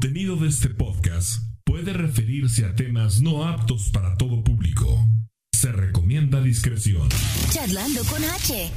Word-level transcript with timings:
contenido 0.00 0.34
de 0.36 0.48
este 0.48 0.70
podcast 0.70 1.42
puede 1.62 1.92
referirse 1.92 2.64
a 2.64 2.74
temas 2.74 3.20
no 3.20 3.46
aptos 3.46 3.90
para 3.90 4.16
todo 4.16 4.42
público. 4.42 5.06
Se 5.52 5.70
recomienda 5.72 6.40
discreción. 6.40 7.06
Charlando 7.50 8.02
con 8.04 8.24
H. 8.24 8.70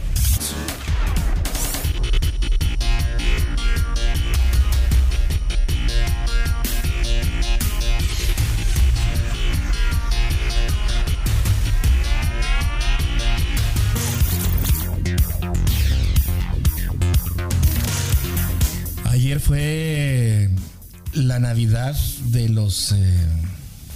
Ayer 19.05 19.39
fue 19.39 19.82
la 21.13 21.39
Navidad 21.39 21.95
de 22.25 22.49
los 22.49 22.91
eh, 22.91 23.27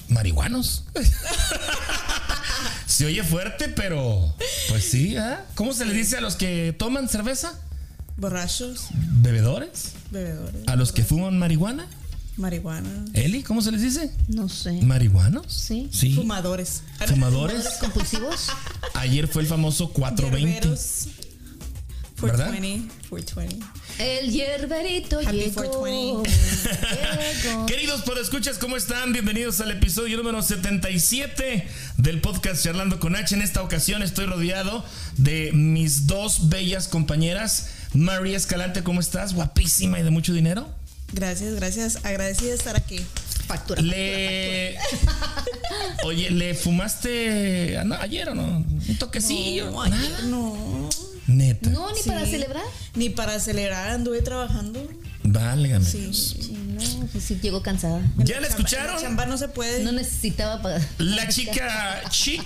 marihuanos. 0.09 0.84
se 2.85 3.05
oye 3.05 3.23
fuerte, 3.23 3.70
pero 3.70 4.34
pues 4.70 4.85
sí, 4.85 5.16
¿ah? 5.17 5.45
¿Cómo 5.55 5.73
se 5.73 5.85
le 5.85 5.94
dice 5.94 6.17
a 6.17 6.22
los 6.22 6.35
que 6.35 6.75
toman 6.77 7.09
cerveza? 7.09 7.53
Borrachos, 8.17 8.88
¿Bebedores? 9.22 9.94
bebedores. 10.09 10.63
¿A 10.67 10.75
los 10.75 10.91
que 10.91 11.03
fuman 11.03 11.38
marihuana? 11.38 11.88
Marihuana. 12.38 12.89
¿Eli? 13.13 13.41
¿Cómo 13.44 13.61
se 13.61 13.72
les 13.72 13.81
dice? 13.81 14.11
No 14.27 14.47
sé. 14.47 14.73
¿Marihuanos? 14.84 15.52
Sí. 15.52 15.89
Sí. 15.91 16.13
Fumadores. 16.13 16.84
¿Fumadores? 17.08 17.66
¿Compulsivos? 17.80 18.49
Ayer 18.94 19.27
fue 19.27 19.41
el 19.41 19.47
famoso 19.47 19.89
420. 19.89 20.52
Hierberos. 20.52 21.08
¿Verdad? 22.22 22.52
420. 23.09 23.66
420. 23.98 24.20
El 24.20 24.32
hierberito 24.32 25.20
Happy 25.20 25.38
llegó. 25.38 25.54
420. 25.56 26.30
Llegó. 27.44 27.66
Queridos 27.68 28.02
podescuchas, 28.02 28.58
¿cómo 28.58 28.78
están? 28.78 29.12
Bienvenidos 29.14 29.60
al 29.62 29.72
episodio 29.72 30.18
número 30.18 30.42
77 30.42 31.67
del 31.98 32.22
podcast 32.22 32.64
Charlando 32.64 33.00
con 33.00 33.16
H. 33.16 33.34
En 33.36 33.42
esta 33.42 33.62
ocasión 33.64 34.04
estoy 34.04 34.26
rodeado 34.26 34.86
de 35.17 35.52
mis 35.54 36.08
dos 36.08 36.50
bellas 36.50 36.88
compañeras. 36.88 37.70
María 37.94 38.38
Escalante, 38.38 38.84
¿cómo 38.84 39.00
estás? 39.00 39.34
Guapísima 39.34 40.00
y 40.00 40.04
de 40.04 40.11
mucho 40.11 40.34
dinero. 40.34 40.67
Gracias, 41.14 41.56
gracias. 41.56 42.06
Agradecida 42.06 42.50
de 42.50 42.56
estar 42.56 42.76
aquí. 42.76 43.00
Factura. 43.48 43.82
Le. 43.82 44.78
Oye, 46.04 46.30
¿le 46.32 46.54
fumaste 46.54 47.78
ano- 47.78 47.95
ayer 48.00 48.28
o 48.30 48.36
no? 48.36 48.44
Un 48.44 48.98
toquecillo. 49.00 49.72
No, 49.72 49.86
Nada. 49.86 49.98
ayer 50.04 50.23
no. 50.26 50.89
Neta. 51.28 51.70
No, 51.70 51.92
ni 51.94 52.02
para 52.03 52.25
celebrar. 52.25 52.64
Ni 52.95 53.09
para 53.09 53.39
celebrar 53.39 53.89
anduve 53.89 54.22
trabajando. 54.22 54.88
Válgame. 55.23 55.83
Sí. 55.86 56.14
Sí, 56.14 56.52
no, 56.53 57.06
pues 57.11 57.23
sí, 57.25 57.38
llegó 57.42 57.61
cansada. 57.61 58.02
¿Ya 58.17 58.39
la 58.39 58.47
escucharon? 58.47 58.95
la 58.95 59.02
chamba 59.02 59.25
no 59.25 59.38
se 59.38 59.50
puede. 59.50 59.83
No 59.83 59.92
necesitaba 59.92 60.61
pagar. 60.61 60.81
La 61.00 61.28
chica 61.28 62.02
chic. 62.09 62.42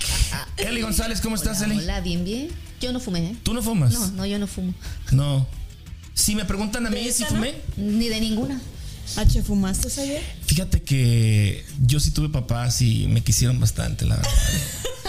Eli 0.56 0.82
González, 0.82 1.20
¿cómo 1.20 1.36
estás, 1.36 1.62
Hola, 1.62 1.74
Eli? 1.74 1.82
hola, 1.84 2.00
bien, 2.00 2.24
bien. 2.24 2.48
Yo 2.80 2.92
no 2.92 2.98
fumé, 2.98 3.20
¿eh? 3.30 3.36
¿Tú 3.44 3.54
no 3.54 3.62
fumas? 3.62 3.92
No, 3.92 4.06
no, 4.12 4.26
yo 4.26 4.38
no 4.40 4.48
fumo. 4.48 4.74
No. 5.12 5.46
Si 6.14 6.34
me 6.34 6.44
preguntan 6.44 6.84
a 6.86 6.90
mí 6.90 7.04
¿De 7.04 7.12
si 7.12 7.22
no? 7.22 7.28
fumé, 7.28 7.54
Ni 7.76 8.08
de 8.08 8.20
ninguna. 8.20 8.60
H, 9.16 9.42
¿fumaste 9.42 9.88
ayer? 10.00 10.22
fíjate 10.46 10.82
que 10.82 11.64
yo 11.82 12.00
sí 12.00 12.10
tuve 12.12 12.28
papás 12.30 12.82
y 12.82 13.06
me 13.08 13.20
quisieron 13.22 13.60
bastante, 13.60 14.04
la 14.06 14.16
verdad. 14.16 14.30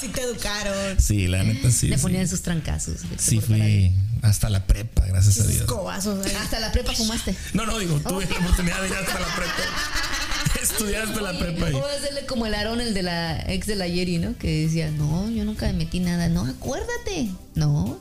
Sí 0.00 0.08
te 0.08 0.22
educaron. 0.22 0.98
Sí, 1.00 1.26
la 1.28 1.42
neta 1.42 1.70
sí. 1.70 1.88
Le 1.88 1.96
sí. 1.96 2.02
ponían 2.02 2.26
sus 2.28 2.42
trancazos. 2.42 3.02
vete 3.08 3.22
Sí, 3.22 3.40
fui 3.40 3.92
hasta 4.22 4.48
la 4.50 4.66
prepa, 4.66 5.04
gracias 5.06 5.40
a 5.40 5.46
Dios. 5.46 5.64
cobazos. 5.64 6.24
ahí. 6.26 6.32
Hasta 6.34 6.60
la 6.60 6.72
prepa 6.72 6.92
fumaste. 6.92 7.34
No, 7.54 7.64
no, 7.66 7.78
digo, 7.78 7.98
tuve 8.00 8.26
la 8.26 8.38
oportunidad 8.38 8.80
de 8.82 8.88
ir 8.88 8.94
hasta 8.94 9.18
la 9.20 9.34
prepa. 9.34 9.52
Estudiar 10.62 11.02
hasta 11.08 11.20
la 11.22 11.38
prepa 11.38 11.66
ahí. 11.66 11.74
O 11.74 11.84
hacerle 11.86 12.26
como 12.26 12.46
el 12.46 12.54
Aarón, 12.54 12.80
el 12.80 12.92
de 12.94 13.02
la 13.02 13.40
ex 13.50 13.66
de 13.66 13.76
la 13.76 13.86
Yeri, 13.88 14.18
¿no? 14.18 14.36
Que 14.36 14.66
decía, 14.66 14.90
no, 14.90 15.28
yo 15.30 15.44
nunca 15.44 15.66
me 15.66 15.72
metí 15.74 16.00
nada. 16.00 16.28
No, 16.28 16.44
acuérdate. 16.46 17.30
No. 17.54 17.98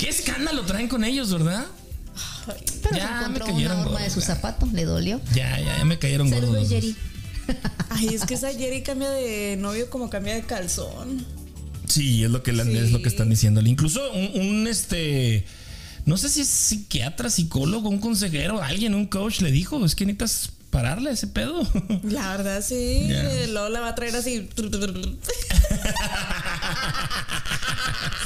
¿Qué 0.00 0.08
escándalo 0.08 0.62
traen 0.64 0.88
con 0.88 1.04
ellos, 1.04 1.32
verdad? 1.32 1.66
Pero 2.82 2.96
Ya, 2.96 3.06
se 3.22 3.28
me 3.28 3.36
encontró 3.36 3.46
cayeron 3.46 3.78
una 3.78 3.86
horma 3.86 4.00
de 4.00 4.10
su 4.10 4.20
gorda. 4.20 4.34
zapato, 4.34 4.66
le 4.72 4.84
dolió. 4.84 5.20
Ya, 5.34 5.58
ya, 5.60 5.78
ya 5.78 5.84
me 5.84 5.98
cayeron 5.98 6.30
gordos. 6.30 6.68
Ay, 7.90 8.08
es 8.14 8.24
que 8.24 8.34
esa 8.34 8.52
Jerry 8.52 8.82
cambia 8.82 9.10
de 9.10 9.56
novio 9.58 9.88
como 9.90 10.10
cambia 10.10 10.34
de 10.34 10.42
calzón. 10.42 11.24
Sí, 11.86 12.22
es 12.24 12.30
lo 12.30 12.42
que, 12.42 12.52
la- 12.52 12.64
Sí. 12.64 12.76
es 12.76 12.92
lo 12.92 13.02
que 13.02 13.08
están 13.08 13.30
diciéndole. 13.30 13.68
Incluso 13.70 14.00
un, 14.12 14.30
un, 14.40 14.66
este. 14.68 15.44
No 16.06 16.16
sé 16.16 16.28
si 16.30 16.40
es 16.40 16.48
psiquiatra, 16.48 17.28
psicólogo, 17.30 17.88
un 17.88 17.98
consejero, 17.98 18.62
alguien, 18.62 18.94
un 18.94 19.06
coach 19.06 19.40
le 19.42 19.50
dijo, 19.52 19.84
es 19.84 19.94
que 19.94 20.06
necesitas 20.06 20.50
pararle 20.70 21.10
a 21.10 21.12
ese 21.12 21.26
pedo. 21.26 21.60
La 22.04 22.36
verdad, 22.36 22.62
sí. 22.66 23.06
Ya. 23.08 23.22
Luego 23.48 23.68
la 23.68 23.80
va 23.80 23.88
a 23.88 23.94
traer 23.94 24.16
así. 24.16 24.48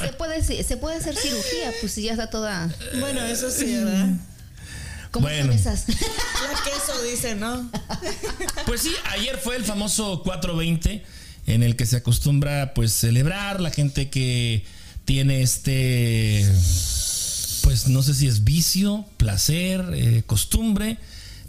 Se 0.01 0.13
puede, 0.13 0.43
se 0.63 0.77
puede 0.77 0.97
hacer 0.97 1.15
cirugía, 1.15 1.71
pues 1.79 1.93
si 1.93 2.03
ya 2.03 2.11
está 2.11 2.29
toda. 2.29 2.69
Bueno, 2.99 3.21
eso 3.25 3.49
sí, 3.49 3.75
¿verdad? 3.75 4.09
¿Cómo 5.11 5.27
Bueno. 5.27 5.45
son 5.47 5.53
esas? 5.53 5.85
La 6.51 6.59
queso 6.63 7.01
dice, 7.03 7.35
¿no? 7.35 7.69
Pues 8.65 8.81
sí, 8.81 8.91
ayer 9.11 9.37
fue 9.37 9.55
el 9.57 9.63
famoso 9.63 10.21
420 10.23 11.03
en 11.47 11.63
el 11.63 11.75
que 11.75 11.85
se 11.85 11.97
acostumbra 11.97 12.73
pues 12.73 12.91
celebrar 12.91 13.61
la 13.61 13.69
gente 13.71 14.09
que 14.09 14.65
tiene 15.05 15.41
este 15.43 16.45
pues 17.63 17.87
no 17.87 18.01
sé 18.03 18.13
si 18.13 18.27
es 18.27 18.43
vicio, 18.43 19.05
placer, 19.17 19.83
eh, 19.95 20.23
costumbre, 20.25 20.97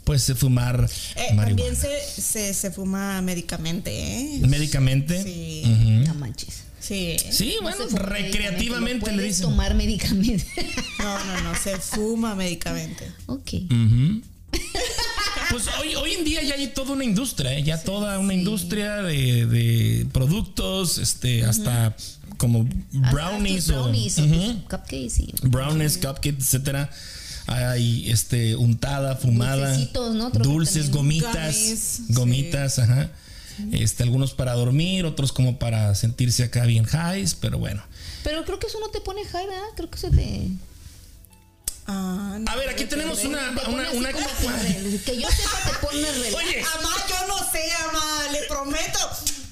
pues 0.05 0.27
de 0.27 0.35
fumar 0.35 0.89
Eh, 1.17 1.35
marihuana. 1.35 1.75
también 1.75 1.77
se, 1.77 2.23
se, 2.23 2.55
se 2.55 2.71
fuma 2.71 3.21
médicamente, 3.23 3.91
¿eh? 3.93 4.39
Médicamente. 4.47 5.23
Sí. 5.23 5.62
Ujú. 5.65 5.91
No 6.09 6.15
manches. 6.15 6.62
Sí. 6.81 7.17
Sí, 7.31 7.55
No 7.56 7.62
bueno, 7.62 7.87
recreativamente 7.99 9.11
le 9.12 9.23
dicen. 9.25 9.43
tomar 9.43 9.75
medicamento. 9.83 10.45
No, 11.01 11.25
no, 11.25 11.41
no, 11.43 11.55
se 11.55 11.77
fuma 11.79 12.35
médicamente. 12.35 13.11
ok. 13.27 13.53
Ujú. 13.71 14.23
Pues 15.50 15.69
hoy, 15.81 15.94
hoy 15.94 16.12
en 16.15 16.25
día 16.25 16.43
ya 16.43 16.55
hay 16.55 16.67
toda 16.69 16.93
una 16.93 17.05
industria, 17.05 17.56
¿eh? 17.56 17.62
ya 17.62 17.81
toda 17.81 18.19
una 18.19 18.34
industria 18.34 19.03
de, 19.03 19.47
de 19.47 20.06
productos, 20.12 20.99
este, 20.99 21.44
hasta 21.44 21.94
como 22.37 22.69
brownies, 23.12 23.71
Hasta 23.71 23.81
brownies 23.81 24.19
o, 24.19 24.69
cupcakes 24.69 25.21
y 25.21 25.34
brownies, 25.43 25.99
cupcakes, 25.99 26.39
etcétera. 26.41 26.91
Hay 27.47 28.11
este 28.11 28.56
untada, 28.56 29.15
fumada, 29.17 29.69
Dulcecitos, 29.69 30.15
¿no? 30.17 30.31
Dulces, 30.31 30.91
gomitas, 30.91 32.00
gomitas, 32.09 32.78
ajá. 32.81 33.11
Este, 33.73 34.03
algunos 34.03 34.34
para 34.34 34.53
dormir, 34.53 35.06
otros 35.06 35.33
como 35.33 35.59
para 35.59 35.94
sentirse 35.94 36.44
acá 36.44 36.67
bien 36.67 36.87
highs, 36.87 37.34
pero 37.34 37.59
bueno. 37.59 37.83
Pero 38.23 38.44
creo 38.44 38.59
que 38.59 38.67
eso 38.67 38.81
no 38.81 38.88
te 38.88 39.00
pone 39.00 39.25
high, 39.25 39.47
¿verdad? 39.47 39.69
Creo 39.77 39.91
que 39.91 39.97
eso 39.97 40.11
te. 40.11 40.49
Ah, 41.89 42.37
no, 42.41 42.51
A 42.51 42.57
ver, 42.57 42.69
aquí 42.69 42.85
tenemos 42.87 43.23
una, 43.25 43.55
te 43.55 43.69
una, 43.71 43.91
una- 43.93 44.13
que, 45.05 45.21
yo 45.21 45.29
sepa, 45.31 45.59
te 45.65 45.73
pone 45.87 46.11
relax. 46.13 46.35
Oye, 46.35 46.65
Amá, 46.79 46.91
yo 47.09 47.27
no 47.29 47.39
sé, 47.53 47.73
amá, 47.89 48.27
le 48.33 48.43
prometo. 48.45 48.99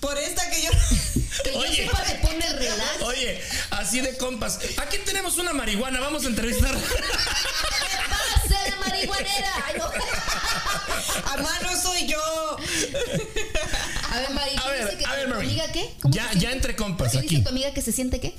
Por 0.00 0.19
esta 0.19 0.50
que 0.50 0.62
yo. 0.62 0.71
Que 1.45 1.53
yo 1.53 1.59
Oye. 1.61 1.87
sepa, 1.87 2.03
te 2.03 2.15
pone 2.17 2.47
relax. 2.53 3.03
Oye, 3.03 3.41
así 3.71 4.00
de 4.00 4.17
compas. 4.19 4.59
Aquí 4.78 4.99
tenemos 5.05 5.39
una 5.39 5.53
marihuana, 5.53 6.00
vamos 6.00 6.25
a 6.25 6.28
entrevistar. 6.28 6.75
¡Pase 6.75 8.71
la 8.71 8.77
marihuanera! 8.77 9.53
Ay, 9.66 9.75
no. 9.78 9.84
Amá, 11.33 11.51
no 11.62 11.81
soy 11.81 12.06
yo. 12.06 12.56
A 14.11 14.19
ver, 14.19 14.31
Mari, 14.31 14.56
A 14.56 14.62
¿qué 14.62 14.71
ver, 14.71 14.84
dice 14.87 14.99
que 14.99 15.06
a 15.06 15.12
ver, 15.15 15.28
Mari. 15.28 15.47
amiga 15.47 15.72
qué? 15.72 15.95
¿Cómo 16.03 16.12
Ya, 16.15 16.31
ya 16.34 16.51
entre 16.53 16.77
compas 16.77 17.12
¿Qué 17.12 17.19
aquí. 17.19 17.28
dice 17.28 17.43
tu 17.43 17.49
amiga 17.51 17.72
que 17.72 17.81
se 17.83 17.93
siente 17.93 18.21
qué? 18.21 18.34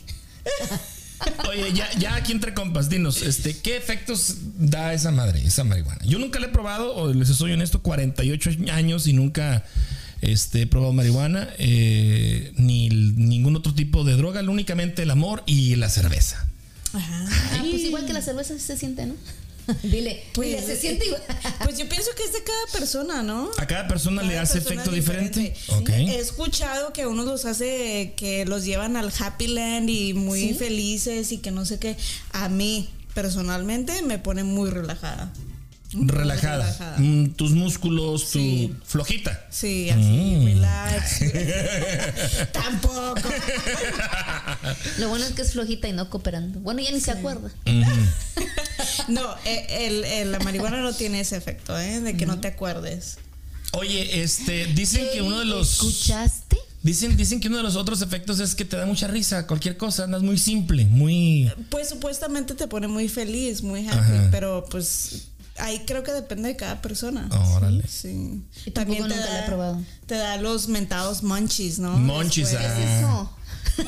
Oye, 1.50 1.74
ya, 1.74 1.90
ya 1.98 2.16
aquí 2.16 2.32
entre 2.32 2.54
compas, 2.54 2.90
dinos, 2.90 3.22
este, 3.22 3.58
¿qué 3.58 3.78
efectos 3.78 4.38
da 4.58 4.94
esa 4.94 5.12
madre, 5.12 5.44
esa 5.46 5.64
marihuana? 5.64 6.04
Yo 6.06 6.20
nunca 6.20 6.40
la 6.40 6.48
he 6.48 6.50
probado, 6.50 6.96
o 6.96 7.14
les 7.14 7.30
soy 7.30 7.54
honesto, 7.54 7.82
48 7.82 8.52
años 8.72 9.08
y 9.08 9.14
nunca 9.14 9.64
este, 10.22 10.64
he 10.64 10.68
probado 10.68 10.94
marihuana, 10.94 11.50
eh, 11.58 12.52
ni 12.58 12.90
ningún 12.90 13.56
otro 13.56 13.74
tipo 13.74 14.04
de 14.04 14.16
droga, 14.16 14.42
únicamente 14.42 15.04
el 15.04 15.12
amor 15.12 15.44
y 15.46 15.76
la 15.76 15.90
cerveza. 15.90 16.48
Ajá. 16.94 17.26
Ah, 17.54 17.64
pues 17.70 17.84
igual 17.84 18.06
que 18.06 18.14
la 18.14 18.22
cerveza 18.22 18.58
se 18.58 18.78
siente, 18.78 19.06
¿no? 19.06 19.16
Dile, 19.84 20.24
Pues, 20.34 20.50
dile, 20.50 20.62
se 20.66 20.78
siente 20.80 21.06
igual. 21.06 21.22
Pues 21.64 21.78
yo 21.78 21.88
pienso 21.90 22.10
que 22.16 22.24
es 22.24 22.34
de 22.34 22.44
cada 22.44 22.80
persona, 22.80 23.24
¿no? 23.24 23.50
¿A 23.58 23.66
cada 23.66 23.88
persona 23.88 24.22
le 24.24 24.38
hace 24.38 24.56
persona 24.62 24.76
efecto 24.82 24.92
diferente? 24.96 25.56
He 25.88 26.20
escuchado 26.20 26.94
que 26.94 27.06
unos 27.08 27.26
los 27.26 27.46
hace 27.46 28.14
que 28.18 28.46
los 28.46 28.64
llevan 28.66 28.96
al 28.98 29.12
Happy 29.20 29.48
Land 29.48 29.90
y 29.90 30.14
muy 30.14 30.40
¿Sí? 30.50 30.54
felices 30.54 31.32
y 31.32 31.40
que 31.40 31.52
no 31.52 31.66
sé 31.66 31.80
qué. 31.80 31.96
A 32.32 32.50
mí, 32.50 32.90
personalmente, 33.14 34.02
me 34.04 34.20
pone 34.20 34.44
muy 34.44 34.70
relajada. 34.70 35.32
Relajada. 35.98 36.58
relajada. 36.66 36.98
Mm, 36.98 37.30
tus 37.36 37.52
músculos, 37.52 38.32
tu 38.32 38.40
Sí. 38.40 38.74
flojita. 38.86 39.46
Sí, 39.50 39.90
así, 39.90 40.02
Mm. 40.02 40.46
relax. 40.46 41.20
Tampoco. 42.52 43.22
Lo 44.98 45.08
bueno 45.10 45.26
es 45.26 45.32
que 45.32 45.42
es 45.44 45.54
flojita 45.54 45.88
y 45.88 45.94
no 45.94 46.10
cooperando. 46.10 46.60
Bueno, 46.60 46.82
ya 46.82 46.92
ni 46.92 47.00
se 47.00 47.12
acuerda. 47.12 47.50
No, 49.08 49.22
eh, 49.46 49.66
el, 49.88 50.04
el- 50.04 50.32
la 50.32 50.40
marihuana 50.40 50.82
no 50.82 50.94
tiene 50.94 51.20
ese 51.20 51.36
efecto, 51.38 51.78
¿eh? 51.80 52.02
De 52.02 52.16
que 52.18 52.26
no 52.26 52.40
te 52.40 52.48
acuerdes. 52.48 53.18
Oye, 53.74 54.22
este, 54.24 54.68
dicen 54.68 55.06
que 55.14 55.22
uno 55.22 55.40
de 55.40 55.46
los. 55.46 55.74
¿Escuchaste? 55.74 56.58
Dicen, 56.82 57.18
dicen 57.18 57.40
que 57.40 57.48
uno 57.48 57.58
de 57.58 57.64
los 57.64 57.76
otros 57.76 58.02
efectos 58.04 58.40
es 58.40 58.54
que 58.54 58.64
te 58.64 58.78
da 58.78 58.86
mucha 58.86 59.08
risa, 59.08 59.48
cualquier 59.48 59.76
cosa, 59.76 60.04
andas 60.04 60.22
muy 60.22 60.38
simple, 60.38 60.86
muy. 60.86 61.52
Pues 61.70 61.90
supuestamente 61.90 62.54
te 62.54 62.68
pone 62.68 62.88
muy 62.88 63.10
feliz, 63.10 63.64
muy 63.64 63.88
happy, 63.88 63.98
Ajá. 63.98 64.28
pero 64.32 64.66
pues 64.70 65.30
ahí 65.58 65.82
creo 65.88 66.04
que 66.04 66.12
depende 66.12 66.50
de 66.50 66.56
cada 66.56 66.82
persona. 66.84 67.28
Órale. 67.56 67.84
Sí. 67.88 68.44
Yo 68.66 68.74
tampoco 68.74 69.02
nunca 69.08 69.16
la 69.16 69.40
he 69.40 69.44
probado. 69.48 69.82
te 70.06 70.14
da 70.16 70.38
los 70.38 70.68
mentados 70.68 71.24
munchies, 71.24 71.80
¿no? 71.80 71.98
Munchies, 71.98 72.52
Después, 72.52 72.72
ah. 72.72 73.00
Eso. 73.00 73.38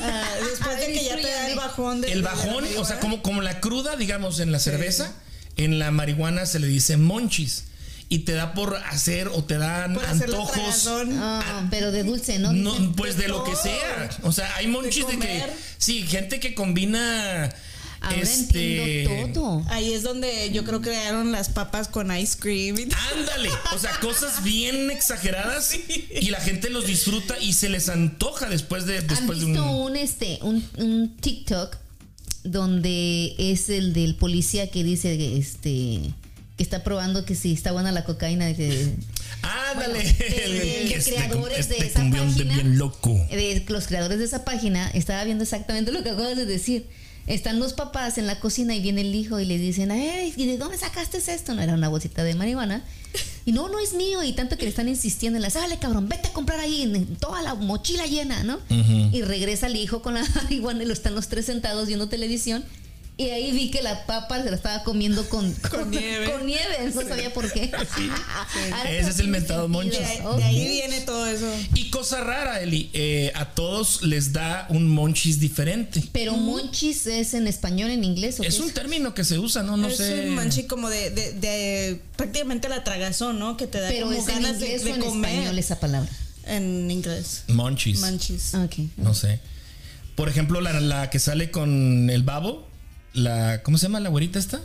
Ah, 0.00 0.28
después 0.50 0.80
de 0.80 0.92
que 0.92 1.04
ya 1.04 1.16
te 1.16 1.22
da 1.22 1.48
el 1.50 1.56
bajón 1.56 2.00
de 2.00 2.12
El 2.12 2.22
de 2.22 2.24
bajón, 2.24 2.64
o 2.76 2.84
sea, 2.84 3.00
como, 3.00 3.22
como 3.22 3.42
la 3.42 3.60
cruda, 3.60 3.96
digamos, 3.96 4.40
en 4.40 4.52
la 4.52 4.58
cerveza, 4.58 5.12
en 5.56 5.78
la 5.78 5.90
marihuana 5.90 6.46
se 6.46 6.58
le 6.58 6.66
dice 6.66 6.96
monchis. 6.96 7.64
Y 8.10 8.20
te 8.20 8.32
da 8.32 8.54
por 8.54 8.74
hacer 8.74 9.28
o 9.28 9.44
te 9.44 9.58
dan 9.58 9.92
Por 9.92 10.06
antojos. 10.06 10.88
Ah, 11.18 11.66
pero 11.70 11.92
de 11.92 12.04
dulce, 12.04 12.38
¿no? 12.38 12.52
Pues 12.96 13.18
de 13.18 13.28
lo 13.28 13.44
que 13.44 13.54
sea. 13.54 14.08
O 14.22 14.32
sea, 14.32 14.54
hay 14.56 14.66
monchis 14.66 15.06
de, 15.06 15.18
que. 15.18 15.44
Sí, 15.76 16.06
gente 16.06 16.40
que 16.40 16.54
combina. 16.54 17.54
Ahora 18.00 18.16
este. 18.20 19.02
entiendo 19.02 19.32
todo. 19.32 19.64
Ahí 19.68 19.92
es 19.92 20.02
donde 20.02 20.50
yo 20.52 20.64
creo 20.64 20.80
que 20.80 20.90
crearon 20.90 21.32
las 21.32 21.48
papas 21.48 21.88
con 21.88 22.16
ice 22.16 22.38
cream. 22.38 22.78
y. 22.78 22.88
Ándale, 23.14 23.50
o 23.74 23.78
sea, 23.78 23.98
cosas 24.00 24.42
bien 24.44 24.90
exageradas 24.90 25.74
y 25.74 26.30
la 26.30 26.40
gente 26.40 26.70
los 26.70 26.86
disfruta 26.86 27.36
y 27.40 27.52
se 27.54 27.68
les 27.68 27.88
antoja 27.88 28.48
después 28.48 28.86
de 28.86 28.98
¿Han 28.98 29.06
después 29.06 29.40
de 29.40 29.46
visto 29.46 29.64
un 29.70 29.90
un, 29.90 29.96
este, 29.96 30.38
un, 30.42 30.64
un 30.78 31.16
TikTok 31.16 31.76
donde 32.44 33.34
es 33.38 33.68
el 33.68 33.92
del 33.92 34.14
policía 34.14 34.70
que 34.70 34.84
dice 34.84 35.18
que, 35.18 35.36
este 35.36 36.00
que 36.56 36.62
está 36.62 36.82
probando 36.82 37.24
que 37.24 37.34
si 37.34 37.52
está 37.52 37.72
buena 37.72 37.92
la 37.92 38.04
cocaína 38.04 38.52
que 38.54 38.94
Ándale, 39.42 39.92
Bueno, 39.92 40.54
de 40.54 40.94
este, 40.94 41.10
creadores 41.12 41.68
de 41.68 41.76
este 41.76 41.86
esa 41.88 42.02
de 42.02 42.10
página. 42.10 42.54
bien 42.54 42.78
loco. 42.78 43.14
de 43.30 43.64
los 43.68 43.86
creadores 43.86 44.18
de 44.18 44.24
esa 44.24 44.44
página 44.44 44.88
estaba 44.90 45.22
viendo 45.24 45.44
exactamente 45.44 45.92
lo 45.92 46.02
que 46.02 46.10
acabas 46.10 46.36
de 46.36 46.46
decir. 46.46 46.86
Están 47.28 47.60
los 47.60 47.74
papás 47.74 48.18
en 48.18 48.26
la 48.26 48.40
cocina 48.40 48.74
y 48.74 48.80
viene 48.80 49.02
el 49.02 49.14
hijo 49.14 49.38
y 49.38 49.44
le 49.44 49.58
dicen, 49.58 49.90
"Ey, 49.90 50.32
¿y 50.36 50.46
de 50.46 50.56
dónde 50.56 50.78
sacaste 50.78 51.18
esto?" 51.18 51.54
No 51.54 51.62
era 51.62 51.74
una 51.74 51.88
bolsita 51.88 52.24
de 52.24 52.34
marihuana. 52.34 52.82
Y 53.44 53.52
no, 53.52 53.68
no 53.68 53.78
es 53.78 53.94
mío. 53.94 54.22
Y 54.22 54.32
tanto 54.32 54.56
que 54.56 54.64
le 54.64 54.70
están 54.70 54.88
insistiendo 54.88 55.36
en 55.36 55.42
la, 55.42 55.50
sale 55.50 55.78
cabrón, 55.78 56.08
vete 56.08 56.28
a 56.28 56.32
comprar 56.32 56.60
ahí 56.60 56.82
en 56.82 57.16
toda 57.16 57.42
la 57.42 57.54
mochila 57.54 58.06
llena, 58.06 58.42
¿no? 58.44 58.58
Y 58.68 59.22
regresa 59.22 59.66
el 59.68 59.76
hijo 59.76 60.02
con 60.02 60.14
la 60.14 60.26
marihuana 60.34 60.82
y 60.82 60.86
lo 60.86 60.92
están 60.92 61.14
los 61.14 61.28
tres 61.28 61.46
sentados 61.46 61.86
viendo 61.86 62.08
televisión. 62.08 62.64
Y 63.20 63.30
ahí 63.30 63.50
vi 63.50 63.68
que 63.72 63.82
la 63.82 64.06
papa 64.06 64.40
se 64.44 64.48
la 64.48 64.54
estaba 64.54 64.84
comiendo 64.84 65.28
con, 65.28 65.52
Con 65.70 65.90
nieve. 65.90 66.30
Con 66.30 66.46
nieve, 66.46 66.92
no 66.94 67.02
sabía 67.02 67.34
por 67.34 67.52
qué. 67.52 67.64
Ese 68.88 69.10
es 69.10 69.18
el 69.18 69.26
mentado 69.26 69.66
monchis. 69.68 69.98
De, 69.98 70.04
ahí- 70.04 70.20
Ok. 70.24 70.36
de 70.38 70.44
ahí 70.44 70.68
viene 70.68 71.00
todo 71.00 71.26
eso. 71.26 71.46
Y 71.74 71.90
cosa 71.90 72.20
rara, 72.22 72.60
Eli, 72.60 72.90
eh, 72.92 73.32
a 73.34 73.46
todos 73.54 74.02
les 74.02 74.32
da 74.32 74.66
un 74.70 74.88
monchis 74.88 75.40
diferente. 75.40 76.02
Pero 76.12 76.36
monchis 76.36 77.06
es 77.08 77.34
en 77.34 77.48
español, 77.48 77.90
en 77.90 78.04
inglés. 78.04 78.38
¿o 78.38 78.42
qué 78.42 78.48
Es 78.48 78.60
un 78.60 78.70
término 78.70 79.14
que 79.14 79.24
se 79.24 79.38
usa, 79.38 79.64
¿no? 79.64 79.76
No 79.76 79.88
es 79.88 79.96
sé. 79.96 80.28
un 80.28 80.34
manchi 80.36 80.64
como 80.68 80.88
de, 80.88 81.10
de, 81.10 81.32
de 81.32 82.00
prácticamente 82.16 82.68
la 82.68 82.84
tragazón, 82.84 83.40
¿no? 83.40 83.56
Que 83.56 83.66
te 83.66 83.80
da 83.80 83.88
Pero 83.88 84.06
como 84.06 84.18
es 84.18 84.28
en 84.28 84.34
ganas 84.36 84.52
inglés 84.62 84.84
de 84.84 84.92
o 84.92 84.94
en 84.94 85.00
comer. 85.00 85.30
español 85.32 85.58
esa 85.58 85.80
palabra. 85.80 86.10
En 86.46 86.88
inglés. 86.88 87.42
Monchis. 87.48 87.98
Manchis. 87.98 88.54
Ok. 88.54 88.74
No 88.96 89.12
sé. 89.12 89.40
Por 90.14 90.28
ejemplo, 90.28 90.60
la, 90.60 90.78
la 90.80 91.10
que 91.10 91.18
sale 91.18 91.50
con 91.50 92.10
el 92.10 92.22
babo, 92.22 92.67
la 93.12 93.62
¿cómo 93.62 93.78
se 93.78 93.86
llama 93.86 94.00
la 94.00 94.08
güerita 94.10 94.38
esta? 94.38 94.60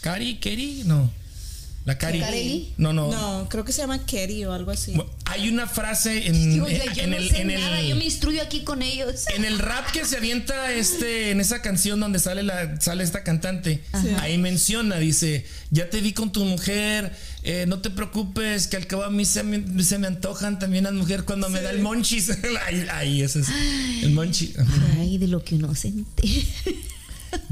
Cari, 0.00 0.36
Keri, 0.36 0.82
no. 0.84 1.10
La 1.86 1.98
Cari. 1.98 2.72
No, 2.78 2.94
no. 2.94 3.10
No, 3.10 3.46
creo 3.50 3.62
que 3.62 3.70
se 3.72 3.82
llama 3.82 4.06
Kerry 4.06 4.42
o 4.46 4.52
algo 4.54 4.70
así. 4.70 4.92
Bueno, 4.94 5.10
Hay 5.26 5.50
una 5.50 5.66
frase 5.66 6.28
en, 6.28 6.58
Oiga, 6.62 6.90
yo 6.94 7.02
en 7.02 7.10
no 7.10 7.16
el, 7.18 7.28
sé 7.28 7.42
en 7.42 7.50
el- 7.50 7.60
nada, 7.60 7.82
yo 7.82 7.94
me 7.96 8.04
instruyo 8.06 8.40
aquí 8.40 8.60
con 8.64 8.80
ellos. 8.80 9.24
en 9.36 9.44
el 9.44 9.58
rap 9.58 9.90
que 9.92 10.06
se 10.06 10.16
avienta 10.16 10.72
este 10.72 11.30
en 11.30 11.40
esa 11.40 11.60
canción 11.60 12.00
donde 12.00 12.18
sale 12.20 12.42
la 12.42 12.80
sale 12.80 13.04
esta 13.04 13.22
cantante 13.22 13.82
ahí 14.20 14.38
menciona 14.38 14.96
dice 14.96 15.44
ya 15.70 15.90
te 15.90 16.00
vi 16.00 16.12
con 16.14 16.32
tu 16.32 16.44
mujer 16.46 17.12
eh, 17.42 17.66
no 17.68 17.80
te 17.80 17.90
preocupes 17.90 18.66
que 18.66 18.76
al 18.76 18.86
cabo 18.86 19.02
a 19.04 19.10
mí 19.10 19.26
se 19.26 19.42
me, 19.42 19.82
se 19.84 19.98
me 19.98 20.06
antojan 20.06 20.58
también 20.58 20.84
las 20.84 20.94
mujeres 20.94 21.24
cuando 21.24 21.50
me 21.50 21.60
da 21.60 21.70
el 21.70 21.80
monchis 21.80 22.30
ahí, 22.66 22.86
ahí 22.90 23.20
ese 23.22 23.40
es 23.40 23.48
el 24.02 24.10
monchi 24.12 24.54
Ay, 24.98 25.18
de 25.18 25.28
lo 25.28 25.44
que 25.44 25.56
uno 25.56 25.74
sente. 25.74 26.22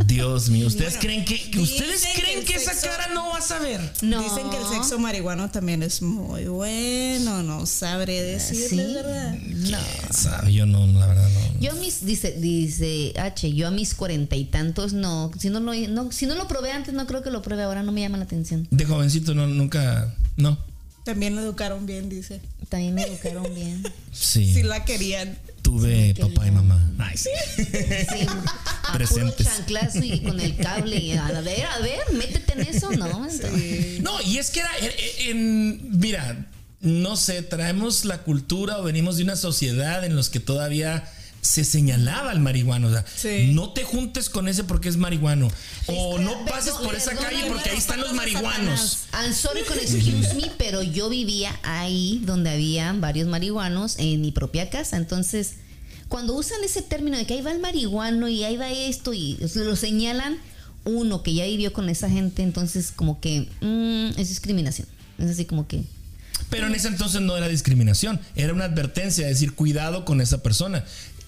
Dios 0.07 0.49
mío 0.51 0.67
ustedes 0.67 0.95
Bueno, 0.99 1.25
creen 1.25 1.25
que, 1.25 1.59
ustedes 1.61 2.07
creen 2.15 2.45
que 2.45 2.55
esa 2.55 2.73
sexo- 2.73 2.87
cara 2.87 3.13
no 3.15 3.31
vas 3.31 3.51
a 3.51 3.59
ver 3.59 3.81
No. 4.03 4.23
Dicen 4.23 4.51
que 4.51 4.57
el 4.57 4.65
sexo 4.67 4.99
marihuano 4.99 5.51
también 5.51 5.83
es 5.83 6.03
muy 6.03 6.45
bueno, 6.47 7.43
no 7.43 7.67
sabré 7.67 8.23
decirles, 8.23 8.69
¿Sí? 8.71 8.77
¿verdad? 8.95 9.35
no 9.39 9.79
sabe 10.13 10.53
yo 10.53 10.67
no 10.67 10.87
la 10.87 11.07
verdad 11.07 11.29
no 11.31 11.61
Yo 11.61 11.73
a 11.73 11.75
mis, 11.75 12.05
dice, 12.05 12.33
dice 12.33 13.13
H, 13.19 13.53
yo 13.53 13.69
a 13.69 13.71
mis 13.71 13.95
cuarenta 13.95 14.37
y 14.37 14.45
tantos 14.45 14.93
no. 14.93 15.31
Si 15.39 15.49
no, 15.51 15.61
lo, 15.61 15.73
no. 15.75 16.13
si 16.13 16.27
no 16.27 16.35
lo 16.35 16.49
probé 16.49 16.73
antes, 16.73 16.93
no 16.95 17.07
creo 17.07 17.23
que 17.23 17.31
lo 17.31 17.43
pruebe 17.43 17.63
ahora, 17.63 17.83
no 17.83 17.93
me 17.93 18.01
llama 18.01 18.19
la 18.19 18.25
atención. 18.25 18.67
de 18.71 18.85
jovencito 18.85 19.35
no 19.35 19.47
nunca 19.47 20.15
no 20.37 20.59
También 21.05 21.35
lo 21.37 21.43
educaron 21.43 21.87
bien, 21.87 22.09
dice. 22.09 22.41
También 22.69 22.95
me 22.95 23.03
educaron 23.03 23.53
bien. 23.55 23.83
sí, 24.13 24.53
Si 24.55 24.63
la 24.63 24.85
querían. 24.85 25.37
Tuve 25.79 26.15
papá 26.15 26.47
y 26.47 26.51
no. 26.51 26.63
mamá 26.63 26.93
Ay, 26.99 27.17
sí. 27.17 27.31
Sí, 27.57 27.63
a 28.27 28.93
puro 28.93 28.99
Presentes. 28.99 29.47
chanclazo 29.47 29.99
y 30.03 30.21
con 30.21 30.39
el 30.41 30.57
cable. 30.57 30.97
y 30.99 31.13
a 31.13 31.41
ver, 31.41 31.67
a 31.67 31.79
ver, 31.81 32.01
métete 32.13 32.53
en 32.55 32.61
eso, 32.75 32.91
¿no? 32.93 33.27
Entonces, 33.29 34.01
No, 34.03 34.21
y 34.23 34.39
es 34.39 34.51
que 34.51 34.61
era 34.61 34.71
en, 34.79 34.91
en- 35.29 35.99
mira, 35.99 36.47
no 36.81 37.17
sé, 37.17 37.43
traemos 37.43 38.05
la 38.05 38.19
cultura 38.19 38.79
o 38.79 38.83
venimos 38.83 39.17
de 39.17 39.25
una 39.25 39.37
sociedad 39.37 40.05
en 40.05 40.15
los 40.17 40.29
que 40.31 40.41
todavía 40.41 41.05
se 41.43 41.65
señalaba 41.65 42.31
al 42.31 42.39
marihuano, 42.39 42.87
o 42.87 42.91
sea, 42.93 43.05
Sí. 43.17 43.51
no 43.53 43.73
te 43.73 43.83
juntes 43.83 44.31
con 44.31 44.47
ese 44.47 44.63
porque 44.63 44.89
es 44.89 44.97
marihuano 44.97 45.49
o 45.89 46.19
no 46.19 46.45
pases 46.47 46.67
Perdón, 46.73 46.85
por 46.85 46.95
esa 46.95 47.17
calle 47.17 47.45
porque 47.49 47.71
ahí 47.71 47.77
están 47.79 48.01
los 48.01 48.13
marihuanos. 48.15 48.99
I'm 49.13 49.35
sorry 49.35 49.63
con 49.65 49.77
excuse 49.77 50.35
me, 50.35 50.53
pero 50.57 50.83
yo 50.85 51.09
vivía 51.09 51.59
ahí 51.65 52.23
donde 52.25 52.51
había 52.51 52.93
varios 52.93 53.27
marihuanos 53.29 53.97
en 53.99 54.21
mi 54.21 54.31
propia 54.31 54.71
casa. 54.71 54.97
Entonces, 54.97 55.55
cuando 56.09 56.35
usan 56.35 56.63
ese 56.65 56.81
término 56.81 57.19
de 57.19 57.27
que 57.27 57.35
ahí 57.35 57.43
va 57.43 57.51
el 57.51 57.59
marihuano 57.59 58.29
y 58.29 58.45
ahí 58.45 58.57
va 58.57 58.71
esto 58.71 59.13
y 59.13 59.37
lo 59.57 59.75
señalan, 59.75 60.39
uno 60.85 61.25
que 61.25 61.35
ya 61.35 61.45
vivió 61.47 61.73
con 61.73 61.89
esa 61.89 62.09
gente, 62.09 62.43
entonces 62.45 62.93
como 62.95 63.21
que 63.21 63.49
mm, 63.61 64.21
es 64.21 64.29
discriminación. 64.29 64.87
Es 65.19 65.31
así 65.31 65.45
como 65.45 65.67
que... 65.67 65.83
Pero 66.51 66.67
en 66.67 66.75
ese 66.75 66.89
entonces 66.89 67.23
no 67.23 67.35
era 67.37 67.49
discriminación, 67.49 68.21
era 68.37 68.53
una 68.53 68.65
advertencia, 68.65 69.27
decir, 69.27 69.55
cuidado 69.55 70.05
con 70.05 70.21
esa 70.21 70.43
persona. 70.43 70.85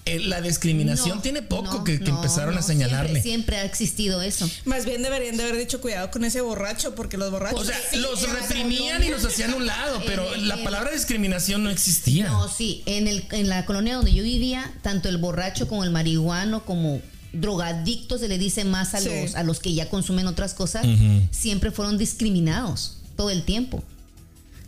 Eh, 0.07 0.19
La 0.19 0.39
discriminación 0.39 1.15
No, 1.17 1.21
tiene 1.23 1.41
poco 1.41 1.77
no, 1.79 1.83
que, 1.83 1.97
que 1.99 2.11
no, 2.11 2.17
empezaron 2.17 2.55
a 2.57 2.61
señalarle. 2.61 3.21
Siempre, 3.21 3.21
siempre 3.23 3.57
ha 3.57 3.65
existido 3.65 4.21
eso. 4.21 4.47
Más 4.65 4.85
bien 4.85 5.01
deberían 5.01 5.35
de 5.35 5.43
haber 5.43 5.57
dicho 5.57 5.81
cuidado 5.81 6.11
con 6.11 6.23
ese 6.23 6.41
borracho, 6.41 6.93
porque 6.93 7.17
los 7.17 7.31
borrachos. 7.31 7.61
O 7.61 7.65
sea, 7.65 7.75
Sí, 7.89 7.97
los 7.97 8.21
reprimían 8.31 9.03
y 9.03 9.09
los 9.09 9.25
hacían 9.25 9.53
a 9.53 9.55
un 9.55 9.65
lado, 9.65 10.01
pero 10.05 10.35
Eh, 10.35 10.41
la 10.41 10.57
eh, 10.57 10.63
palabra 10.63 10.91
discriminación 10.91 11.63
no 11.63 11.71
existía. 11.71 12.27
No, 12.27 12.47
sí, 12.47 12.83
en, 12.85 13.07
el, 13.07 13.25
en 13.31 13.49
la 13.49 13.65
colonia 13.65 13.95
donde 13.95 14.13
yo 14.13 14.23
vivía, 14.23 14.71
tanto 14.83 15.09
el 15.09 15.17
borracho 15.17 15.67
como 15.67 15.83
el 15.83 15.89
marihuano, 15.89 16.65
como 16.65 17.01
drogadictos 17.33 18.21
se 18.21 18.27
le 18.27 18.37
dice 18.37 18.63
más 18.63 18.93
a, 18.93 18.99
Sí. 19.01 19.09
los, 19.09 19.35
a 19.35 19.43
los 19.43 19.59
que 19.59 19.73
ya 19.73 19.89
consumen 19.89 20.27
otras 20.27 20.53
cosas, 20.53 20.85
siempre 21.31 21.71
fueron 21.71 21.97
discriminados 21.97 22.97
todo 23.17 23.29
el 23.29 23.43
tiempo. 23.43 23.83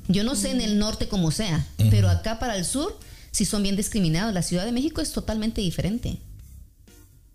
Yo 0.08 0.24
no 0.24 0.36
sé 0.36 0.52
en 0.52 0.62
el 0.62 0.80
norte 0.80 1.08
como 1.08 1.32
sea, 1.32 1.66
pero 1.92 2.10
acá 2.10 2.40
para 2.40 2.56
el 2.58 2.66
sur 2.66 2.98
sí 3.38 3.46
son 3.46 3.62
bien 3.62 3.76
discriminados. 3.76 4.34
La 4.34 4.42
Ciudad 4.42 4.66
de 4.66 4.72
México 4.72 5.00
es 5.00 5.12
totalmente 5.12 5.62
diferente. 5.62 6.18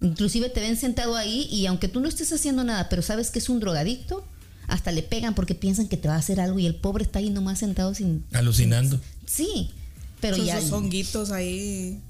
Inclusive 0.01 0.49
te 0.49 0.61
ven 0.61 0.77
sentado 0.77 1.15
ahí 1.15 1.47
y 1.49 1.67
aunque 1.67 1.87
tú 1.87 2.01
no 2.01 2.09
estés 2.09 2.33
haciendo 2.33 2.65
nada, 2.65 2.89
pero 2.89 3.03
sabes 3.03 3.31
que 3.31 3.39
es 3.39 3.49
un 3.49 3.61
drogadicto, 3.61 4.27
hasta 4.67 4.91
le 4.91 5.05
pegan 5.05 5.37
porque 5.37 5.55
piensan 5.55 5.87
que 5.87 5.97
te 5.97 6.09
va 6.09 6.15
a 6.15 6.19
hacer 6.19 6.41
algo 6.41 6.59
y 6.59 6.67
el 6.67 6.75
pobre 6.75 7.05
está 7.05 7.21
ahí 7.21 7.31
nomás 7.31 7.61
sentado 7.61 7.95
sin... 7.95 8.25
Alucinando. 8.33 9.01
Sí, 9.27 9.71
pero 10.21 10.37
Sus 10.37 10.47
ya... 10.47 10.61
sus 10.61 10.73
honguitos 10.73 11.31
ahí. 11.31 12.01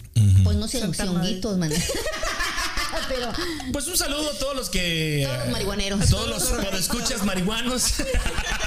Pues 0.42 0.56
no 0.56 0.68
sean 0.68 0.84
Son 0.84 0.92
tan 0.94 1.08
honguitos, 1.08 1.58
man. 1.58 1.70
Pero 3.08 3.32
Pues 3.72 3.88
un 3.88 3.96
saludo 3.96 4.30
a 4.30 4.38
todos 4.38 4.54
los 4.54 4.68
que. 4.68 5.22
Todos 5.24 5.38
los 5.38 5.48
marihuaneros. 5.50 6.00
A 6.02 6.06
todos 6.06 6.28
los 6.28 6.78
escuchas 6.78 7.24
marihuanos. 7.24 7.84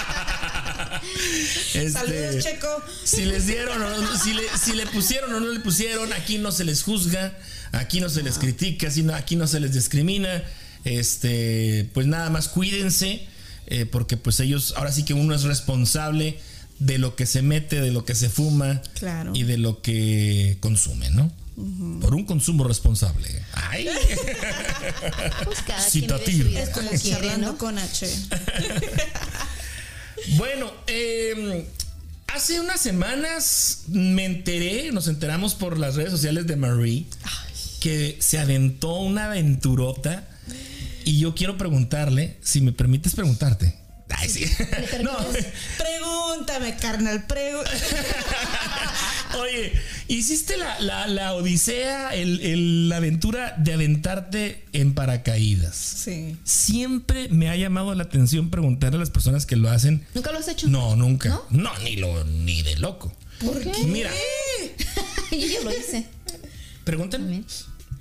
Este, 1.76 1.92
Saludos, 1.92 2.44
Checo. 2.44 2.68
Si 3.04 3.26
les 3.26 3.48
dieron 3.48 3.82
o 3.82 3.90
no, 4.02 4.18
si 4.18 4.34
le, 4.34 4.44
si 4.64 4.74
le 4.74 4.86
pusieron 4.88 5.34
o 5.34 5.40
no 5.40 5.48
le 5.48 5.60
pusieron, 5.60 6.12
aquí 6.14 6.38
no 6.38 6.52
se 6.52 6.64
les 6.64 6.84
juzga, 6.84 7.38
aquí 7.72 8.00
no 8.00 8.10
se 8.10 8.24
les 8.24 8.38
critica, 8.38 8.90
sino 8.92 9.14
aquí 9.16 9.36
no 9.36 9.48
se 9.48 9.60
les 9.60 9.74
discrimina. 9.74 10.44
Este, 10.86 11.90
pues 11.94 12.08
nada 12.08 12.30
más 12.30 12.48
cuídense, 12.48 13.26
eh, 13.68 13.86
porque 13.86 14.18
pues 14.18 14.40
ellos, 14.40 14.74
ahora 14.78 14.92
sí 14.92 15.04
que 15.04 15.14
uno 15.14 15.34
es 15.36 15.44
responsable 15.44 16.38
de 16.80 16.98
lo 16.98 17.16
que 17.16 17.26
se 17.26 17.42
mete, 17.42 17.82
de 17.82 17.92
lo 17.92 18.06
que 18.06 18.16
se 18.16 18.30
fuma 18.30 18.82
Claro. 19.00 19.32
y 19.34 19.44
de 19.44 19.58
lo 19.58 19.82
que 19.82 20.58
consume, 20.62 21.10
¿no? 21.10 21.32
por 22.02 22.14
un 22.14 22.26
consumo 22.26 22.66
responsable. 22.66 23.30
Ay. 23.54 23.88
Pues 25.46 25.60
cada 25.66 25.82
Citativo. 25.82 26.50
como 26.74 26.90
es 26.92 27.02
quiere, 27.02 27.18
charlando 27.22 27.48
¿no? 27.54 27.58
con 27.58 27.78
H. 27.80 28.08
Bueno, 30.38 30.72
eh, 30.88 31.68
hace 32.28 32.60
unas 32.60 32.80
semanas 32.82 33.84
me 33.88 34.26
enteré, 34.26 34.92
nos 34.92 35.08
enteramos 35.08 35.56
por 35.56 35.78
las 35.78 35.96
redes 35.96 36.12
sociales 36.12 36.48
de 36.48 36.56
Marie, 36.56 37.06
que 37.82 38.18
se 38.20 38.40
aventó 38.40 38.96
una 38.96 39.26
aventurota. 39.26 40.28
Y 41.04 41.20
yo 41.20 41.36
quiero 41.36 41.58
preguntarle, 41.58 42.38
si 42.42 42.62
me 42.62 42.72
permites 42.72 43.14
preguntarte. 43.14 43.76
Ay, 44.10 44.30
sí. 44.30 44.46
No, 45.04 45.16
Pregúntame, 45.78 46.76
carnal, 46.78 47.26
pregúntame. 47.26 47.78
oye, 49.40 49.74
hiciste 50.08 50.58
la, 50.58 50.80
la- 50.80 51.08
la 51.08 51.34
odisea, 51.34 52.14
el- 52.16 52.40
el- 52.42 52.90
la 52.90 52.98
aventura 52.98 53.56
de 53.58 53.74
aventarte 53.74 54.64
en 54.74 54.94
paracaídas. 54.94 55.76
Sí. 55.76 56.38
Siempre 56.44 57.30
me 57.30 57.50
ha 57.50 57.56
llamado 57.56 57.94
la 57.96 58.04
atención 58.04 58.50
preguntarle 58.50 58.98
a 58.98 59.00
las 59.00 59.10
personas 59.12 59.46
que 59.46 59.56
lo 59.56 59.70
hacen. 59.70 60.06
¿Nunca 60.14 60.32
lo 60.32 60.40
has 60.40 60.48
hecho? 60.48 60.68
No, 60.68 60.96
nunca. 60.96 61.30
¿No? 61.30 61.44
No, 61.50 61.78
ni 61.80 61.96
lo 61.98 62.24
ni 62.26 62.62
de 62.64 62.76
loco. 62.78 63.14
¿Por 63.44 63.60
qué? 63.62 63.84
Mira, 63.86 64.12
Yo 65.32 65.64
lo 65.64 65.72
hice. 65.72 66.06
pregúntenme. 66.84 67.26
También. 67.26 67.46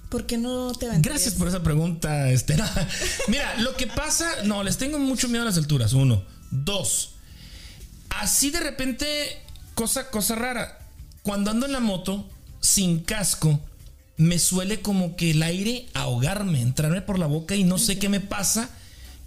¿Por 0.08 0.26
qué 0.26 0.38
no 0.38 0.70
te 0.72 0.86
aventarías? 0.86 1.02
Gracias 1.22 1.34
por 1.34 1.48
esa 1.48 1.62
pregunta, 1.64 2.30
Estela. 2.30 2.70
Mira, 3.28 3.56
lo 3.58 3.74
que 3.76 3.88
pasa, 3.88 4.30
no, 4.44 4.62
les 4.62 4.76
tengo 4.78 4.98
mucho 5.00 5.26
miedo 5.28 5.42
a 5.42 5.46
las 5.46 5.56
alturas. 5.56 5.92
Uno, 5.92 6.22
dos. 6.52 7.14
Así 8.10 8.50
de 8.50 8.60
repente, 8.60 9.06
cosa, 9.74 10.10
cosa 10.10 10.36
rara. 10.36 10.83
Cuando 11.24 11.50
ando 11.50 11.66
en 11.66 11.72
la 11.72 11.80
moto 11.80 12.24
sin 12.60 13.00
casco, 13.00 13.58
me 14.16 14.38
suele 14.38 14.80
como 14.80 15.16
que 15.16 15.32
el 15.32 15.42
aire 15.42 15.86
ahogarme, 15.94 16.60
entrarme 16.60 17.02
por 17.02 17.18
la 17.18 17.26
boca 17.26 17.56
y 17.56 17.64
no 17.64 17.78
sé 17.78 17.98
qué 17.98 18.08
me 18.08 18.20
pasa, 18.20 18.70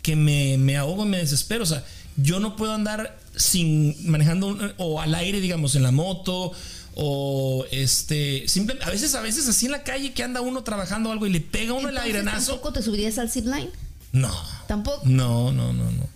que 0.02 0.16
me, 0.16 0.58
me 0.58 0.78
ahogo 0.78 1.06
y 1.06 1.10
me 1.10 1.18
desespero. 1.18 1.64
O 1.64 1.68
sea, 1.68 1.84
yo 2.16 2.40
no 2.40 2.56
puedo 2.56 2.74
andar 2.74 3.20
sin 3.36 3.96
manejando 4.10 4.58
o 4.78 5.02
al 5.02 5.14
aire, 5.16 5.42
digamos, 5.42 5.76
en 5.76 5.84
la 5.84 5.92
moto 5.92 6.54
o 7.00 7.66
este 7.70 8.48
simple 8.48 8.76
a 8.82 8.90
veces 8.90 9.14
a 9.14 9.22
veces 9.22 9.48
así 9.48 9.68
en 9.68 9.72
la 9.74 9.84
calle 9.84 10.14
que 10.14 10.24
anda 10.24 10.42
uno 10.42 10.64
trabajando 10.64 11.12
algo 11.12 11.28
y 11.28 11.30
le 11.32 11.42
pega 11.42 11.74
uno 11.74 11.90
el 11.90 11.96
Entonces, 11.96 12.16
airenazo 12.16 12.52
¿Tampoco 12.54 12.74
te 12.74 12.82
subirías 12.82 13.20
al 13.20 13.30
zipline? 13.30 13.70
no 14.14 14.34
Tampoco. 14.68 15.02
no 15.06 15.52
no 15.52 15.74
no 15.74 15.92
no 15.92 16.10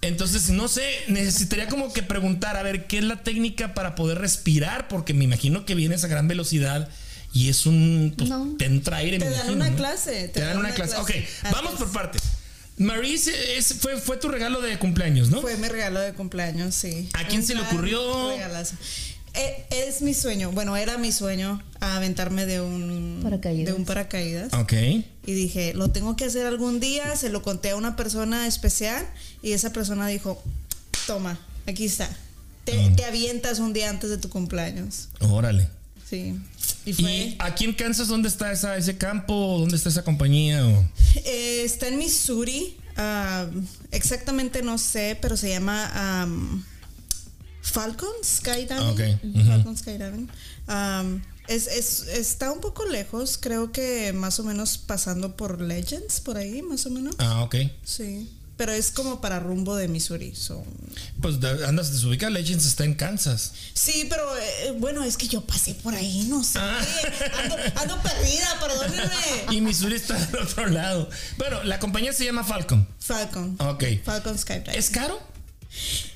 entonces 0.00 0.50
no 0.50 0.68
sé 0.68 0.84
necesitaría 1.08 1.66
como 1.68 1.92
que 1.92 2.02
preguntar 2.02 2.56
a 2.56 2.62
ver 2.62 2.86
qué 2.86 2.98
es 2.98 3.04
la 3.04 3.22
técnica 3.22 3.74
para 3.74 3.94
poder 3.94 4.18
respirar 4.18 4.88
porque 4.88 5.12
me 5.14 5.24
imagino 5.24 5.64
que 5.64 5.74
vienes 5.74 6.04
a 6.04 6.08
gran 6.08 6.28
velocidad 6.28 6.88
y 7.32 7.48
es 7.48 7.66
un 7.66 8.14
pues, 8.16 8.30
No. 8.30 8.54
te 8.58 8.64
entra 8.66 8.98
aire 8.98 9.18
Te 9.18 9.24
me 9.24 9.30
dan 9.30 9.40
imagino, 9.40 9.56
una 9.56 9.70
¿no? 9.70 9.76
clase, 9.76 10.28
te, 10.28 10.40
dan 10.40 10.56
una 10.58 10.70
clase, 10.72 10.96
ok 10.96 11.10
Así 11.10 11.26
vamos 11.52 11.74
por 11.74 11.90
partes 11.92 12.22
Maurice 12.76 13.56
es- 13.58 13.74
fue, 13.80 13.96
fue 13.98 14.16
tu 14.18 14.28
regalo 14.28 14.60
de 14.60 14.78
cumpleaños, 14.78 15.30
¿no? 15.30 15.40
Fue 15.40 15.56
mi 15.56 15.66
regalo 15.66 15.98
de 15.98 16.12
cumpleaños, 16.12 16.76
sí. 16.76 17.08
¿A 17.14 17.26
quién 17.26 17.40
Un 17.40 17.46
se 17.48 17.54
le 17.56 17.62
ocurrió? 17.62 18.30
regalazo. 18.30 18.76
Eh, 19.38 19.64
es 19.70 20.02
mi 20.02 20.14
sueño, 20.14 20.50
bueno, 20.52 20.76
era 20.76 20.98
mi 20.98 21.12
sueño 21.12 21.62
aventarme 21.80 22.44
de 22.44 22.60
un 22.60 23.20
Paracaídas. 23.22 23.66
de 23.66 23.72
un 23.72 23.84
paracaídas. 23.84 24.52
Ok. 24.54 24.72
Y 24.72 25.32
dije, 25.32 25.74
lo 25.74 25.90
tengo 25.90 26.16
que 26.16 26.24
hacer 26.24 26.46
algún 26.46 26.80
día, 26.80 27.14
se 27.16 27.28
lo 27.28 27.42
conté 27.42 27.70
a 27.70 27.76
una 27.76 27.94
persona 27.96 28.46
especial 28.48 29.06
y 29.42 29.52
esa 29.52 29.72
persona 29.72 30.08
dijo, 30.08 30.42
toma, 31.06 31.38
aquí 31.66 31.84
está. 31.84 32.08
Te, 32.64 32.76
Mm. 32.90 32.96
te 32.96 33.04
avientas 33.04 33.60
un 33.60 33.72
día 33.72 33.88
antes 33.90 34.10
de 34.10 34.18
tu 34.18 34.28
cumpleaños. 34.28 35.08
Órale. 35.20 35.68
Sí. 36.08 36.34
Y 36.84 36.92
fue... 36.94 37.12
¿Y 37.12 37.36
aquí 37.38 37.64
en 37.64 37.74
Kansas 37.74 38.08
dónde 38.08 38.28
está 38.28 38.50
esa, 38.50 38.76
ese 38.76 38.96
campo? 38.98 39.56
¿Dónde 39.60 39.76
está 39.76 39.88
esa 39.88 40.02
compañía? 40.04 40.66
O- 40.66 40.84
Eh, 41.24 41.62
está 41.64 41.88
en 41.88 41.98
Missouri. 41.98 42.76
ah, 42.96 43.46
exactamente 43.92 44.62
no 44.62 44.78
sé, 44.78 45.16
pero 45.20 45.36
se 45.36 45.50
llama 45.50 46.24
um, 46.26 46.62
Falcon 47.72 48.08
Skydiving. 48.24 49.18
Ujú. 49.34 49.46
Falcon 49.46 49.76
Skydiving. 49.76 50.28
Um, 50.68 51.22
es, 51.46 51.66
es- 51.66 52.06
está 52.08 52.50
un 52.52 52.60
poco 52.60 52.84
lejos, 52.86 53.38
creo 53.40 53.72
que 53.72 54.12
más 54.12 54.38
o 54.38 54.44
menos 54.44 54.78
pasando 54.78 55.36
por 55.36 55.60
Legends, 55.60 56.20
por 56.20 56.36
ahí, 56.36 56.62
más 56.62 56.84
o 56.86 56.90
menos. 56.90 57.14
Ah, 57.18 57.42
ok. 57.42 57.56
Sí. 57.84 58.30
Pero 58.56 58.72
es 58.72 58.90
como 58.90 59.20
para 59.20 59.38
rumbo 59.38 59.76
de 59.76 59.86
Missouri. 59.86 60.34
so. 60.34 60.64
Pues 61.22 61.36
andas 61.66 61.92
desubicada. 61.92 62.30
Legends 62.30 62.66
está 62.66 62.82
en 62.84 62.94
Kansas. 62.94 63.52
Sí, 63.72 64.06
pero 64.10 64.24
eh, 64.36 64.72
bueno, 64.78 65.04
es 65.04 65.16
que 65.16 65.28
yo 65.28 65.42
pasé 65.42 65.74
por 65.74 65.94
ahí, 65.94 66.26
no 66.28 66.42
sé. 66.42 66.58
Ah. 66.60 66.80
Ando, 67.40 67.56
ando 67.76 68.02
perdida, 68.02 68.58
perdónenme. 68.60 69.12
Y 69.56 69.60
Missouri 69.60 69.94
está 69.94 70.16
al 70.16 70.36
otro 70.42 70.66
lado. 70.66 71.08
Bueno, 71.36 71.62
la 71.62 71.78
compañía 71.78 72.12
se 72.12 72.24
llama 72.24 72.42
Falcon. 72.42 72.86
Falcon. 72.98 73.56
Ok. 73.60 73.84
Falcon 74.04 74.36
Skydiving. 74.36 74.74
¿Es 74.74 74.90
caro? 74.90 75.20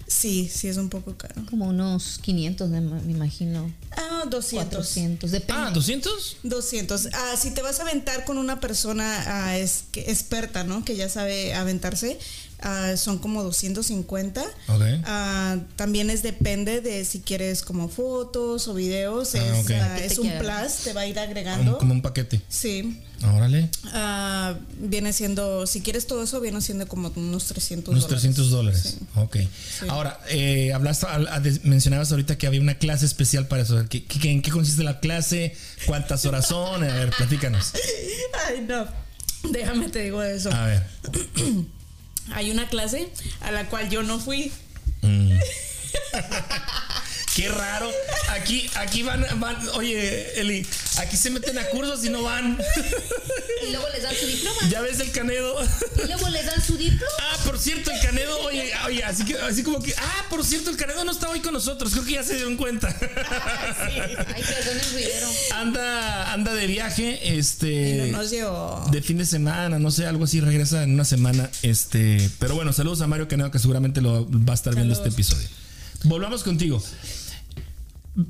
Sí, 0.07 0.51
sí, 0.53 0.69
es 0.69 0.77
un 0.77 0.89
poco 0.89 1.17
caro. 1.17 1.35
Como 1.49 1.67
unos 1.67 2.19
500, 2.23 2.69
me 2.69 2.79
imagino. 3.11 3.73
Ah, 3.97 4.25
200. 4.29 4.69
400. 4.69 5.31
Depende. 5.31 5.63
Ah, 5.63 5.73
¿200? 5.73 6.37
200. 6.43 7.09
Ah, 7.13 7.35
si 7.37 7.51
te 7.51 7.63
vas 7.63 7.79
a 7.81 7.83
aventar 7.83 8.25
con 8.25 8.39
una 8.39 8.61
persona 8.61 9.23
ah, 9.27 9.57
es, 9.57 9.85
que, 9.93 10.11
experta, 10.11 10.65
¿no? 10.65 10.85
Que 10.85 10.97
ya 10.97 11.09
sabe 11.09 11.55
aventarse, 11.55 12.19
ah, 12.63 12.97
son 12.97 13.19
como 13.19 13.43
250. 13.43 14.43
Ok. 14.69 14.83
Ah, 15.05 15.59
también 15.77 16.11
es 16.11 16.23
depende 16.23 16.81
de 16.81 17.05
si 17.05 17.21
quieres 17.21 17.63
como 17.63 17.89
fotos 17.89 18.69
o 18.69 18.75
videos. 18.75 19.35
Ah, 19.35 19.39
es 19.39 19.65
ok. 19.65 19.71
ah, 19.81 19.95
¿Qué 19.97 20.01
te 20.03 20.07
es 20.13 20.19
un 20.19 20.31
plus, 20.39 20.75
te 20.85 20.93
va 20.93 21.03
a 21.03 21.07
ir 21.07 21.19
agregando. 21.19 21.79
como 21.79 21.93
un 21.95 22.03
paquete. 22.03 22.41
Sí. 22.49 23.01
Órale. 23.25 23.69
Viene 24.81 25.13
siendo, 25.13 25.67
si 25.69 25.81
quieres 25.81 26.07
todo 26.09 26.25
eso, 26.25 26.41
viene 26.41 26.61
siendo 26.61 26.89
como 26.89 27.13
unos 27.15 27.45
300 27.47 27.93
Unos 27.93 28.03
dólares. 28.03 28.21
300 28.23 28.51
dólares. 28.51 28.97
Sí. 28.99 29.07
Ok. 29.15 29.37
Ahora, 29.89 30.19
eh, 30.29 30.73
hablaste, 30.73 31.07
mencionabas 31.63 32.11
ahorita 32.11 32.37
que 32.37 32.49
había 32.49 32.61
una 32.61 32.79
clase 32.79 33.07
especial 33.07 33.47
para 33.47 33.63
eso. 33.63 33.85
¿Qué, 33.89 34.05
qué- 34.05 34.31
¿En 34.33 34.43
qué 34.43 34.51
consiste 34.51 34.83
la 34.83 34.99
clase? 34.99 35.55
¿Cuántas 35.87 36.25
horas 36.27 36.49
son? 36.49 36.83
A 36.83 36.87
ver, 36.95 37.11
platícanos. 37.17 37.73
Ay, 38.49 38.65
no. 38.69 38.87
Déjame 39.51 39.89
te 39.89 40.01
digo 40.05 40.21
eso. 40.23 40.51
A 40.53 40.67
ver. 40.67 40.83
Hay 42.33 42.51
una 42.51 42.69
clase 42.69 43.11
a 43.41 43.51
la 43.51 43.69
cual 43.69 43.91
yo 43.91 44.03
no 44.03 44.19
fui. 44.19 44.53
Mm. 45.03 45.33
Qué 47.35 47.49
raro. 47.49 47.91
Aquí, 48.29 48.69
aquí 48.75 49.03
van, 49.03 49.25
van, 49.41 49.57
oye, 49.71 50.39
Eli, 50.39 50.67
aquí 50.99 51.17
se 51.17 51.31
meten 51.31 51.57
a 51.59 51.65
cursos 51.67 52.05
y 52.05 52.11
no 52.11 52.23
van. 52.23 52.59
Y 53.67 53.71
luego 53.71 53.87
les 53.95 54.03
dan 54.03 54.15
su 54.15 54.27
diploma. 54.27 54.61
Ya 54.69 54.83
ves 54.83 55.01
el 55.01 55.11
canedo. 55.13 55.57
Y 56.03 56.07
luego 56.09 56.29
les 56.29 56.45
dan 56.45 56.63
su 56.63 56.77
diploma. 56.77 57.13
Ah, 57.21 57.39
por 57.47 57.59
cierto, 57.59 57.91
el 57.91 58.01
canedo, 58.01 58.39
oye, 58.41 58.71
oye, 58.87 59.03
así 59.05 59.25
que, 59.25 59.39
así 59.39 59.63
como 59.63 59.81
que, 59.81 59.95
ah, 59.97 60.27
por 60.29 60.45
cierto, 60.45 60.69
el 60.69 60.77
canedo 60.77 61.05
no 61.05 61.13
está 61.13 61.31
hoy 61.31 61.41
con 61.41 61.55
nosotros. 61.55 61.93
Creo 61.93 62.05
que 62.05 62.13
ya 62.13 62.23
se 62.23 62.35
dieron 62.35 62.57
cuenta. 62.57 62.89
Ay, 63.79 64.43
perdón 64.43 64.79
el 64.79 64.93
ruidero. 64.93 65.29
Anda, 65.55 66.33
anda 66.33 66.53
de 66.53 66.67
viaje, 66.67 67.39
este. 67.39 68.07
Y 68.09 68.11
no 68.11 68.19
nos 68.19 68.31
llevó. 68.31 68.87
de 68.91 69.01
fin 69.01 69.17
de 69.17 69.25
semana, 69.25 69.79
no 69.79 69.91
sé, 69.91 70.07
algo 70.07 70.25
así, 70.25 70.41
regresa 70.41 70.83
en 70.83 70.93
una 70.93 71.05
semana. 71.05 71.49
Este, 71.63 72.29
pero 72.39 72.55
bueno, 72.55 72.75
saludos 72.75 73.01
a 73.01 73.07
Mario 73.07 73.27
Canedo 73.27 73.51
que 73.51 73.59
seguramente 73.59 74.03
lo 74.03 74.29
va 74.31 74.53
a 74.53 74.55
estar 74.55 74.75
viendo 74.75 74.93
este 74.93 75.09
episodio. 75.09 75.49
Volvamos 76.05 76.43
contigo. 76.43 76.83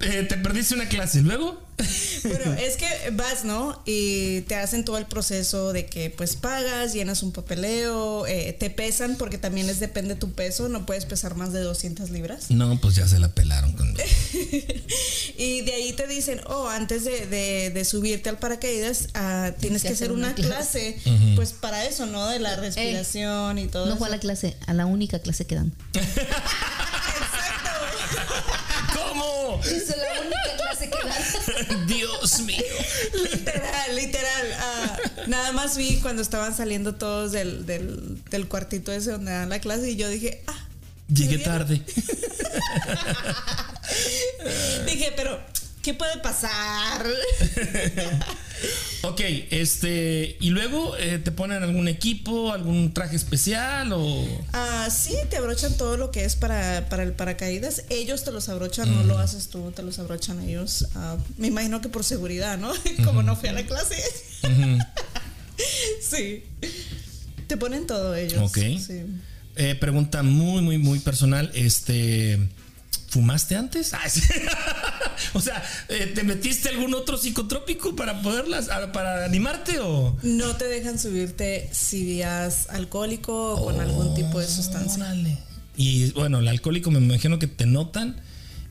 Eh, 0.03 0.23
te 0.29 0.37
perdiste 0.37 0.75
una 0.75 0.89
clase, 0.89 1.23
luego. 1.23 1.61
Bueno, 2.23 2.53
es 2.53 2.77
que 2.77 2.87
vas, 3.15 3.45
¿no? 3.45 3.83
Y 3.85 4.43
te 4.43 4.55
hacen 4.55 4.85
todo 4.85 4.97
el 4.99 5.07
proceso 5.07 5.73
de 5.73 5.87
que 5.87 6.09
pues 6.11 6.37
pagas, 6.37 6.93
llenas 6.93 7.25
un 7.25 7.33
papeleo, 7.33 8.25
eh, 8.29 8.53
te 8.57 8.71
pesan 8.71 9.17
porque 9.17 9.39
también 9.39 9.69
es 9.69 9.81
depende 9.81 10.15
tu 10.15 10.31
peso, 10.31 10.69
no 10.69 10.87
puedes 10.87 11.05
pesar 11.05 11.35
más 11.35 11.53
de 11.53 11.59
200 11.61 12.11
libras. 12.11 12.49
No, 12.53 12.81
pues 12.81 12.95
ya 12.95 13.09
se 13.09 13.19
la 13.19 13.29
pelaron 13.35 13.73
con. 13.73 13.93
Y 15.37 15.63
de 15.63 15.73
ahí 15.73 15.93
te 15.95 16.07
dicen, 16.07 16.41
oh, 16.47 16.69
antes 16.69 17.05
de, 17.05 17.27
de- 17.27 17.71
de 17.71 17.85
subirte 17.85 18.29
al 18.29 18.39
paracaídas, 18.39 19.09
ah, 19.15 19.51
tienes 19.59 19.83
que 19.83 19.89
hacer 19.89 20.13
una 20.13 20.35
clase, 20.37 21.01
pues 21.35 21.53
para 21.53 21.85
eso, 21.87 22.07
¿no? 22.07 22.29
De 22.29 22.39
la 22.39 22.55
respiración 22.55 23.59
y 23.59 23.67
todo 23.67 23.87
No 23.87 23.93
eso. 23.93 23.99
fue 23.99 24.07
a 24.07 24.11
la 24.11 24.21
clase, 24.21 24.57
a 24.67 24.75
la 24.75 24.87
única 24.87 25.19
clase 25.19 25.47
que 25.47 25.57
dan. 25.57 25.73
Es 29.65 29.89
la 29.89 30.21
única 30.21 30.57
clase 30.57 30.91
que 30.91 30.99
dan. 31.09 31.87
Dios 31.87 32.41
mío. 32.41 32.63
Literal, 33.15 33.97
literal. 33.97 34.53
ah, 34.59 34.97
nada 35.27 35.53
más 35.53 35.77
vi 35.77 35.99
cuando 36.01 36.23
estaban 36.23 36.55
saliendo 36.57 36.95
todos 36.95 37.33
del, 37.33 37.67
del, 37.67 38.23
del 38.31 38.49
cuartito 38.49 38.93
ese 38.93 39.13
donde 39.13 39.33
dan 39.33 39.49
la 39.49 39.61
clase 39.61 39.91
y 39.91 39.97
yo 39.97 40.09
dije, 40.09 40.43
ah. 40.47 40.59
Llegué 41.09 41.39
tarde. 41.39 41.83
Dije, 44.87 45.13
pero, 45.15 45.39
¿qué 45.83 45.95
puede 45.95 46.19
pasar? 46.19 47.07
Ok, 49.05 49.21
este. 49.51 50.37
¿Y 50.39 50.51
luego 50.51 50.97
eh, 50.97 51.19
te 51.19 51.33
ponen 51.33 51.65
algún 51.65 51.89
equipo, 51.89 52.53
algún 52.53 52.95
traje 52.95 53.17
especial 53.17 53.93
o.? 53.93 54.25
Ah, 54.53 54.89
sí, 54.97 55.17
te 55.29 55.39
abrochan 55.39 55.77
todo 55.77 55.97
lo 55.97 56.13
que 56.13 56.25
es 56.25 56.37
para, 56.37 56.89
para 56.89 57.03
el 57.03 57.13
paracaídas. 57.13 57.83
Ellos 57.91 58.23
te 58.23 58.31
los 58.31 58.49
abrochan, 58.49 58.95
no 58.95 59.03
lo 59.03 59.19
haces 59.19 59.49
tú, 59.49 59.73
te 59.73 59.83
los 59.83 59.99
abrochan 59.99 60.41
ellos. 60.43 60.87
Ah, 60.95 61.17
me 61.37 61.49
imagino 61.49 61.81
que 61.81 61.89
por 61.89 62.05
seguridad, 62.05 62.59
¿no? 62.59 62.73
Como 63.05 63.25
no 63.25 63.35
fui 63.35 63.49
a 63.49 63.53
la 63.53 63.67
clase. 63.67 64.01
sí. 66.01 66.45
Te 67.49 67.57
ponen 67.57 67.89
todo 67.89 68.15
ellos. 68.15 68.41
Ok. 68.41 68.59
Sí. 68.79 69.03
Eh, 69.57 69.75
pregunta 69.75 70.23
muy, 70.23 70.63
muy, 70.63 70.79
muy 70.79 71.01
personal. 71.01 71.51
Este. 71.55 72.39
¿Fumaste 73.13 73.57
antes? 73.57 73.93
Ah, 73.93 74.09
sí. 74.09 74.23
o 75.35 75.41
sea, 75.43 75.63
eh, 75.91 76.11
¿te 76.15 76.23
metiste 76.23 76.71
algún 76.71 76.95
otro 76.95 77.19
psicotrópico 77.19 77.95
para 77.95 78.23
poderlas, 78.23 78.69
para 78.95 79.27
animarte 79.27 79.81
o? 79.81 80.17
No 80.23 80.57
te 80.57 80.65
dejan 80.65 80.99
subirte 80.99 81.69
si 81.73 82.05
vías 82.05 82.71
alcohólico 82.71 83.57
o 83.57 83.67
con 83.67 83.79
algún 83.83 84.15
tipo 84.15 84.41
de 84.41 84.47
sustancia. 84.47 85.05
Órale. 85.05 85.37
Y 85.77 86.11
bueno, 86.13 86.39
el 86.39 86.49
alcohólico 86.49 86.91
me 86.91 87.01
imagino 87.01 87.39
que 87.39 87.49
te 87.49 87.67
notan. 87.67 88.17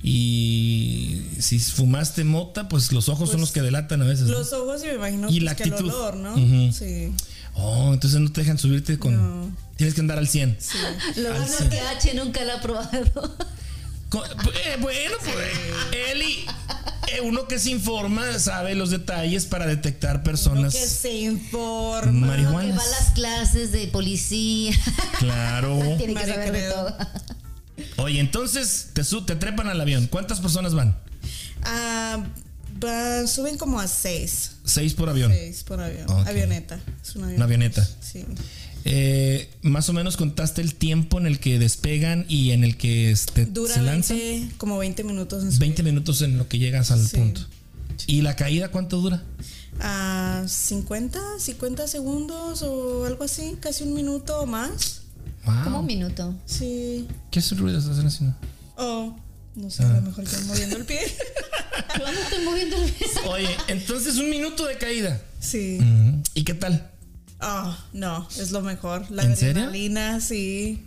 Y 0.01 1.21
si 1.37 1.59
fumaste 1.59 2.23
mota, 2.23 2.67
pues 2.67 2.91
los 2.91 3.09
ojos 3.09 3.29
son 3.29 3.41
los 3.41 3.51
que 3.51 3.61
delatan 3.61 4.01
a 4.01 4.05
veces. 4.05 4.25
¿no? 4.25 4.39
Los 4.39 4.53
ojos 4.53 4.81
y 4.83 4.87
me 4.87 4.93
imagino 4.95 5.29
Y 5.29 5.33
pues, 5.33 5.43
la 5.43 5.55
que 5.55 5.63
el 5.65 5.73
actitud. 5.73 5.93
olor, 5.93 6.15
¿no? 6.15 6.73
Sí. 6.73 7.13
Oh, 7.53 7.93
entonces 7.93 8.19
no 8.19 8.31
te 8.31 8.41
dejan 8.41 8.57
subirte 8.57 8.97
con. 8.97 9.15
No. 9.17 9.55
Tienes 9.75 9.93
que 9.93 10.01
andar 10.01 10.17
al 10.17 10.27
100. 10.27 10.57
Lo 11.17 11.29
Al 11.29 11.37
bueno 11.37 11.53
es 11.59 11.69
que 11.69 11.79
H 11.79 12.13
nunca 12.15 12.43
lo 12.43 12.53
ha 12.53 12.61
probado. 12.61 13.37
Eh, 14.13 14.77
bueno, 14.81 15.15
pues 15.23 15.35
Eli, 16.11 16.45
eh, 17.13 17.21
uno 17.23 17.47
que 17.47 17.59
se 17.59 17.69
informa 17.69 18.39
sabe 18.39 18.75
los 18.75 18.89
detalles 18.89 19.45
para 19.45 19.65
detectar 19.65 20.15
Uno 20.15 20.23
personas. 20.23 20.73
que 20.73 20.85
se 20.85 21.13
informa. 21.13 22.27
Marihuana. 22.27 22.71
Que 22.71 22.77
va 22.77 22.83
a 22.83 22.87
las 22.87 23.11
clases 23.11 23.71
de 23.71 23.87
policía. 23.87 24.73
Claro. 25.19 25.79
Tiene 25.97 26.13
que 26.15 26.27
saber 26.27 26.51
de 26.51 26.69
todo. 26.69 26.97
Oye, 27.97 28.19
entonces 28.19 28.89
te, 28.93 29.03
su- 29.03 29.25
te 29.25 29.35
trepan 29.35 29.67
al 29.69 29.79
avión. 29.79 30.07
¿Cuántas 30.07 30.39
personas 30.41 30.73
van? 30.75 30.97
Ah, 31.63 32.23
suben 33.27 33.57
como 33.57 33.79
a 33.79 33.87
seis. 33.87 34.51
Seis 34.65 34.93
por 34.93 35.09
avión. 35.09 35.31
Seis 35.31 35.63
por 35.63 35.79
avión. 35.81 36.09
Avioneta. 36.27 36.79
Es 37.01 37.15
una 37.15 37.27
Una 37.27 37.45
avioneta. 37.45 37.87
Sí. 38.01 38.25
Eh, 38.85 39.49
más 39.61 39.89
o 39.89 39.93
menos 39.93 40.17
contaste 40.17 40.61
el 40.61 40.75
tiempo 40.75 41.19
en 41.19 41.25
el 41.27 41.39
que 41.39 41.59
despegan 41.59 42.25
y 42.27 42.51
en 42.51 42.63
el 42.63 42.77
que 42.77 43.11
este, 43.11 43.45
Dura 43.45 43.73
se 43.75 43.81
lanzan. 43.81 44.17
20, 44.17 44.55
como 44.57 44.77
20 44.77 45.03
minutos. 45.03 45.43
en 45.43 45.49
subir. 45.51 45.59
20 45.59 45.83
minutos 45.83 46.21
en 46.21 46.37
lo 46.37 46.47
que 46.47 46.57
llegas 46.59 46.91
al 46.91 47.05
Sí. 47.07 47.17
punto. 47.17 47.41
¿Y 48.07 48.21
la 48.21 48.35
caída 48.35 48.69
cuánto 48.69 48.97
dura? 49.01 49.23
a 49.79 50.43
50, 50.47 51.19
50 51.39 51.87
segundos 51.87 52.61
o 52.61 53.05
algo 53.05 53.23
así, 53.23 53.55
casi 53.59 53.83
un 53.83 53.93
minuto 53.93 54.39
o 54.41 54.45
más. 54.45 55.01
Wow. 55.45 55.63
Como 55.63 55.79
un 55.79 55.85
minuto. 55.87 56.35
Sí. 56.45 57.07
¿Qué 57.31 57.41
ruidos 57.57 57.85
están 57.85 58.05
haciendo? 58.05 58.35
Oh, 58.77 59.15
no 59.55 59.69
sé, 59.71 59.81
Ah. 59.83 59.89
a 59.91 59.93
lo 59.95 60.01
mejor 60.03 60.25
yo 60.25 60.39
moviendo 60.45 60.77
el 60.77 60.85
pie. 60.85 60.99
No 61.97 62.07
estoy 62.07 62.43
moviendo 62.45 62.75
el 62.77 62.91
beso. 62.91 63.29
Oye, 63.29 63.49
entonces 63.67 64.17
un 64.17 64.29
minuto 64.29 64.65
de 64.65 64.77
caída. 64.77 65.21
Sí. 65.39 65.79
¿Y 66.35 66.43
qué 66.43 66.53
tal? 66.53 66.90
Ah, 67.41 67.77
no, 67.93 68.27
es 68.37 68.51
lo 68.51 68.61
mejor. 68.61 69.09
La 69.09 69.23
¿En 69.23 69.35
serio? 69.35 69.63
adrenalina, 69.63 70.19
sí. 70.21 70.83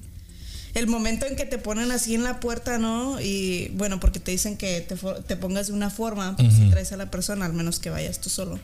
El 0.75 0.87
momento 0.88 1.26
en 1.26 1.37
que 1.37 1.44
te 1.44 1.58
ponen 1.58 1.90
así 1.92 2.14
en 2.14 2.25
la 2.25 2.40
puerta, 2.40 2.78
¿no? 2.78 3.20
Y 3.20 3.68
bueno, 3.75 4.00
porque 4.00 4.18
te 4.20 4.30
dicen 4.32 4.56
que 4.56 4.80
te, 4.80 4.96
te 5.26 5.37
pongas 5.37 5.68
de 5.68 5.73
una 5.73 5.90
forma, 5.90 6.37
pues, 6.37 6.54
si 6.54 6.68
traes 6.70 6.90
a 6.92 6.96
la 6.96 7.11
persona, 7.11 7.44
al 7.46 7.52
menos 7.52 7.78
que 7.78 7.90
vayas 7.90 8.20
tú 8.20 8.28
solo. 8.30 8.58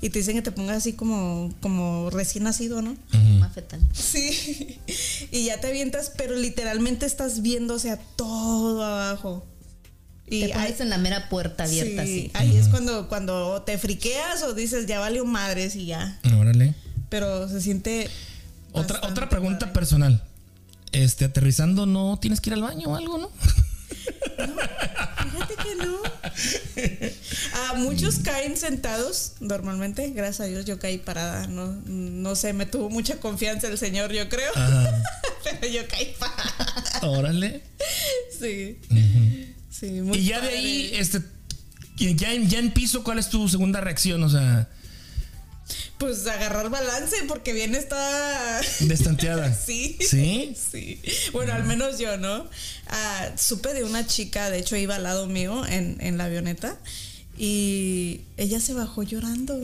Y 0.00 0.10
te 0.10 0.18
dicen 0.18 0.34
que 0.36 0.42
te 0.42 0.52
pongas 0.52 0.78
así 0.78 0.92
como, 0.94 1.52
como 1.60 2.10
recién 2.10 2.44
nacido, 2.44 2.82
¿no? 2.82 2.96
Mafetal. 3.40 3.80
Sí. 3.92 4.78
Y 5.32 5.44
ya 5.46 5.60
te 5.60 5.66
avientas, 5.66 6.12
pero 6.16 6.36
literalmente 6.36 7.06
estás 7.06 7.42
viéndose 7.42 7.90
a 7.90 7.96
todo 7.98 8.84
abajo. 8.84 9.44
Y 10.26 10.42
Te 10.42 10.48
pones 10.50 10.70
ahí- 10.72 10.76
en 10.82 10.90
la 10.90 10.98
mera 10.98 11.28
puerta 11.28 11.64
abierta 11.64 12.04
sí, 12.06 12.30
así. 12.30 12.30
ahí 12.34 12.56
es 12.56 12.68
cuando, 12.68 13.08
cuando 13.08 13.62
te 13.62 13.76
friqueas 13.78 14.42
o 14.44 14.54
dices 14.54 14.86
ya 14.86 14.98
valió 15.00 15.24
madres 15.26 15.74
y 15.76 15.86
ya. 15.86 16.18
Órale. 16.38 16.74
Pero 17.08 17.48
se 17.48 17.60
siente. 17.60 18.08
Otra, 18.72 19.00
otra 19.02 19.28
pregunta 19.28 19.60
padre. 19.66 19.72
personal. 19.72 20.22
Este, 20.92 21.24
aterrizando, 21.24 21.86
¿no 21.86 22.18
tienes 22.20 22.40
que 22.40 22.50
ir 22.50 22.54
al 22.54 22.62
baño 22.62 22.88
o 22.88 22.96
algo, 22.96 23.18
no? 23.18 23.30
Fíjate 25.32 25.54
que 25.56 25.74
no. 25.76 25.98
Ah, 27.56 27.74
muchos 27.76 28.18
caen 28.18 28.56
sentados 28.56 29.34
normalmente. 29.40 30.10
Gracias 30.10 30.40
a 30.40 30.44
Dios 30.44 30.64
yo 30.64 30.78
caí 30.78 30.98
parada. 30.98 31.46
No, 31.46 31.66
no 31.86 32.34
sé, 32.34 32.52
me 32.52 32.66
tuvo 32.66 32.90
mucha 32.90 33.20
confianza 33.20 33.68
el 33.68 33.78
señor, 33.78 34.12
yo 34.12 34.28
creo. 34.28 34.50
Ajá. 34.54 35.02
Pero 35.44 35.72
yo 35.72 35.86
caí 35.88 36.14
parada. 36.18 37.00
Órale. 37.02 37.62
Sí. 38.38 38.78
Sí, 39.70 40.00
muy 40.00 40.18
Y 40.18 40.24
ya 40.26 40.40
de 40.40 40.48
ahí, 40.48 40.90
este, 40.94 41.20
ya 41.96 42.32
en, 42.32 42.48
ya 42.48 42.58
en 42.58 42.72
piso, 42.72 43.04
¿cuál 43.04 43.18
es 43.18 43.28
tu 43.28 43.48
segunda 43.48 43.80
reacción? 43.80 44.22
O 44.22 44.28
sea, 44.28 44.68
Pues 45.98 46.26
agarrar 46.26 46.68
balance 46.70 47.16
porque 47.28 47.52
bien 47.52 47.74
está. 47.74 48.60
destanteada. 48.80 49.52
Sí. 49.66 49.96
¿Sí? 50.00 50.54
Sí. 50.70 51.00
Bueno, 51.32 51.52
al 51.54 51.64
menos 51.64 51.98
yo, 51.98 52.16
¿no? 52.18 52.46
Ah, 52.88 53.30
supe 53.36 53.72
de 53.74 53.84
una 53.84 54.06
chica, 54.06 54.50
de 54.50 54.58
hecho 54.58 54.76
iba 54.76 54.96
al 54.96 55.02
lado 55.04 55.26
mío 55.26 55.64
en, 55.66 55.96
en 56.00 56.18
la 56.18 56.24
avioneta 56.24 56.78
y 57.38 58.20
ella 58.36 58.60
se 58.60 58.74
bajó 58.74 59.02
llorando. 59.02 59.58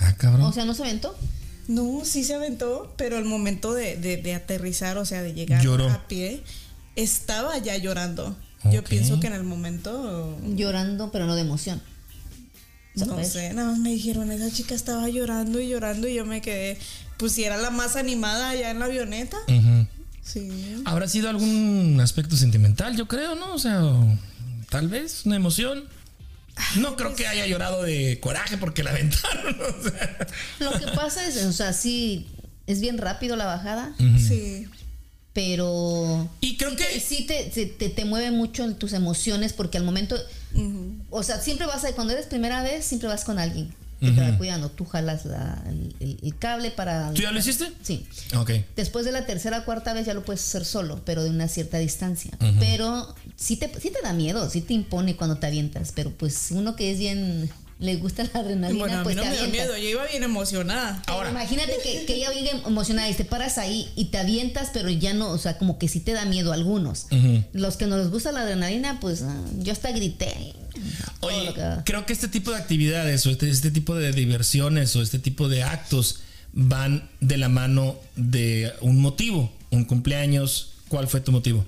Ah, 0.00 0.14
cabrón. 0.16 0.42
O 0.46 0.52
sea, 0.52 0.64
¿no 0.64 0.74
se 0.74 0.82
aventó? 0.84 1.16
No, 1.66 2.02
sí 2.04 2.24
se 2.24 2.34
aventó, 2.34 2.94
pero 2.96 3.16
al 3.18 3.24
momento 3.24 3.74
de, 3.74 3.96
de- 3.96 4.16
de 4.16 4.34
aterrizar, 4.34 4.96
o 4.98 5.04
sea, 5.04 5.22
de 5.22 5.34
llegar 5.34 5.62
Lloró. 5.62 5.90
a 5.90 6.06
pie, 6.08 6.42
estaba 6.96 7.58
ya 7.58 7.76
llorando. 7.76 8.36
Yo 8.72 8.82
pienso 8.84 9.20
que 9.20 9.26
en 9.28 9.34
el 9.34 9.44
momento, 9.44 10.36
Llorando, 10.44 11.10
pero 11.12 11.26
no 11.26 11.34
de 11.36 11.42
emoción. 11.42 11.80
No 13.06 13.24
sé, 13.24 13.52
nada 13.54 13.70
más 13.70 13.78
me 13.78 13.90
dijeron, 13.90 14.30
esa 14.32 14.50
chica 14.54 14.74
estaba 14.74 15.08
llorando 15.08 15.60
y 15.60 15.68
llorando 15.68 16.08
y 16.08 16.14
yo 16.14 16.24
me 16.24 16.40
quedé, 16.40 16.78
pues 17.16 17.32
si 17.32 17.44
era 17.44 17.56
la 17.56 17.70
más 17.70 17.96
animada 17.96 18.50
allá 18.50 18.70
en 18.70 18.78
la 18.78 18.86
avioneta. 18.86 19.36
Sí. 20.22 20.82
Habrá 20.84 21.08
sido 21.08 21.30
algún 21.30 21.98
aspecto 22.02 22.36
sentimental, 22.36 22.96
yo 22.96 23.08
creo, 23.08 23.34
¿no? 23.34 23.54
O 23.54 23.58
sea, 23.58 23.80
tal 24.68 24.88
vez 24.88 25.24
una 25.24 25.36
emoción. 25.36 25.84
No 26.76 26.96
creo 26.96 27.14
que 27.14 27.26
haya 27.26 27.46
llorado 27.46 27.82
de 27.82 28.18
coraje 28.20 28.58
porque 28.58 28.82
la 28.82 28.90
aventaron. 28.90 29.56
o 29.60 29.82
sea. 29.82 30.18
Lo 30.58 30.72
que 30.72 30.86
pasa 30.94 31.26
es, 31.26 31.44
o 31.44 31.52
sea, 31.52 31.72
sí, 31.72 32.26
es 32.66 32.80
bien 32.80 32.98
rápido 32.98 33.36
la 33.36 33.46
bajada, 33.46 33.94
Sí. 33.98 34.66
Pero 35.38 36.28
Y 36.40 36.56
creo 36.56 36.70
sí 36.70 36.76
que- 36.76 36.84
te, 36.84 37.00
sí 37.00 37.24
te, 37.24 37.44
te, 37.44 37.66
te- 37.66 37.88
te 37.90 38.04
mueve 38.04 38.32
mucho 38.32 38.64
en 38.64 38.74
tus 38.74 38.92
emociones 38.92 39.52
porque 39.52 39.78
al 39.78 39.84
momento, 39.84 40.16
o 41.10 41.22
sea, 41.22 41.38
siempre 41.40 41.64
vas 41.68 41.84
a, 41.84 41.92
cuando 41.92 42.12
eres 42.12 42.26
primera 42.26 42.60
vez, 42.64 42.84
siempre 42.84 43.08
vas 43.08 43.22
con 43.24 43.38
alguien 43.38 43.72
que 44.00 44.10
te 44.10 44.20
va 44.20 44.36
cuidando. 44.36 44.68
Tú 44.68 44.84
jalas 44.84 45.24
la- 45.26 45.62
el, 45.68 45.94
el- 46.00 46.18
el 46.24 46.36
cable 46.38 46.72
para... 46.72 47.12
¿Tú 47.14 47.22
ya 47.22 47.30
lo 47.30 47.38
hiciste? 47.38 47.70
Sí. 47.82 48.04
Ok. 48.36 48.50
Después 48.74 49.04
de 49.04 49.12
la 49.12 49.26
tercera 49.26 49.60
o 49.60 49.64
cuarta 49.64 49.92
vez 49.92 50.06
ya 50.06 50.14
lo 50.14 50.24
puedes 50.24 50.42
hacer 50.42 50.64
solo, 50.64 51.02
pero 51.04 51.22
de 51.22 51.30
una 51.30 51.46
cierta 51.46 51.78
distancia. 51.78 52.32
Pero 52.58 53.14
sí 53.36 53.56
te, 53.56 53.70
sí 53.80 53.90
te 53.90 54.02
da 54.02 54.12
miedo, 54.12 54.50
sí 54.50 54.60
te 54.60 54.74
impone 54.74 55.14
cuando 55.14 55.36
te 55.38 55.46
avientas, 55.46 55.92
pero 55.94 56.10
pues 56.10 56.48
uno 56.50 56.74
que 56.74 56.90
es 56.90 56.98
bien, 56.98 57.48
le 57.80 57.96
gusta 57.96 58.24
la 58.32 58.40
adrenalina, 58.40 58.78
Bueno, 58.80 58.94
a 58.94 58.98
mí 58.98 59.04
pues 59.04 59.16
no 59.16 59.22
te 59.22 59.28
me 59.28 59.34
dio 59.36 59.44
avientas. 59.44 59.68
miedo, 59.68 59.78
yo 59.82 59.88
iba 59.90 60.04
bien 60.06 60.22
emocionada. 60.24 61.00
Pero 61.04 61.16
Ahora. 61.18 61.30
imagínate 61.30 61.72
que, 61.82 62.04
que 62.06 62.14
ella 62.16 62.30
viene 62.30 62.50
emocionada 62.66 63.08
y 63.08 63.14
te 63.14 63.24
paras 63.24 63.56
ahí 63.58 63.88
y 63.94 64.06
te 64.06 64.18
avientas, 64.18 64.70
pero 64.72 64.90
ya 64.90 65.14
no, 65.14 65.30
o 65.30 65.38
sea, 65.38 65.58
como 65.58 65.78
que 65.78 65.86
sí 65.88 66.00
te 66.00 66.12
da 66.12 66.24
miedo 66.24 66.50
a 66.52 66.54
algunos. 66.54 67.06
Los 67.52 67.76
que 67.76 67.86
no 67.86 67.96
les 67.98 68.10
gusta 68.10 68.32
la 68.32 68.40
adrenalina, 68.42 68.98
pues 69.00 69.22
ah, 69.22 69.44
yo 69.58 69.72
hasta 69.72 69.92
grité. 69.92 70.54
Oye, 71.20 71.52
que 71.54 71.62
creo 71.84 72.04
que 72.06 72.12
este 72.12 72.28
tipo 72.28 72.50
de 72.50 72.56
actividades 72.56 73.24
o 73.26 73.30
este, 73.30 73.48
este 73.50 73.70
tipo 73.70 73.94
de 73.94 74.12
diversiones 74.12 74.94
o 74.96 75.02
este 75.02 75.18
tipo 75.18 75.48
de 75.48 75.62
actos 75.62 76.20
van 76.52 77.08
de 77.20 77.36
la 77.36 77.48
mano 77.48 77.96
de 78.16 78.72
un 78.80 79.00
motivo, 79.00 79.52
un 79.70 79.84
cumpleaños. 79.84 80.72
¿Cuál 80.88 81.06
fue 81.06 81.20
tu 81.20 81.30
motivo? 81.32 81.64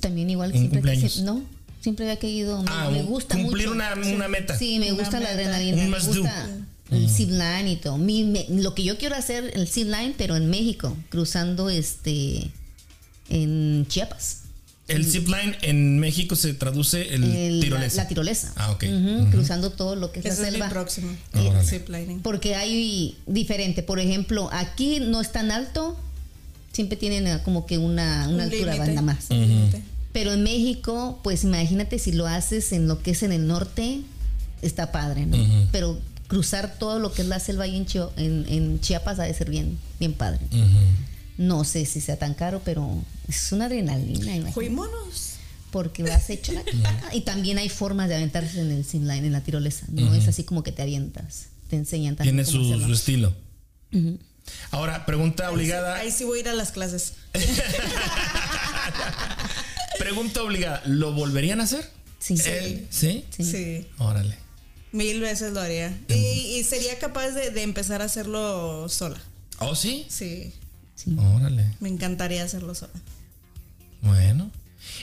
También 0.00 0.30
igual 0.30 0.50
Un 0.52 0.58
siempre 0.58 0.78
cumpleaños. 0.80 1.12
sí, 1.14 1.22
no, 1.22 1.42
siempre 1.88 2.04
había 2.06 2.18
querido, 2.18 2.62
me, 2.62 2.70
Ah, 2.70 2.90
me 2.90 3.02
gusta 3.02 3.34
cumplir 3.36 3.68
mucho. 3.68 3.76
una- 3.76 3.94
Sí. 4.04 4.12
una 4.14 4.28
meta. 4.28 4.58
Sí, 4.58 4.78
me 4.78 4.92
Una 4.92 5.00
gusta 5.02 5.20
la 5.20 5.28
meta. 5.30 5.32
adrenalina, 5.32 5.82
Un 5.84 5.90
me 5.90 5.98
do. 5.98 6.04
gusta 6.06 6.46
el 6.90 7.08
zip 7.10 7.30
line 7.30 7.72
y 7.72 7.76
todo. 7.76 7.96
Mi- 7.98 8.24
me- 8.24 8.46
lo 8.50 8.74
que 8.74 8.84
yo 8.84 8.98
quiero 8.98 9.14
hacer 9.16 9.50
el 9.54 9.66
zip 9.68 9.86
line, 9.88 10.14
pero 10.18 10.36
en 10.36 10.48
México, 10.50 10.96
cruzando 11.10 11.70
este 11.70 12.50
en 13.30 13.86
Chiapas. 13.88 14.42
El 14.86 15.04
zipline 15.04 15.54
en 15.60 15.98
México 15.98 16.34
se 16.34 16.54
traduce 16.54 17.14
el, 17.14 17.24
El- 17.24 17.58
la- 17.60 17.64
tirolesa. 17.64 17.96
La, 18.02 18.08
tirolesa. 18.08 18.52
Ah, 18.56 18.70
ok. 18.70 18.84
Cruzando 19.30 19.70
todo 19.70 19.96
lo 19.96 20.12
que 20.12 20.20
es 20.20 20.26
Ese 20.26 20.40
la 20.40 20.48
es 20.48 20.52
mi 20.54 20.58
selva. 20.60 20.70
próximo. 20.70 21.10
Ziplining. 21.62 22.20
Porque 22.22 22.54
hay 22.54 23.18
diferente. 23.26 23.82
Por 23.82 23.98
ejemplo, 24.00 24.48
aquí 24.52 25.00
no 25.00 25.20
es 25.20 25.30
tan 25.30 25.50
alto. 25.50 25.94
Siempre 26.72 26.96
tienen 26.96 27.26
eh, 27.26 27.40
como 27.44 27.66
que 27.66 27.76
una, 27.76 28.28
una 28.28 28.34
Un 28.36 28.40
altura 28.52 28.76
banda 28.76 29.02
más. 29.02 29.28
Límite. 29.30 29.82
Pero 30.12 30.32
en 30.32 30.42
México, 30.42 31.20
pues 31.22 31.44
imagínate 31.44 31.98
si 31.98 32.12
lo 32.12 32.26
haces 32.26 32.72
en 32.72 32.88
lo 32.88 33.02
que 33.02 33.10
es 33.12 33.22
en 33.22 33.32
el 33.32 33.46
norte, 33.46 34.00
está 34.62 34.90
padre, 34.92 35.26
¿no? 35.26 35.36
Pero 35.70 35.98
cruzar 36.26 36.78
todo 36.78 36.98
lo 36.98 37.12
que 37.12 37.22
es 37.22 37.28
la 37.28 37.40
selva 37.40 37.64
ahí 37.64 37.76
en, 37.76 37.86
Chio- 37.86 38.12
en, 38.16 38.44
en 38.48 38.80
Chiapas 38.80 39.18
ha 39.18 39.24
de 39.24 39.34
ser 39.34 39.50
bien, 39.50 39.78
bien 39.98 40.12
padre. 40.14 40.40
No 41.36 41.64
sé 41.64 41.84
si 41.86 42.00
sea 42.00 42.18
tan 42.18 42.34
caro, 42.34 42.62
pero 42.64 43.02
es 43.28 43.52
una 43.52 43.66
adrenalina, 43.66 44.24
imagínate. 44.26 44.52
Fuímonos. 44.52 45.24
Porque 45.70 46.02
vas 46.02 46.30
hecho 46.30 46.52
la 46.52 46.64
caca. 46.64 47.14
Y 47.14 47.20
también 47.20 47.58
hay 47.58 47.68
formas 47.68 48.08
de 48.08 48.16
aventarse 48.16 48.60
en 48.60 48.70
el 48.72 48.84
line, 48.92 49.26
en 49.26 49.32
la 49.32 49.42
tirolesa. 49.42 49.86
No 49.90 50.12
es 50.14 50.26
así 50.26 50.42
como 50.44 50.62
que 50.62 50.72
te 50.72 50.82
avientas. 50.82 51.46
Te 51.68 51.76
enseñan 51.76 52.16
también 52.16 52.36
Tiene 52.44 52.50
cómo 52.50 52.86
su, 52.86 52.92
estilo. 52.92 53.34
Ahora, 54.70 55.04
pregunta 55.06 55.50
obligada. 55.50 55.96
Ahí 55.96 56.10
sí 56.10 56.24
voy 56.24 56.38
a 56.38 56.40
ir 56.40 56.48
a 56.48 56.54
las 56.54 56.72
clases. 56.72 57.12
Pregunta 59.98 60.42
obligada. 60.42 60.82
¿Lo 60.86 61.12
volverían 61.12 61.60
a 61.60 61.64
hacer? 61.64 61.88
Sí. 62.18 62.34
Él, 62.46 62.86
¿Sí? 62.90 63.24
Sí. 63.30 63.44
Sí. 63.44 63.86
Órale. 63.98 64.36
Mil 64.92 65.20
veces 65.20 65.52
lo 65.52 65.60
haría. 65.60 65.96
Y, 66.08 66.14
y 66.14 66.64
sería 66.64 66.98
capaz 66.98 67.30
de, 67.30 67.50
de 67.50 67.62
empezar 67.62 68.00
a 68.02 68.06
hacerlo 68.06 68.88
sola. 68.88 69.20
¿Oh, 69.58 69.74
sí? 69.74 70.06
Sí. 70.08 70.52
Sí. 70.94 71.14
Órale. 71.36 71.74
Me 71.80 71.88
encantaría 71.88 72.42
hacerlo 72.42 72.74
sola. 72.74 72.92
Bueno. 74.02 74.50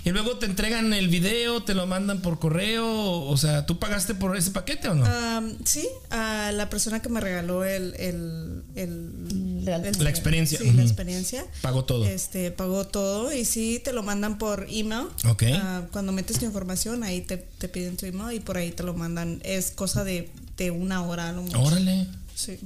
Y 0.04 0.12
luego 0.12 0.38
te 0.38 0.46
entregan 0.46 0.94
el 0.94 1.08
video, 1.10 1.64
te 1.64 1.74
lo 1.74 1.86
mandan 1.88 2.22
por 2.22 2.40
correo. 2.40 2.86
O 3.24 3.38
sea, 3.38 3.66
¿tú 3.66 3.78
pagaste 3.80 4.16
por 4.16 4.36
ese 4.38 4.52
paquete 4.52 4.88
o 4.88 4.96
no? 4.96 5.06
Am, 5.06 5.58
sí, 5.66 5.88
a 6.10 6.52
la 6.54 6.70
persona 6.70 7.02
que 7.02 7.10
me 7.10 7.20
regaló 7.20 7.64
el, 7.66 7.94
el, 8.00 8.64
el- 8.76 9.62
Real- 9.66 9.86
el- 9.86 10.04
La 10.04 10.10
experiencia. 10.10 10.60
Sí, 10.60 10.72
la 10.72 10.84
experiencia. 10.84 11.46
Pagó 11.62 11.86
todo. 11.86 12.06
Este, 12.06 12.52
pagó 12.52 12.86
todo 12.88 13.34
y 13.34 13.46
sí, 13.46 13.82
te 13.84 13.94
lo 13.94 14.04
mandan 14.04 14.38
por 14.38 14.68
email. 14.70 15.08
Ok. 15.28 15.44
Ah, 15.54 15.84
cuando 15.92 16.12
metes 16.12 16.40
tu 16.40 16.46
información, 16.46 17.04
ahí 17.04 17.22
te, 17.22 17.38
te 17.38 17.68
piden 17.68 17.98
tu 17.98 18.06
email 18.06 18.36
y 18.38 18.40
por 18.40 18.58
ahí 18.58 18.72
te 18.72 18.84
lo 18.84 18.94
mandan. 18.94 19.42
Es 19.44 19.72
cosa 19.72 20.04
de, 20.04 20.30
de 20.58 20.72
una 20.72 21.04
hora 21.04 21.30
a 21.30 21.32
lo 21.32 21.42
mucho. 21.42 21.60
Órale. 21.62 22.08
Sí. 22.36 22.60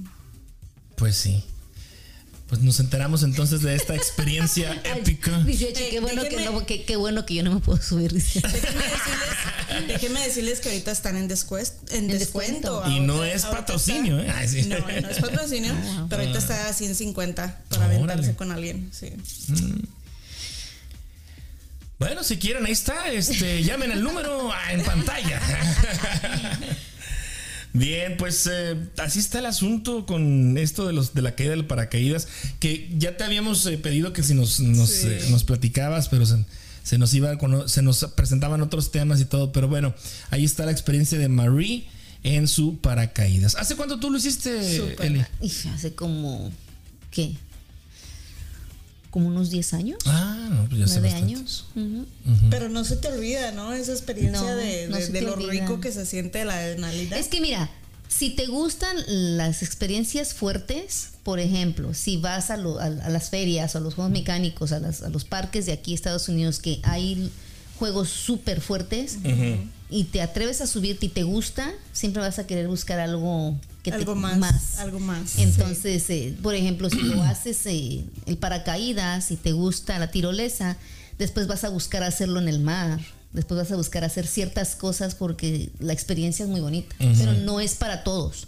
Pues 0.96 1.16
sí. 1.16 1.44
Pues 2.50 2.62
nos 2.62 2.80
enteramos 2.80 3.22
entonces 3.22 3.62
de 3.62 3.76
esta 3.76 3.96
experiencia 3.96 4.74
épica. 4.98 5.38
Dice, 5.44 5.66
"Oye, 5.68 5.86
Eh, 5.86 5.90
qué 5.92 6.00
bueno 6.00 6.24
que 6.24 6.44
no, 6.46 6.66
qué, 6.66 6.84
qué 6.84 6.96
bueno 6.96 7.26
que 7.26 7.36
yo 7.36 7.44
no 7.44 7.54
me 7.54 7.60
puedo 7.62 7.80
subir. 7.82 8.12
Déjenme 8.14 8.42
decirles, 8.50 9.88
déjenme 9.88 10.22
decirles 10.22 10.60
que 10.60 10.70
ahorita 10.70 10.92
están 10.92 11.16
en, 11.16 11.30
descues- 11.30 11.74
en 11.92 12.06
En 12.06 12.08
descuento. 12.08 12.78
descuento. 12.82 12.90
Y 12.90 13.00
no 13.06 13.24
es 13.24 13.46
patrocinio, 13.46 14.20
está- 14.20 14.32
¿eh? 14.32 14.36
Ay, 14.40 14.48
sí. 14.48 14.62
No, 14.64 14.80
no 14.80 14.90
es 15.10 15.20
patrocinio, 15.20 15.74
pero 16.10 16.24
ahorita 16.24 16.40
está 16.40 16.68
a 16.70 16.74
150 16.74 17.62
para 17.70 17.86
Órale. 17.86 17.96
aventarse 18.04 18.36
con 18.36 18.52
alguien. 18.52 18.90
Sí. 18.92 19.12
Bueno, 22.00 22.24
si 22.24 22.38
quieren, 22.38 22.66
ahí 22.66 22.72
está. 22.72 23.12
Este, 23.12 23.62
llamen 23.62 23.92
el 23.92 24.02
número 24.02 24.52
ah, 24.54 24.74
en 24.74 24.82
pantalla. 24.84 25.40
Bien, 27.74 28.18
pues 28.18 28.50
eh, 28.52 28.76
así 28.98 29.20
está 29.20 29.40
el 29.40 29.46
asunto 29.46 30.06
con 30.06 30.58
esto 30.58 30.88
de 30.88 30.94
los 30.94 31.14
de 31.14 31.22
la 31.22 31.36
caída 31.36 31.52
del 31.52 31.66
paracaídas, 31.66 32.28
que 32.60 32.90
ya 32.98 33.16
te 33.16 33.24
habíamos 33.24 33.66
eh, 33.68 33.78
pedido 33.78 34.12
que 34.12 34.24
si 34.24 34.34
nos, 34.34 34.60
nos, 34.60 34.90
Sí. 34.90 35.08
eh, 35.08 35.22
nos 35.30 35.44
platicabas, 35.44 36.10
pero 36.10 36.26
se, 36.26 36.44
se 36.84 36.98
nos 36.98 37.14
iba 37.14 37.38
con- 37.38 37.70
se 37.70 37.82
nos 37.84 38.04
presentaban 38.16 38.62
otros 38.62 38.92
temas 38.92 39.22
y 39.22 39.26
todo, 39.26 39.52
pero 39.52 39.68
bueno, 39.68 39.94
ahí 40.32 40.44
está 40.46 40.66
la 40.66 40.72
experiencia 40.72 41.20
de 41.20 41.30
Marie 41.30 41.86
en 42.24 42.48
su 42.48 42.80
paracaídas. 42.80 43.54
¿Hace 43.56 43.76
cuánto 43.76 44.00
tú 44.00 44.10
lo 44.10 44.18
hiciste. 44.18 44.76
Eli? 45.06 45.24
Hace 45.74 45.94
como, 45.94 46.52
¿qué? 47.12 47.34
Como 49.12 49.28
unos 49.28 49.50
10 49.50 49.74
años, 49.74 49.98
Ah, 50.06 50.48
no, 50.52 50.66
pues 50.68 50.78
ya 50.80 50.86
hace 50.86 51.00
9 51.00 51.10
bastante. 51.16 51.36
años. 51.36 51.66
Ujú. 51.76 52.06
Pero 52.52 52.70
no 52.70 52.84
se 52.86 52.96
te 52.96 53.08
olvida, 53.08 53.52
¿no? 53.52 53.74
Esa 53.74 53.92
experiencia 53.94 54.42
No, 54.42 54.56
de, 54.56 54.88
no 54.88 54.98
de- 54.98 55.08
de 55.10 55.22
lo 55.22 55.34
olvida. 55.34 55.50
rico 55.52 55.80
que 55.82 55.92
se 55.92 56.06
siente 56.06 56.46
la 56.46 56.54
adrenalina. 56.60 57.18
Es 57.18 57.28
que 57.28 57.42
mira, 57.42 57.70
si 58.08 58.30
te 58.32 58.46
gustan 58.48 58.96
las 59.08 59.64
experiencias 59.64 60.34
fuertes, 60.36 61.10
por 61.24 61.40
ejemplo, 61.40 61.94
si 61.96 62.18
vas 62.18 62.50
a, 62.52 62.58
lo- 62.58 62.80
a- 62.80 62.86
a 62.86 63.10
las 63.10 63.30
ferias, 63.32 63.76
a 63.76 63.80
los 63.80 63.96
juegos 63.96 64.12
mecánicos, 64.12 64.72
a, 64.74 64.80
las- 64.80 65.02
a 65.02 65.10
los 65.10 65.26
parques 65.26 65.66
de 65.66 65.72
aquí, 65.74 65.94
Estados 65.96 66.30
Unidos, 66.30 66.60
que 66.60 66.80
hay 66.84 67.32
juegos 67.80 68.10
súper 68.10 68.62
fuertes 68.62 69.18
y 69.90 70.04
te 70.04 70.22
atreves 70.22 70.62
a 70.62 70.68
subirte 70.68 71.06
y 71.08 71.10
te 71.10 71.24
gusta, 71.24 71.72
siempre 71.94 72.22
vas 72.22 72.38
a 72.38 72.46
querer 72.46 72.68
buscar 72.68 73.00
algo 73.00 73.58
que 73.84 73.92
algo 73.92 74.14
te 74.14 74.20
más, 74.20 74.80
algo 74.80 75.00
más. 75.00 75.38
Entonces, 75.38 76.10
eh, 76.10 76.36
por 76.42 76.56
ejemplo, 76.56 76.90
si 76.90 77.02
lo 77.02 77.24
haces 77.24 77.66
eh, 77.66 78.04
el 78.26 78.38
paracaídas 78.38 79.32
y 79.32 79.38
te 79.38 79.54
gusta 79.54 79.98
la 80.00 80.12
tirolesa, 80.12 80.78
después 81.18 81.48
vas 81.48 81.64
a 81.64 81.70
buscar 81.70 82.04
hacerlo 82.04 82.40
en 82.40 82.48
el 82.48 82.60
mar. 82.60 83.00
Después 83.32 83.60
vas 83.60 83.72
a 83.72 83.76
buscar 83.76 84.04
hacer 84.04 84.26
ciertas 84.26 84.76
cosas 84.76 85.16
porque 85.16 85.70
la 85.80 85.94
experiencia 85.94 86.44
es 86.44 86.50
muy 86.50 86.62
bonita. 86.62 86.96
Pero 86.98 87.34
no 87.34 87.60
es 87.60 87.76
para 87.76 88.04
todos. 88.04 88.48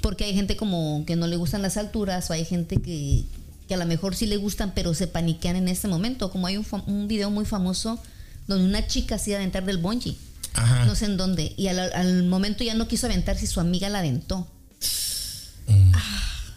Porque 0.00 0.24
hay 0.24 0.34
gente 0.34 0.56
como 0.56 1.04
que 1.04 1.16
no 1.16 1.26
le 1.26 1.36
gustan 1.36 1.62
las 1.62 1.76
alturas 1.76 2.30
o 2.30 2.32
hay 2.32 2.44
gente 2.44 2.76
que, 2.76 3.24
que 3.66 3.74
a 3.74 3.76
lo 3.76 3.86
mejor 3.86 4.14
sí 4.14 4.26
le 4.26 4.36
gustan 4.36 4.72
pero 4.74 4.94
se 4.94 5.08
paniquean 5.08 5.56
en 5.56 5.68
este 5.68 5.88
momento. 5.88 6.30
Como 6.30 6.46
hay 6.46 6.56
un, 6.56 6.66
un 6.86 7.08
video 7.08 7.28
muy 7.30 7.44
famoso 7.44 8.00
donde 8.46 8.64
una 8.64 8.86
chica 8.86 9.18
se 9.18 9.30
iba 9.30 9.38
a 9.38 9.42
aventar 9.42 9.64
del 9.64 9.78
bungee. 9.78 10.16
Ajá. 10.54 10.84
No 10.84 10.94
sé 10.94 11.06
en 11.06 11.16
dónde. 11.16 11.52
Y 11.56 11.66
al, 11.66 11.78
al 11.78 12.22
momento 12.24 12.62
ya 12.62 12.74
no 12.74 12.86
quiso 12.86 13.06
aventar 13.06 13.36
si 13.36 13.46
su 13.46 13.60
amiga 13.60 13.88
la 13.88 13.98
aventó. 13.98 14.46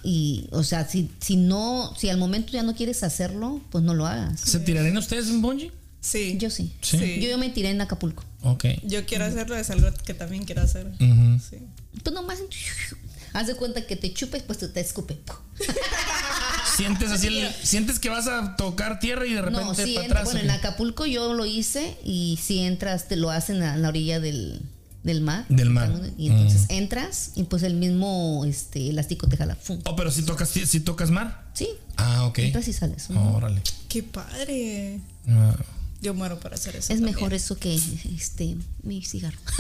Y, 0.06 0.48
o 0.52 0.64
sea, 0.64 0.88
si, 0.88 1.10
si 1.22 1.38
no, 1.38 1.94
si 1.98 2.10
al 2.10 2.18
momento 2.18 2.52
ya 2.52 2.62
no 2.64 2.76
quieres 2.76 3.04
hacerlo, 3.04 3.62
pues 3.72 3.84
no 3.86 3.94
lo 3.94 4.06
hagas. 4.06 4.42
¿Se 4.42 4.60
tirarían 4.60 4.98
ustedes 4.98 5.30
en 5.30 5.42
bungee? 5.42 5.72
Sí. 6.02 6.36
Yo 6.38 6.50
sí. 6.50 6.74
Sí. 6.82 6.98
Yo, 7.22 7.30
yo 7.30 7.38
me 7.38 7.50
tiré 7.50 7.70
en 7.70 7.80
Acapulco. 7.80 8.26
Ok. 8.42 8.66
Yo 8.84 9.06
quiero 9.06 9.24
hacerlo, 9.24 9.56
es 9.56 9.70
algo 9.70 9.88
que 10.06 10.14
también 10.14 10.44
quiero 10.44 10.62
hacer. 10.62 10.88
Ujú. 10.88 11.40
Sí. 11.50 11.58
Pues 12.04 12.14
nomás, 12.14 12.40
haz 13.34 13.48
de 13.48 13.56
cuenta 13.56 13.88
que 13.88 13.96
te 13.96 14.14
chupes, 14.14 14.44
pues 14.44 14.58
te, 14.60 14.68
te 14.68 14.82
escupe. 14.82 15.18
Sientes 16.76 17.12
así 17.12 17.28
el- 17.28 17.54
sientes 17.64 18.00
que 18.00 18.10
vas 18.10 18.28
a 18.28 18.56
tocar 18.58 19.00
tierra 19.00 19.26
y 19.26 19.34
de 19.34 19.42
repente 19.42 19.62
No, 19.64 19.74
sí 19.76 19.94
para 19.94 20.06
entra, 20.06 20.20
atrás. 20.22 20.24
bueno, 20.34 20.40
¿o 20.40 20.44
en? 20.44 20.50
Acapulco 20.60 21.06
yo 21.06 21.34
lo 21.34 21.46
hice 21.46 21.96
y 22.04 22.38
si 22.42 22.60
entras, 22.60 23.08
te 23.08 23.16
lo 23.16 23.30
hacen 23.30 23.62
a 23.62 23.78
la 23.78 23.88
orilla 23.90 24.20
del, 24.20 24.60
del 25.04 25.22
mar. 25.22 25.46
Del 25.50 25.70
mar. 25.70 25.92
Y 26.18 26.30
entonces 26.30 26.66
entras 26.70 27.32
y 27.36 27.44
pues 27.44 27.63
el 27.63 27.76
mismo 27.76 28.44
este, 28.46 28.89
elástico 28.89 29.28
te 29.28 29.38
jala. 29.38 29.56
¡fum! 29.56 29.80
Oh, 29.86 29.96
pero 29.96 30.12
si 30.12 30.24
tocas 30.24 30.50
si 30.50 30.80
tocas 30.80 31.12
mar. 31.12 31.44
Sí, 31.54 31.68
Ah, 31.98 32.26
ok. 32.26 32.39
entras 32.39 32.68
y 32.68 32.74
sales. 32.74 33.08
Órale. 33.10 33.62
Qué 33.89 34.02
padre. 34.04 35.00
Ah. 35.28 35.56
Yo 36.02 36.13
muero 36.13 36.38
por 36.39 36.54
hacer 36.54 36.76
eso. 36.76 36.92
Es 36.92 37.00
también. 37.00 37.16
mejor 37.16 37.34
eso 37.34 37.58
que 37.58 37.76
este 37.76 38.58
mi 38.82 39.02
cigarro. 39.04 39.38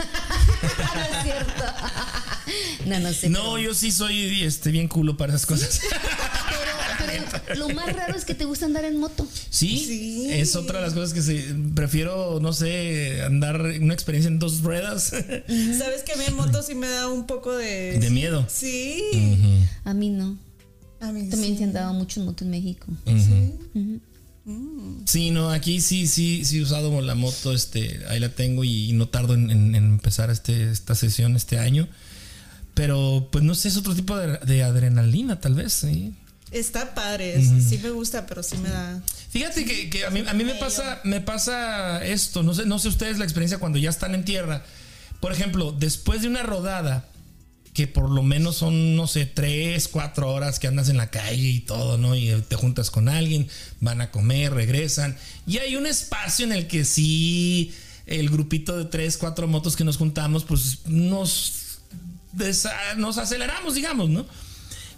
no 0.95 1.01
es 1.17 1.23
cierto. 1.23 1.63
no, 2.85 2.99
no 2.99 3.13
sé. 3.13 3.29
No, 3.29 3.39
pero- 3.39 3.57
yo 3.59 3.73
sí 3.73 3.91
soy 3.91 4.43
este 4.43 4.71
bien 4.71 4.87
culo 4.89 5.15
para 5.15 5.33
esas 5.33 5.45
cosas. 5.45 5.79
pero 7.47 7.59
lo 7.67 7.69
más 7.69 7.93
raro 7.95 8.15
es 8.15 8.25
que 8.25 8.33
te 8.35 8.45
gusta 8.45 8.65
andar 8.65 8.85
en 8.85 8.97
moto. 8.97 9.27
¿Sí? 9.49 9.77
Sí. 9.79 10.27
Es 10.31 10.55
otra 10.55 10.79
de 10.79 10.85
las 10.85 10.93
cosas 10.93 11.13
que 11.13 11.21
se, 11.21 11.53
prefiero, 11.75 12.39
no 12.41 12.53
sé, 12.53 13.21
andar 13.23 13.61
una 13.81 13.93
experiencia 13.93 14.27
en 14.29 14.39
dos 14.39 14.61
ruedas 14.61 15.03
¿Sabes 15.09 16.03
que 16.05 16.13
a 16.13 16.17
mí 16.17 16.23
en 16.27 16.35
moto 16.35 16.61
sí 16.63 16.75
me 16.75 16.87
da 16.87 17.07
un 17.09 17.25
poco 17.27 17.55
de. 17.55 17.99
de 17.99 18.09
miedo. 18.09 18.45
Sí. 18.49 19.01
A 19.83 19.93
mí 19.93 20.09
no. 20.09 20.37
A 21.01 21.11
mí 21.11 21.27
También 21.29 21.53
sí. 21.53 21.57
se 21.57 21.63
andaba 21.65 21.91
mucho 21.91 22.19
en 22.21 22.25
moto 22.27 22.45
en 22.45 22.51
México. 22.51 22.87
Sí, 25.05 25.31
no, 25.31 25.49
aquí 25.51 25.79
sí, 25.79 26.05
sí, 26.07 26.43
sí 26.43 26.57
he 26.57 26.61
usado 26.61 27.01
la 27.01 27.15
moto, 27.15 27.53
este, 27.53 28.01
ahí 28.09 28.19
la 28.19 28.29
tengo 28.29 28.63
y 28.65 28.91
no 28.93 29.07
tardo 29.07 29.33
en, 29.35 29.49
en- 29.49 29.75
en 29.75 29.83
empezar 29.85 30.29
este, 30.29 30.69
esta 30.71 30.95
sesión 30.95 31.35
este 31.35 31.59
año. 31.59 31.87
Pero, 32.73 33.29
pues 33.31 33.43
no 33.43 33.53
sé, 33.55 33.67
es 33.69 33.77
otro 33.77 33.93
tipo 33.95 34.17
de, 34.17 34.37
de 34.39 34.63
adrenalina, 34.63 35.39
tal 35.39 35.53
vez, 35.53 35.73
sí. 35.73 36.13
Está 36.53 36.93
padre. 36.93 37.43
Sí 37.43 37.79
me 37.81 37.89
gusta, 37.89 38.25
pero 38.25 38.43
sí 38.43 38.57
me 38.57 38.69
da. 38.69 39.01
Fíjate 39.29 39.65
que, 39.65 39.89
que 39.89 40.05
a, 40.05 40.09
mí, 40.11 40.23
a 40.27 40.33
mí 40.33 40.43
me 40.43 40.55
pasa, 40.55 41.01
me 41.03 41.19
pasa 41.19 42.05
esto, 42.05 42.43
no 42.43 42.53
sé, 42.53 42.65
no 42.65 42.77
sé 42.77 42.87
ustedes 42.87 43.17
la 43.17 43.25
experiencia 43.25 43.57
cuando 43.57 43.79
ya 43.79 43.89
están 43.89 44.13
en 44.13 44.23
tierra. 44.23 44.63
Por 45.19 45.31
ejemplo, 45.31 45.71
después 45.71 46.21
de 46.21 46.27
una 46.27 46.43
rodada, 46.43 47.07
que 47.73 47.87
por 47.87 48.09
lo 48.09 48.21
menos 48.21 48.57
son, 48.57 48.95
no 48.95 49.07
sé, 49.07 49.25
tres, 49.25 49.87
cuatro 49.87 50.31
horas 50.31 50.59
que 50.59 50.67
andas 50.67 50.89
en 50.89 50.97
la 50.97 51.09
calle 51.09 51.49
y 51.49 51.59
todo, 51.61 51.97
¿no? 51.97 52.15
Y 52.15 52.29
te 52.47 52.55
juntas 52.55 52.91
con 52.91 53.09
alguien, 53.09 53.47
van 53.79 54.01
a 54.01 54.11
comer, 54.11 54.53
regresan. 54.53 55.17
Y 55.47 55.57
hay 55.57 55.75
un 55.75 55.87
espacio 55.87 56.45
en 56.45 56.51
el 56.51 56.67
que 56.67 56.85
sí, 56.85 57.73
el 58.05 58.29
grupito 58.29 58.77
de 58.77 58.85
tres, 58.85 59.17
cuatro 59.17 59.47
motos 59.47 59.75
que 59.75 59.83
nos 59.83 59.97
juntamos, 59.97 60.43
pues 60.43 60.85
nos, 60.85 61.79
nos 62.97 63.17
aceleramos, 63.17 63.73
digamos, 63.73 64.09
¿no? 64.09 64.27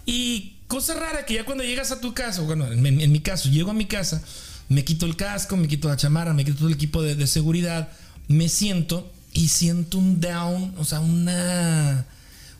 Y 0.06 0.54
cosa 0.68 0.94
rara 0.94 1.26
que 1.26 1.34
ya 1.34 1.44
cuando 1.44 1.64
llegas 1.64 1.90
a 1.92 2.00
tu 2.00 2.14
casa, 2.14 2.40
bueno, 2.42 2.70
en, 2.72 2.86
en 3.00 3.12
mi 3.12 3.20
caso, 3.20 3.48
llego 3.50 3.70
a 3.70 3.74
mi 3.74 3.86
casa, 3.86 4.22
me 4.68 4.84
quito 4.84 5.04
el 5.06 5.16
casco, 5.16 5.56
me 5.56 5.68
quito 5.68 5.88
la 5.88 5.96
chamarra, 5.96 6.32
me 6.32 6.44
quito 6.44 6.58
todo 6.58 6.68
el 6.68 6.74
equipo 6.74 7.02
de, 7.02 7.14
de 7.16 7.26
seguridad, 7.26 7.88
me 8.28 8.48
siento 8.48 9.12
y 9.32 9.48
siento 9.48 9.98
un 9.98 10.20
down, 10.20 10.74
o 10.78 10.84
sea, 10.84 11.00
una 11.00 12.06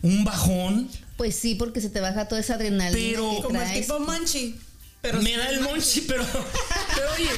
un 0.01 0.23
bajón. 0.23 0.89
Pues 1.17 1.35
sí, 1.35 1.55
porque 1.55 1.81
se 1.81 1.89
te 1.89 1.99
baja 2.01 2.27
toda 2.27 2.39
esa 2.41 2.53
adrenalina 2.55 2.91
Pero- 3.11 3.35
que 3.37 3.41
Como 3.43 3.61
el 3.61 3.73
tipo 3.79 3.99
manchi. 3.99 4.55
Pero 5.01 5.21
me 5.21 5.37
da 5.37 5.49
el 5.49 5.61
monchi, 5.61 6.01
pero, 6.01 6.25
pero 6.25 7.07
oye, 7.15 7.29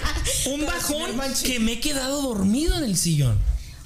un 0.54 0.62
Pero 0.62 0.72
bajón 0.72 1.34
que 1.44 1.60
me 1.60 1.74
he 1.74 1.80
quedado 1.80 2.22
dormido 2.22 2.76
en 2.78 2.84
el 2.86 2.96
sillón. 2.98 3.38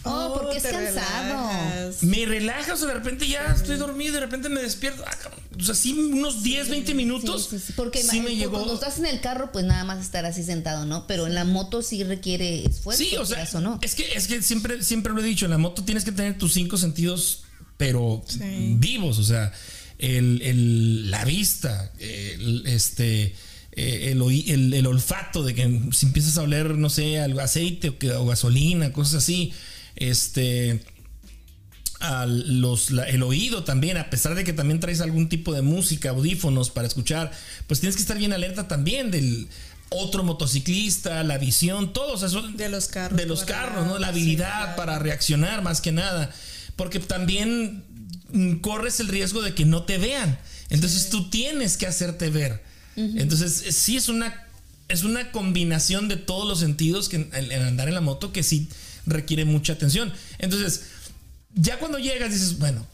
Oh, 0.06 0.34
porque 0.34 0.58
es 0.58 0.64
cansado. 0.64 1.50
relajas. 1.50 2.04
Me 2.04 2.26
relaja, 2.26 2.74
o 2.74 2.78
de 2.78 2.94
repente 2.94 3.28
ya 3.28 3.46
estoy 3.56 3.78
dormido, 3.78 4.14
de 4.14 4.20
repente 4.20 4.50
me 4.50 4.62
despierto. 4.62 5.04
Ah, 5.08 5.18
o 5.58 5.64
sea, 5.64 5.76
sí, 5.76 5.94
unos 5.94 6.44
10, 6.44 6.70
20 6.70 6.94
minutos. 6.94 7.48
Sí, 7.50 7.58
sí, 7.60 7.66
sí, 7.68 7.74
Porque 7.76 8.02
sí 8.04 8.20
me 8.20 8.36
llegó. 8.36 8.54
cuando 8.58 8.74
estás 8.74 8.98
en 9.00 9.06
el 9.06 9.22
carro, 9.22 9.52
pues 9.52 9.64
nada 9.66 9.84
más 9.84 10.04
estar 10.04 10.26
así 10.26 10.44
sentado, 10.44 10.86
¿no? 10.86 11.08
Pero 11.08 11.28
en 11.28 11.36
la 11.36 11.46
moto 11.46 11.82
sí 11.82 12.04
requiere 12.04 12.66
esfuerzo. 12.66 13.04
Sí, 13.04 13.16
o 13.18 13.26
sea, 13.26 13.38
quieras 13.46 13.62
no. 13.62 13.80
es 13.82 13.96
que 13.96 14.14
es 14.14 14.28
que 14.28 14.42
siempre 14.42 14.84
siempre 14.84 15.14
lo 15.14 15.22
he 15.22 15.24
dicho, 15.24 15.46
en 15.46 15.52
la 15.52 15.58
moto 15.58 15.84
tienes 15.84 16.04
que 16.04 16.12
tener 16.12 16.38
tus 16.38 16.54
cinco 16.54 16.78
sentidos 16.78 17.44
pero 17.78 18.24
Sí. 18.28 18.76
vivos, 18.78 19.18
o 19.20 19.24
sea, 19.24 19.52
el, 20.00 20.42
el- 20.44 21.12
la 21.12 21.26
vista, 21.26 21.92
el, 22.00 22.64
este 22.68 23.36
eh, 23.76 24.12
el, 24.12 24.22
oí- 24.22 24.46
el- 24.52 24.74
el 24.74 24.86
olfato 24.86 25.44
de 25.44 25.56
que 25.56 25.82
si 25.92 26.06
empiezas 26.06 26.38
a 26.38 26.44
oler, 26.44 26.78
no 26.78 26.90
sé, 26.90 27.20
algo 27.20 27.40
aceite 27.42 27.90
o, 27.90 27.98
que- 27.98 28.12
o 28.12 28.26
gasolina, 28.26 28.94
cosas 28.94 29.16
así, 29.24 29.52
este 29.96 30.84
a 32.00 32.26
los, 32.26 32.92
la- 32.92 33.04
el 33.06 33.24
oído 33.24 33.64
también, 33.64 33.96
a 33.98 34.10
pesar 34.10 34.36
de 34.36 34.44
que 34.44 34.52
también 34.52 34.80
traes 34.82 35.00
algún 35.00 35.30
tipo 35.30 35.54
de 35.54 35.62
música, 35.62 36.10
audífonos 36.10 36.70
para 36.70 36.86
escuchar, 36.88 37.32
pues 37.68 37.80
tienes 37.80 37.96
que 37.96 38.02
estar 38.02 38.18
bien 38.18 38.34
alerta 38.34 38.68
también 38.68 39.10
del 39.10 39.48
otro 39.90 40.24
motociclista, 40.24 41.24
la 41.24 41.38
visión, 41.38 41.94
todo, 41.94 42.14
o 42.14 42.18
sea, 42.18 42.28
son- 42.28 42.58
De 42.58 42.68
los 42.68 42.88
carros. 42.88 43.18
de 43.18 43.26
los 43.26 43.44
carros, 43.46 43.88
¿no? 43.88 44.00
La 44.00 44.08
habilidad 44.08 44.76
para 44.76 45.00
reaccionar 45.00 45.62
más 45.62 45.80
que 45.80 45.92
nada, 45.94 46.30
porque 46.76 47.00
también 47.00 47.84
corres 48.62 49.00
el 49.00 49.08
riesgo 49.08 49.42
de 49.42 49.54
que 49.54 49.64
no 49.64 49.84
te 49.84 49.98
vean, 49.98 50.38
entonces 50.70 51.10
tú 51.10 51.30
tienes 51.30 51.78
que 51.78 51.86
hacerte 51.88 52.30
ver, 52.30 52.64
entonces 52.96 53.64
sí 53.76 53.96
es 53.98 54.10
una 54.10 54.44
es 54.90 55.04
una 55.04 55.32
combinación 55.32 56.08
de 56.10 56.18
todos 56.18 56.48
los 56.48 56.60
sentidos 56.60 57.08
que 57.10 57.16
en, 57.16 57.30
en 57.34 57.62
andar 57.64 57.88
en 57.88 57.94
la 57.96 58.02
moto 58.02 58.32
que 58.34 58.44
sí 58.44 58.68
requiere 59.06 59.46
mucha 59.46 59.74
atención, 59.74 60.14
entonces 60.40 60.84
ya 61.54 61.80
cuando 61.80 62.00
llegas 62.00 62.32
dices, 62.32 62.58
bueno, 62.60 62.86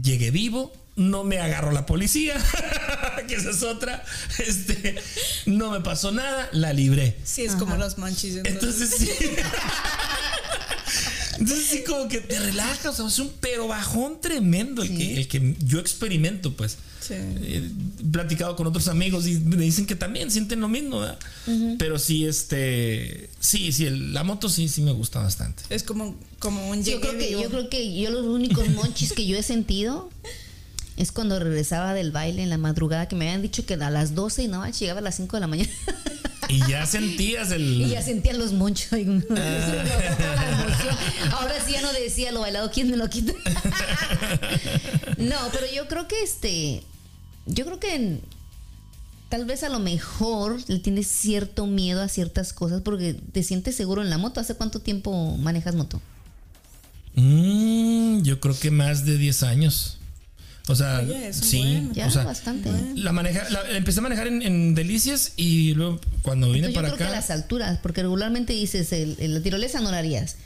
llegué 0.00 0.30
vivo, 0.30 0.72
no 0.96 1.22
me 1.22 1.38
agarró 1.38 1.70
la 1.70 1.86
policía, 1.86 2.34
que 3.28 3.34
esa 3.36 3.50
es 3.50 3.62
otra, 3.62 4.04
este, 4.38 4.96
no 5.46 5.70
me 5.70 5.80
pasó 5.80 6.10
nada, 6.10 6.48
la 6.52 6.72
libré. 6.72 7.16
Sí, 7.24 7.42
es 7.42 7.54
como 7.54 7.76
los 7.76 7.98
manchis. 7.98 8.36
Entonces 8.44 8.90
sí. 8.98 9.10
Entonces 11.38 11.66
sí 11.66 11.84
como 11.86 12.08
que 12.08 12.20
te 12.20 12.38
relajas, 12.38 12.86
o 12.86 12.92
sea, 12.94 13.06
es 13.06 13.18
un 13.18 13.30
pero 13.40 13.68
bajón 13.68 14.20
tremendo 14.20 14.82
el, 14.82 14.96
que, 14.96 15.14
el 15.20 15.28
que 15.28 15.54
yo 15.64 15.78
experimento, 15.78 16.52
pues. 16.54 16.76
Sí. 17.00 17.14
He 17.14 17.62
platicado 18.10 18.54
con 18.56 18.66
otros 18.66 18.88
amigos 18.88 19.26
y 19.26 19.38
me 19.38 19.56
dicen 19.56 19.86
que 19.86 19.94
también 19.94 20.30
sienten 20.30 20.60
lo 20.60 20.68
mismo, 20.68 21.00
¿verdad? 21.00 21.18
Pero 21.78 21.98
sí, 21.98 22.26
este, 22.26 23.30
sí, 23.40 23.72
sí, 23.72 23.86
el- 23.86 24.12
la 24.12 24.24
moto 24.24 24.48
sí, 24.48 24.68
sí 24.68 24.82
me 24.82 24.92
gusta 24.92 25.20
bastante. 25.20 25.62
Es 25.70 25.84
como, 25.84 26.16
como 26.38 26.68
un 26.68 26.82
yo 26.84 27.00
creo 27.00 27.16
que 27.16 27.30
yo 27.30 27.48
creo 27.48 27.70
que 27.70 27.98
yo 27.98 28.10
los 28.10 28.26
únicos 28.26 28.68
monchis 28.70 29.12
que 29.12 29.26
yo 29.26 29.36
he 29.38 29.42
sentido 29.42 30.10
es 30.98 31.12
cuando 31.12 31.38
regresaba 31.38 31.94
del 31.94 32.10
baile 32.12 32.42
en 32.42 32.50
la 32.50 32.58
madrugada 32.58 33.08
que 33.08 33.16
me 33.16 33.26
habían 33.26 33.42
dicho 33.42 33.64
que 33.64 33.74
a 33.74 33.90
las 33.90 34.14
12 34.14 34.42
y 34.42 34.48
no 34.48 34.68
llegaba 34.68 34.98
a 35.00 35.02
las 35.02 35.14
5 35.16 35.36
de 35.36 35.40
la 35.40 35.46
mañana. 35.46 35.70
Y 36.48 36.66
ya 36.66 36.86
sentías 36.86 37.50
el... 37.50 37.82
y 37.82 37.90
ya 37.90 38.02
sentía 38.02 38.32
los 38.32 38.52
monchos 38.52 38.92
emoción. 38.98 39.46
ahora 41.32 41.54
sí 41.64 41.72
ya 41.72 41.82
no 41.82 41.92
decía 41.92 42.32
lo 42.32 42.40
bailado 42.40 42.70
quién 42.70 42.90
me 42.90 42.96
lo 42.96 43.10
quita 43.10 43.34
no 45.18 45.36
pero 45.52 45.66
yo 45.74 45.86
creo 45.88 46.08
que 46.08 46.22
este 46.22 46.82
yo 47.44 47.66
creo 47.66 47.78
que 47.78 48.20
tal 49.28 49.44
vez 49.44 49.62
a 49.62 49.68
lo 49.68 49.78
mejor 49.78 50.58
le 50.68 50.78
tienes 50.78 51.06
cierto 51.06 51.66
miedo 51.66 52.00
a 52.00 52.08
ciertas 52.08 52.54
cosas 52.54 52.80
porque 52.80 53.12
te 53.12 53.42
sientes 53.42 53.74
seguro 53.74 54.00
en 54.00 54.08
la 54.08 54.16
moto. 54.16 54.40
Hace 54.40 54.54
cuánto 54.54 54.80
tiempo 54.80 55.36
manejas 55.36 55.74
moto 55.74 56.00
Mm, 57.14 58.22
yo 58.22 58.38
creo 58.38 58.56
que 58.56 58.70
más 58.70 59.04
de 59.04 59.18
10 59.18 59.42
años. 59.42 59.97
O 60.68 60.74
sea, 60.76 61.00
Oye, 61.00 61.32
sí, 61.32 61.58
buen. 61.62 61.92
ya 61.94 62.06
o 62.06 62.10
sea, 62.10 62.24
bastante 62.24 62.70
la 62.94 63.12
maneja, 63.12 63.48
la- 63.50 63.76
empecé 63.76 64.00
a 64.00 64.02
manejar 64.02 64.26
en, 64.28 64.42
en 64.42 64.74
Delicias 64.74 65.32
y 65.36 65.72
luego 65.74 65.98
cuando 66.22 66.46
vine 66.52 66.68
Entonces, 66.68 66.74
yo 66.74 66.80
para 66.82 66.88
creo 66.88 66.98
que 66.98 67.04
a 67.04 67.06
acá. 67.08 67.16
las 67.16 67.30
alturas, 67.30 67.78
porque 67.82 68.02
regularmente 68.02 68.52
dices, 68.52 68.92
el, 68.92 69.16
el- 69.18 69.34
la 69.34 69.40
tirolesa 69.40 69.80
no 69.80 69.90
la 69.90 69.98
harías. 69.98 70.36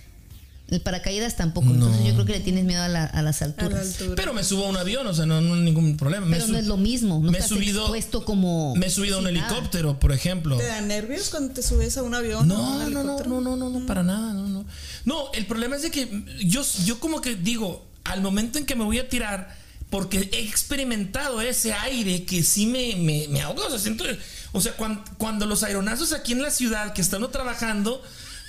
El 0.69 0.81
paracaídas 0.81 1.37
tampoco. 1.37 1.67
No. 1.67 1.75
Entonces 1.87 2.07
yo 2.07 2.15
creo 2.15 2.25
que 2.25 2.33
le 2.33 2.41
tienes 2.41 2.65
miedo 2.65 2.81
a, 2.83 2.89
la- 2.89 3.05
a 3.05 3.21
las 3.21 3.43
a 3.43 3.47
la 3.47 3.53
alturas. 3.53 3.87
altura. 4.01 4.15
Pero 4.17 4.33
me 4.33 4.43
subo 4.43 4.65
a 4.65 4.69
un 4.71 4.77
avión, 4.79 5.07
o 5.07 5.13
sea, 5.13 5.27
no, 5.27 5.41
no 5.43 5.55
hay 5.55 5.61
ningún 5.61 5.99
problema. 5.99 6.27
Pero 6.31 6.47
no 6.47 6.57
es 6.57 6.67
lo 6.67 6.79
mismo. 6.79 7.21
No 7.23 7.31
me 7.31 7.39
he 7.39 7.43
subido- 7.43 7.83
expuesto 7.83 8.25
como. 8.25 8.75
Me 8.77 8.87
he 8.87 8.91
subido 8.91 9.17
a 9.17 9.19
un 9.19 9.25
nada. 9.25 9.37
helicóptero, 9.37 9.99
por 10.01 10.13
ejemplo. 10.13 10.57
¿Te 10.57 10.65
da 10.67 10.81
nervios 10.81 11.29
cuando 11.29 11.53
te 11.53 11.63
subes 11.63 11.99
a 11.99 12.03
un 12.03 12.15
avión? 12.15 12.49
No, 12.49 12.77
un 12.87 12.93
no, 12.95 13.03
no, 13.05 13.19
no, 13.19 13.41
no, 13.43 13.57
no, 13.57 13.69
no, 13.81 13.87
para 13.87 14.03
nada, 14.03 14.33
no, 14.33 14.47
no. 14.49 14.65
No, 15.05 15.33
el 15.35 15.45
problema 15.47 15.77
es 15.77 15.83
de 15.83 15.91
que 15.91 16.09
yo, 16.45 16.65
yo 16.87 16.99
como 17.01 17.21
que 17.21 17.35
digo, 17.35 17.85
al 18.05 18.23
momento 18.23 18.59
en 18.59 18.65
que 18.65 18.75
me 18.75 18.85
voy 18.85 18.99
a 18.99 19.09
tirar, 19.11 19.55
porque 19.92 20.31
he 20.33 20.40
experimentado 20.48 21.42
ese 21.42 21.74
aire 21.74 22.24
que 22.24 22.42
sí 22.42 22.64
me, 22.64 22.96
me, 22.96 23.28
me 23.28 23.42
ahoga, 23.42 23.66
o 23.66 23.68
sea, 23.70 23.78
siento, 23.78 24.05
o 24.52 24.61
sea, 24.62 24.74
cuan- 24.74 25.05
cuando, 25.18 25.44
los 25.44 25.62
aeronazos 25.64 26.14
aquí 26.14 26.33
en 26.33 26.40
la 26.40 26.50
ciudad 26.50 26.94
que 26.94 27.02
están 27.02 27.31
trabajando, 27.31 28.02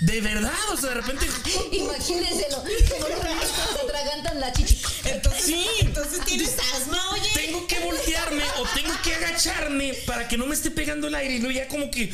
de 0.05 0.21
verdad, 0.21 0.53
o 0.71 0.77
sea, 0.77 0.89
de 0.89 0.95
repente... 0.95 1.25
Imagínenselo. 1.71 2.63
Se 2.65 3.81
atragantan 3.85 4.39
la 4.39 4.51
chichi. 4.53 4.81
Entonces, 5.05 5.43
Sí. 5.45 5.65
entonces 5.81 6.23
tienes 6.25 6.55
asma, 6.75 7.01
oye. 7.11 7.29
Tengo 7.33 7.67
que 7.67 7.79
voltearme 7.79 8.43
o 8.59 8.63
tengo 8.75 8.93
que 9.03 9.13
agacharme 9.15 9.93
para 10.05 10.27
que 10.27 10.37
no 10.37 10.45
me 10.45 10.55
esté 10.55 10.71
pegando 10.71 11.07
el 11.07 11.15
aire 11.15 11.35
y 11.35 11.39
luego 11.39 11.51
ya 11.57 11.67
como 11.67 11.89
que 11.91 12.11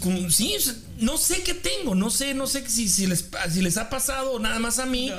como- 0.00 0.30
sí, 0.30 0.56
o 0.56 0.60
sea, 0.60 0.74
no 0.98 1.16
sé 1.18 1.42
qué 1.42 1.54
tengo, 1.54 1.94
no 1.94 2.10
sé, 2.10 2.34
no 2.34 2.46
sé 2.46 2.68
si, 2.68 2.88
si 2.88 3.06
les 3.06 3.24
si 3.52 3.60
les 3.62 3.76
ha 3.76 3.88
pasado 3.90 4.32
o 4.32 4.38
nada 4.40 4.58
más 4.58 4.78
a 4.78 4.86
mí 4.86 5.12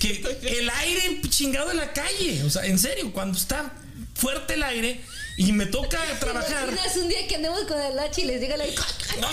que 0.00 0.24
el 0.42 0.68
aire 0.70 1.20
chingado 1.28 1.70
en 1.70 1.76
la 1.76 1.92
calle, 1.92 2.42
o 2.44 2.50
sea, 2.50 2.64
en 2.66 2.78
serio, 2.78 3.12
cuando 3.12 3.38
está 3.38 3.72
fuerte 4.14 4.54
el 4.54 4.62
aire 4.64 5.00
y 5.38 5.52
me 5.52 5.66
toca 5.66 5.98
trabajar. 6.20 6.68
Imaginas 6.68 6.96
un 6.96 7.08
día 7.08 7.26
que 7.28 7.36
andemos 7.36 7.60
con 7.66 7.80
el 7.80 7.98
hacha 7.98 8.20
y 8.20 8.24
les 8.24 8.40
llega 8.40 8.56
la. 8.56 8.66
No. 8.66 9.28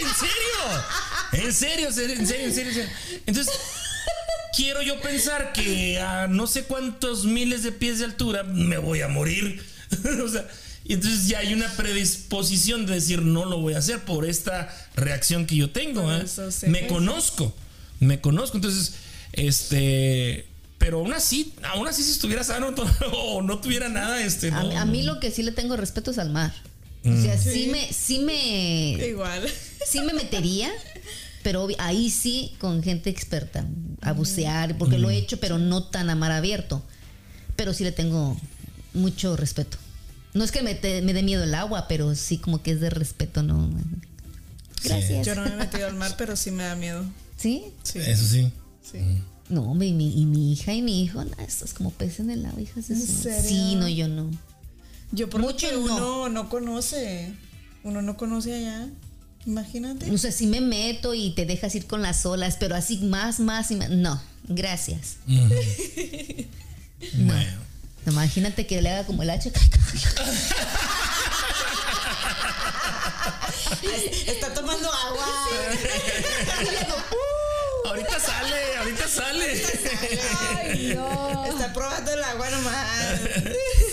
¿En 0.00 0.14
serio? 0.14 1.46
¿En 1.46 1.52
serio? 1.52 1.88
¿En 1.88 1.94
serio? 1.94 2.16
¿En 2.18 2.26
serio? 2.26 2.46
¿En 2.46 2.54
serio? 2.54 2.68
¿En 2.70 2.74
serio? 2.74 2.90
Entonces, 3.26 3.54
quiero 4.56 4.82
yo 4.82 5.00
pensar 5.00 5.52
que 5.52 6.00
a 6.00 6.26
no 6.26 6.46
sé 6.46 6.64
cuántos 6.64 7.24
miles 7.24 7.62
de 7.62 7.72
pies 7.72 7.98
de 7.98 8.04
altura 8.06 8.42
me 8.44 8.78
voy 8.78 9.00
a 9.02 9.08
morir. 9.08 9.64
o 10.24 10.28
sea, 10.28 10.46
y 10.84 10.92
entonces 10.94 11.28
ya 11.28 11.38
hay 11.38 11.52
una 11.54 11.68
predisposición 11.76 12.86
de 12.86 12.94
decir 12.94 13.22
no 13.22 13.44
lo 13.46 13.58
voy 13.58 13.74
a 13.74 13.78
hacer 13.78 14.00
por 14.00 14.26
esta 14.26 14.68
reacción 14.96 15.46
que 15.46 15.56
yo 15.56 15.70
tengo. 15.70 16.12
¿eh? 16.12 16.22
eso, 16.24 16.50
sí. 16.50 16.66
Me 16.66 16.86
conozco, 16.86 17.54
me 18.00 18.20
conozco. 18.20 18.58
Entonces, 18.58 18.94
este, 19.32 20.46
pero 20.78 20.98
aún 20.98 21.12
así, 21.12 21.54
aún 21.62 21.88
así 21.88 22.02
si 22.02 22.10
estuviera 22.10 22.44
sano 22.44 22.74
o 23.12 23.42
no 23.42 23.58
tuviera 23.60 23.88
nada, 23.88 24.22
este, 24.22 24.48
A, 24.48 24.62
no, 24.62 24.68
mí- 24.68 24.76
a 24.76 24.84
mí 24.84 25.02
lo 25.02 25.20
que 25.20 25.30
sí 25.30 25.42
le 25.42 25.52
tengo 25.52 25.76
respeto 25.76 26.10
es 26.10 26.18
al 26.18 26.30
mar. 26.30 26.52
O 27.06 27.22
sea, 27.22 27.36
sí 27.38 27.68
me, 27.70 27.92
sí 27.92 28.18
me, 28.20 28.92
Igual. 29.06 29.46
sí 29.86 30.00
me 30.00 30.12
metería, 30.14 30.70
pero 31.42 31.68
ahí 31.78 32.10
sí 32.10 32.54
con 32.58 32.82
gente 32.82 33.10
experta 33.10 33.66
a 34.00 34.12
bucear, 34.12 34.78
porque 34.78 34.98
lo 34.98 35.10
he 35.10 35.16
hecho, 35.16 35.38
pero 35.38 35.58
no 35.58 35.82
tan 35.84 36.08
a 36.10 36.14
mar 36.14 36.32
abierto. 36.32 36.82
Pero 37.56 37.74
sí 37.74 37.84
le 37.84 37.92
tengo 37.92 38.36
mucho 38.94 39.36
respeto. 39.36 39.76
No 40.32 40.42
es 40.44 40.50
que 40.50 40.62
me, 40.62 40.74
te- 40.74 41.02
me 41.02 41.12
dé 41.12 41.22
miedo 41.22 41.44
el 41.44 41.54
agua, 41.54 41.86
pero 41.88 42.14
sí 42.14 42.38
como 42.38 42.62
que 42.62 42.72
es 42.72 42.80
de 42.80 42.90
respeto, 42.90 43.42
¿no? 43.42 43.70
Gracias. 44.82 45.26
Yo 45.26 45.34
no 45.34 45.44
me 45.44 45.50
he 45.52 45.56
metido 45.56 45.86
al 45.86 45.94
mar, 45.94 46.14
pero 46.18 46.36
sí 46.36 46.50
me 46.50 46.64
da 46.64 46.74
miedo. 46.74 47.04
¿Sí? 47.36 47.64
Sí. 47.82 47.98
Eso 48.00 48.24
sí. 48.26 48.50
sí. 48.90 48.98
No, 49.48 49.62
hombre, 49.70 49.88
y 49.88 49.92
mi, 49.92 50.18
y 50.20 50.24
mi 50.24 50.52
hija 50.52 50.72
y 50.72 50.80
mi 50.82 51.02
hijo, 51.04 51.22
no, 51.22 51.30
esto 51.46 51.64
es 51.66 51.74
como 51.74 51.90
pez 51.90 52.18
en 52.20 52.30
el 52.30 52.46
agua, 52.46 52.60
hijas 52.62 52.88
¿En 52.90 53.00
serio? 53.00 53.42
Sí, 53.48 53.74
no, 53.76 53.88
yo 53.88 54.08
no. 54.08 54.30
Yo 55.14 55.30
porque 55.30 55.46
Mucho 55.46 55.80
uno 55.80 55.98
no. 55.98 56.28
no 56.28 56.48
conoce. 56.48 57.32
Uno 57.84 58.02
no 58.02 58.16
conoce 58.16 58.54
allá. 58.54 58.88
Imagínate. 59.46 60.10
O 60.10 60.18
sea, 60.18 60.32
sí 60.32 60.46
me 60.46 60.60
meto 60.60 61.14
y 61.14 61.34
te 61.34 61.46
dejas 61.46 61.74
ir 61.74 61.86
con 61.86 62.02
las 62.02 62.24
olas, 62.26 62.56
pero 62.58 62.74
así 62.74 62.98
más, 62.98 63.40
más 63.40 63.70
y 63.70 63.76
más. 63.76 63.90
No, 63.90 64.20
gracias. 64.48 65.16
Bueno. 65.26 65.54
Imagínate 68.06 68.66
que 68.66 68.82
le 68.82 68.90
haga 68.90 69.06
como 69.06 69.22
el 69.22 69.30
H. 69.30 69.50
Está 74.26 74.52
tomando 74.54 74.90
agua. 74.92 75.26
Ahorita 77.86 78.18
sale, 78.20 78.76
ahorita 78.78 79.08
sale. 79.08 79.62
Ay, 80.56 80.92
no. 80.94 81.44
Está 81.46 81.72
probando 81.72 82.12
el 82.12 82.24
agua 82.24 82.50
nomás. 82.50 83.20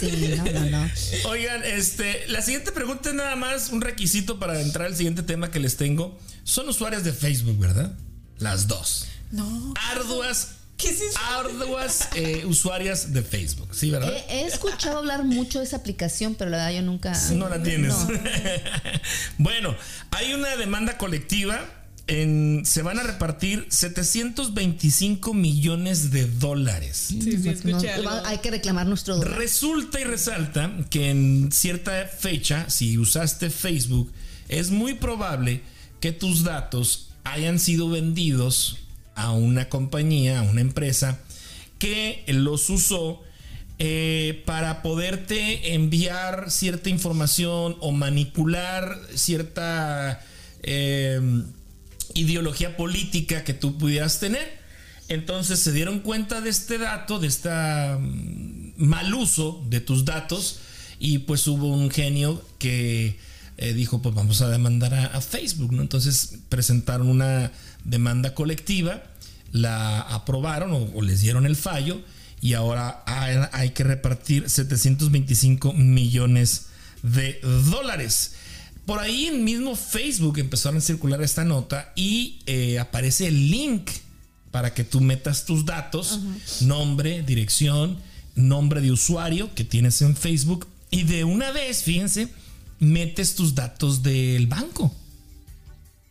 Sí, 0.02 0.34
no, 0.38 0.46
no, 0.46 0.70
no. 0.70 0.90
Oigan, 1.30 1.64
este, 1.64 2.28
la 2.28 2.42
siguiente 2.42 2.72
pregunta 2.72 3.10
es 3.10 3.16
nada 3.16 3.36
más 3.36 3.70
un 3.70 3.82
requisito 3.82 4.40
para 4.40 4.60
entrar 4.60 4.88
al 4.88 4.96
siguiente 4.96 5.24
tema 5.24 5.52
que 5.52 5.60
les 5.60 5.78
tengo. 5.78 6.20
Son 6.44 6.68
usuarias 6.68 7.04
de 7.04 7.14
Facebook, 7.14 7.58
¿verdad? 7.60 7.94
Las 8.40 8.68
dos. 8.68 9.08
No. 9.32 9.74
Arduas, 9.92 10.56
¿Qué 10.78 10.90
es 10.90 11.02
eso? 11.02 11.20
arduas 11.38 12.10
eh, 12.16 12.44
usuarias 12.46 13.14
de 13.14 13.22
Facebook, 13.22 13.70
¿sí, 13.74 13.92
verdad? 13.92 14.12
He, 14.28 14.42
he 14.42 14.46
escuchado 14.48 14.98
hablar 14.98 15.24
mucho 15.24 15.60
de 15.60 15.66
esa 15.66 15.78
aplicación, 15.78 16.36
pero 16.36 16.50
la 16.50 16.58
verdad 16.58 16.72
yo 16.74 16.82
nunca. 16.82 17.14
No 17.34 17.48
la 17.48 17.62
tienes. 17.62 17.94
No. 17.94 18.08
bueno, 19.38 19.76
hay 20.10 20.34
una 20.34 20.56
demanda 20.58 20.98
colectiva 20.98 21.60
en- 22.08 22.64
se 22.66 22.82
van 22.82 23.00
a 23.00 23.04
repartir 23.04 23.66
725 23.70 25.34
millones 25.34 26.12
de 26.12 26.28
dólares. 26.28 26.98
Sí, 27.10 27.22
sí, 27.22 27.54
No, 27.66 27.78
algo. 27.78 28.10
hay 28.26 28.40
que 28.40 28.52
reclamar 28.52 28.88
nuestro 28.88 29.18
dólar. 29.18 29.38
Resulta 29.38 30.00
y 30.00 30.04
resalta 30.04 30.72
que 30.90 31.10
en 31.10 31.52
cierta 31.52 32.06
fecha, 32.08 32.70
si 32.70 32.98
usaste 32.98 33.50
Facebook, 33.50 34.12
es 34.50 34.72
muy 34.72 34.96
probable 34.96 35.62
que 36.00 36.12
tus 36.12 36.44
datos 36.44 37.10
hayan 37.24 37.60
sido 37.60 37.90
vendidos 37.90 38.78
a 39.16 39.32
una 39.32 39.70
compañía, 39.70 40.40
a 40.40 40.44
una 40.44 40.62
empresa, 40.62 41.20
que 41.80 42.24
los 42.28 42.70
usó 42.70 43.22
eh, 43.84 44.44
para 44.46 44.82
poderte 44.84 45.74
enviar 45.74 46.52
cierta 46.52 46.90
información 46.90 47.78
o 47.80 47.92
manipular 47.92 48.96
cierta 49.16 50.24
eh, 50.62 51.20
ideología 52.16 52.78
política 52.78 53.44
que 53.44 53.54
tú 53.54 53.78
pudieras 53.78 54.20
tener. 54.20 54.60
Entonces 55.08 55.60
se 55.60 55.72
dieron 55.72 56.00
cuenta 56.00 56.42
de 56.42 56.50
este 56.50 56.78
dato, 56.78 57.20
de 57.20 57.28
este 57.28 57.50
mal 58.78 59.14
uso 59.14 59.64
de 59.70 59.82
tus 59.82 60.06
datos 60.06 60.60
y 61.00 61.20
pues 61.20 61.46
hubo 61.48 61.68
un 61.68 61.90
genio 61.90 62.44
que 62.60 63.18
eh, 63.58 63.74
dijo 63.74 64.02
pues 64.02 64.16
vamos 64.16 64.42
a 64.42 64.50
demandar 64.50 64.94
a, 64.94 65.20
Facebook. 65.22 65.74
Entonces 65.74 66.40
presentaron 66.50 67.10
una 67.10 67.52
demanda 67.84 68.34
colectiva, 68.34 69.04
la 69.52 70.00
aprobaron 70.02 70.92
o, 70.94 71.02
les 71.02 71.22
dieron 71.22 71.46
el 71.46 71.56
fallo 71.56 72.02
y 72.40 72.54
ahora 72.54 73.04
hay 73.06 73.72
que 73.72 73.84
repartir 73.84 74.50
725 74.50 75.74
millones 75.74 76.68
de 77.04 77.40
dólares. 77.70 78.36
Por 78.86 79.00
ahí 79.00 79.28
en 79.28 79.44
mismo 79.44 79.76
Facebook 79.76 80.40
empezaron 80.40 80.78
a 80.78 80.82
circular 80.82 81.22
esta 81.22 81.44
nota 81.46 81.94
y 81.96 82.40
eh, 82.46 82.80
aparece 82.80 83.28
el 83.28 83.52
link 83.52 83.90
para 84.50 84.74
que 84.74 84.84
tú 84.84 85.00
metas 85.00 85.46
tus 85.46 85.66
datos, 85.66 86.20
nombre, 86.62 87.24
dirección, 87.24 87.98
nombre 88.36 88.82
de 88.82 88.92
usuario 88.92 89.54
que 89.56 89.64
tienes 89.64 90.02
en 90.02 90.16
Facebook 90.16 90.68
y 90.90 91.04
de 91.04 91.24
una 91.24 91.52
vez, 91.52 91.84
fíjense, 91.84 92.28
metes 92.80 93.36
tus 93.36 93.56
datos 93.56 94.04
del 94.04 94.48
banco. 94.48 94.94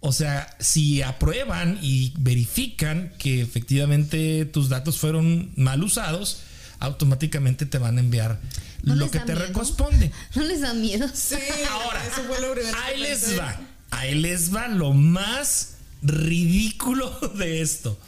O 0.00 0.12
sea, 0.12 0.56
si 0.58 1.02
aprueban 1.02 1.78
y 1.82 2.14
verifican 2.18 3.12
que 3.18 3.42
efectivamente 3.42 4.46
tus 4.46 4.70
datos 4.70 4.96
fueron 4.96 5.52
mal 5.56 5.84
usados, 5.84 6.40
automáticamente 6.80 7.66
te 7.66 7.78
van 7.78 7.96
a 7.98 8.00
enviar 8.00 8.40
¿No 8.82 8.94
lo 8.96 9.10
que 9.10 9.20
te 9.20 9.34
miedo? 9.34 9.52
corresponde. 9.52 10.10
¿No 10.34 10.42
les 10.42 10.60
da 10.62 10.74
miedo? 10.74 11.08
Sí, 11.12 11.36
Ahora, 11.70 12.04
eso 12.06 12.22
fue 12.26 12.40
lo 12.40 12.52
primero 12.52 12.76
ahí 12.82 12.98
les 12.98 13.20
pensé. 13.20 13.36
va. 13.36 13.60
Ahí 13.90 14.14
les 14.14 14.54
va 14.54 14.68
lo 14.68 14.92
más 14.92 15.74
ridículo 16.02 17.10
de 17.36 17.60
esto. 17.60 17.98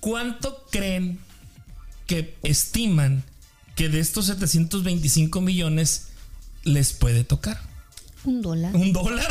¿Cuánto 0.00 0.66
creen 0.70 1.18
que 2.06 2.36
estiman 2.44 3.24
que 3.74 3.88
de 3.88 4.00
estos 4.00 4.26
725 4.26 5.40
millones 5.40 6.08
les 6.64 6.92
puede 6.92 7.24
tocar? 7.24 7.60
Un 8.24 8.42
dólar. 8.42 8.74
¿Un 8.76 8.92
dólar? 8.92 9.26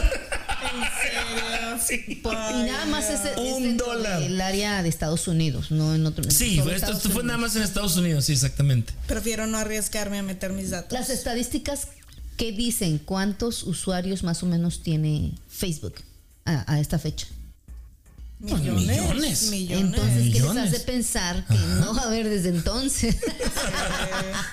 Sí. 1.88 2.20
Por- 2.24 2.34
y 2.34 2.63
nada 2.63 2.86
más 2.88 3.10
es, 3.10 3.22
es 3.26 3.38
Un 3.38 3.63
dentro 3.63 3.88
dólar. 3.88 4.20
del 4.20 4.40
área 4.42 4.82
de 4.84 4.90
Estados 4.90 5.28
Unidos, 5.28 5.72
no 5.72 5.94
en 5.96 6.06
otro. 6.06 6.24
Sí, 6.30 6.58
esto, 6.60 6.72
Estados 6.72 7.04
fue 7.13 7.24
nada 7.24 7.38
más 7.38 7.56
en 7.56 7.63
Estados 7.63 7.96
Unidos, 7.98 8.26
sí, 8.26 8.34
exactamente. 8.34 8.94
Prefiero 9.08 9.48
no 9.48 9.58
arriesgarme 9.58 10.18
a 10.20 10.24
meter 10.24 10.52
mis 10.54 10.70
datos. 10.72 10.92
Las 10.98 11.10
estadísticas 11.10 11.88
que 12.38 12.52
dicen 12.52 13.00
cuántos 13.00 13.63
usuarios 13.63 14.24
más 14.24 14.44
o 14.44 14.46
menos 14.46 14.82
tiene 14.84 15.32
Facebook 15.50 15.96
a, 16.46 16.72
a 16.72 16.80
esta 16.80 17.00
fecha. 17.00 17.26
millones. 18.40 18.86
millones. 18.88 19.50
Millones. 19.50 19.86
Entonces, 19.86 20.13
¿qué 20.18 20.24
les 20.26 20.34
Millones. 20.42 20.72
hace 20.74 20.80
pensar 20.82 21.46
que 21.48 21.56
no 21.80 21.96
va 21.96 22.04
a 22.04 22.06
haber 22.08 22.30
desde 22.30 22.50
entonces? 22.50 23.16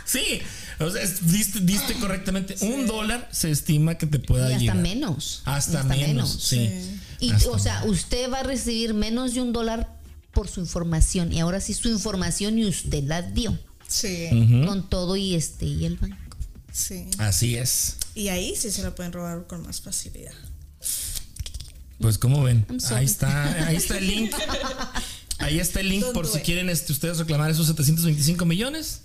Sí, 0.05 0.41
o 0.79 0.91
sea, 0.91 1.03
diste, 1.23 1.61
diste 1.61 1.95
correctamente. 1.95 2.57
Un 2.61 2.87
dólar 2.87 3.29
se 3.33 3.51
estima 3.51 3.97
que 3.97 4.07
te 4.07 4.19
pueda 4.19 4.49
y 4.51 4.53
hasta 4.53 4.61
llegar. 4.61 4.77
menos. 4.77 5.43
Hasta, 5.45 5.83
Y 5.83 6.01
menos, 6.01 6.39
sí. 6.43 6.71
Y, 7.27 7.31
Hasta 7.31 7.51
o 7.51 7.59
sea, 7.59 7.85
usted 7.85 8.31
va 8.31 8.41
a 8.41 8.43
recibir 8.43 8.95
menos 8.95 9.35
de 9.35 9.41
un 9.41 9.53
dólar 9.53 9.99
por 10.33 10.49
su 10.49 10.61
información. 10.61 11.33
Y 11.33 11.41
ahora 11.41 11.61
sí 11.61 11.75
su 11.75 11.89
información 11.89 12.59
y 12.59 12.67
usted 12.67 13.05
la 13.05 13.23
dio. 13.23 13.59
Sí, 13.87 14.29
Con 14.67 14.89
todo 14.89 15.15
y 15.17 15.35
este 15.35 15.67
y 15.67 15.85
el 15.85 15.97
banco. 15.97 16.37
sí. 16.73 17.07
Así 17.19 17.57
es. 17.57 17.97
Y 18.15 18.29
ahí 18.29 18.55
sí 18.57 18.71
se 18.71 18.83
la 18.83 18.95
pueden 18.95 19.13
robar 19.13 19.47
con 19.47 19.63
más 19.63 19.81
facilidad. 19.81 20.33
Pues 22.01 22.19
como 22.19 22.43
ven, 22.43 22.67
ahí 22.91 23.05
está, 23.05 23.67
ahí 23.67 23.77
está 23.77 23.99
el 23.99 24.07
link. 24.07 24.35
Ahí 25.39 25.59
está 25.59 25.81
el 25.81 25.89
link 25.89 26.05
por 26.15 26.27
si 26.29 26.39
quieren 26.39 26.71
este, 26.71 26.93
ustedes 26.93 27.19
reclamar 27.19 27.51
esos 27.51 27.67
725 27.67 28.45
millones. 28.47 29.01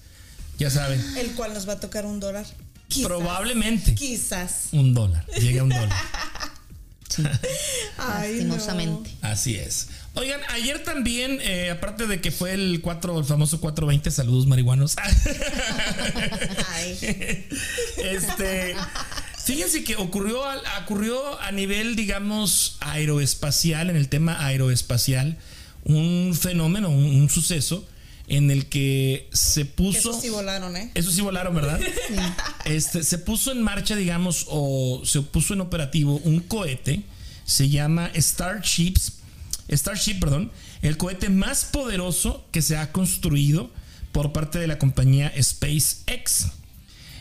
Ya 0.59 0.69
saben, 0.69 1.03
El 1.17 1.31
cual 1.31 1.53
nos 1.55 1.67
va 1.67 1.73
a 1.73 1.79
tocar 1.79 2.05
un 2.05 2.19
dólar. 2.19 2.45
Quizás. 2.87 3.07
probablemente 3.07 3.95
Quizás. 3.95 4.67
un 4.71 4.93
dólar. 4.93 5.25
Llegue 5.39 5.59
a 5.59 5.63
un 5.63 5.69
dólar. 5.69 5.89
Ay, 7.97 8.43
no. 8.43 8.55
Lastimosamente. 8.55 9.11
Así 9.21 9.55
es. 9.55 9.89
Oigan, 10.15 10.41
ayer 10.49 10.83
también, 10.83 11.39
eh, 11.41 11.69
aparte 11.69 12.07
de 12.07 12.19
que 12.19 12.31
fue 12.31 12.53
el 12.53 12.81
4, 12.81 13.19
el 13.19 13.25
famoso 13.25 13.59
420, 13.61 14.11
saludos 14.11 14.47
marihuanos. 14.47 14.95
Ay. 16.73 16.97
Este, 17.97 18.75
fíjense 19.45 19.83
que 19.83 19.95
ocurrió, 19.95 20.41
ocurrió 20.81 21.39
a 21.41 21.51
nivel, 21.51 21.95
digamos, 21.95 22.77
aeroespacial, 22.79 23.89
en 23.89 23.95
el 23.95 24.09
tema 24.09 24.43
aeroespacial, 24.45 25.37
un 25.83 26.37
fenómeno, 26.39 26.89
un, 26.89 27.05
un 27.05 27.29
suceso 27.29 27.87
en 28.29 28.51
el 28.51 28.67
que 28.67 29.27
se 29.33 29.65
puso. 29.65 30.11
Esos 30.11 30.21
sí 30.21 30.29
volaron, 30.29 30.77
¿eh? 30.77 30.91
Eso 30.93 31.11
sí 31.11 31.21
volaron, 31.21 31.53
¿verdad? 31.53 31.79
Este, 32.65 33.03
se 33.03 33.17
puso 33.17 33.51
en 33.51 33.63
marcha, 33.63 33.95
digamos, 33.95 34.45
o 34.49 35.01
se 35.03 35.21
puso 35.21 35.55
en 35.55 35.61
operativo 35.61 36.21
un 36.23 36.39
cohete, 36.39 37.03
se 37.45 37.69
llama 37.69 38.11
Starships, 38.15 39.13
Starship, 39.71 40.19
perdón, 40.19 40.51
el 40.81 40.97
cohete 40.97 41.29
más 41.29 41.65
poderoso 41.65 42.45
que 42.51 42.61
se 42.61 42.77
ha 42.77 42.91
construido 42.91 43.71
por 44.11 44.31
parte 44.31 44.59
de 44.59 44.67
la 44.67 44.77
compañía 44.77 45.33
SpaceX. 45.41 46.47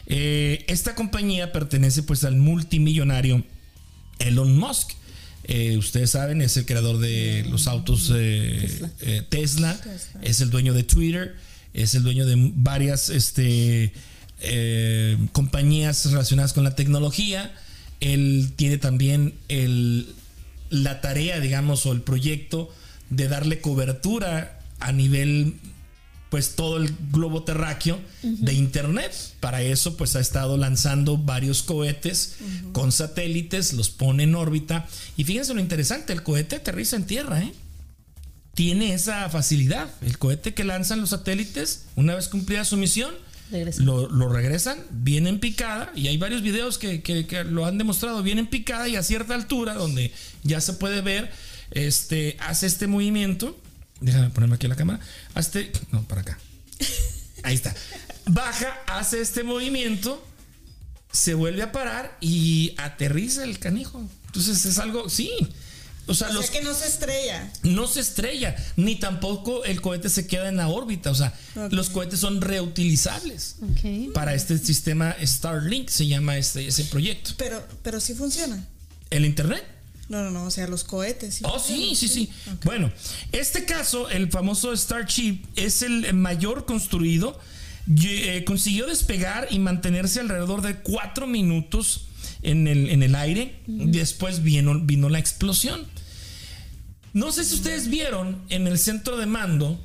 Eh, 0.06 0.64
esta 0.68 0.94
compañía 0.94 1.52
pertenece 1.52 2.02
pues 2.02 2.24
al 2.24 2.36
multimillonario 2.36 3.44
Elon 4.18 4.58
Musk. 4.58 4.92
Eh, 5.50 5.78
ustedes 5.78 6.10
saben, 6.10 6.42
es 6.42 6.58
el 6.58 6.66
creador 6.66 6.98
de 6.98 7.46
los 7.48 7.68
autos 7.68 8.12
eh, 8.14 8.82
eh, 9.00 9.22
Tesla, 9.30 9.80
es 10.20 10.42
el 10.42 10.50
dueño 10.50 10.74
de 10.74 10.82
Twitter, 10.82 11.36
es 11.72 11.94
el 11.94 12.02
dueño 12.02 12.26
de 12.26 12.52
varias 12.54 13.08
este, 13.08 13.94
compañías 15.32 16.04
relacionadas 16.04 16.52
con 16.52 16.64
la 16.64 16.76
tecnología. 16.76 17.50
Él 18.00 18.52
tiene 18.56 18.76
también 18.76 19.32
el, 19.48 20.14
la 20.68 21.00
tarea, 21.00 21.40
digamos, 21.40 21.86
o 21.86 21.92
el 21.92 22.02
proyecto 22.02 22.70
de 23.08 23.28
darle 23.28 23.62
cobertura 23.62 24.60
a 24.80 24.92
nivel 24.92 25.54
pues 26.30 26.56
todo 26.56 26.76
el 26.76 26.94
globo 27.10 27.42
terráqueo 27.44 27.98
de 28.22 28.52
internet. 28.52 29.12
Para 29.40 29.62
eso 29.62 29.96
pues 29.96 30.14
ha 30.16 30.20
estado 30.20 30.56
lanzando 30.56 31.16
varios 31.16 31.62
cohetes 31.62 32.36
con 32.72 32.92
satélites, 32.92 33.72
los 33.72 33.88
pone 33.90 34.24
en 34.24 34.34
órbita 34.34 34.86
y 35.16 35.24
fíjense 35.24 35.54
lo 35.54 35.60
interesante, 35.60 36.12
el 36.12 36.22
cohete 36.22 36.56
aterriza 36.56 36.96
en 36.96 37.04
tierra, 37.06 37.42
¿eh? 37.42 37.52
Tiene 38.54 38.92
esa 38.92 39.28
facilidad. 39.30 39.88
El 40.02 40.18
cohete 40.18 40.52
que 40.52 40.64
lanzan 40.64 41.00
los 41.00 41.10
satélites, 41.10 41.84
una 41.94 42.14
vez 42.16 42.26
cumplida 42.28 42.64
su 42.64 42.76
misión, 42.76 43.14
lo, 43.78 44.08
lo 44.10 44.28
regresan, 44.28 44.78
viene 44.90 45.28
en 45.30 45.38
picada, 45.38 45.92
y 45.94 46.08
hay 46.08 46.18
varios 46.18 46.42
videos 46.42 46.76
que, 46.76 47.00
que- 47.00 47.26
que 47.26 47.44
lo 47.44 47.64
han 47.66 47.78
demostrado, 47.78 48.22
viene 48.22 48.40
en 48.42 48.46
picada 48.48 48.88
y 48.88 48.96
a 48.96 49.02
cierta 49.02 49.34
altura, 49.34 49.74
donde 49.74 50.12
ya 50.42 50.60
se 50.60 50.72
puede 50.74 51.00
ver, 51.02 51.30
este, 51.70 52.36
hace 52.40 52.66
este 52.66 52.86
movimiento. 52.88 53.56
Déjame 54.00 54.30
ponerme 54.30 54.56
aquí 54.56 54.68
la 54.68 54.76
cámara. 54.76 55.00
No, 55.92 56.02
para 56.04 56.20
acá. 56.22 56.38
Ahí 57.42 57.54
está. 57.54 57.74
Baja, 58.26 58.76
hace 58.86 59.20
este 59.20 59.42
movimiento, 59.42 60.24
se 61.12 61.34
vuelve 61.34 61.62
a 61.62 61.72
parar 61.72 62.16
y 62.20 62.74
aterriza 62.76 63.44
el 63.44 63.58
canijo. 63.58 64.02
Entonces 64.26 64.64
es 64.66 64.78
algo, 64.78 65.08
sí. 65.08 65.30
O 66.06 66.14
sea, 66.14 66.28
O 66.30 66.32
los, 66.32 66.46
sea 66.46 66.58
que 66.60 66.64
no 66.66 66.72
se 66.74 66.86
estrella. 66.86 67.52
no 67.64 67.86
se 67.86 68.00
estrella, 68.00 68.56
ni 68.76 68.96
tampoco 68.96 69.64
el 69.64 69.80
cohete 69.82 70.08
se 70.08 70.26
queda 70.26 70.48
en 70.48 70.56
la 70.56 70.68
órbita. 70.68 71.10
O 71.10 71.14
sea, 71.14 71.34
los 71.70 71.90
cohetes 71.90 72.18
son 72.20 72.40
reutilizables 72.40 73.56
para 74.14 74.34
este 74.34 74.56
sistema 74.58 75.14
Starlink, 75.22 75.88
se 75.90 76.06
llama 76.06 76.36
este, 76.38 76.66
ese 76.66 76.84
proyecto. 76.84 77.32
Pero, 77.36 77.62
pero 77.82 78.00
sí 78.00 78.14
funciona. 78.14 78.66
¿El 79.10 79.24
Internet? 79.26 79.64
No, 80.08 80.22
no, 80.22 80.30
no. 80.30 80.44
O 80.44 80.50
sea, 80.50 80.66
los 80.66 80.84
cohetes. 80.84 81.34
Sí 81.36 81.44
Oh, 81.46 81.58
sí, 81.58 81.94
sí, 81.94 82.08
sí. 82.08 82.30
Bueno, 82.64 82.90
este 83.32 83.64
caso, 83.64 84.08
el 84.08 84.30
famoso 84.30 84.74
Starship, 84.76 85.44
es 85.56 85.82
el 85.82 86.14
mayor 86.14 86.64
construido. 86.64 87.38
Eh, 88.04 88.44
consiguió 88.46 88.86
despegar 88.86 89.48
y 89.50 89.58
mantenerse 89.58 90.20
alrededor 90.20 90.62
de 90.62 90.76
cuatro 90.76 91.26
minutos 91.26 92.06
en 92.42 92.66
el, 92.66 92.90
en 92.90 93.02
el 93.02 93.14
aire. 93.14 93.60
Después 93.66 94.42
vino, 94.42 94.78
vino 94.80 95.08
la 95.08 95.18
explosión. 95.18 95.86
No 97.12 97.32
sé 97.32 97.44
si 97.44 97.54
ustedes 97.54 97.88
vieron 97.88 98.42
en 98.50 98.66
el 98.66 98.78
centro 98.78 99.16
de 99.16 99.26
mando, 99.26 99.82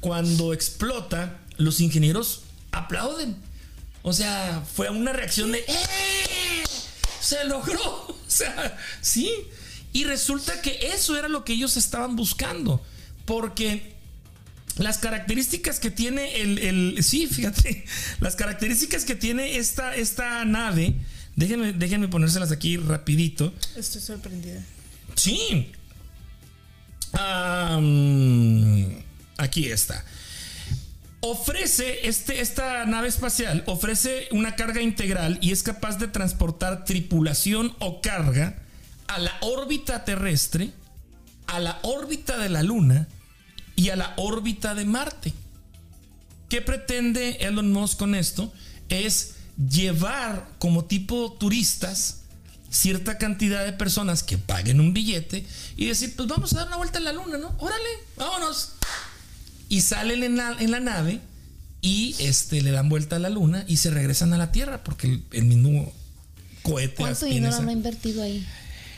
cuando 0.00 0.52
explota, 0.52 1.40
los 1.56 1.80
ingenieros 1.80 2.42
aplauden. 2.72 3.36
O 4.02 4.12
sea, 4.12 4.62
fue 4.74 4.90
una 4.90 5.12
reacción 5.12 5.52
de 5.52 5.60
¡Eh! 5.60 6.64
¡Se 7.20 7.44
logró! 7.44 8.14
O 8.24 8.36
sea, 8.36 8.76
sí. 9.00 9.30
Y 9.94 10.04
resulta 10.04 10.60
que 10.60 10.88
eso 10.94 11.16
era 11.16 11.28
lo 11.28 11.44
que 11.44 11.54
ellos 11.54 11.78
estaban 11.78 12.16
buscando. 12.16 12.84
Porque 13.24 13.94
las 14.76 14.98
características 14.98 15.78
que 15.80 15.90
tiene 15.90 16.42
el, 16.42 16.58
el- 16.58 17.02
sí, 17.02 17.26
fíjate, 17.28 17.84
las 18.20 18.34
características 18.36 19.04
que 19.04 19.14
tiene 19.14 19.56
esta, 19.56 19.94
esta 19.94 20.44
nave, 20.44 20.94
déjenme, 21.36 21.72
déjenme 21.72 22.08
ponérselas 22.08 22.50
aquí 22.52 22.76
rapidito. 22.76 23.54
Estoy 23.76 24.02
sorprendida. 24.02 24.62
Sí. 25.14 25.70
Aquí 29.38 29.68
está. 29.68 30.04
Ofrece, 31.20 32.06
este, 32.08 32.40
esta 32.40 32.84
nave 32.84 33.08
espacial 33.08 33.62
ofrece 33.66 34.28
una 34.32 34.56
carga 34.56 34.82
integral 34.82 35.38
y 35.40 35.52
es 35.52 35.62
capaz 35.62 35.98
de 35.98 36.08
transportar 36.08 36.84
tripulación 36.84 37.74
o 37.78 38.02
carga 38.02 38.58
a 39.08 39.18
la 39.18 39.36
órbita 39.40 40.04
terrestre, 40.04 40.72
a 41.46 41.60
la 41.60 41.78
órbita 41.82 42.38
de 42.38 42.48
la 42.48 42.62
Luna 42.62 43.08
y 43.76 43.90
a 43.90 43.96
la 43.96 44.14
órbita 44.16 44.74
de 44.74 44.84
Marte. 44.84 45.32
¿Qué 46.48 46.60
pretende 46.60 47.38
Elon 47.40 47.72
Musk 47.72 47.98
con 47.98 48.14
esto? 48.14 48.52
Es 48.88 49.34
llevar 49.70 50.48
como 50.58 50.84
tipo 50.84 51.32
turistas 51.38 52.20
cierta 52.70 53.18
cantidad 53.18 53.64
de 53.64 53.72
personas 53.72 54.22
que 54.22 54.36
paguen 54.36 54.80
un 54.80 54.92
billete 54.92 55.46
y 55.76 55.86
decir, 55.86 56.14
pues 56.16 56.28
vamos 56.28 56.52
a 56.52 56.56
dar 56.58 56.66
una 56.68 56.76
vuelta 56.76 56.98
en 56.98 57.04
la 57.04 57.12
luna, 57.12 57.38
¿no? 57.38 57.54
Órale, 57.58 57.88
vámonos. 58.16 58.72
Y 59.68 59.80
salen 59.82 60.24
en 60.24 60.36
la, 60.36 60.56
en 60.58 60.70
la 60.70 60.80
nave 60.80 61.20
y 61.80 62.16
este, 62.18 62.62
le 62.62 62.72
dan 62.72 62.88
vuelta 62.88 63.16
a 63.16 63.18
la 63.20 63.30
luna 63.30 63.64
y 63.68 63.76
se 63.76 63.90
regresan 63.90 64.32
a 64.32 64.38
la 64.38 64.50
Tierra 64.50 64.82
porque 64.82 65.06
el, 65.06 65.24
el 65.32 65.44
mismo 65.44 65.92
cohete 66.62 66.96
¿Cuánto 66.96 67.26
dinero 67.26 67.54
habrá 67.54 67.72
invertido 67.72 68.22
ahí? 68.22 68.44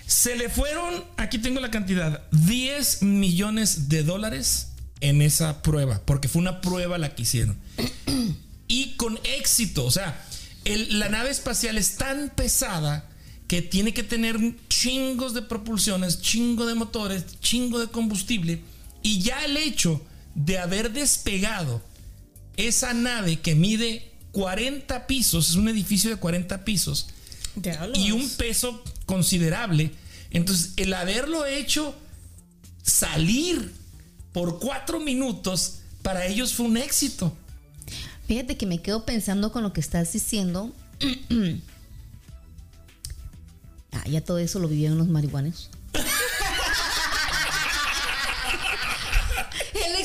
Se 0.06 0.36
le 0.36 0.48
fueron, 0.48 1.04
aquí 1.16 1.38
tengo 1.38 1.60
la 1.60 1.70
cantidad, 1.70 2.22
10 2.32 3.02
millones 3.02 3.88
de 3.88 4.02
dólares 4.04 4.68
en 5.00 5.20
esa 5.22 5.62
prueba, 5.62 6.00
porque 6.04 6.28
fue 6.28 6.40
una 6.40 6.60
prueba 6.60 6.98
la 6.98 7.14
que 7.14 7.22
hicieron. 7.22 7.56
Y 8.68 8.94
con 8.96 9.16
éxito, 9.22 9.84
o 9.84 9.90
sea, 9.92 10.20
el- 10.64 10.98
la 10.98 11.08
nave 11.08 11.30
espacial 11.30 11.78
es 11.78 11.96
tan 11.96 12.30
pesada 12.30 13.08
que 13.46 13.62
tiene 13.62 13.94
que 13.94 14.02
tener 14.02 14.36
chingos 14.68 15.34
de 15.34 15.42
propulsiones, 15.42 16.20
chingo 16.20 16.66
de 16.66 16.74
motores, 16.74 17.24
chingo 17.38 17.78
de 17.78 17.86
combustible, 17.86 18.62
y 19.04 19.20
ya 19.20 19.44
el 19.44 19.56
hecho 19.56 20.02
de 20.34 20.58
haber 20.58 20.92
despegado 20.92 21.80
esa 22.56 22.92
nave 22.92 23.38
que 23.38 23.54
mide 23.54 24.10
40 24.32 25.06
pisos, 25.06 25.50
es 25.50 25.54
un 25.54 25.68
edificio 25.68 26.10
de 26.10 26.16
40 26.16 26.64
pisos, 26.64 27.06
y 27.96 28.10
un 28.10 28.28
peso 28.30 28.82
considerable. 29.06 29.92
Entonces, 30.30 30.72
el 30.76 30.92
haberlo 30.92 31.46
hecho 31.46 31.94
salir 32.82 33.72
por 34.32 34.58
cuatro 34.58 35.00
minutos, 35.00 35.78
para 36.02 36.26
ellos 36.26 36.52
fue 36.52 36.66
un 36.66 36.76
éxito. 36.76 37.34
Fíjate 38.26 38.56
que 38.56 38.66
me 38.66 38.82
quedo 38.82 39.06
pensando 39.06 39.50
con 39.52 39.62
lo 39.62 39.72
que 39.72 39.80
estás 39.80 40.12
diciendo. 40.12 40.72
ah, 43.92 44.04
ya 44.08 44.20
todo 44.20 44.38
eso 44.38 44.58
lo 44.58 44.68
vivieron 44.68 44.98
los 44.98 45.08
marihuanos. 45.08 45.70
Él 49.74 49.96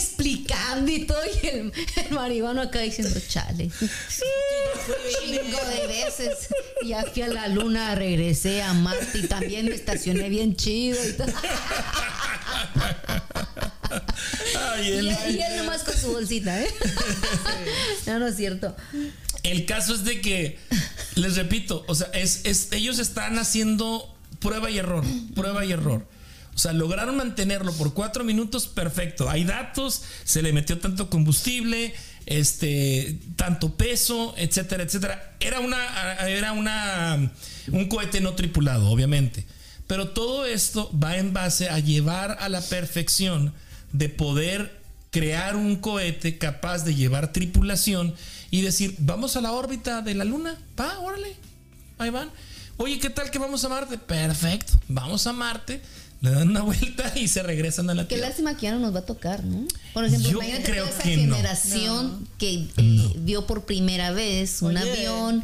explicando 0.78 1.16
y 1.26 1.46
y 1.46 1.48
el, 1.50 1.74
el 2.08 2.12
marihuano 2.14 2.62
acá 2.62 2.80
diciendo, 2.80 3.20
chale. 3.28 3.70
Chingo 3.70 5.60
de 5.66 5.88
veces. 5.88 6.48
Ya 6.86 7.04
fui 7.04 7.22
a 7.24 7.28
la 7.28 7.48
luna, 7.48 7.96
regresé 7.96 8.62
a 8.64 8.74
Marte 8.74 9.18
y 9.20 9.28
también 9.28 9.66
me 9.68 9.76
estacioné 9.76 10.30
bien 10.30 10.56
chido 10.56 10.98
y 11.08 11.14
todo. 11.14 11.28
Ay, 14.74 14.88
Y 14.88 14.92
él, 14.98 15.18
y 15.32 15.42
él 15.42 15.58
nomás 15.58 15.84
con 15.84 15.96
su 15.98 16.12
bolsita, 16.12 16.62
¿eh? 16.62 16.68
No, 18.08 18.20
no 18.20 18.28
es 18.28 18.36
cierto. 18.36 18.76
el 19.44 19.66
caso 19.66 19.94
es 19.96 20.04
de 20.06 20.22
que, 20.22 20.58
les 21.16 21.36
repito, 21.36 21.84
o 21.88 21.96
sea, 21.96 22.08
es, 22.14 22.42
es- 22.46 22.72
ellos 22.72 23.00
están 23.00 23.38
haciendo 23.38 24.14
prueba 24.40 24.70
y 24.70 24.78
error, 24.80 25.04
prueba 25.36 25.66
y 25.66 25.72
error. 25.72 26.06
O 26.54 26.58
sea, 26.58 26.74
lograron 26.74 27.18
mantenerlo 27.18 27.72
por 27.74 27.94
cuatro 27.94 28.24
minutos, 28.24 28.68
perfecto. 28.68 29.30
Hay 29.30 29.44
datos, 29.44 30.04
se 30.24 30.42
le 30.42 30.54
metió 30.54 30.80
tanto 30.80 31.10
combustible, 31.10 31.94
este, 32.26 33.20
tanto 33.36 33.76
peso, 33.76 34.34
etcétera, 34.38 34.84
etcétera. 34.84 35.36
Era 35.40 35.60
una, 35.60 36.14
era 36.28 36.52
una, 36.52 37.32
un 37.72 37.86
cohete 37.88 38.22
no 38.22 38.34
tripulado, 38.34 38.90
obviamente. 38.90 39.46
Pero 39.88 40.10
todo 40.10 40.46
esto 40.46 40.92
va 40.98 41.18
en 41.18 41.34
base 41.34 41.70
a 41.70 41.80
llevar 41.80 42.38
a 42.40 42.50
la 42.50 42.62
perfección 42.62 43.54
de 43.92 44.10
poder 44.10 44.80
crear 45.12 45.58
un 45.58 45.76
cohete 45.76 46.38
capaz 46.38 46.86
de 46.86 46.96
llevar 46.96 47.34
tripulación 47.34 48.16
y 48.50 48.62
decir, 48.62 48.96
vamos 49.00 49.36
a 49.36 49.42
la 49.42 49.52
órbita 49.52 50.02
de 50.02 50.16
la 50.16 50.24
Luna, 50.24 50.58
va, 50.80 51.00
órale, 51.00 51.36
ahí 51.98 52.10
van. 52.10 52.30
Oye, 52.78 53.00
¿qué 53.00 53.10
tal 53.10 53.30
que 53.30 53.38
vamos 53.38 53.64
a 53.66 53.70
Marte? 53.70 53.98
Perfecto, 53.98 54.74
vamos 54.88 55.28
a 55.28 55.34
Marte, 55.34 55.82
le 56.22 56.30
dan 56.32 56.50
una 56.50 56.62
vuelta 56.62 57.12
y 57.16 57.28
se 57.28 57.42
regresan 57.44 57.90
a 57.90 57.94
la 57.96 58.04
Qué 58.04 58.16
Tierra. 58.16 58.30
lástima 58.30 58.56
que 58.56 58.64
ya 58.64 58.72
no 58.74 58.80
nos 58.80 58.94
va 58.96 59.00
a 59.00 59.06
tocar, 59.06 59.44
¿no? 59.44 59.66
Por 59.94 60.06
ejemplo, 60.06 60.30
Yo 60.30 60.38
imagínate 60.38 60.72
creo 60.72 60.86
toda 60.86 60.96
esa 60.96 61.04
que 61.04 61.18
no. 61.18 61.36
generación 61.36 62.28
que 62.38 62.68
eh, 62.78 63.14
vio 63.18 63.48
por 63.48 63.66
primera 63.66 64.12
vez 64.12 64.62
un 64.62 64.78
Oye. 64.78 64.92
avión 64.92 65.44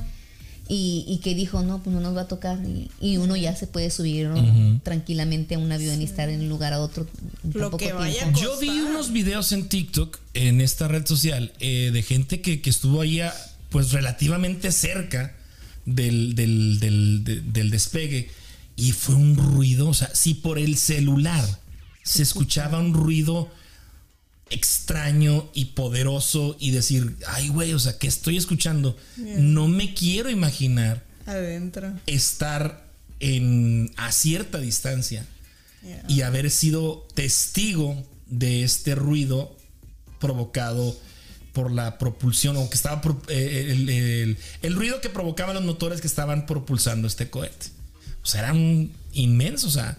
y, 0.69 1.05
y 1.07 1.17
que 1.19 1.33
dijo, 1.33 1.63
no, 1.63 1.81
pues 1.81 1.93
no 1.95 2.01
nos 2.01 2.15
va 2.15 2.21
a 2.21 2.27
tocar. 2.27 2.59
Y, 2.65 2.91
y 2.99 3.17
uno 3.17 3.35
ya 3.37 3.55
se 3.55 3.67
puede 3.67 3.89
subir 3.89 4.27
¿no? 4.27 4.79
tranquilamente 4.83 5.55
a 5.55 5.59
un 5.59 5.71
avión 5.71 5.99
y 6.01 6.03
estar 6.03 6.29
en 6.29 6.41
un 6.41 6.49
lugar 6.49 6.73
a 6.73 6.79
otro. 6.81 7.07
en 7.43 7.53
tan 7.53 7.61
Lo 7.61 7.71
poco 7.71 7.77
que 7.85 7.93
vaya 7.93 8.19
tiempo. 8.19 8.39
Yo 8.39 8.59
vi 8.59 8.67
costar. 8.67 8.85
unos 8.91 9.11
videos 9.13 9.51
en 9.53 9.69
TikTok, 9.69 10.19
en 10.33 10.59
esta 10.61 10.87
red 10.87 11.05
social, 11.07 11.53
eh, 11.59 11.89
de 11.93 12.03
gente 12.03 12.41
que, 12.41 12.61
que 12.61 12.69
estuvo 12.69 13.01
ahí, 13.01 13.21
a- 13.21 13.33
pues 13.69 13.91
relativamente 13.93 14.71
cerca 14.71 15.35
del, 15.85 16.35
del- 16.35 16.79
del- 16.79 17.23
de- 17.23 17.41
del 17.41 17.69
despegue. 17.71 18.29
Y 18.77 18.91
fue 18.93 19.15
un 19.15 19.35
ruido, 19.35 19.89
o 19.89 19.93
sea, 19.93 20.09
si 20.15 20.35
por 20.35 20.57
el 20.59 20.77
celular 20.77 21.43
se 22.03 22.21
escuchaba 22.23 22.79
un 22.79 22.93
ruido 22.93 23.51
extraño 24.49 25.49
y 25.53 25.65
poderoso 25.65 26.55
y 26.59 26.71
decir, 26.71 27.17
ay 27.27 27.49
güey, 27.49 27.73
o 27.73 27.79
sea, 27.79 27.97
¿qué 27.97 28.07
estoy 28.07 28.37
escuchando? 28.37 28.95
No 29.17 29.67
me 29.67 29.93
quiero 29.93 30.29
imaginar 30.29 31.03
Adentro. 31.25 31.91
estar 32.05 32.87
en, 33.19 33.91
a 33.97 34.11
cierta 34.11 34.59
distancia 34.59 35.25
Yeah. 35.83 36.03
y 36.07 36.21
haber 36.21 36.49
sido 36.49 37.07
testigo 37.13 38.03
de 38.25 38.63
este 38.63 38.95
ruido 38.95 39.55
provocado 40.19 40.99
por 41.53 41.71
la 41.71 41.99
propulsión 41.99 42.57
o 42.57 42.67
que 42.67 42.75
estaba 42.75 42.99
eh, 43.29 43.67
el, 43.71 43.87
el- 43.89 44.37
el 44.63 44.75
ruido 44.75 44.99
que 45.01 45.09
provocaban 45.09 45.53
los 45.55 45.63
motores 45.63 46.01
que 46.01 46.07
estaban 46.07 46.47
propulsando 46.47 47.07
este 47.07 47.29
cohete. 47.29 47.67
O 48.27 48.29
sea, 48.29 48.41
eran 48.41 48.91
inmensos. 49.13 49.69
O 49.69 49.79
sea, 49.79 49.97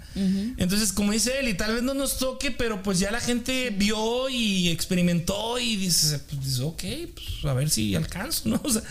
entonces, 0.59 0.93
como 0.93 1.13
dice 1.13 1.41
él, 1.41 1.49
y 1.49 1.55
tal 1.55 1.73
vez 1.73 1.83
no 1.83 1.95
nos 1.95 2.19
toque, 2.19 2.51
pero 2.51 2.83
pues 2.83 2.99
ya 2.99 3.11
la 3.11 3.21
gente 3.21 3.71
vio 3.71 4.29
y 4.29 4.69
experimentó 4.69 5.59
y 5.59 5.77
dice, 5.77 6.19
pues, 6.19 6.45
dice, 6.45 6.63
ok, 6.63 6.83
pues 7.15 7.45
a 7.45 7.55
ver 7.55 7.71
si 7.71 7.95
alcanzo, 7.95 8.51
¿no? 8.51 8.61
O 8.65 8.71
sea, 8.71 8.83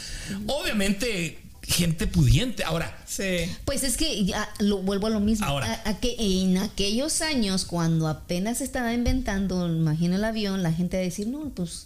obviamente, 0.47 1.39
gente 1.61 2.07
pudiente. 2.07 2.63
Ahora, 2.63 2.93
Sí. 3.07 3.23
Pues 3.65 3.83
es 3.83 3.95
que 3.95 4.25
ya 4.25 4.49
lo 4.59 4.79
vuelvo 4.79 5.07
a 5.07 5.09
lo 5.09 5.19
mismo. 5.19 5.45
Ahora. 5.45 5.81
A- 5.85 5.89
a 5.91 5.99
que 5.99 6.15
en 6.19 6.57
aquellos 6.57 7.21
años, 7.21 7.65
cuando 7.65 8.07
apenas 8.07 8.57
se 8.57 8.63
estaba 8.63 8.93
inventando, 8.93 9.67
imagino 9.67 10.15
el 10.15 10.23
avión, 10.23 10.61
la 10.63 10.73
gente 10.73 10.97
a 10.97 10.99
decir, 10.99 11.27
no, 11.27 11.49
pues 11.55 11.85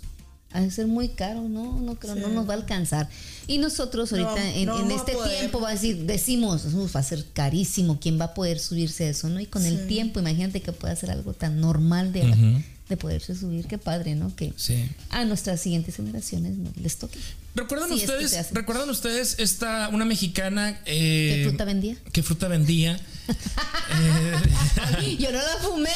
ha 0.53 0.61
de 0.61 0.69
ser 0.71 0.87
muy 0.87 1.09
caro, 1.09 1.41
no, 1.47 1.79
no 1.79 1.95
creo, 1.95 2.15
no 2.15 2.27
nos 2.29 2.47
va 2.47 2.53
a 2.53 2.57
alcanzar. 2.57 3.09
Y 3.47 3.57
nosotros 3.57 4.11
No 4.11 4.17
ahorita 4.29 4.49
en, 4.55 4.65
no 4.67 4.89
este 4.95 5.13
poder. 5.13 5.39
tiempo 5.39 5.59
va 5.61 5.69
a 5.69 5.73
decir, 5.73 6.05
decimos, 6.05 6.65
"Uf, 6.73 6.95
va 6.95 6.99
a 6.99 7.03
ser 7.03 7.25
carísimo, 7.33 7.99
¿quién 7.99 8.19
va 8.19 8.25
a 8.25 8.33
poder 8.33 8.59
subirse 8.59 9.05
a 9.05 9.09
eso? 9.09 9.29
¿no? 9.29 9.39
Y 9.39 9.45
con 9.45 9.65
el 9.65 9.87
tiempo, 9.87 10.19
imagínate 10.19 10.61
que 10.61 10.71
pueda 10.71 10.95
ser 10.95 11.11
algo 11.11 11.33
tan 11.33 11.59
normal 11.61 12.11
de, 12.13 12.21
Ujú. 12.21 12.63
De 12.91 12.97
poderse 12.97 13.33
subir, 13.35 13.65
qué 13.65 13.77
padre, 13.79 14.13
¿no? 14.15 14.35
Que 14.35 14.53
sí. 14.55 14.85
a 15.09 15.25
nuestras 15.25 15.59
siguientes 15.61 15.95
generaciones 15.95 16.57
no 16.57 16.69
les 16.79 16.97
toque. 16.97 17.17
¿Recuerdan 17.55 17.89
Sí, 17.89 17.95
es 17.95 18.01
que 18.01 18.07
se 18.07 18.23
ustedes? 18.25 18.51
¿Recuerdan 18.53 18.89
ustedes 18.89 19.35
esta 19.39 19.89
una 19.89 20.05
mexicana 20.05 20.79
eh, 20.85 21.33
¿Qué 21.43 21.49
fruta 21.49 21.65
vendía? 21.65 21.95
¿Qué 22.13 22.23
fruta 22.23 22.47
vendía? 22.47 22.99
Yo 25.19 25.31
no 25.31 25.37
la 25.37 25.57
fumé. 25.61 25.89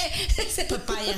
Papaya. 0.70 1.16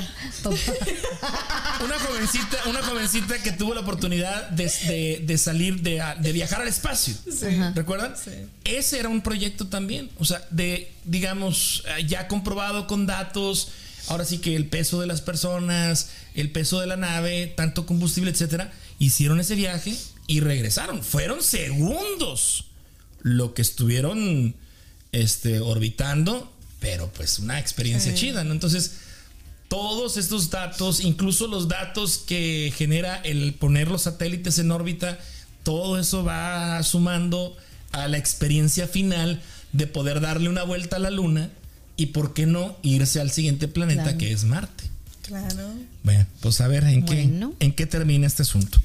Una 1.83 1.99
jovencita, 1.99 2.57
una 2.69 2.81
jovencita 2.83 3.37
que 3.41 3.51
tuvo 3.51 3.73
la 3.73 3.81
oportunidad 3.81 4.49
de, 4.49 4.65
de- 4.87 5.23
de 5.25 5.37
salir 5.37 5.81
de, 5.81 6.03
de 6.19 6.31
viajar 6.31 6.61
al 6.61 6.67
espacio. 6.67 7.13
¿Recuerdan? 7.75 8.15
Sí. 8.15 8.31
Ese 8.63 8.99
era 8.99 9.09
un 9.09 9.21
proyecto 9.21 9.67
también. 9.67 10.09
O 10.19 10.25
sea, 10.25 10.45
de, 10.51 10.91
digamos, 11.03 11.83
eh, 11.97 12.05
ya 12.05 12.27
comprobado 12.27 12.87
con 12.87 13.05
datos. 13.05 13.69
Ahora 14.07 14.25
sí 14.25 14.39
que 14.39 14.55
el 14.55 14.67
peso 14.67 14.99
de 14.99 15.07
las 15.07 15.21
personas, 15.21 16.09
el 16.35 16.51
peso 16.51 16.79
de 16.79 16.87
la 16.87 16.97
nave, 16.97 17.53
tanto 17.55 17.85
combustible, 17.85 18.31
etcétera, 18.31 18.71
hicieron 18.99 19.39
ese 19.39 19.55
viaje 19.55 19.95
y 20.27 20.39
regresaron. 20.39 21.03
Fueron 21.03 21.41
segundos 21.41 22.65
lo 23.21 23.53
que 23.53 23.61
estuvieron 23.61 24.55
este, 25.11 25.59
orbitando, 25.59 26.51
pero 26.79 27.11
pues 27.13 27.39
una 27.39 27.59
experiencia 27.59 28.13
chida, 28.13 28.43
¿no? 28.43 28.53
Entonces, 28.53 28.93
todos 29.67 30.17
estos 30.17 30.49
datos, 30.49 31.01
incluso 31.01 31.47
los 31.47 31.67
datos 31.67 32.19
que 32.19 32.73
genera 32.75 33.17
el 33.17 33.53
poner 33.53 33.89
los 33.89 34.03
satélites 34.03 34.59
en 34.59 34.71
órbita, 34.71 35.19
todo 35.63 35.99
eso 35.99 36.23
va 36.23 36.81
sumando 36.83 37.57
a 37.91 38.07
la 38.07 38.17
experiencia 38.17 38.87
final 38.87 39.41
de 39.73 39.87
poder 39.87 40.21
darle 40.21 40.49
una 40.49 40.63
vuelta 40.63 40.95
a 40.95 40.99
la 40.99 41.09
luna 41.09 41.49
y, 41.97 42.07
¿por 42.07 42.33
qué 42.33 42.45
no?, 42.45 42.77
irse 42.83 43.19
al 43.19 43.31
siguiente 43.31 43.67
planeta 43.67 44.03
Claro. 44.03 44.17
que 44.19 44.31
es 44.31 44.43
Marte. 44.45 44.83
Claro. 45.23 45.73
Bueno, 46.03 46.25
pues 46.39 46.61
a 46.61 46.67
ver 46.67 46.83
en, 46.85 47.05
Bueno. 47.05 47.53
qué, 47.59 47.65
en 47.65 47.73
qué 47.73 47.85
termina 47.85 48.27
este 48.27 48.43
asunto. 48.43 48.79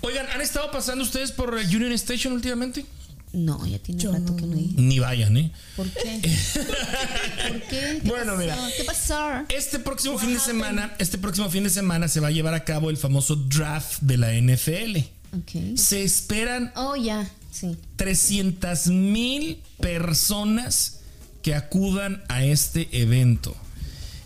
Oigan, 0.00 0.26
¿han 0.34 0.40
estado 0.40 0.70
pasando 0.70 1.04
ustedes 1.04 1.32
por 1.32 1.52
Union 1.54 1.92
Station 1.92 2.32
últimamente? 2.32 2.86
No, 3.32 3.64
ya 3.66 3.78
tiene 3.78 4.00
Yo 4.02 4.10
rato 4.10 4.32
no. 4.32 4.36
que 4.36 4.46
no 4.46 4.56
hay. 4.56 4.72
Ni 4.76 4.98
vayan, 4.98 5.36
¿eh? 5.36 5.52
¿Por 5.76 5.88
qué? 5.90 6.20
¿Por 6.54 7.62
qué? 7.62 8.00
¿Qué 8.02 8.08
Bueno, 8.08 8.32
pasó? 8.32 8.38
mira. 8.38 8.56
¿Qué 8.76 8.84
pasó? 8.84 9.28
Este 9.50 9.78
próximo 9.78 10.18
fin 10.18 10.32
de 10.34 10.40
semana, 10.40 10.94
este 10.98 11.18
próximo 11.18 11.48
fin 11.50 11.62
de 11.64 11.70
semana 11.70 12.08
se 12.08 12.20
va 12.20 12.28
a 12.28 12.30
llevar 12.32 12.54
a 12.54 12.64
cabo 12.64 12.90
el 12.90 12.96
famoso 12.96 13.36
draft 13.36 14.00
de 14.00 14.16
la 14.16 14.32
NFL. 14.32 14.96
Ok. 15.36 15.76
Se 15.76 16.02
esperan 16.02 16.72
Oh, 16.74 16.96
ya, 16.96 17.30
sí. 17.52 17.76
300 17.96 18.86
mil 18.88 19.60
personas 19.80 20.99
que 21.42 21.54
acudan 21.54 22.22
a 22.28 22.44
este 22.44 22.88
evento. 22.92 23.56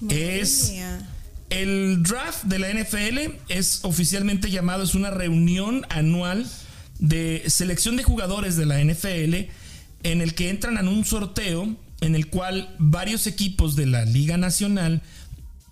Madre 0.00 0.40
es 0.40 0.70
mía. 0.70 1.08
el 1.50 2.02
draft 2.02 2.44
de 2.44 2.58
la 2.58 2.72
NFL 2.72 3.36
es 3.48 3.80
oficialmente 3.84 4.50
llamado, 4.50 4.82
es 4.82 4.94
una 4.94 5.10
reunión 5.10 5.86
anual 5.88 6.46
de 6.98 7.44
selección 7.48 7.96
de 7.96 8.02
jugadores 8.02 8.56
de 8.56 8.66
la 8.66 8.82
NFL 8.82 9.50
en 10.02 10.20
el 10.20 10.34
que 10.34 10.50
entran 10.50 10.78
en 10.78 10.88
un 10.88 11.04
sorteo 11.04 11.76
en 12.00 12.14
el 12.14 12.28
cual 12.28 12.74
varios 12.78 13.26
equipos 13.26 13.76
de 13.76 13.86
la 13.86 14.04
Liga 14.04 14.36
Nacional 14.36 15.02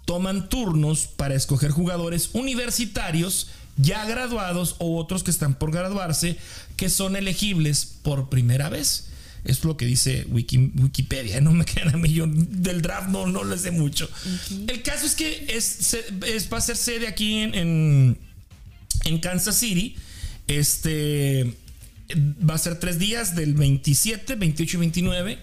toman 0.04 0.48
turnos 0.48 1.06
para 1.06 1.34
escoger 1.34 1.70
jugadores 1.70 2.30
universitarios 2.32 3.48
ya 3.76 4.04
graduados 4.04 4.76
o 4.78 4.98
otros 4.98 5.22
que 5.22 5.30
están 5.30 5.54
por 5.54 5.70
graduarse 5.72 6.36
que 6.76 6.88
son 6.88 7.16
elegibles 7.16 7.86
por 8.02 8.28
primera 8.28 8.68
vez. 8.68 9.08
Es 9.44 9.64
lo 9.64 9.76
que 9.76 9.86
dice 9.86 10.24
Wiki- 10.28 10.72
Wikipedia. 10.80 11.40
No 11.42 11.52
me 11.52 11.64
quedan 11.64 11.94
a 11.94 11.98
mí. 11.98 12.12
Yo 12.12 12.26
del 12.28 12.80
draft 12.82 13.08
no, 13.10 13.26
no 13.26 13.42
les 13.44 13.62
sé 13.62 13.70
mucho. 13.70 14.08
El 14.68 14.82
caso 14.82 15.06
es 15.06 15.14
que 15.14 15.46
es, 15.48 15.96
va 16.52 16.58
a 16.58 16.60
ser 16.60 16.76
sede 16.76 17.08
aquí 17.08 17.38
en, 17.38 17.54
en, 17.54 18.18
en 19.04 19.18
Kansas 19.18 19.56
City. 19.58 19.96
Este 20.46 21.54
va 22.48 22.54
a 22.54 22.58
ser 22.58 22.78
tres 22.78 22.98
días 22.98 23.34
del 23.34 23.54
27, 23.54 24.34
28 24.36 24.76
y 24.76 24.80
29. 24.80 25.38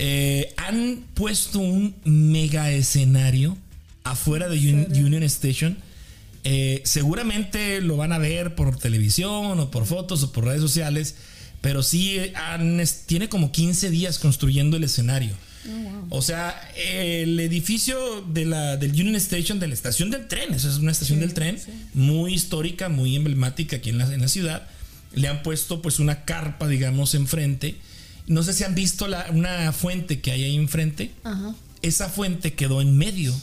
Eh, 0.00 0.54
han 0.56 1.04
puesto 1.14 1.58
un 1.58 1.94
mega 2.04 2.70
escenario 2.72 3.56
afuera 4.04 4.48
de 4.48 4.58
Un- 4.58 5.04
Union 5.04 5.22
Station. 5.24 5.76
Eh, 6.44 6.80
seguramente 6.84 7.80
lo 7.80 7.96
van 7.96 8.12
a 8.12 8.18
ver 8.18 8.54
por 8.54 8.78
televisión 8.78 9.58
o 9.60 9.70
por 9.70 9.86
fotos 9.86 10.22
o 10.22 10.32
por 10.32 10.44
redes 10.44 10.60
sociales, 10.62 11.16
pero 11.60 11.82
sí 11.82 12.18
han- 12.34 12.82
tiene 13.06 13.28
como 13.28 13.50
15 13.52 13.90
días 13.90 14.18
construyendo 14.18 14.76
el 14.76 14.84
escenario. 14.84 15.32
O 16.10 16.22
sea, 16.22 16.58
el 16.76 17.38
edificio 17.40 18.22
de 18.22 18.46
la, 18.46 18.76
del 18.78 18.92
Union 18.92 19.16
Station, 19.16 19.58
de 19.60 19.68
la 19.68 19.74
estación 19.74 20.10
del 20.10 20.26
tren, 20.26 20.54
eso 20.54 20.70
es 20.70 20.76
una 20.78 20.92
estación 20.92 21.20
del 21.20 21.34
tren 21.34 21.58
muy 21.92 22.32
histórica, 22.32 22.88
muy 22.88 23.14
emblemática 23.16 23.76
aquí 23.76 23.90
en 23.90 23.98
la, 23.98 24.12
en 24.14 24.20
la 24.22 24.28
ciudad. 24.28 24.66
Le 25.12 25.28
han 25.28 25.42
puesto 25.42 25.82
pues 25.82 25.98
una 25.98 26.24
carpa, 26.24 26.68
digamos, 26.68 27.14
enfrente. 27.14 27.76
No 28.26 28.42
sé 28.42 28.54
si 28.54 28.64
han 28.64 28.74
visto 28.74 29.08
la- 29.08 29.26
una 29.30 29.72
fuente 29.72 30.20
que 30.20 30.30
hay 30.30 30.44
ahí 30.44 30.56
enfrente. 30.56 31.10
Ajá. 31.24 31.54
Esa 31.82 32.08
fuente 32.08 32.54
quedó 32.54 32.80
en 32.80 32.96
medio 32.96 33.34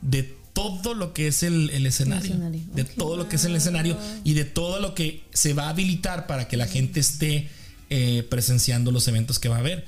de 0.00 0.34
todo 0.54 0.94
lo 0.94 1.12
que 1.12 1.26
es 1.26 1.42
el, 1.42 1.68
el 1.70 1.84
escenario. 1.84 2.30
escenario, 2.30 2.60
De 2.74 2.84
todo 2.84 3.16
lo 3.18 3.28
que 3.28 3.36
es 3.36 3.44
el 3.44 3.56
escenario 3.56 3.98
y 4.22 4.32
de 4.34 4.44
todo 4.44 4.80
lo 4.80 4.94
que 4.94 5.22
se 5.34 5.52
va 5.52 5.64
a 5.66 5.70
habilitar 5.70 6.26
para 6.26 6.48
que 6.48 6.56
la 6.56 6.66
gente 6.66 7.00
esté 7.00 7.48
eh, 7.96 8.24
presenciando 8.24 8.90
los 8.90 9.06
eventos 9.06 9.38
que 9.38 9.48
va 9.48 9.54
a 9.54 9.60
haber. 9.60 9.86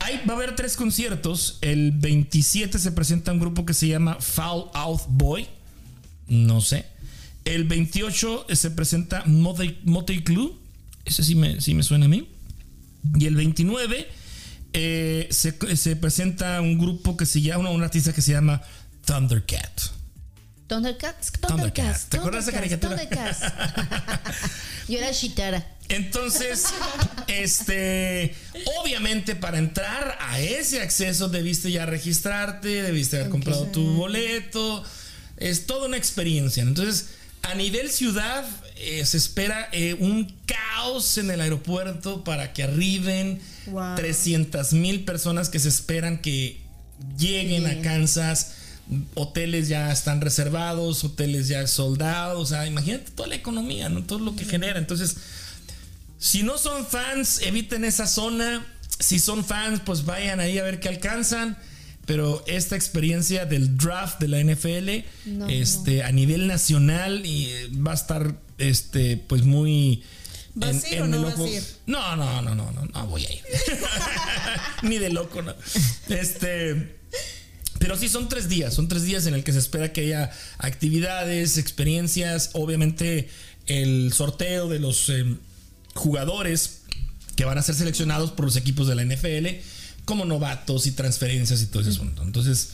Hay, 0.00 0.20
va 0.28 0.34
a 0.34 0.36
haber 0.38 0.56
tres 0.56 0.74
conciertos. 0.74 1.58
El 1.60 1.92
27 1.92 2.80
se 2.80 2.90
presenta 2.90 3.30
un 3.30 3.38
grupo 3.38 3.64
que 3.64 3.74
se 3.74 3.86
llama 3.86 4.16
Fall 4.18 4.64
Out 4.74 5.02
Boy. 5.06 5.46
No 6.26 6.60
sé. 6.60 6.84
El 7.44 7.62
28 7.62 8.46
se 8.52 8.72
presenta 8.72 9.22
Motley 9.26 10.24
Crue. 10.24 10.50
Ese 11.04 11.22
sí 11.22 11.36
me, 11.36 11.60
sí 11.60 11.74
me 11.74 11.84
suena 11.84 12.06
a 12.06 12.08
mí. 12.08 12.28
Y 13.14 13.26
el 13.26 13.36
29 13.36 14.08
eh, 14.72 15.28
se, 15.30 15.76
se 15.76 15.94
presenta 15.94 16.60
un 16.60 16.76
grupo 16.76 17.16
que 17.16 17.24
se 17.24 17.40
llama, 17.40 17.70
un 17.70 17.84
artista 17.84 18.12
que 18.12 18.20
se 18.20 18.32
llama 18.32 18.62
Thundercat. 19.04 19.80
Thundercats, 20.66 21.30
Thundercats. 21.40 22.06
¿Te 22.06 22.16
acuerdas 22.16 22.46
de 22.46 22.52
caricatura? 22.52 22.96
Thundercats. 22.96 23.40
Yo 24.88 24.98
era 24.98 25.12
Shitara. 25.12 25.77
Entonces, 25.88 26.66
este, 27.26 28.34
obviamente 28.80 29.34
para 29.36 29.58
entrar 29.58 30.18
a 30.20 30.40
ese 30.40 30.82
acceso 30.82 31.28
debiste 31.28 31.70
ya 31.70 31.86
registrarte, 31.86 32.82
debiste 32.82 33.16
haber 33.16 33.30
comprado 33.30 33.66
tu 33.66 33.84
boleto, 33.94 34.84
es 35.36 35.66
toda 35.66 35.86
una 35.86 35.96
experiencia. 35.96 36.62
Entonces, 36.62 37.10
a 37.42 37.54
nivel 37.54 37.90
ciudad 37.90 38.44
eh, 38.76 39.04
se 39.06 39.16
espera 39.16 39.68
eh, 39.72 39.96
un 39.98 40.36
caos 40.44 41.16
en 41.18 41.30
el 41.30 41.40
aeropuerto 41.40 42.22
para 42.24 42.52
que 42.52 42.64
arriben 42.64 43.40
Wow. 43.70 43.96
300 43.96 44.72
mil 44.72 45.04
personas 45.04 45.48
que 45.48 45.58
se 45.58 45.68
esperan 45.68 46.18
que 46.18 46.60
lleguen 47.18 47.66
a. 47.66 47.80
Kansas. 47.82 48.54
Hoteles 49.14 49.68
ya 49.68 49.92
están 49.92 50.22
reservados, 50.22 51.04
hoteles 51.04 51.48
ya 51.48 51.66
soldados. 51.66 52.40
O 52.40 52.46
sea, 52.46 52.66
imagínate 52.66 53.10
toda 53.10 53.28
la 53.28 53.34
economía, 53.34 53.90
¿no? 53.90 54.02
Todo 54.04 54.20
lo 54.20 54.34
que 54.34 54.46
genera. 54.46 54.78
Entonces, 54.78 55.16
si 56.18 56.42
no 56.42 56.58
son 56.58 56.86
fans, 56.86 57.40
eviten 57.42 57.84
esa 57.84 58.06
zona. 58.06 58.66
Si 58.98 59.18
son 59.18 59.44
fans, 59.44 59.80
pues 59.84 60.04
vayan 60.04 60.40
ahí 60.40 60.58
a 60.58 60.64
ver 60.64 60.80
qué 60.80 60.88
alcanzan. 60.88 61.56
Pero 62.06 62.42
esta 62.46 62.74
experiencia 62.74 63.44
del 63.44 63.76
draft 63.76 64.18
de 64.18 64.28
la 64.28 64.40
NFL, 64.42 65.04
No, 65.26 65.46
este, 65.48 66.02
a 66.02 66.10
nivel 66.10 66.46
nacional, 66.46 67.24
y 67.26 67.46
eh, 67.46 67.68
va 67.86 67.92
a 67.92 67.94
estar, 67.94 68.40
este, 68.56 69.18
pues 69.18 69.42
muy. 69.44 70.02
¿Vas 70.54 70.84
a 70.84 70.88
ir 70.88 71.02
o 71.02 71.06
no 71.06 71.22
vas 71.22 71.34
a 71.34 71.42
ojo. 71.42 71.46
ir? 71.46 71.62
No, 71.86 72.16
no, 72.16 72.42
no, 72.42 72.54
no, 72.54 72.72
no, 72.72 72.84
no 72.86 73.06
voy 73.06 73.26
a 73.26 73.32
ir. 73.32 73.42
Ni 74.82 74.98
de 74.98 75.10
loco, 75.10 75.42
no. 75.42 75.54
Este. 76.08 76.96
Pero 77.78 77.96
sí, 77.96 78.08
son 78.08 78.28
tres 78.28 78.48
días. 78.48 78.74
Son 78.74 78.88
tres 78.88 79.04
días 79.04 79.26
en 79.26 79.34
el 79.34 79.44
que 79.44 79.52
se 79.52 79.58
espera 79.58 79.92
que 79.92 80.00
haya 80.00 80.32
actividades, 80.56 81.58
experiencias. 81.58 82.50
Obviamente, 82.54 83.28
el 83.66 84.12
sorteo 84.12 84.68
de 84.68 84.78
los 84.80 85.10
eh, 85.10 85.24
jugadores 85.98 86.80
que 87.36 87.44
van 87.44 87.58
a 87.58 87.62
ser 87.62 87.74
seleccionados 87.74 88.32
por 88.32 88.46
los 88.46 88.56
equipos 88.56 88.88
de 88.88 88.94
la 88.94 89.04
NFL 89.04 89.46
como 90.04 90.24
novatos 90.24 90.86
y 90.86 90.92
transferencias 90.92 91.62
y 91.62 91.66
todo 91.66 91.82
ese 91.82 91.90
asunto. 91.90 92.22
Entonces, 92.22 92.70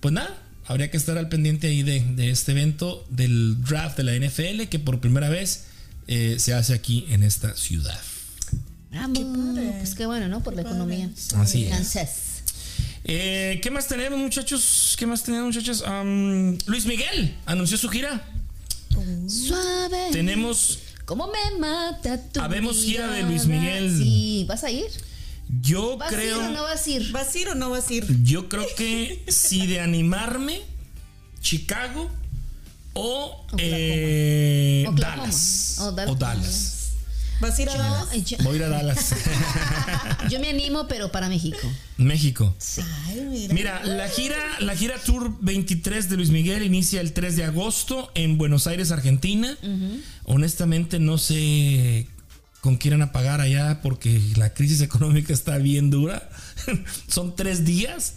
pues 0.00 0.12
nada, 0.12 0.36
habría 0.66 0.90
que 0.90 0.96
estar 0.96 1.16
al 1.16 1.28
pendiente 1.28 1.68
ahí 1.68 1.82
de, 1.82 2.00
de 2.00 2.30
este 2.30 2.52
evento 2.52 3.06
del 3.10 3.62
draft 3.64 3.96
de 3.96 4.04
la 4.04 4.14
NFL 4.14 4.68
que 4.68 4.78
por 4.78 5.00
primera 5.00 5.28
vez 5.28 5.64
eh, 6.06 6.36
se 6.38 6.52
hace 6.52 6.74
aquí 6.74 7.06
en 7.08 7.22
esta 7.22 7.56
ciudad. 7.56 8.00
Bravo. 8.90 9.14
padre. 9.14 9.74
Pues 9.78 9.94
qué 9.94 10.06
bueno, 10.06 10.28
¿no? 10.28 10.42
Por 10.42 10.54
la 10.54 10.62
economía. 10.62 11.10
Así 11.36 11.66
es. 11.66 11.96
Eh, 13.04 13.60
¿Qué 13.62 13.70
más 13.70 13.88
tenemos, 13.88 14.18
muchachos? 14.18 14.94
¿Qué 14.98 15.06
más 15.06 15.22
tenemos, 15.22 15.54
muchachos? 15.54 15.84
Luis 16.66 16.86
Miguel 16.86 17.36
anunció 17.46 17.76
su 17.76 17.88
gira. 17.88 18.24
Suave. 19.26 20.10
Tenemos, 20.12 20.78
¿Cómo 21.04 21.26
me 21.28 21.58
mata 21.58 22.18
tu 22.32 22.40
Habemos 22.40 22.76
gira 22.82 23.06
de 23.08 23.22
mirada? 23.24 23.28
Luis 23.30 23.46
Miguel. 23.46 23.96
Sí, 23.98 24.44
¿vas 24.48 24.64
a 24.64 24.70
ir? 24.70 24.86
yo 25.60 25.98
¿Vas 25.98 26.10
creo, 26.12 26.40
a 26.40 26.44
ir 26.44 26.50
o 26.50 26.52
no 26.54 26.62
vas 26.62 26.86
a 26.86 26.90
ir? 26.90 27.12
¿Vas 27.12 27.34
a 27.34 27.38
ir 27.38 27.48
o 27.48 27.54
no 27.54 27.70
vas 27.70 27.88
a 27.88 27.92
ir? 27.92 28.22
yo 28.24 28.48
creo 28.48 28.64
que 28.76 29.24
si 29.28 29.66
de 29.66 29.80
animarme, 29.80 30.62
Chicago 31.42 32.10
o 32.94 33.46
eh, 33.58 34.84
Oklahoma. 34.88 35.16
Dallas. 35.24 35.78
O 35.80 35.92
Dal- 35.92 36.08
O 36.08 36.14
Dallas. 36.14 36.73
¿Vas 37.44 37.58
a 37.58 37.62
ir 37.62 37.68
a 37.68 37.76
Dallas? 37.76 38.24
Yo, 38.24 38.36
Voy 38.42 38.54
a 38.54 38.56
ir 38.56 38.62
a 38.64 38.68
Dallas, 38.68 39.14
yo 40.30 40.40
me 40.40 40.48
animo, 40.48 40.88
pero 40.88 41.12
para 41.12 41.28
México. 41.28 41.58
México. 41.98 42.54
Ay, 43.06 43.26
mira. 43.30 43.54
Mira, 43.54 43.84
la 43.84 44.08
gira, 44.08 44.36
la 44.60 44.74
gira 44.74 44.96
Tour 44.98 45.36
23 45.40 46.08
de 46.08 46.16
Luis 46.16 46.30
Miguel 46.30 46.62
inicia 46.62 47.00
el 47.00 47.12
3 47.12 47.36
de 47.36 47.44
agosto 47.44 48.10
en 48.14 48.38
Buenos 48.38 48.66
Aires, 48.66 48.90
Argentina. 48.90 49.56
Honestamente 50.24 50.98
no 50.98 51.18
sé 51.18 52.06
con 52.60 52.78
qué 52.78 52.88
irán 52.88 53.02
a 53.02 53.12
pagar 53.12 53.40
allá 53.42 53.80
porque 53.82 54.20
la 54.36 54.54
crisis 54.54 54.80
económica 54.80 55.32
está 55.34 55.58
bien 55.58 55.90
dura. 55.90 56.30
Son 57.08 57.36
tres 57.36 57.64
días. 57.64 58.14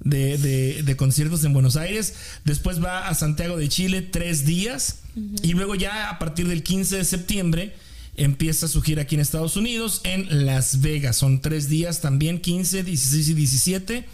de, 0.00 0.36
de- 0.38 0.82
de 0.82 0.96
conciertos 0.96 1.44
en 1.44 1.52
Buenos 1.52 1.76
Aires. 1.76 2.14
Después 2.44 2.82
va 2.82 3.06
a 3.08 3.14
Santiago 3.14 3.56
de 3.56 3.68
Chile 3.68 4.02
tres 4.02 4.44
días. 4.46 4.96
Y 5.42 5.52
luego 5.52 5.74
ya 5.74 6.08
a 6.08 6.18
partir 6.18 6.48
del 6.48 6.62
15 6.62 6.96
de 6.96 7.04
septiembre 7.04 7.76
empieza 8.16 8.68
su 8.68 8.82
gira 8.82 9.02
aquí 9.02 9.14
en 9.14 9.20
Estados 9.20 9.56
Unidos, 9.56 10.00
en 10.04 10.46
Las 10.46 10.80
Vegas. 10.80 11.16
Son 11.16 11.40
tres 11.40 11.68
días 11.68 12.00
también, 12.00 12.40
15, 12.40 12.82
16 12.82 13.28
y 13.28 13.34
17. 13.34 14.04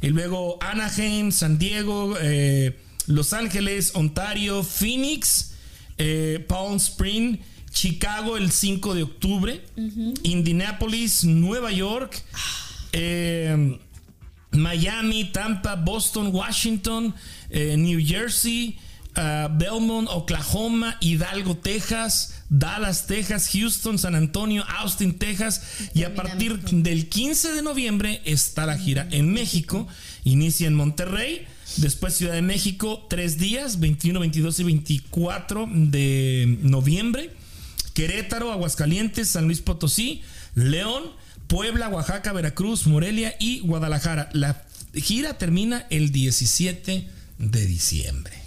Y 0.00 0.08
luego 0.08 0.58
Anaheim, 0.60 1.32
San 1.32 1.58
Diego, 1.58 2.16
eh, 2.20 2.78
Los 3.06 3.32
Ángeles, 3.32 3.92
Ontario, 3.94 4.62
Phoenix, 4.62 5.52
eh, 5.96 6.44
Palm 6.46 6.76
Spring, 6.76 7.38
Chicago 7.70 8.36
el 8.36 8.50
5 8.50 8.94
de 8.94 9.02
octubre, 9.02 9.64
Indianapolis, 10.22 11.24
Nueva 11.24 11.70
York, 11.72 12.22
eh, 12.92 13.78
Miami, 14.52 15.30
Tampa, 15.32 15.76
Boston, 15.76 16.30
Washington, 16.32 17.14
New 17.50 18.00
Jersey, 18.04 18.78
ah, 19.18 19.48
Belmont, 19.50 20.08
Oklahoma, 20.10 20.96
Hidalgo, 21.00 21.56
Texas, 21.56 22.34
Dallas, 22.48 23.06
Texas, 23.06 23.50
Houston, 23.52 23.98
San 23.98 24.14
Antonio, 24.14 24.64
Austin, 24.78 25.18
Texas. 25.18 25.62
Y 25.94 26.04
a 26.04 26.14
partir 26.14 26.60
del 26.60 27.08
15 27.08 27.52
de 27.52 27.62
noviembre 27.62 28.22
está 28.24 28.64
la 28.64 28.78
gira 28.78 29.06
en 29.10 29.32
México. 29.32 29.86
Inicia 30.24 30.66
en 30.66 30.74
Monterrey. 30.74 31.46
Después 31.76 32.14
Ciudad 32.14 32.32
de 32.32 32.42
México, 32.42 33.06
tres 33.10 33.38
días, 33.38 33.78
21, 33.78 34.18
22 34.18 34.60
y 34.60 34.64
24 34.64 35.68
de 35.70 36.58
noviembre. 36.62 37.30
Querétaro, 37.94 38.52
Aguascalientes, 38.52 39.28
San 39.28 39.44
Luis 39.44 39.60
Potosí, 39.60 40.22
León, 40.54 41.04
Puebla, 41.46 41.88
Oaxaca, 41.88 42.32
Veracruz, 42.32 42.86
Morelia 42.86 43.34
y 43.38 43.60
Guadalajara. 43.60 44.30
La 44.32 44.64
gira 44.94 45.38
termina 45.38 45.86
el 45.90 46.10
17 46.10 47.06
de 47.38 47.66
diciembre. 47.66 48.37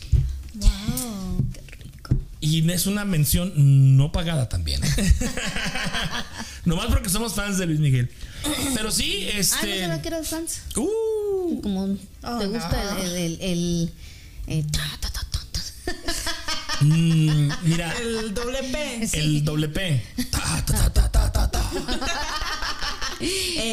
Y 2.44 2.68
es 2.72 2.88
una 2.88 3.06
mención 3.06 3.54
no 3.98 4.12
pagada 4.12 4.50
también. 4.50 4.84
¿eh? 4.84 5.14
Nomás 6.66 6.88
porque 6.88 7.10
somos 7.10 7.34
fans 7.36 7.58
de 7.60 7.68
Luis 7.68 7.80
Miguel. 7.80 8.10
Pero 8.74 8.90
sí, 8.92 9.28
Ah, 9.30 9.34
no 9.36 9.40
este. 9.40 9.56
sabía 9.58 10.02
que 10.02 10.08
eras 10.08 10.28
fans. 10.28 10.62
Uh, 10.76 11.62
Como 11.62 11.98
Oh, 12.24 12.38
te 12.40 12.48
gusta 12.48 12.84
no. 12.96 12.98
el, 13.04 13.12
el, 13.16 13.42
el, 13.42 13.94
el- 14.48 14.72
ta, 14.72 14.82
ta, 15.00 15.10
ta, 15.12 15.22
ta, 15.32 15.40
ta. 15.54 15.94
mm, 16.82 17.52
mira, 17.64 17.94
El 18.00 18.34
doble 18.34 18.64
P. 18.64 19.10
el 19.14 19.44
doble 19.46 19.70
P. 19.70 20.04
Ta, 20.32 20.64
ta, 20.66 20.90
ta, 20.94 21.12
ta, 21.12 21.32
ta, 21.32 21.52
ta. 21.52 21.72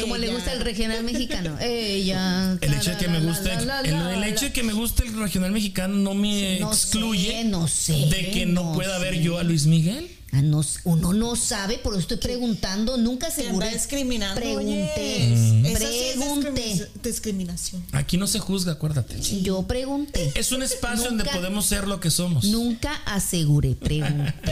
Como 0.01 0.17
le 0.17 0.29
gusta 0.33 0.53
el 0.53 0.61
regional 0.61 1.03
mexicano. 1.03 1.57
Ella. 1.59 2.57
El 2.61 2.73
hecho 2.73 2.91
de 2.91 2.97
que 2.97 3.07
me 3.07 3.19
guste, 3.19 3.51
el, 3.53 4.23
hecho 4.23 4.45
de 4.45 4.53
que 4.53 4.63
me 4.63 4.73
guste 4.73 5.03
el 5.05 5.17
regional 5.17 5.51
mexicano 5.51 5.95
no 5.95 6.13
me 6.13 6.59
No 6.59 6.71
excluye 6.71 7.31
sé, 7.31 7.43
no 7.45 7.67
sé, 7.67 7.93
de 7.93 8.31
que 8.31 8.45
no, 8.45 8.63
no 8.65 8.73
pueda 8.73 8.97
ver 8.99 9.15
sé. 9.15 9.23
yo 9.23 9.37
a 9.37 9.43
Luis 9.43 9.65
Miguel. 9.65 10.09
Ah, 10.31 10.43
no 10.43 10.61
sé, 10.61 10.79
uno 10.83 11.11
no 11.11 11.35
sabe, 11.35 11.79
por 11.79 11.93
eso 11.93 12.01
estoy 12.01 12.17
preguntando. 12.17 12.97
Nunca 12.97 13.27
aseguré. 13.27 13.73
discriminando. 13.73 14.39
Pregunté. 14.39 15.33
oye. 15.35 15.71
Esa 15.71 15.87
sí 15.89 15.99
es 16.03 16.15
Pregunté. 16.17 16.51
discrimi- 16.51 16.87
discriminación. 17.03 17.85
Aquí 17.93 18.17
no 18.17 18.27
se 18.27 18.37
juzga, 18.37 18.73
acuérdate. 18.73 19.19
Yo 19.41 19.63
pregunté. 19.63 20.31
Es 20.35 20.51
un 20.51 20.61
espacio 20.61 21.05
donde 21.05 21.25
podemos 21.25 21.65
ser 21.65 21.87
lo 21.87 21.99
que 21.99 22.11
somos. 22.11 22.45
Nunca 22.45 22.93
aseguré, 23.05 23.75
pregunté. 23.75 24.33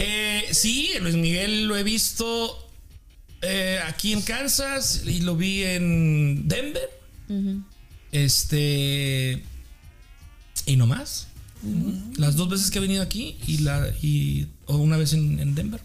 Eh, 0.00 0.44
sí, 0.52 0.90
Luis 1.00 1.16
Miguel 1.16 1.64
lo 1.66 1.76
he 1.76 1.82
visto 1.82 2.67
eh, 3.42 3.80
aquí 3.86 4.12
en 4.12 4.22
Kansas 4.22 5.02
y 5.06 5.20
lo 5.20 5.36
vi 5.36 5.62
en 5.62 6.48
Denver. 6.48 6.88
Este. 8.12 9.42
Y 10.66 10.76
no 10.76 10.86
más. 10.86 11.28
Las 12.16 12.36
dos 12.36 12.48
veces 12.48 12.70
que 12.70 12.78
he 12.78 12.80
venido 12.80 13.02
aquí 13.02 13.36
y 13.46 13.58
la 13.58 13.88
y 14.00 14.46
o 14.66 14.76
una 14.76 14.96
vez 14.96 15.12
en, 15.12 15.40
en 15.40 15.54
Denver. 15.54 15.80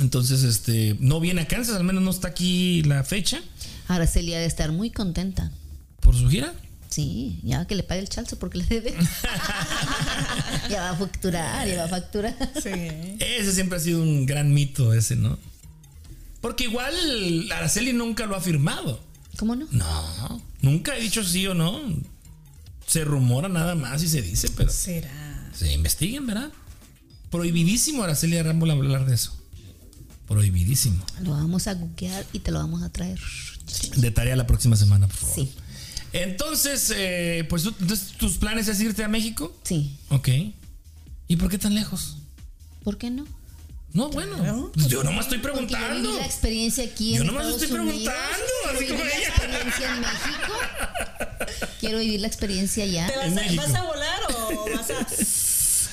Entonces, 0.00 0.42
este, 0.42 0.96
no 0.98 1.20
viene 1.20 1.42
a 1.42 1.46
Kansas, 1.46 1.76
al 1.76 1.84
menos 1.84 2.02
no 2.02 2.10
está 2.10 2.26
aquí 2.26 2.82
la 2.82 3.04
fecha 3.04 3.40
Araceli 3.86 4.34
ha 4.34 4.40
de 4.40 4.46
estar 4.46 4.72
muy 4.72 4.90
contenta. 4.90 5.52
por 6.00 6.16
su 6.16 6.28
gira. 6.28 6.52
Sí, 6.88 7.40
ya 7.42 7.66
que 7.66 7.74
le 7.74 7.82
pague 7.82 8.00
el 8.00 8.08
chalzo 8.08 8.38
porque 8.38 8.58
le 8.58 8.64
debe. 8.64 8.94
ya 10.70 10.80
va 10.80 10.90
a 10.90 10.96
facturar, 10.96 11.66
ya 11.68 11.78
va 11.78 11.84
a 11.84 11.88
facturar. 11.88 12.34
Sí. 12.62 12.70
Ese 13.18 13.52
siempre 13.52 13.78
ha 13.78 13.80
sido 13.80 14.00
un 14.00 14.26
gran 14.26 14.52
mito 14.54 14.94
ese, 14.94 15.16
¿no? 15.16 15.38
Porque 16.44 16.64
igual 16.64 17.50
Araceli 17.52 17.94
nunca 17.94 18.26
lo 18.26 18.36
ha 18.36 18.40
firmado. 18.42 19.00
¿Cómo 19.38 19.56
no? 19.56 19.66
No, 19.70 20.42
nunca 20.60 20.94
he 20.94 21.00
dicho 21.00 21.24
sí 21.24 21.46
o 21.46 21.54
no. 21.54 21.80
Se 22.86 23.02
rumora 23.02 23.48
nada 23.48 23.74
más 23.74 24.02
y 24.02 24.08
se 24.10 24.20
dice, 24.20 24.50
pero 24.54 24.70
Será. 24.70 25.50
se 25.54 25.72
investiguen, 25.72 26.26
¿verdad? 26.26 26.52
Prohibidísimo 27.30 28.04
Araceli 28.04 28.36
Arámbula 28.36 28.74
hablar 28.74 29.06
de 29.06 29.14
eso. 29.14 29.34
Prohibidísimo. 30.28 31.02
Lo 31.22 31.30
vamos 31.30 31.66
a 31.66 31.72
googlear 31.72 32.26
y 32.34 32.40
te 32.40 32.50
lo 32.50 32.58
vamos 32.58 32.82
a 32.82 32.90
traer. 32.90 33.18
De 33.96 34.10
tarea 34.10 34.36
la 34.36 34.46
próxima 34.46 34.76
semana, 34.76 35.08
por 35.08 35.16
favor. 35.16 35.34
Sí, 35.36 35.50
Entonces, 36.12 36.92
eh, 36.94 37.46
pues 37.48 37.64
entonces, 37.64 38.18
tus 38.18 38.36
planes 38.36 38.68
es 38.68 38.78
irte 38.82 39.02
a 39.02 39.08
México. 39.08 39.56
sí. 39.62 39.96
Ok. 40.10 40.28
¿Y 41.26 41.36
por 41.36 41.48
qué 41.48 41.56
tan 41.56 41.74
lejos? 41.74 42.18
¿Por 42.82 42.98
qué 42.98 43.10
no? 43.10 43.24
No, 43.94 44.08
bueno, 44.10 44.36
Claro, 44.36 44.70
pues 44.74 44.88
yo 44.88 45.02
nomás 45.04 45.26
estoy 45.26 45.38
Porque 45.38 45.60
yo 45.60 45.66
preguntando. 45.68 46.18
la 46.18 46.26
experiencia 46.26 46.84
aquí 46.84 47.14
Yo 47.14 47.20
en 47.22 47.26
nomás 47.28 47.46
Estados 47.46 47.62
estoy 47.62 47.78
Unidos. 47.78 48.12
preguntando, 48.12 48.44
así 48.74 48.86
como 48.88 49.04
la 49.04 49.10
ella. 49.16 49.28
experiencia 49.28 49.94
en 49.94 50.00
México. 50.00 50.52
Quiero 51.80 51.98
vivir 52.00 52.20
la 52.20 52.26
experiencia 52.26 52.84
ya. 52.86 53.06
¿Te 53.06 53.16
vas, 53.16 53.26
En 53.26 53.38
a, 53.38 53.42
México. 53.42 53.62
vas 53.64 53.74
a 53.74 53.82
volar 53.84 54.20
o 54.34 54.66
vas 54.76 54.90
a 54.90 55.06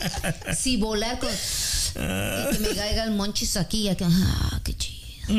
si 0.55 0.75
volar 0.77 1.19
con. 1.19 1.29
Y 1.31 2.57
que 2.57 2.59
me 2.59 2.75
caiga 2.75 3.03
el 3.05 3.11
monchis 3.11 3.55
aquí 3.55 3.83
y 3.83 3.89
acá. 3.89 4.07
Ah, 4.11 4.59
qué 4.63 4.75
chido. 4.75 5.25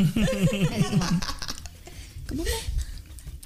¿Cómo 2.29 2.43
me? 2.43 2.51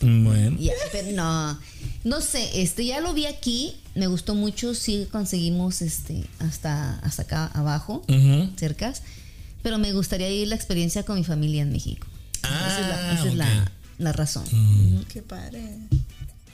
Bueno. 0.01 0.57
Ya, 0.59 0.73
pero 0.93 1.13
no. 1.13 1.59
No 2.05 2.21
sé, 2.23 2.63
este 2.63 2.87
ya 2.87 3.01
lo 3.01 3.13
vi 3.13 3.27
aquí, 3.27 3.75
me 3.95 4.07
gustó 4.07 4.35
mucho, 4.35 4.75
sí 4.75 5.07
conseguimos 5.13 5.83
este 5.83 6.25
hasta 6.39 6.99
hasta 7.01 7.23
acá 7.23 7.47
abajo, 7.49 8.03
Ujú. 8.09 8.51
cercas, 8.57 9.03
pero 9.63 9.79
me 9.79 9.93
gustaría 9.93 10.29
vivir 10.29 10.49
la 10.49 10.55
experiencia 10.55 11.03
con 11.05 11.17
mi 11.17 11.25
familia 11.25 11.63
en 11.63 11.73
México. 11.73 12.07
esa 12.43 12.81
es 12.81 12.89
la, 12.89 13.13
esa 13.13 13.29
es 13.29 13.35
la- 13.35 13.63
Ah, 13.65 13.71
la 13.99 14.13
razón. 14.13 14.45
Qué 15.13 15.21
padre. 15.23 15.63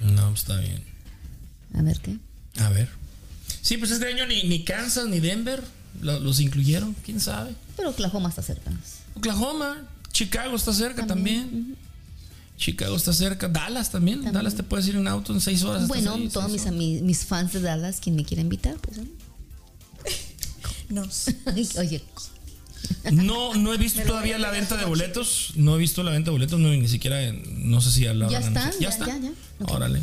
No, 0.00 0.28
pues 0.30 0.40
está 0.40 0.58
bien. 0.58 0.82
A 1.74 1.82
ver 1.82 2.00
qué. 2.00 2.16
A 2.58 2.68
ver. 2.70 2.88
Sí, 3.62 3.76
pues 3.76 3.92
este 3.92 4.06
año 4.08 4.26
ni, 4.26 4.42
ni 4.44 4.64
Kansas 4.64 5.06
ni 5.06 5.20
Denver 5.20 5.62
lo- 6.02 6.18
los 6.18 6.40
incluyeron, 6.40 6.94
quién 7.04 7.20
sabe. 7.20 7.54
Pero 7.76 7.90
Oklahoma 7.90 8.28
está 8.30 8.42
cerca. 8.42 8.72
Oklahoma, 9.14 9.86
Chicago 10.10 10.56
está 10.56 10.72
cerca 10.72 11.06
también. 11.06 11.76
Chicago 12.56 12.96
está 12.96 13.12
cerca, 13.12 13.48
Dallas 13.48 13.90
también. 13.90 14.32
Dallas 14.32 14.54
te 14.54 14.62
puedes 14.62 14.86
ir 14.88 14.96
en 14.96 15.06
auto 15.08 15.32
en 15.32 15.40
seis 15.40 15.62
horas. 15.62 15.88
Bueno, 15.88 16.14
ahí, 16.14 16.28
todos 16.28 16.50
mis, 16.50 16.66
ami- 16.66 17.02
mis 17.02 17.24
fans 17.24 17.52
de 17.52 17.60
Dallas, 17.60 18.00
quien 18.00 18.16
me 18.16 18.24
quiera 18.24 18.40
invitar, 18.40 18.76
pues. 18.76 18.96
¿no? 18.98 19.04
Nos. 20.88 21.26
Oye, 21.78 22.02
No, 23.12 23.54
no 23.54 23.74
he 23.74 23.76
visto 23.76 24.00
todavía 24.02 24.38
la 24.38 24.50
venta 24.50 24.76
de 24.76 24.84
boletos. 24.84 25.52
No 25.56 25.74
he 25.76 25.78
visto 25.78 26.02
la 26.02 26.12
venta 26.12 26.26
de 26.30 26.32
boletos, 26.32 26.58
no, 26.60 26.68
ni 26.70 26.88
siquiera, 26.88 27.18
no 27.32 27.80
sé 27.80 27.90
si 27.90 28.00
ya 28.02 28.14
lo 28.14 28.30
Ya 28.30 28.38
habrán 28.38 28.52
está, 28.56 28.62
anunciado. 28.68 28.82
ya, 28.82 29.04
está. 29.04 29.18
ya, 29.18 29.32
ya. 29.66 29.72
Órale. 29.74 30.02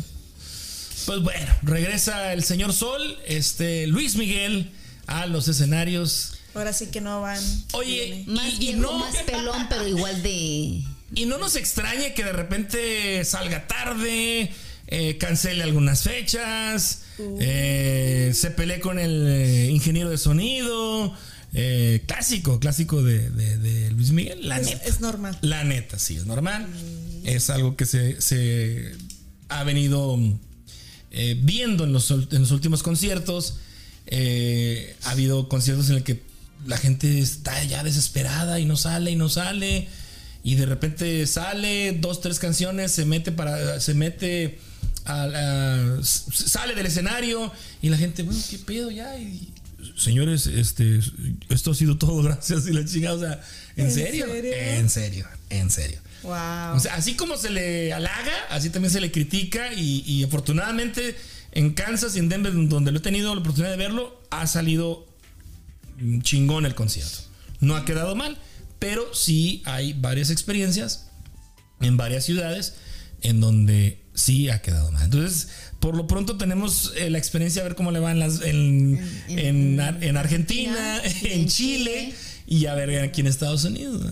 Pues 1.06 1.20
bueno, 1.22 1.52
regresa 1.62 2.32
el 2.32 2.42
señor 2.44 2.72
Sol, 2.72 3.18
este 3.26 3.86
Luis 3.88 4.16
Miguel 4.16 4.70
a 5.06 5.26
los 5.26 5.48
escenarios. 5.48 6.34
Ahora 6.54 6.72
sí 6.72 6.86
que 6.86 7.00
no 7.00 7.20
van. 7.20 7.42
Oye, 7.72 8.24
más 8.28 8.44
y, 8.44 8.54
y 8.54 8.58
viejo, 8.74 8.80
no, 8.80 8.98
más 9.00 9.16
pelón, 9.26 9.66
pero 9.68 9.86
igual 9.88 10.22
de. 10.22 10.82
Y 11.14 11.26
no 11.26 11.38
nos 11.38 11.56
extrañe 11.56 12.14
que 12.14 12.24
de 12.24 12.32
repente 12.32 13.24
salga 13.24 13.66
tarde, 13.66 14.50
eh, 14.86 15.16
cancele 15.18 15.62
algunas 15.62 16.02
fechas, 16.02 17.02
eh, 17.40 18.32
se 18.34 18.50
pelee 18.50 18.80
con 18.80 18.98
el 18.98 19.26
eh, 19.28 19.70
ingeniero 19.70 20.10
de 20.10 20.18
sonido. 20.18 21.14
eh, 21.56 22.02
clásico, 22.08 22.58
clásico 22.58 23.02
de, 23.04 23.30
de- 23.30 23.58
de 23.58 23.90
Luis 23.92 24.10
Miguel, 24.10 24.48
la 24.48 24.58
Es, 24.58 24.66
neta. 24.66 24.84
es 24.86 25.00
normal. 25.00 25.38
La 25.40 25.62
neta, 25.62 25.98
sí, 26.00 26.16
es 26.16 26.26
normal. 26.26 26.66
Es 27.24 27.48
algo 27.48 27.76
que 27.76 27.86
se, 27.86 28.20
se 28.20 28.92
ha 29.48 29.62
venido 29.62 30.18
eh, 31.12 31.38
viendo 31.40 31.84
en 31.84 31.92
los, 31.92 32.10
en 32.10 32.40
los 32.40 32.50
últimos 32.50 32.82
conciertos. 32.82 33.58
Eh, 34.06 34.96
ha 35.04 35.10
habido 35.12 35.48
conciertos 35.48 35.88
en 35.90 35.96
el 35.96 36.02
que 36.02 36.22
la 36.66 36.76
gente 36.76 37.20
está 37.20 37.62
ya 37.64 37.84
desesperada 37.84 38.58
y 38.58 38.64
no 38.64 38.76
sale 38.76 39.12
y 39.12 39.16
no 39.16 39.28
sale. 39.28 39.86
Y 40.44 40.54
de 40.56 40.66
repente 40.66 41.26
sale 41.26 41.92
dos, 41.98 42.20
tres 42.20 42.38
canciones, 42.38 42.92
se 42.92 43.04
mete 43.06 43.32
para. 43.32 43.80
se 43.80 43.94
mete 43.94 44.58
a 45.06 45.98
sale 46.02 46.74
del 46.74 46.86
escenario 46.86 47.50
y 47.82 47.88
la 47.88 47.96
gente, 47.96 48.22
bueno, 48.22 48.40
qué 48.50 48.58
pedo 48.58 48.90
ya. 48.90 49.18
Y 49.18 49.52
señores, 49.96 50.46
este, 50.46 51.00
esto 51.48 51.70
ha 51.70 51.74
sido 51.74 51.96
todo, 51.96 52.22
gracias 52.22 52.66
y 52.66 52.72
la 52.72 52.84
chingada. 52.84 53.16
O 53.16 53.20
sea, 53.20 53.40
¿en, 53.76 53.86
¿En 53.86 53.92
serio? 53.92 54.26
serio? 54.26 54.52
En 54.52 54.90
serio, 54.90 55.26
en 55.50 55.70
serio. 55.70 55.98
Wow. 56.22 56.76
O 56.76 56.80
sea, 56.80 56.94
así 56.94 57.14
como 57.14 57.36
se 57.36 57.50
le 57.50 57.92
halaga, 57.92 58.32
así 58.50 58.70
también 58.70 58.92
se 58.92 59.00
le 59.00 59.10
critica 59.10 59.72
y, 59.74 60.04
y 60.06 60.24
afortunadamente 60.24 61.16
en 61.52 61.72
Kansas 61.72 62.16
y 62.16 62.18
en 62.18 62.28
Denver, 62.28 62.52
donde 62.68 62.92
lo 62.92 62.98
he 62.98 63.02
tenido 63.02 63.34
la 63.34 63.40
oportunidad 63.40 63.70
de 63.70 63.76
verlo, 63.78 64.20
ha 64.30 64.46
salido 64.46 65.06
chingón 66.20 66.66
el 66.66 66.74
concierto. 66.74 67.18
No 67.60 67.76
ha 67.76 67.84
quedado 67.84 68.14
mal, 68.14 68.36
pero 68.78 69.14
sí 69.14 69.62
hay 69.64 69.92
varias 69.94 70.30
experiencias 70.30 71.06
en 71.80 71.96
varias 71.96 72.24
ciudades 72.24 72.74
en 73.22 73.40
donde 73.40 74.02
sí 74.14 74.48
ha 74.50 74.60
quedado 74.62 74.92
mal. 74.92 75.04
Entonces, 75.04 75.48
por 75.80 75.96
lo 75.96 76.06
pronto 76.06 76.36
tenemos 76.36 76.92
eh, 76.96 77.10
la 77.10 77.18
experiencia 77.18 77.62
de 77.62 77.68
ver 77.68 77.76
cómo 77.76 77.90
le 77.90 77.98
va 78.00 78.12
en, 78.12 78.18
las, 78.20 78.40
en, 78.42 78.98
En- 79.28 79.38
en, 79.38 79.80
Ar- 79.80 80.02
en 80.04 80.16
Argentina, 80.16 81.00
en 81.22 81.48
Chile, 81.48 81.48
Chile 81.48 82.14
y 82.46 82.66
a 82.66 82.74
ver 82.74 83.00
aquí 83.02 83.20
en 83.22 83.26
Estados 83.26 83.64
Unidos. 83.64 84.04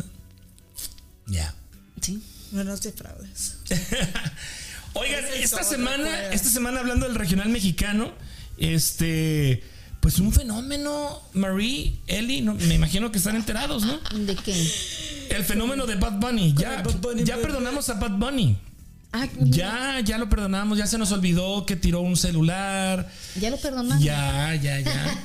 Ya. 1.27 1.55
Sí. 2.01 2.21
No 2.51 2.65
nos 2.65 2.81
defraudes. 2.83 3.57
Oigan, 4.95 5.25
Ese 5.25 5.43
esta 5.45 5.65
semana, 5.65 6.33
esta 6.33 6.51
semana 6.51 6.81
hablando 6.81 7.07
del 7.07 7.15
regional 7.15 7.49
mexicano, 7.49 8.13
este, 8.59 9.63
pues 10.03 10.19
un 10.19 10.33
fenómeno, 10.33 11.23
Marie, 11.33 11.95
Eli, 12.09 12.41
no, 12.43 12.55
me 12.55 12.75
imagino 12.75 13.11
que 13.13 13.19
están 13.19 13.37
enterados, 13.37 13.85
¿no? 13.87 13.99
¿De 14.27 14.35
qué? 14.35 14.53
El 15.31 15.45
fenómeno 15.45 15.87
de 15.87 15.95
Bad 15.95 16.19
Bunny. 16.19 16.53
Ya, 16.55 16.75
el 16.75 16.83
Bad 16.83 16.97
Bunny, 17.01 17.25
ya 17.25 17.37
perdonamos 17.37 17.89
a 17.89 17.95
Bad 17.95 18.11
Bunny. 18.19 18.59
Ah, 19.13 19.29
Ya, 19.41 20.01
ya 20.05 20.19
lo 20.19 20.29
perdonamos, 20.29 20.77
ya 20.77 20.87
se 20.89 20.99
nos 20.99 21.13
olvidó 21.13 21.65
que 21.67 21.77
tiró 21.77 22.01
un 22.01 22.17
celular. 22.17 23.09
ya 23.41 23.51
lo 23.51 23.57
perdonaron. 23.59 24.03
Ya, 24.03 24.55
ya, 24.57 24.81
ya. 24.81 25.25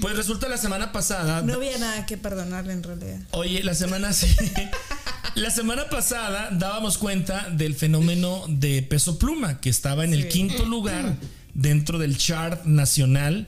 Pues 0.00 0.16
resulta 0.16 0.48
la 0.48 0.56
semana 0.56 0.90
pasada. 0.90 1.42
No 1.42 1.54
había 1.54 1.76
nada 1.78 2.04
que 2.06 2.16
perdonarle 2.16 2.72
en 2.72 2.82
realidad. 2.82 3.20
Oye, 3.30 3.62
la 3.62 3.74
semana 3.74 4.12
sí. 4.12 4.26
La 5.34 5.50
semana 5.50 5.88
pasada 5.88 6.48
dábamos 6.50 6.98
cuenta 6.98 7.48
del 7.50 7.76
fenómeno 7.76 8.42
de 8.48 8.82
Peso 8.82 9.18
Pluma, 9.20 9.60
que 9.60 9.70
estaba 9.70 10.04
en 10.04 10.12
el 10.14 10.22
Sí. 10.24 10.28
quinto 10.30 10.64
lugar 10.64 11.14
dentro 11.54 11.98
del 11.98 12.16
chart 12.16 12.64
nacional, 12.64 13.46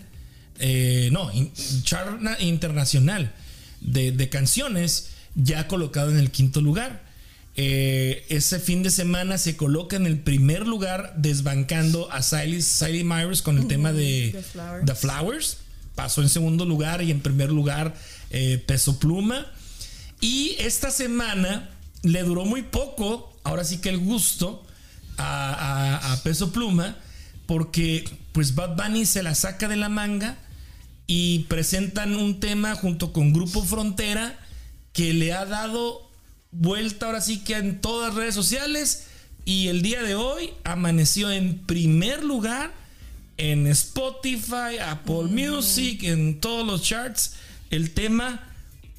eh, 0.58 1.08
no, 1.12 1.30
in- 1.32 1.52
chart 1.82 2.20
na- 2.20 2.38
internacional 2.40 3.32
de, 3.80 4.12
de 4.12 4.28
canciones, 4.28 5.10
ya 5.34 5.68
colocado 5.68 6.10
en 6.10 6.18
el 6.18 6.30
quinto 6.30 6.60
lugar. 6.60 7.08
Eh, 7.56 8.24
ese 8.28 8.58
fin 8.60 8.82
de 8.82 8.90
semana 8.90 9.36
se 9.38 9.56
coloca 9.56 9.96
en 9.96 10.06
el 10.06 10.18
primer 10.18 10.66
lugar, 10.66 11.14
desbancando 11.16 12.10
a 12.12 12.22
Siley, 12.22 12.62
Siley 12.62 13.04
Myers 13.04 13.42
con 13.42 13.58
el 13.58 13.66
tema 13.66 13.92
de 13.92 14.30
The 14.32 14.42
Flowers. 14.42 14.86
The 14.86 14.94
Flowers. 14.94 15.56
Pasó 15.94 16.22
en 16.22 16.28
segundo 16.28 16.64
lugar 16.64 17.02
y 17.02 17.10
en 17.10 17.20
primer 17.20 17.50
lugar 17.50 17.94
eh, 18.30 18.62
Peso 18.66 18.98
Pluma. 18.98 19.46
Y 20.20 20.56
esta 20.58 20.90
semana 20.90 21.68
le 22.02 22.22
duró 22.22 22.44
muy 22.44 22.62
poco, 22.62 23.38
ahora 23.44 23.64
sí 23.64 23.78
que 23.78 23.88
el 23.90 23.98
gusto 23.98 24.64
a, 25.18 25.52
a- 25.98 26.12
a 26.12 26.22
Peso 26.22 26.52
Pluma, 26.52 26.96
porque 27.50 28.08
pues 28.30 28.54
Bad 28.54 28.76
Bunny 28.76 29.04
se 29.04 29.24
la 29.24 29.34
saca 29.34 29.66
de 29.66 29.74
la 29.74 29.88
manga 29.88 30.38
y 31.08 31.40
presentan 31.48 32.14
un 32.14 32.38
tema 32.38 32.76
junto 32.76 33.12
con 33.12 33.32
Grupo 33.32 33.64
Frontera 33.64 34.38
que 34.92 35.12
le 35.14 35.32
ha 35.32 35.44
dado 35.46 36.08
vuelta 36.52 37.06
ahora 37.06 37.20
sí 37.20 37.42
que 37.42 37.56
en 37.56 37.80
todas 37.80 38.10
las 38.10 38.16
redes 38.16 38.36
sociales 38.36 39.08
y 39.44 39.66
el 39.66 39.82
día 39.82 40.00
de 40.04 40.14
hoy 40.14 40.50
amaneció 40.62 41.28
en 41.32 41.58
primer 41.58 42.22
lugar 42.22 42.72
en 43.36 43.66
Spotify, 43.66 44.78
Apple 44.86 45.24
Music, 45.24 46.04
en 46.04 46.38
todos 46.38 46.64
los 46.64 46.82
charts, 46.82 47.32
el 47.70 47.90
tema 47.90 48.48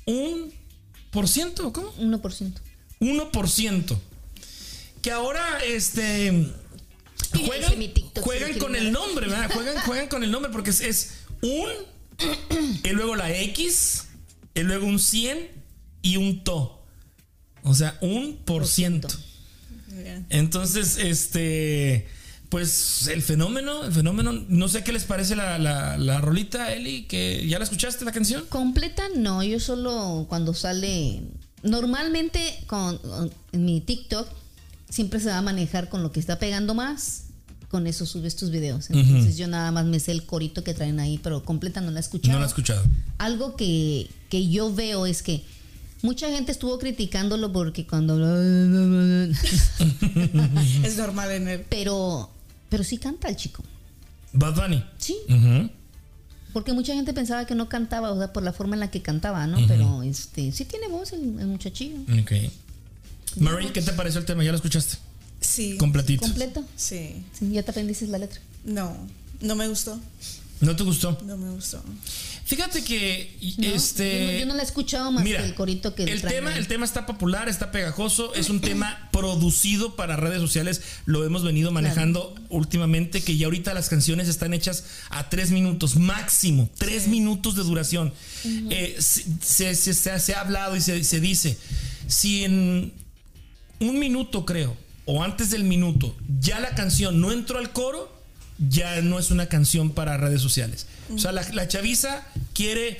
un 0.05 0.51
por 1.11 1.29
ciento, 1.29 1.71
¿cómo? 1.71 1.93
1%. 1.95 2.51
1%. 2.99 3.97
Que 5.01 5.11
ahora, 5.11 5.63
este. 5.63 6.51
Juegan, 7.39 7.79
mi 7.79 7.87
TikTok, 7.87 8.23
juegan 8.23 8.53
si 8.53 8.59
con 8.59 8.75
el 8.75 8.91
nombre, 8.91 9.27
¿verdad? 9.27 9.49
Juegan, 9.51 9.77
juegan 9.85 10.07
con 10.07 10.23
el 10.23 10.31
nombre 10.31 10.51
porque 10.51 10.69
es, 10.69 10.81
es 10.81 11.11
un, 11.41 11.69
y 12.83 12.89
luego 12.89 13.15
la 13.15 13.35
X, 13.35 14.05
y 14.53 14.61
luego 14.61 14.85
un 14.85 14.99
100 14.99 15.49
y 16.01 16.17
un 16.17 16.43
to. 16.43 16.83
O 17.63 17.73
sea, 17.73 17.97
un 18.01 18.37
por 18.37 18.67
ciento. 18.67 19.07
Entonces, 20.29 20.97
este. 20.97 22.07
Pues 22.49 23.07
el 23.07 23.21
fenómeno, 23.21 23.85
el 23.85 23.93
fenómeno, 23.93 24.33
no 24.33 24.67
sé 24.67 24.83
qué 24.83 24.91
les 24.91 25.05
parece 25.05 25.37
la, 25.37 25.57
la, 25.57 25.97
la 25.97 26.19
rolita, 26.19 26.73
Eli, 26.73 27.03
que 27.03 27.47
ya 27.47 27.57
la 27.59 27.63
escuchaste 27.63 28.03
la 28.03 28.11
canción. 28.11 28.45
Completa 28.49 29.03
no, 29.15 29.41
yo 29.41 29.57
solo 29.61 30.25
cuando 30.27 30.53
sale. 30.53 31.21
Normalmente 31.63 32.41
con, 32.67 32.99
en 33.53 33.63
mi 33.65 33.79
TikTok 33.79 34.27
siempre 34.91 35.19
se 35.19 35.29
va 35.29 35.39
a 35.39 35.41
manejar 35.41 35.89
con 35.89 36.03
lo 36.03 36.11
que 36.11 36.19
está 36.19 36.37
pegando 36.37 36.75
más. 36.75 37.23
Con 37.69 37.87
eso 37.87 38.05
subes 38.05 38.35
tus 38.35 38.51
videos. 38.51 38.89
Entonces 38.89 39.37
yo 39.37 39.47
nada 39.47 39.71
más 39.71 39.85
me 39.85 39.99
sé 40.01 40.11
el 40.11 40.25
corito 40.25 40.61
que 40.61 40.73
traen 40.73 40.99
ahí, 40.99 41.17
pero 41.23 41.43
completa 41.45 41.79
no 41.79 41.89
la 41.89 41.99
he 41.99 42.01
escuchado. 42.01 42.33
No 42.33 42.39
la 42.39 42.45
he 42.45 42.49
escuchado. 42.49 42.83
Algo 43.17 43.55
que, 43.55 44.09
que 44.29 44.49
yo 44.49 44.75
veo 44.75 45.05
es 45.05 45.23
que 45.23 45.45
mucha 46.01 46.29
gente 46.29 46.51
estuvo 46.51 46.77
criticándolo 46.77 47.53
porque 47.53 47.87
cuando. 47.87 48.17
Es 50.83 50.97
normal 50.97 51.31
en 51.31 51.47
él. 51.47 51.65
pero, 51.69 52.29
pero 52.67 52.83
sí 52.83 52.97
canta 52.97 53.29
el 53.29 53.37
chico. 53.37 53.63
Bad 54.33 54.55
Bunny. 54.55 54.83
Sí. 54.97 55.17
Porque 56.51 56.73
mucha 56.73 56.93
gente 56.93 57.13
pensaba 57.13 57.45
que 57.45 57.55
no 57.55 57.69
cantaba, 57.69 58.11
o 58.11 58.17
sea, 58.17 58.33
por 58.33 58.43
la 58.43 58.51
forma 58.51 58.75
en 58.75 58.81
la 58.81 58.91
que 58.91 59.01
cantaba, 59.01 59.47
¿no? 59.47 59.57
Pero 59.65 60.03
este 60.03 60.51
sí 60.51 60.65
tiene 60.65 60.89
voz 60.89 61.13
el, 61.13 61.39
el 61.39 61.47
muchachillo. 61.47 61.95
Ok. 62.21 62.33
Marie, 63.37 63.71
¿qué 63.71 63.81
te 63.81 63.93
pareció 63.93 64.19
el 64.19 64.25
tema? 64.25 64.43
¿Ya 64.43 64.51
lo 64.51 64.57
escuchaste? 64.57 64.97
Sí. 65.39 65.77
Completito. 65.77 66.21
Completo. 66.21 66.63
Sí. 66.75 67.23
Sí, 67.37 67.49
ya 67.51 67.63
te 67.63 67.71
aprendiste 67.71 68.05
la 68.07 68.17
letra. 68.19 68.39
No. 68.63 68.95
No 69.41 69.55
me 69.55 69.67
gustó. 69.67 69.99
¿No 70.59 70.75
te 70.75 70.83
gustó? 70.83 71.17
No 71.25 71.37
me 71.37 71.49
gustó. 71.49 71.83
Fíjate 72.45 72.83
que 72.83 73.35
No, 73.57 73.67
este. 73.69 74.19
yo, 74.19 74.25
no, 74.33 74.39
yo 74.41 74.45
no 74.45 74.53
la 74.55 74.61
he 74.61 74.65
escuchado 74.65 75.11
más 75.11 75.23
Mira, 75.23 75.39
que 75.39 75.47
el 75.47 75.55
corito 75.55 75.95
que 75.95 76.03
el 76.03 76.21
tema, 76.21 76.51
ahí. 76.51 76.57
el 76.59 76.67
tema 76.67 76.85
está 76.85 77.07
popular, 77.07 77.49
está 77.49 77.71
pegajoso, 77.71 78.35
es 78.35 78.49
un 78.51 78.59
tema 78.61 79.09
producido 79.11 79.95
para 79.95 80.17
redes 80.17 80.39
sociales, 80.39 80.81
lo 81.05 81.25
hemos 81.25 81.43
venido 81.43 81.71
manejando 81.71 82.35
últimamente, 82.49 83.21
que 83.23 83.37
ya 83.37 83.45
ahorita 83.47 83.73
las 83.73 83.89
canciones 83.89 84.27
están 84.27 84.53
hechas 84.53 84.83
a 85.09 85.29
tres 85.29 85.49
minutos 85.49 85.95
máximo, 85.95 86.69
tres 86.77 87.07
minutos 87.07 87.55
de 87.55 87.63
duración. 87.63 88.13
Eh, 88.45 88.97
se, 88.99 89.23
se- 89.41 89.73
se- 89.75 89.93
se- 89.95 90.19
se 90.19 90.33
ha 90.35 90.41
hablado 90.41 90.75
y 90.75 90.81
se, 90.81 91.03
se 91.03 91.19
dice, 91.21 91.57
si 92.07 92.43
en 92.43 92.93
un 93.81 93.99
minuto 93.99 94.45
creo, 94.45 94.77
o 95.05 95.23
antes 95.23 95.49
del 95.49 95.63
minuto, 95.63 96.15
ya 96.39 96.59
la 96.59 96.75
canción 96.75 97.19
no 97.19 97.31
entró 97.31 97.57
al 97.57 97.71
coro, 97.73 98.21
ya 98.69 99.01
no 99.01 99.19
es 99.19 99.31
una 99.31 99.47
canción 99.47 99.91
para 99.91 100.17
redes 100.17 100.41
sociales. 100.41 100.85
O 101.13 101.17
sea, 101.17 101.31
la, 101.31 101.41
la 101.53 101.67
chaviza 101.67 102.23
quiere 102.53 102.95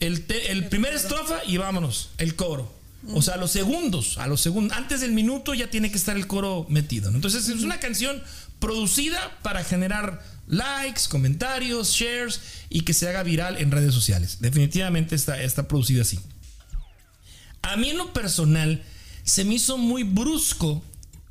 el, 0.00 0.24
el 0.48 0.68
primer 0.68 0.94
estrofa 0.94 1.40
y 1.46 1.58
vámonos, 1.58 2.10
el 2.18 2.34
coro. 2.34 2.74
O 3.12 3.22
sea, 3.22 3.34
a 3.34 3.36
los 3.36 3.52
segundos, 3.52 4.18
a 4.18 4.26
los 4.26 4.40
segundos, 4.40 4.76
antes 4.76 5.00
del 5.00 5.12
minuto 5.12 5.54
ya 5.54 5.70
tiene 5.70 5.90
que 5.90 5.96
estar 5.96 6.16
el 6.16 6.26
coro 6.26 6.66
metido. 6.68 7.08
Entonces 7.10 7.48
es 7.48 7.62
una 7.62 7.78
canción 7.78 8.20
producida 8.58 9.38
para 9.42 9.62
generar 9.62 10.24
likes, 10.48 11.02
comentarios, 11.08 11.92
shares 11.92 12.40
y 12.68 12.80
que 12.80 12.94
se 12.94 13.08
haga 13.08 13.22
viral 13.22 13.58
en 13.58 13.70
redes 13.70 13.94
sociales. 13.94 14.38
Definitivamente 14.40 15.14
está, 15.14 15.40
está 15.40 15.68
producida 15.68 16.02
así. 16.02 16.18
A 17.62 17.76
mí 17.76 17.90
en 17.90 17.98
lo 17.98 18.12
personal 18.12 18.82
se 19.26 19.44
me 19.44 19.54
hizo 19.54 19.76
muy 19.76 20.04
brusco 20.04 20.82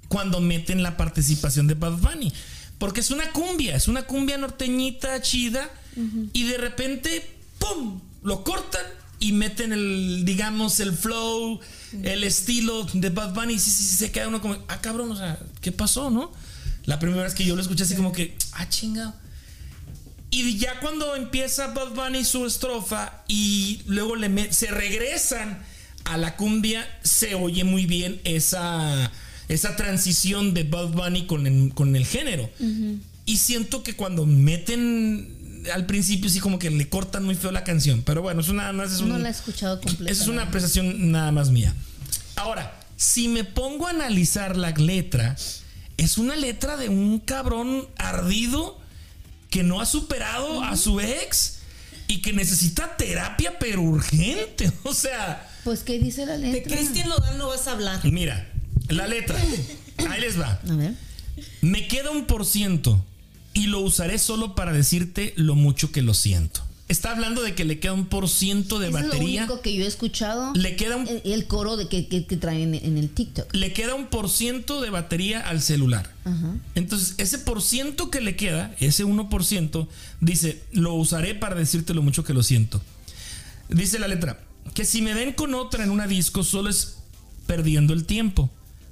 cuando 0.10 0.42
meten 0.42 0.84
la 0.84 0.98
participación 0.98 1.66
de 1.66 1.74
Bad 1.74 1.94
Bunny. 1.94 2.32
Porque 2.78 3.00
es 3.00 3.10
una 3.10 3.32
cumbia, 3.32 3.76
es 3.76 3.88
una 3.88 4.04
cumbia 4.04 4.38
norteñita 4.38 5.22
chida 5.22 5.70
y 6.34 6.44
de 6.44 6.58
repente, 6.58 7.26
¡pum! 7.58 8.02
Lo 8.22 8.44
cortan 8.44 8.86
y 9.20 9.32
meten 9.32 9.72
el, 9.72 10.24
digamos, 10.26 10.82
el 10.82 10.92
flow, 10.92 11.62
el 12.04 12.26
estilo 12.26 12.86
de 12.94 13.10
Bad 13.10 13.34
Bunny 13.34 13.54
y 13.54 13.60
sí, 13.60 13.72
sí, 13.72 13.84
sí, 13.84 13.96
se 13.96 14.12
queda 14.12 14.28
uno 14.28 14.42
como, 14.42 14.58
ah, 14.68 14.82
cabrón, 14.82 15.10
o 15.12 15.16
sea, 15.16 15.40
¿qué 15.62 15.72
pasó, 15.72 16.10
no? 16.10 16.34
La 16.84 17.00
primera 17.00 17.24
vez 17.24 17.34
que 17.34 17.46
yo 17.46 17.56
lo 17.56 17.62
escuché 17.62 17.84
así 17.84 17.96
como 17.96 18.12
que, 18.12 18.38
ah, 18.52 18.68
chingado. 18.68 19.14
Y 20.32 20.58
ya 20.58 20.82
cuando 20.82 21.16
empieza 21.16 21.68
Bad 21.68 21.92
Bunny 21.92 22.26
su 22.26 22.46
estrofa 22.46 23.24
y 23.30 23.84
luego 23.86 24.16
se 24.50 24.68
regresan 24.68 25.64
a 26.06 26.18
la 26.18 26.36
cumbia, 26.36 26.88
se 27.04 27.36
oye 27.36 27.64
muy 27.64 27.86
bien 27.86 28.22
esa, 28.24 29.12
esa 29.48 29.76
transición 29.76 30.54
de 30.54 30.64
Bad 30.64 30.90
Bunny 30.90 31.26
con 31.26 31.46
el, 31.48 31.74
con 31.74 31.96
el 31.96 32.06
género. 32.06 32.50
Y 33.26 33.38
siento 33.38 33.84
que 33.84 33.96
cuando 33.96 34.26
meten 34.26 35.66
al 35.74 35.86
principio 35.86 36.30
sí 36.30 36.40
como 36.40 36.60
que 36.60 36.70
le 36.70 36.90
cortan 36.90 37.24
muy 37.24 37.36
feo 37.36 37.52
la 37.52 37.64
canción. 37.64 38.04
Pero 38.04 38.22
bueno, 38.22 38.42
eso 38.42 38.54
nada 38.54 38.72
más 38.72 38.92
es 38.94 39.00
un... 39.00 39.10
No 39.10 39.18
la 39.18 39.30
he 39.30 39.32
escuchado 39.32 39.82
completa. 39.82 40.12
Esa 40.12 40.24
es 40.24 40.30
una 40.30 40.44
apreciación 40.44 41.12
nada 41.12 41.32
más 41.32 41.50
mía. 41.50 41.74
Ahora, 42.36 42.80
si 42.96 43.28
me 43.28 43.44
pongo 43.44 43.88
a 43.88 43.92
analizar 43.92 44.56
la 44.58 44.72
letra, 44.72 45.36
es 45.98 46.18
una 46.18 46.36
letra 46.36 46.78
de 46.78 46.90
un 46.90 47.20
cabrón 47.20 47.88
ardido 47.98 48.80
que 49.50 49.64
no 49.64 49.82
ha 49.82 49.86
superado 49.86 50.64
a 50.64 50.76
su 50.78 51.00
ex 51.00 51.60
y 52.08 52.22
que 52.22 52.34
necesita 52.34 52.96
terapia, 52.98 53.58
pero 53.60 53.82
urgente. 53.82 54.72
O 54.84 54.94
sea, 54.94 55.50
Pues, 55.66 55.82
¿qué 55.84 56.00
dice 56.00 56.26
la 56.26 56.38
De 56.38 56.52
letra? 56.54 56.78
Cristian 56.78 57.10
Nodal 57.10 57.38
no 57.38 57.50
vas 57.50 57.68
a 57.68 57.74
hablar. 57.74 58.00
mira, 58.10 58.50
la 58.88 59.08
letra. 59.08 59.38
Ahí 60.10 60.22
les 60.22 60.40
va. 60.40 60.62
A 60.70 60.76
ver. 60.76 60.94
Me 61.62 61.88
queda 61.90 62.12
un 62.12 62.26
por 62.26 62.46
ciento 62.46 63.04
y 63.54 63.68
lo 63.68 63.80
usaré 63.82 64.18
solo 64.20 64.56
para 64.56 64.72
decirte 64.72 65.34
lo 65.36 65.56
mucho 65.56 65.92
que 65.92 66.02
lo 66.02 66.14
siento. 66.14 66.62
Está 66.88 67.12
hablando 67.12 67.42
de 67.42 67.56
que 67.56 67.66
le 67.66 67.80
queda 67.80 67.94
un 67.94 68.06
por 68.06 68.30
ciento 68.30 68.78
de 68.78 68.90
Eso 68.90 68.98
es 69.00 69.04
lo 69.06 69.10
batería. 69.10 69.42
único 69.46 69.62
que 69.62 69.74
yo 69.74 69.86
he 69.86 69.88
escuchado. 69.88 70.54
Le 70.54 70.76
queda 70.76 70.98
un 70.98 71.08
el, 71.08 71.22
el 71.26 71.48
coro 71.48 71.78
de 71.78 71.88
que, 71.88 72.08
que, 72.08 72.28
que 72.28 72.38
traen 72.38 72.76
en 72.76 72.98
el 73.00 73.10
TikTok. 73.10 73.56
le 73.56 73.74
queda 73.74 73.96
un 73.96 74.06
por 74.06 74.30
ciento 74.30 74.82
de 74.82 74.92
batería 74.92 75.42
al 75.42 75.64
celular. 75.64 76.12
Ajá. 76.26 76.54
Entonces, 76.76 77.16
ese 77.18 77.40
por 77.40 77.64
ciento 77.64 78.12
que 78.12 78.22
le 78.22 78.36
queda, 78.36 78.76
ese 78.80 79.04
1%, 79.04 79.88
dice, 80.22 80.62
lo 80.74 80.94
usaré 80.94 81.34
para 81.34 81.56
decirte 81.56 81.96
lo 81.96 82.04
mucho 82.04 82.24
que 82.24 82.36
lo 82.36 82.44
siento. 82.44 82.80
Dice 83.70 83.98
la 83.98 84.08
letra, 84.08 84.40
que 84.74 84.86
si 84.86 85.02
me 85.02 85.14
ven 85.14 85.34
con 85.34 85.54
otra 85.54 85.84
en 85.84 85.90
una 85.90 86.08
disco 86.08 86.44
solo 86.44 86.70
es 86.70 86.98
perdiendo 87.48 87.94
el 87.94 88.06
tiempo. 88.06 88.50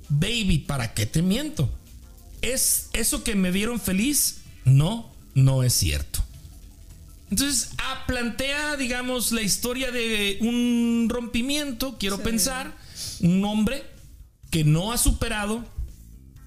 Baby, 0.09 0.59
¿para 0.59 0.93
qué 0.93 1.05
te 1.05 1.21
miento? 1.21 1.69
¿Es 2.41 2.89
eso 2.93 3.23
que 3.23 3.35
me 3.35 3.51
vieron 3.51 3.79
feliz? 3.79 4.37
No, 4.65 5.11
no 5.33 5.63
es 5.63 5.73
cierto. 5.73 6.23
Entonces, 7.31 7.69
ah, 7.79 8.03
plantea, 8.05 8.75
digamos, 8.77 9.31
la 9.31 9.41
historia 9.41 9.91
de 9.91 10.37
un 10.41 11.07
rompimiento, 11.09 11.97
quiero 11.97 12.21
pensar, 12.21 12.75
un 13.21 13.43
hombre 13.43 13.83
que 14.51 14.63
no 14.63 14.91
ha 14.91 14.97
superado 14.99 15.65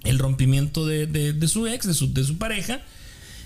el 0.04 0.18
rompimiento 0.20 0.86
de, 0.86 1.06
de- 1.08 1.32
de 1.32 1.48
su 1.48 1.66
ex, 1.66 1.86
de 1.86 1.94
su, 1.94 2.12
de 2.14 2.22
su 2.22 2.38
pareja, 2.38 2.82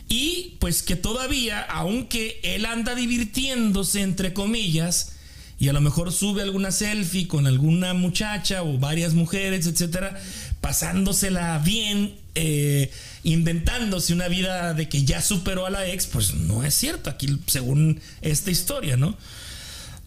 y 0.08 0.56
pues 0.60 0.82
que 0.82 0.96
todavía, 0.96 1.62
aunque 1.62 2.40
él 2.42 2.66
anda 2.66 2.94
divirtiéndose, 2.94 4.02
entre 4.02 4.34
comillas, 4.34 5.12
y 5.60 5.68
a 5.68 5.74
lo 5.74 5.82
mejor 5.82 6.10
sube 6.10 6.40
alguna 6.40 6.72
selfie 6.72 7.28
con 7.28 7.46
alguna 7.46 7.92
muchacha 7.92 8.62
o 8.62 8.78
varias 8.78 9.12
mujeres, 9.12 9.66
etcétera, 9.66 10.18
pasándosela 10.62 11.58
bien, 11.58 12.16
eh, 12.34 12.90
inventándose 13.24 14.14
una 14.14 14.28
vida 14.28 14.72
de 14.72 14.88
que 14.88 15.04
ya 15.04 15.20
superó 15.20 15.66
a 15.66 15.70
la 15.70 15.86
ex, 15.86 16.06
pues 16.06 16.32
no 16.32 16.64
es 16.64 16.74
cierto, 16.74 17.10
aquí 17.10 17.38
según 17.46 18.00
esta 18.22 18.50
historia, 18.50 18.96
¿no? 18.96 19.18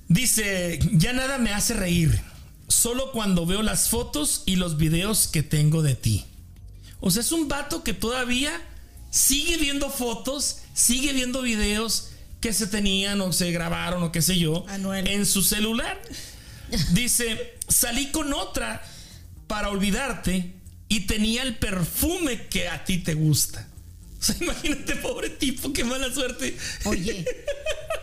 Dice, 0.08 0.80
ya 0.92 1.14
nada 1.14 1.38
me 1.38 1.54
hace 1.54 1.76
reír, 1.76 2.20
solo 2.68 3.12
cuando 3.12 3.46
veo 3.46 3.62
las 3.62 3.90
fotos 3.90 4.42
y 4.48 4.56
los 4.56 4.78
videos 4.78 5.28
que 5.28 5.44
tengo 5.44 5.84
de 5.84 5.94
ti. 5.94 6.26
O 7.00 7.12
sea, 7.12 7.22
es 7.22 7.32
un 7.32 7.48
vato 7.48 7.84
que 7.84 7.94
todavía 7.94 8.60
sigue 9.12 9.58
viendo 9.58 9.92
fotos, 9.92 10.62
sigue 10.74 11.14
viendo 11.14 11.44
videos 11.44 12.10
que 12.44 12.52
se 12.52 12.68
tenían 12.68 13.22
o 13.22 13.32
se 13.32 13.54
grabaron 13.54 14.04
o 14.04 14.12
qué 14.12 14.22
sé 14.22 14.38
yo 14.38 14.66
Anuel. 14.68 15.08
en 15.08 15.26
su 15.26 15.42
celular. 15.42 15.98
Dice, 16.92 17.54
salí 17.70 18.08
con 18.12 18.34
otra 18.34 18.84
para 19.48 19.70
olvidarte 19.70 20.52
y 20.90 21.08
tenía 21.08 21.44
el 21.44 21.56
perfume 21.56 22.48
que 22.48 22.68
a 22.68 22.84
ti 22.84 22.98
te 22.98 23.14
gusta. 23.14 23.66
O 24.20 24.26
sea, 24.26 24.36
imagínate, 24.40 24.96
pobre 24.98 25.30
tipo, 25.30 25.74
qué 25.74 25.84
mala 25.84 26.14
suerte. 26.14 26.58
Oye. 26.86 27.26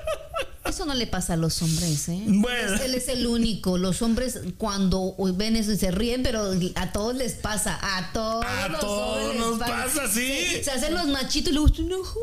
Eso 0.71 0.87
no 0.87 0.95
le 0.95 1.09
pasa 1.09 1.35
a 1.35 1.37
los 1.37 1.61
hombres, 1.63 2.09
¿eh? 2.09 2.23
Bueno. 2.27 2.81
Él 2.81 2.95
es 2.95 3.09
el 3.09 3.27
único. 3.27 3.77
Los 3.77 4.03
hombres 4.03 4.39
cuando 4.57 5.17
ven 5.35 5.57
eso 5.57 5.75
se 5.77 5.91
ríen, 5.91 6.23
pero 6.23 6.53
a 6.77 6.93
todos 6.93 7.17
les 7.17 7.33
pasa. 7.33 7.77
A 7.83 8.13
todos. 8.13 8.45
A 8.47 8.69
los 8.69 8.81
todos 8.81 9.35
nos 9.35 9.59
pasa, 9.59 10.09
sí. 10.09 10.29
Se, 10.49 10.65
se 10.65 10.71
hacen 10.71 10.95
los 10.95 11.09
machitos 11.09 11.51
y 11.51 11.55
luego 11.57 11.73
un 11.79 11.93
ojo 11.95 12.21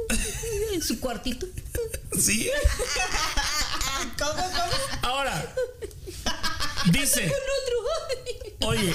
en 0.74 0.82
su 0.82 0.98
cuartito. 1.02 1.46
¿Sí? 2.18 2.50
¿Cómo, 4.18 4.32
cómo? 4.34 4.74
Ahora, 5.02 5.54
dice, 6.92 7.30
oye, 8.62 8.94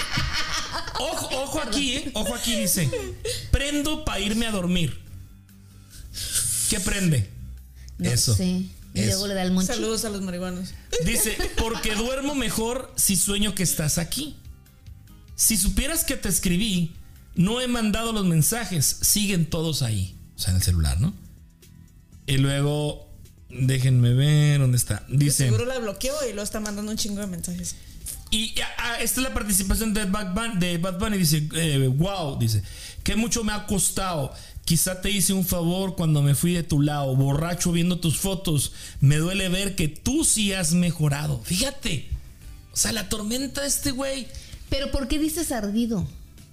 ojo, 0.98 1.28
ojo 1.42 1.60
aquí, 1.60 1.94
¿eh? 1.96 2.10
ojo 2.14 2.34
aquí, 2.34 2.56
dice, 2.56 2.90
prendo 3.50 4.02
para 4.04 4.18
irme 4.20 4.46
a 4.46 4.50
dormir. 4.50 4.98
¿Qué 6.70 6.80
prende? 6.80 7.28
No 7.98 8.10
Eso. 8.10 8.34
sé. 8.34 8.62
Y 8.94 9.00
eso. 9.00 9.10
luego 9.10 9.26
le 9.28 9.34
da 9.34 9.42
el. 9.42 9.66
Saludos 9.66 10.04
a 10.04 10.10
los 10.10 10.20
marihuanos. 10.22 10.74
Dice, 11.04 11.36
porque 11.56 11.94
duermo 11.94 12.34
mejor 12.34 12.92
si 12.96 13.16
sueño 13.16 13.54
que 13.54 13.62
estás 13.62 13.98
aquí. 13.98 14.36
Si 15.34 15.56
supieras 15.56 16.04
que 16.04 16.16
te 16.16 16.28
escribí, 16.28 16.92
no 17.34 17.60
he 17.60 17.68
mandado 17.68 18.12
los 18.12 18.26
mensajes, 18.26 18.98
siguen 19.00 19.46
todos 19.46 19.82
ahí. 19.82 20.16
O 20.36 20.38
sea, 20.38 20.50
en 20.50 20.56
el 20.56 20.62
celular, 20.62 21.00
¿no? 21.00 21.14
Y 22.26 22.36
luego, 22.36 23.08
déjenme 23.48 24.14
ver 24.14 24.60
dónde 24.60 24.76
está. 24.76 25.04
Dice... 25.08 25.44
Seguro 25.44 25.64
la 25.64 25.78
bloqueó 25.78 26.14
y 26.28 26.32
lo 26.32 26.42
está 26.42 26.60
mandando 26.60 26.92
un 26.92 26.98
chingo 26.98 27.20
de 27.20 27.26
mensajes. 27.26 27.74
Y 28.30 28.54
ah, 28.60 28.68
ah, 28.78 28.96
esta 29.00 29.20
es 29.20 29.28
la 29.28 29.34
participación 29.34 29.92
de 29.92 30.06
Bad 30.06 30.32
Bunny. 30.32 30.58
De 30.58 30.78
Bad 30.78 30.98
Bunny 30.98 31.18
dice, 31.18 31.48
eh, 31.54 31.86
wow, 31.86 32.38
dice, 32.38 32.62
que 33.02 33.14
mucho 33.14 33.44
me 33.44 33.52
ha 33.52 33.66
costado. 33.66 34.32
Quizá 34.64 35.00
te 35.00 35.10
hice 35.10 35.32
un 35.32 35.44
favor 35.44 35.96
cuando 35.96 36.22
me 36.22 36.34
fui 36.34 36.52
de 36.54 36.62
tu 36.62 36.80
lado, 36.80 37.14
borracho 37.16 37.72
viendo 37.72 37.98
tus 37.98 38.18
fotos. 38.18 38.72
Me 39.00 39.16
duele 39.16 39.48
ver 39.48 39.74
que 39.74 39.88
tú 39.88 40.24
sí 40.24 40.52
has 40.52 40.72
mejorado. 40.72 41.42
Fíjate. 41.42 42.08
O 42.72 42.76
sea, 42.76 42.92
la 42.92 43.08
tormenta 43.08 43.62
de 43.62 43.68
este 43.68 43.90
güey, 43.90 44.28
Pero 44.70 44.90
¿por 44.90 45.08
qué 45.08 45.18
dices 45.18 45.52
ardido? 45.52 46.06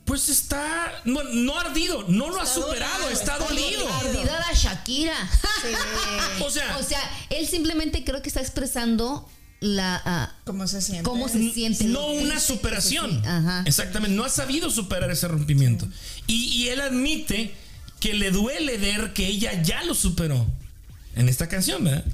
pues 0.10 0.28
está, 0.28 0.92
no, 1.06 1.22
no 1.22 1.60
ardido, 1.60 2.04
no 2.08 2.32
lo 2.32 2.42
ha 2.42 2.46
superado, 2.48 3.04
dolido, 3.04 3.12
está, 3.12 3.34
está 3.34 3.46
dolido. 3.48 3.88
Ardida 3.94 4.40
la 4.40 4.54
Shakira. 4.56 5.14
O 6.44 6.50
sea, 6.50 6.78
O 6.78 6.84
sea, 6.84 7.00
él 7.30 7.48
simplemente 7.48 8.04
creo 8.04 8.20
que 8.24 8.30
está 8.30 8.42
expresando 8.42 9.30
la 9.60 10.02
ah, 10.04 10.36
¿Cómo 10.46 10.68
se 10.68 10.82
siente? 10.82 11.04
cómo 11.04 11.30
se 11.30 11.52
siente. 11.52 11.84
No 11.84 12.08
una 12.08 12.40
superación. 12.40 13.22
Exactamente. 13.66 14.16
No 14.16 14.24
ha 14.24 14.30
sabido 14.30 14.72
superar 14.72 15.12
ese 15.12 15.28
rompimiento. 15.28 15.88
Y, 16.26 16.46
y 16.56 16.70
él 16.70 16.82
admite 16.82 17.54
que 18.00 18.14
le 18.14 18.32
duele 18.32 18.78
ver 18.78 19.14
que 19.14 19.28
ella 19.28 19.62
ya 19.62 19.84
lo 19.84 19.94
superó. 19.94 20.48
En 21.16 21.28
esta 21.30 21.48
canción, 21.48 21.84
¿verdad? 21.84 22.06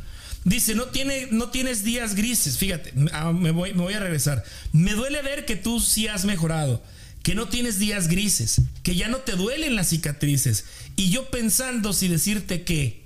Dice, 0.46 0.76
no, 0.76 0.86
tiene, 0.86 1.28
no 1.32 1.50
tienes 1.50 1.84
días 1.84 2.16
grises. 2.16 2.58
Fíjate, 2.58 2.94
ah, 3.14 3.32
me 3.32 3.52
voy, 3.52 3.74
me 3.74 3.82
voy 3.82 3.94
a 3.94 4.00
regresar. 4.00 4.44
Me 4.74 4.94
duele 4.94 5.22
ver 5.22 5.46
que 5.46 5.56
tú 5.56 5.80
sí 5.80 6.08
has 6.08 6.26
mejorado. 6.26 6.84
Que 7.24 7.34
no 7.36 7.48
tienes 7.48 7.80
días 7.80 8.08
grises. 8.08 8.62
Que 8.84 8.96
ya 8.96 9.08
no 9.08 9.18
te 9.18 9.34
duelen 9.34 9.76
las 9.76 9.90
cicatrices. 9.90 10.66
Y 10.96 11.10
yo 11.10 11.30
pensando 11.32 11.94
si 11.94 12.08
decirte 12.08 12.64
que 12.64 13.04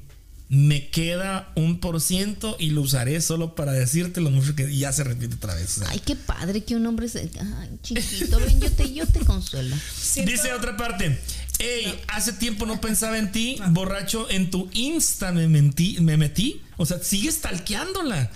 me 0.49 0.89
queda 0.89 1.51
un 1.55 1.79
por 1.79 2.01
ciento 2.01 2.57
y 2.59 2.71
lo 2.71 2.81
usaré 2.81 3.21
solo 3.21 3.53
para 3.55 3.71
decirte 3.71 4.19
lo 4.19 4.31
mucho 4.31 4.55
que 4.55 4.75
ya 4.75 4.91
se 4.91 5.03
repite 5.03 5.35
otra 5.35 5.53
vez. 5.53 5.79
Ay, 5.87 5.99
qué 6.03 6.15
padre 6.15 6.63
que 6.63 6.75
un 6.75 6.85
hombre 6.87 7.07
se. 7.07 7.29
Ay, 7.39 7.69
chiquito, 7.83 8.39
ven, 8.39 8.59
yo 8.59 8.71
te, 8.71 8.91
yo 8.93 9.05
te 9.05 9.19
consuelo. 9.19 9.75
Siento- 9.95 10.31
Dice 10.31 10.51
otra 10.53 10.75
parte. 10.75 11.19
Hey, 11.61 11.99
hace 12.07 12.31
tiempo 12.31 12.65
no 12.65 12.79
pensaba 12.79 13.17
en 13.17 13.33
ti, 13.33 13.57
borracho, 13.71 14.29
en 14.29 14.49
tu 14.49 14.69
Insta 14.71 15.33
me, 15.33 15.49
mentí, 15.49 15.97
me 15.99 16.15
metí. 16.15 16.61
O 16.77 16.85
sea, 16.85 17.03
sigue 17.03 17.29
stalkeándola. 17.29 18.31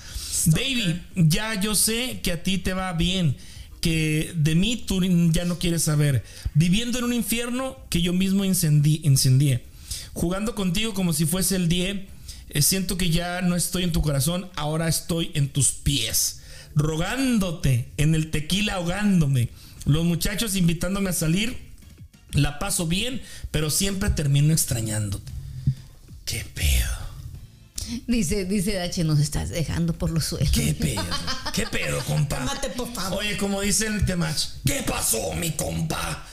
Baby, 0.47 1.01
ya 1.15 1.59
yo 1.61 1.74
sé 1.74 2.19
que 2.21 2.34
a 2.34 2.43
ti 2.43 2.57
te 2.57 2.74
va 2.74 2.91
bien, 2.91 3.38
que 3.80 4.34
de 4.36 4.55
mí 4.55 4.76
tú 4.76 5.01
ya 5.32 5.45
no 5.45 5.57
quieres 5.57 5.84
saber. 5.84 6.26
Viviendo 6.53 6.99
en 6.99 7.05
un 7.05 7.13
infierno 7.13 7.78
que 7.89 8.01
yo 8.01 8.11
mismo 8.11 8.43
incendí, 8.43 8.99
incendié. 9.03 9.63
Jugando 10.11 10.53
contigo 10.53 10.93
como 10.93 11.13
si 11.13 11.26
fuese 11.26 11.55
el 11.55 11.69
día. 11.69 12.05
eh, 12.49 12.61
siento 12.61 12.97
que 12.97 13.09
ya 13.09 13.41
no 13.41 13.55
estoy 13.55 13.84
en 13.84 13.93
tu 13.93 14.01
corazón, 14.01 14.49
ahora 14.57 14.89
estoy 14.89 15.32
en 15.34 15.47
tus 15.47 15.71
pies. 15.71 16.41
Rogándote, 16.76 17.88
en 17.95 18.15
el 18.15 18.32
tequila 18.32 18.74
ahogándome. 18.74 19.47
Los 19.86 20.03
muchachos 20.03 20.57
invitándome 20.57 21.09
a 21.09 21.13
salir 21.13 21.72
la 22.34 22.59
paso 22.59 22.88
bien, 22.88 23.21
pero 23.51 23.69
siempre 23.69 24.09
termino 24.09 24.53
extrañándote. 24.53 25.31
¿Qué 26.25 26.45
pedo? 26.53 27.03
Dice, 28.07 28.45
dice 28.45 28.79
H, 28.79 29.03
nos 29.03 29.19
estás 29.19 29.49
dejando 29.49 29.93
por 29.93 30.09
los 30.09 30.25
suelos. 30.25 30.51
¿Qué 30.51 30.73
pedo? 30.73 31.03
¿Qué 31.53 31.67
pedo, 31.67 31.99
compa? 32.05 32.38
Cálmate, 32.38 32.69
por 32.69 32.91
favor. 32.93 33.19
Oye, 33.19 33.38
como 33.38 33.61
dice 33.61 33.88
el 33.88 34.05
temach, 34.05 34.45
¿qué 34.65 34.84
pasó, 34.88 35.34
mi 35.34 35.51
compa? 35.51 36.25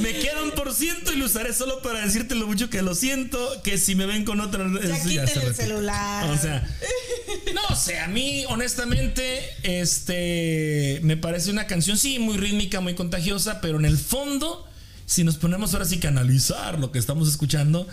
Me 0.00 0.12
queda 0.14 0.42
un 0.42 0.50
por 0.52 0.72
ciento 0.74 1.12
y 1.12 1.16
lo 1.16 1.26
usaré 1.26 1.52
solo 1.54 1.80
para 1.82 2.04
decirte 2.04 2.34
lo 2.34 2.46
mucho 2.46 2.68
que 2.70 2.82
lo 2.82 2.94
siento, 2.94 3.62
que 3.62 3.78
si 3.78 3.94
me 3.94 4.06
ven 4.06 4.24
con 4.24 4.40
otra... 4.40 4.66
Ya 4.82 5.26
se 5.26 5.46
el 5.46 5.54
celular. 5.54 6.30
O 6.30 6.36
sea, 6.36 6.68
no 7.54 7.76
sé, 7.76 7.98
a 7.98 8.08
mí 8.08 8.44
honestamente, 8.48 9.40
este, 9.62 11.00
me 11.02 11.16
parece 11.16 11.50
una 11.50 11.66
canción, 11.66 11.96
sí, 11.98 12.18
muy 12.18 12.36
rítmica, 12.36 12.80
muy 12.80 12.94
contagiosa, 12.94 13.60
pero 13.60 13.78
en 13.78 13.84
el 13.84 13.98
fondo, 13.98 14.68
si 15.06 15.24
nos 15.24 15.36
ponemos 15.36 15.72
ahora 15.74 15.86
sí 15.86 15.98
que 15.98 16.08
analizar 16.08 16.78
lo 16.78 16.92
que 16.92 16.98
estamos 16.98 17.28
escuchando, 17.28 17.86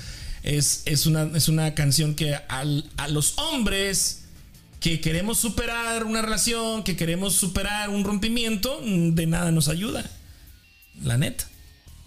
es, 0.43 0.84
es, 0.86 1.06
una, 1.06 1.30
es 1.36 1.48
una 1.48 1.74
canción 1.76 2.16
que 2.16 2.36
al- 2.50 2.89
a 2.98 3.08
los 3.08 3.38
hombres 3.38 4.22
que 4.80 5.02
queremos 5.02 5.39
superar 5.39 6.04
una 6.04 6.22
relación, 6.22 6.84
que 6.84 6.96
queremos 6.96 7.34
superar 7.36 7.89
un 7.89 8.04
rompimiento, 8.04 8.80
de 8.84 9.26
nada 9.26 9.52
nos 9.52 9.68
ayuda. 9.68 10.10
La 11.04 11.18
neta. 11.18 11.48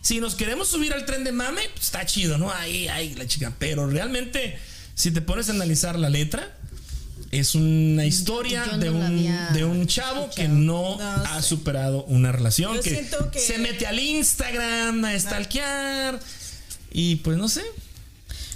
Si 0.01 0.21
nos 0.21 0.35
queremos 0.35 0.69
subir 0.69 0.93
al 0.93 1.05
tren 1.05 1.25
de 1.25 1.33
mame, 1.33 1.63
pues, 1.75 1.87
está 1.87 2.07
chido, 2.07 2.39
¿no? 2.39 2.51
Ahí, 2.53 2.89
ahí, 2.89 3.15
la 3.15 3.27
chica. 3.27 3.53
Pero 3.59 3.87
realmente, 3.89 4.59
si 4.95 5.11
te 5.11 5.21
pones 5.21 5.49
a 5.49 5.53
analizar 5.53 5.99
la 5.99 6.09
letra, 6.09 6.55
es 7.31 7.55
una 7.55 8.07
historia 8.07 8.65
no 8.67 8.79
de, 8.79 8.89
un, 8.91 9.37
de 9.53 9.65
un 9.65 9.87
chavo 9.87 10.31
que 10.35 10.49
no, 10.49 10.97
No 10.97 11.05
ha 11.25 11.43
sé. 11.43 11.49
superado 11.49 12.05
una 12.05 12.33
relación, 12.33 12.77
Yo 12.77 12.83
que, 12.83 12.91
siento 12.91 13.31
que- 13.31 13.39
se 13.41 13.59
mete 13.59 13.87
al 13.87 13.99
Instagram 13.99 15.05
a 15.05 15.19
stalkear. 15.19 16.21
Y 16.91 17.17
pues 17.17 17.37
no 17.37 17.49
sé. 17.49 17.63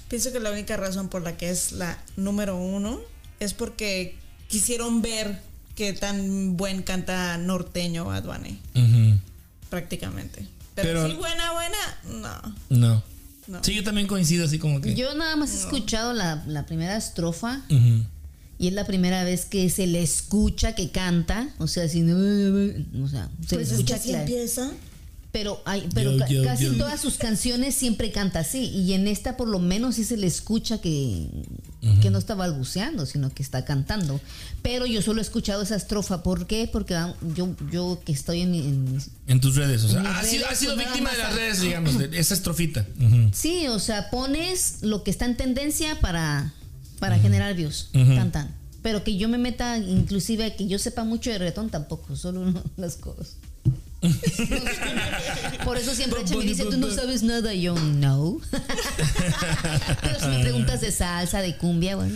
Pienso 0.08 0.32
que 0.32 0.40
la 0.40 0.50
única 0.52 0.76
razón 0.76 1.08
por 1.08 1.22
la 1.22 1.36
que 1.36 1.50
es 1.50 1.72
la 1.72 1.98
número 2.16 2.56
uno 2.56 3.00
es 3.40 3.52
porque 3.52 4.14
quisieron 4.48 5.02
ver 5.02 5.38
qué 5.74 5.92
tan 5.92 6.56
buen 6.56 6.82
canta 6.82 7.36
norteño 7.38 8.04
Bad 8.06 8.24
Bunny, 8.24 8.58
prácticamente. 9.70 10.46
Pero, 10.74 11.02
Pero- 11.02 11.08
sí, 11.10 11.16
buena, 11.16 11.52
buena, 11.52 11.78
no. 12.70 12.78
No. 12.78 13.02
No. 13.48 13.64
Sí, 13.64 13.74
yo 13.74 13.82
también 13.82 14.06
coincido 14.06 14.44
así 14.46 14.58
como 14.58 14.80
que. 14.80 14.94
Yo 14.94 15.14
nada 15.14 15.34
más 15.36 15.52
he 15.52 15.58
escuchado 15.58 16.12
la, 16.12 16.42
la 16.46 16.64
primera 16.64 16.96
estrofa 16.96 17.60
y 18.58 18.68
es 18.68 18.72
la 18.72 18.86
primera 18.86 19.24
vez 19.24 19.44
que 19.46 19.68
se 19.68 19.86
le 19.88 20.00
escucha 20.02 20.74
que 20.76 20.90
canta, 20.90 21.48
o 21.58 21.66
sea, 21.66 21.84
así, 21.84 22.02
o 22.02 23.08
sea, 23.08 23.28
se 23.46 23.56
Pues 23.56 23.56
le 23.56 23.62
es 23.62 23.68
que 23.68 23.74
escucha 23.74 23.94
así 23.96 24.08
claro. 24.10 24.22
empieza. 24.24 24.70
Pero, 25.32 25.62
hay, 25.64 25.88
pero 25.94 26.12
Yo, 26.12 26.18
ca- 26.18 26.28
yo, 26.28 26.44
casi 26.44 26.64
yo. 26.66 26.76
todas 26.76 27.00
sus 27.00 27.16
canciones 27.16 27.74
siempre 27.74 28.12
canta 28.12 28.40
así. 28.40 28.64
Y 28.66 28.92
en 28.92 29.08
esta 29.08 29.38
por 29.38 29.48
lo 29.48 29.58
menos 29.58 29.94
sí 29.94 30.04
se 30.04 30.18
le 30.18 30.26
escucha 30.26 30.78
que, 30.82 31.26
que 32.02 32.10
no 32.10 32.18
está 32.18 32.34
balbuceando, 32.34 33.06
sino 33.06 33.32
que 33.32 33.42
está 33.42 33.64
cantando. 33.64 34.20
Pero 34.60 34.84
yo 34.84 35.00
solo 35.00 35.20
he 35.20 35.22
escuchado 35.22 35.62
esa 35.62 35.74
estrofa. 35.76 36.22
¿Por 36.22 36.46
qué? 36.46 36.68
Porque 36.70 36.94
ah, 36.94 37.14
yo, 37.34 37.48
yo 37.70 37.98
que 38.04 38.12
estoy 38.12 38.42
en, 38.42 38.54
en 38.54 38.98
En 39.26 39.40
tus 39.40 39.56
redes, 39.56 39.82
o 39.84 39.88
sea, 39.88 40.02
ha 40.18 40.22
sido, 40.22 40.46
ha 40.46 40.54
sido 40.54 40.74
pues, 40.74 40.86
víctima 40.86 41.10
de 41.12 41.18
las 41.18 41.34
redes, 41.34 41.60
digamos, 41.62 41.96
de 41.98 42.10
esa 42.18 42.34
estrofita. 42.34 42.86
Sí, 43.32 43.66
o 43.68 43.78
sea, 43.78 44.10
pones 44.10 44.82
lo 44.82 45.02
que 45.02 45.10
está 45.10 45.24
en 45.24 45.38
tendencia 45.38 45.98
para, 46.00 46.52
para 46.98 47.18
generar 47.18 47.54
views. 47.54 47.88
Ujú. 47.94 48.14
Tan, 48.16 48.30
tan. 48.32 48.54
Pero 48.82 49.02
que 49.02 49.16
yo 49.16 49.28
me 49.30 49.38
meta, 49.38 49.78
inclusive 49.78 50.56
que 50.56 50.66
yo 50.66 50.78
sepa 50.78 51.04
mucho 51.04 51.30
de 51.30 51.38
reggaetón 51.38 51.70
tampoco, 51.70 52.16
solo 52.16 52.52
las 52.76 52.96
cosas. 52.96 53.36
Por 55.64 55.76
eso 55.78 55.94
siempre 55.94 56.20
me 56.24 56.44
dice, 56.44 56.64
tú 56.64 56.76
no 56.76 56.90
sabes 56.90 57.22
nada, 57.22 57.54
y 57.54 57.62
yo 57.62 57.74
no. 57.74 58.40
Pero 60.02 60.20
si 60.20 60.26
me 60.26 60.40
preguntas 60.40 60.80
de 60.80 60.90
salsa, 60.90 61.40
de 61.40 61.56
cumbia, 61.56 61.96
bueno, 61.96 62.14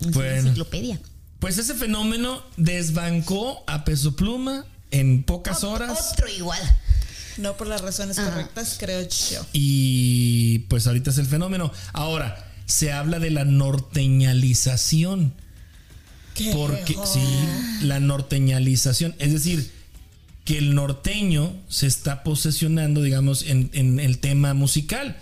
es 0.00 0.10
Bueno. 0.12 0.30
una 0.30 0.38
enciclopedia. 0.38 1.00
Pues 1.40 1.58
ese 1.58 1.74
fenómeno 1.74 2.42
desbancó 2.56 3.64
a 3.66 3.84
Peso 3.84 4.14
Pluma 4.14 4.64
en 4.92 5.24
pocas 5.24 5.64
horas. 5.64 6.12
Otro 6.12 6.28
igual. 6.28 6.60
No 7.38 7.56
por 7.56 7.66
las 7.66 7.80
razones 7.80 8.18
Ajá. 8.18 8.30
correctas, 8.30 8.76
creo 8.78 9.02
yo. 9.02 9.44
Y 9.52 10.60
pues 10.68 10.86
ahorita 10.86 11.10
es 11.10 11.18
el 11.18 11.26
fenómeno. 11.26 11.72
Ahora, 11.94 12.48
se 12.66 12.92
habla 12.92 13.18
de 13.18 13.30
la 13.30 13.44
norteñalización. 13.44 15.34
¿Qué? 16.34 16.52
Porque, 16.52 16.96
sí, 17.04 17.20
la 17.82 17.98
norteñalización. 18.00 19.14
Es 19.18 19.32
decir, 19.32 19.70
que 20.44 20.58
el 20.58 20.74
norteño 20.74 21.54
se 21.68 21.86
está 21.86 22.22
posesionando, 22.24 23.02
digamos, 23.02 23.42
en, 23.42 23.70
en 23.74 24.00
el 24.00 24.18
tema 24.18 24.54
musical. 24.54 25.16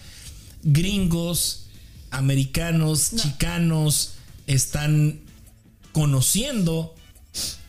Gringos, 0.63 1.67
americanos, 2.11 3.13
chicanos 3.17 4.13
están 4.47 5.21
conociendo 5.93 6.95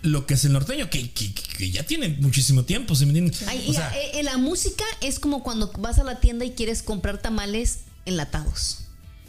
lo 0.02 0.26
que 0.26 0.34
es 0.34 0.46
el 0.46 0.54
norteño, 0.54 0.90
que, 0.90 1.12
que- 1.12 1.34
que 1.34 1.70
ya 1.72 1.84
tiene 1.84 2.10
muchísimo 2.20 2.64
tiempo, 2.64 2.96
¿se 2.96 3.06
me 3.06 3.12
entiende? 3.18 3.38
Ay, 3.48 3.66
O 3.68 3.72
y 3.72 3.74
sea, 3.76 3.90
la, 3.92 3.98
eh, 4.20 4.24
la 4.24 4.38
música 4.38 4.84
es 5.02 5.20
como 5.20 5.44
cuando 5.44 5.72
vas 5.78 6.00
a 6.00 6.04
la 6.04 6.20
tienda 6.20 6.44
y 6.46 6.52
quieres 6.52 6.82
comprar 6.82 7.22
tamales 7.22 7.82
enlatados. 8.06 8.80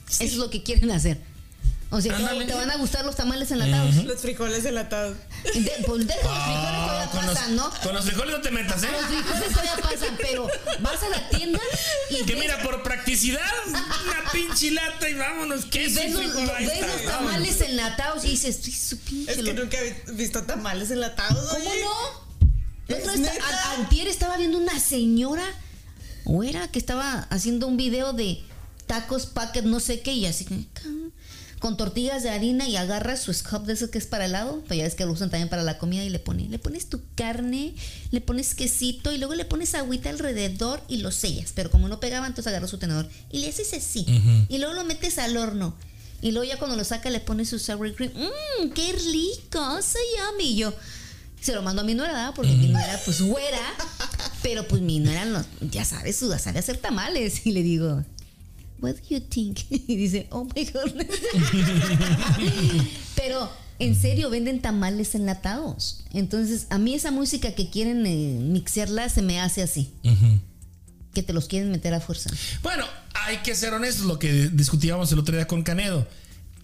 Eso 0.09 0.23
es 0.25 0.35
lo 0.37 0.49
que 0.51 0.62
quieren 0.62 0.91
hacer. 0.91 1.20
O 1.95 2.01
sea, 2.01 2.16
Ándale. 2.16 2.47
te 2.47 2.55
van 2.55 2.70
a 2.70 2.76
gustar 2.76 3.05
los 3.05 3.14
tamales 3.16 3.51
enlatados. 3.51 3.95
Los 4.05 4.20
frijoles 4.22 4.64
enlatados. 4.64 5.14
De, 5.45 5.72
pues 5.86 6.07
de- 6.07 6.14
con 6.22 6.32
los 6.32 6.43
frijoles 6.43 6.64
ah, 6.64 6.86
todavía 6.86 7.11
con, 7.11 7.26
los, 7.26 7.34
pasan, 7.34 7.57
¿no? 7.57 7.70
con 7.82 7.95
los 7.95 8.05
frijoles 8.07 8.34
no 8.36 8.40
te 8.40 8.51
metas, 8.51 8.82
¿eh? 8.82 8.88
Los 8.90 9.05
frijoles 9.07 9.49
todavía 9.51 9.76
pasan, 9.76 10.16
pero 10.18 10.49
vas 10.80 11.03
a 11.03 11.09
la 11.11 11.28
tienda 11.28 11.61
y 12.09 12.24
Que 12.24 12.34
ves, 12.34 12.43
mira, 12.45 12.62
por 12.62 12.82
practicidad, 12.82 13.43
una 13.66 13.84
pinche 14.32 14.70
lata 14.70 15.07
y 15.11 15.14
vámonos. 15.14 15.66
¿Qué 15.66 15.84
es 15.84 15.95
ves 15.95 16.12
los, 16.14 16.34
ves 16.34 16.72
está, 16.72 16.86
los 16.86 17.05
vámonos. 17.05 17.05
tamales 17.07 17.61
enlatados 17.61 18.24
y 18.24 18.28
dices, 18.28 18.61
"Ay, 18.64 18.72
su 18.72 18.99
pinche 18.99 19.30
Es 19.32 19.36
que 19.43 19.53
nunca 19.55 19.76
he 19.78 20.03
visto 20.12 20.43
tamales 20.45 20.90
enlatados. 20.90 21.47
¿Cómo 21.51 21.70
oye. 21.70 21.80
no? 22.88 22.97
¿Es 22.97 23.07
a- 23.07 23.72
antier 23.78 24.09
estaba 24.09 24.38
viendo 24.38 24.57
una 24.57 24.80
señora, 24.80 25.45
o 26.24 26.43
era 26.43 26.68
que 26.68 26.78
estaba 26.78 27.26
haciendo 27.28 27.66
un 27.66 27.76
video 27.76 28.14
de 28.14 28.43
tacos, 28.86 29.26
packet, 29.26 29.64
no 29.66 29.78
sé 29.78 30.01
qué, 30.01 30.12
y 30.14 30.24
así 30.26 30.45
que, 30.47 30.55
con 31.63 31.77
tortillas 31.79 32.23
de 32.25 32.29
harina 32.31 32.69
y 32.69 32.77
agarra 32.77 33.17
su 33.17 33.33
scoop 33.33 33.65
de 33.65 33.73
eso 33.75 33.91
que 33.91 33.97
es 33.97 34.07
para 34.07 34.27
helado, 34.27 34.63
pues 34.67 34.77
ya 34.79 34.85
ves 34.85 34.95
que 34.97 35.07
lo 35.07 35.13
usan 35.13 35.31
también 35.31 35.49
para 35.49 35.63
la 35.63 35.79
comida 35.79 36.03
y 36.05 36.11
le 36.11 36.19
pone, 36.19 36.49
le 36.49 36.59
pones 36.59 36.89
tu 36.89 37.01
carne, 37.15 37.73
le 38.11 38.21
pones 38.21 38.55
quesito 38.55 39.13
y 39.13 39.19
luego 39.19 39.35
le 39.37 39.45
pones 39.45 39.75
agüita 39.77 40.11
alrededor 40.11 40.83
y 40.89 40.99
lo 40.99 41.11
sellas, 41.13 41.53
pero 41.55 41.71
como 41.71 41.87
no 41.89 42.01
pegaba, 42.01 42.27
entonces 42.27 42.49
agarra 42.51 42.67
su 42.67 42.79
tenedor 42.79 43.09
y 43.31 43.39
le 43.39 43.49
haces 43.49 43.73
así, 43.73 44.05
y 44.49 44.59
luego 44.59 44.75
lo 44.75 44.85
metes 44.85 45.19
al 45.19 45.37
horno. 45.39 45.75
Y 46.21 46.31
luego 46.31 46.45
ya 46.49 46.57
cuando 46.59 46.77
lo 46.77 46.85
saca 46.85 47.11
le 47.11 47.19
pone 47.19 47.45
su 47.45 47.59
sour 47.59 47.95
cream. 47.97 48.13
Mmm, 48.15 48.71
qué 48.71 48.93
rico, 48.93 49.83
so 49.83 49.99
yummy. 50.17 50.51
Y 50.53 50.57
yo 50.57 50.73
se 51.41 51.53
lo 51.53 51.63
mando 51.63 51.83
a 51.83 51.85
mi 51.85 51.95
nuera. 51.95 52.33
Porque 52.37 52.53
mi 52.53 52.69
nuera, 52.69 53.01
pues, 53.05 53.21
güera. 53.21 53.59
Pero 54.41 54.69
pues 54.69 54.83
mi 54.83 55.01
nuera, 55.01 55.25
no- 55.25 55.45
ya 55.73 55.85
sabes, 55.85 56.15
su- 56.17 56.31
sabe 56.39 56.61
hacer 56.61 56.77
tamales. 56.77 57.41
Y 57.47 57.51
le 57.51 57.65
digo, 57.65 58.05
what 58.83 58.97
do 58.97 59.14
you 59.14 59.20
think? 59.20 59.61
Y 59.70 59.97
dice, 59.97 60.26
oh 60.30 60.45
my 60.45 60.64
God. 60.64 60.93
Pero 63.16 63.51
en 63.78 63.95
serio, 63.95 64.28
venden 64.30 64.61
tamales 64.61 65.14
enlatados. 65.14 66.05
Entonces, 66.12 66.66
a 66.70 66.78
mí 66.78 66.95
esa 66.95 67.11
música 67.11 67.55
que 67.55 67.70
quieren 67.70 68.05
eh, 68.07 68.39
mixearla 68.41 69.09
se 69.09 69.22
me 69.22 69.41
hace 69.41 69.62
así. 69.62 69.93
Que 71.14 71.22
te 71.22 71.33
los 71.33 71.47
quieren 71.47 71.70
meter 71.70 71.95
a 71.95 72.01
fuerza. 72.01 72.30
Bueno, 72.62 72.85
hay 73.14 73.39
que 73.39 73.55
ser 73.55 73.72
honestos, 73.74 74.07
lo 74.07 74.18
que 74.18 74.49
discutíamos 74.49 75.11
el 75.12 75.18
otro 75.18 75.37
día 75.37 75.47
con 75.47 75.62
Canedo. 75.62 76.07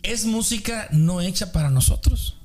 Es 0.02 0.24
música 0.24 0.88
no 0.92 1.20
hecha 1.20 1.52
para 1.52 1.70
nosotros. 1.70 2.36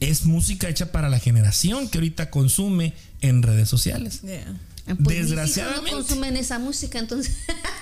Es 0.00 0.24
música 0.24 0.68
hecha 0.68 0.90
para 0.90 1.08
la 1.08 1.20
generación 1.20 1.88
que 1.88 1.98
ahorita 1.98 2.30
consume 2.30 2.92
en 3.20 3.42
redes 3.42 3.68
sociales. 3.68 4.22
Yeah. 4.22 4.58
Pues 4.84 4.98
mis 4.98 5.08
hijos 5.10 5.28
Desgraciadamente. 5.28 5.90
no 5.90 5.96
consumen 5.98 6.36
esa 6.36 6.58
música, 6.58 6.98
entonces. 6.98 7.34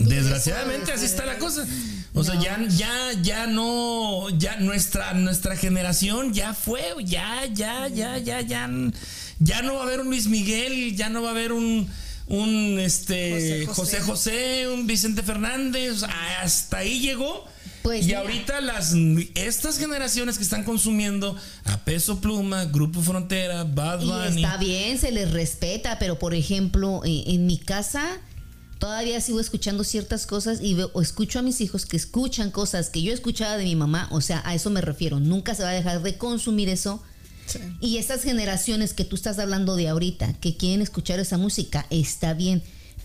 Desgraciadamente 0.00 0.92
así 0.92 1.04
está 1.04 1.24
la 1.26 1.38
cosa. 1.38 1.66
O 2.12 2.24
sea, 2.24 2.40
ya, 2.40 2.58
ya, 2.68 3.12
ya 3.22 3.46
no, 3.46 4.28
ya 4.30 4.56
nuestra, 4.56 5.12
nuestra 5.14 5.56
generación 5.56 6.34
ya 6.34 6.54
fue, 6.54 6.82
ya, 7.04 7.46
ya, 7.46 7.86
ya, 7.88 8.18
ya, 8.18 8.40
ya, 8.40 8.68
ya 9.38 9.62
no 9.62 9.74
va 9.74 9.80
a 9.80 9.82
haber 9.84 10.00
un 10.00 10.08
Luis 10.08 10.26
Miguel, 10.26 10.96
ya 10.96 11.08
no 11.08 11.22
va 11.22 11.28
a 11.28 11.30
haber 11.32 11.52
un, 11.52 11.88
un 12.26 12.78
este 12.80 13.64
José 13.66 13.66
José 13.66 14.00
José. 14.00 14.00
José, 14.00 14.68
un 14.68 14.86
Vicente 14.86 15.22
Fernández, 15.22 16.02
hasta 16.42 16.78
ahí 16.78 17.00
llegó. 17.00 17.46
Pues 17.82 18.02
y 18.02 18.06
mira. 18.08 18.18
ahorita 18.20 18.60
las 18.60 18.92
estas 19.34 19.78
generaciones 19.78 20.36
que 20.36 20.44
están 20.44 20.64
consumiendo 20.64 21.34
a 21.64 21.78
Peso 21.78 22.20
Pluma, 22.20 22.66
Grupo 22.66 23.00
Frontera, 23.00 23.64
Bad 23.64 24.02
Y 24.02 24.06
Bunny. 24.06 24.44
está 24.44 24.56
bien, 24.58 24.98
se 24.98 25.12
les 25.12 25.30
respeta, 25.30 25.98
pero 25.98 26.18
por 26.18 26.34
ejemplo, 26.34 27.02
eh, 27.06 27.24
en 27.28 27.46
mi 27.46 27.56
casa 27.56 28.18
todavía 28.80 29.20
sigo 29.20 29.38
escuchando 29.38 29.84
ciertas 29.84 30.26
cosas 30.26 30.60
y 30.60 30.74
veo, 30.74 30.90
o 30.94 31.02
escucho 31.02 31.38
a 31.38 31.42
mis 31.42 31.60
hijos 31.60 31.86
que 31.86 31.96
escuchan 31.96 32.50
cosas 32.50 32.90
que 32.90 33.02
yo 33.02 33.12
escuchaba 33.12 33.56
de 33.56 33.64
mi 33.64 33.76
mamá, 33.76 34.08
o 34.10 34.20
sea, 34.20 34.42
a 34.44 34.54
eso 34.54 34.70
me 34.70 34.80
refiero, 34.80 35.20
nunca 35.20 35.54
se 35.54 35.62
va 35.62 35.68
a 35.68 35.74
dejar 35.74 36.02
de 36.02 36.18
consumir 36.18 36.68
eso. 36.68 37.00
Sí. 37.46 37.58
Y 37.80 37.98
estas 37.98 38.22
generaciones 38.22 38.94
que 38.94 39.04
tú 39.04 39.16
estás 39.16 39.38
hablando 39.38 39.76
de 39.76 39.88
ahorita, 39.88 40.32
que 40.34 40.56
quieren 40.56 40.82
escuchar 40.82 41.20
esa 41.20 41.36
música, 41.36 41.86
está 41.90 42.32
bien. 42.32 42.62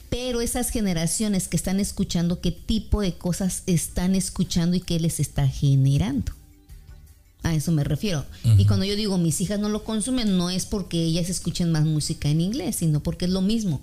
Pero 0.10 0.40
esas 0.40 0.70
generaciones 0.70 1.48
que 1.48 1.58
están 1.58 1.80
escuchando, 1.80 2.40
¿qué 2.40 2.52
tipo 2.52 3.02
de 3.02 3.16
cosas 3.16 3.64
están 3.66 4.16
escuchando 4.16 4.78
y 4.78 4.82
qué 4.82 5.00
les 5.00 5.20
está 5.20 5.48
generando? 5.48 6.32
A 7.44 7.54
eso 7.54 7.72
me 7.72 7.84
refiero. 7.84 8.26
Y 8.58 8.66
cuando 8.66 8.86
yo 8.86 8.96
digo 8.96 9.18
mis 9.18 9.42
hijas 9.42 9.60
no 9.60 9.70
lo 9.70 9.84
consumen, 9.84 10.38
no 10.38 10.50
es 10.50 10.66
porque 10.66 11.04
ellas 11.04 11.30
escuchen 11.30 11.72
más 11.72 11.86
música 11.86 12.30
en 12.30 12.40
inglés, 12.40 12.78
sino 12.78 13.04
porque 13.04 13.26
es 13.26 13.32
lo 13.32 13.42
mismo. 13.42 13.82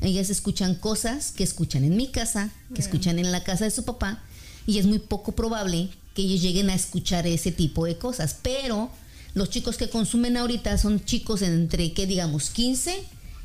Ellas 0.00 0.30
escuchan 0.30 0.74
cosas 0.74 1.32
que 1.32 1.44
escuchan 1.44 1.84
en 1.84 1.96
mi 1.96 2.08
casa, 2.08 2.50
que 2.74 2.80
escuchan 2.80 3.18
en 3.18 3.32
la 3.32 3.42
casa 3.44 3.64
de 3.64 3.70
su 3.70 3.84
papá, 3.84 4.22
y 4.66 4.78
es 4.78 4.86
muy 4.86 4.98
poco 4.98 5.32
probable 5.32 5.88
que 6.14 6.22
ellos 6.22 6.40
lleguen 6.42 6.70
a 6.70 6.74
escuchar 6.74 7.26
ese 7.26 7.52
tipo 7.52 7.84
de 7.86 7.96
cosas. 7.98 8.36
Pero 8.42 8.90
los 9.34 9.50
chicos 9.50 9.76
que 9.76 9.88
consumen 9.90 10.36
ahorita 10.36 10.76
son 10.78 11.04
chicos 11.04 11.42
entre, 11.42 11.92
¿qué 11.92 12.06
digamos? 12.06 12.50
15 12.50 12.94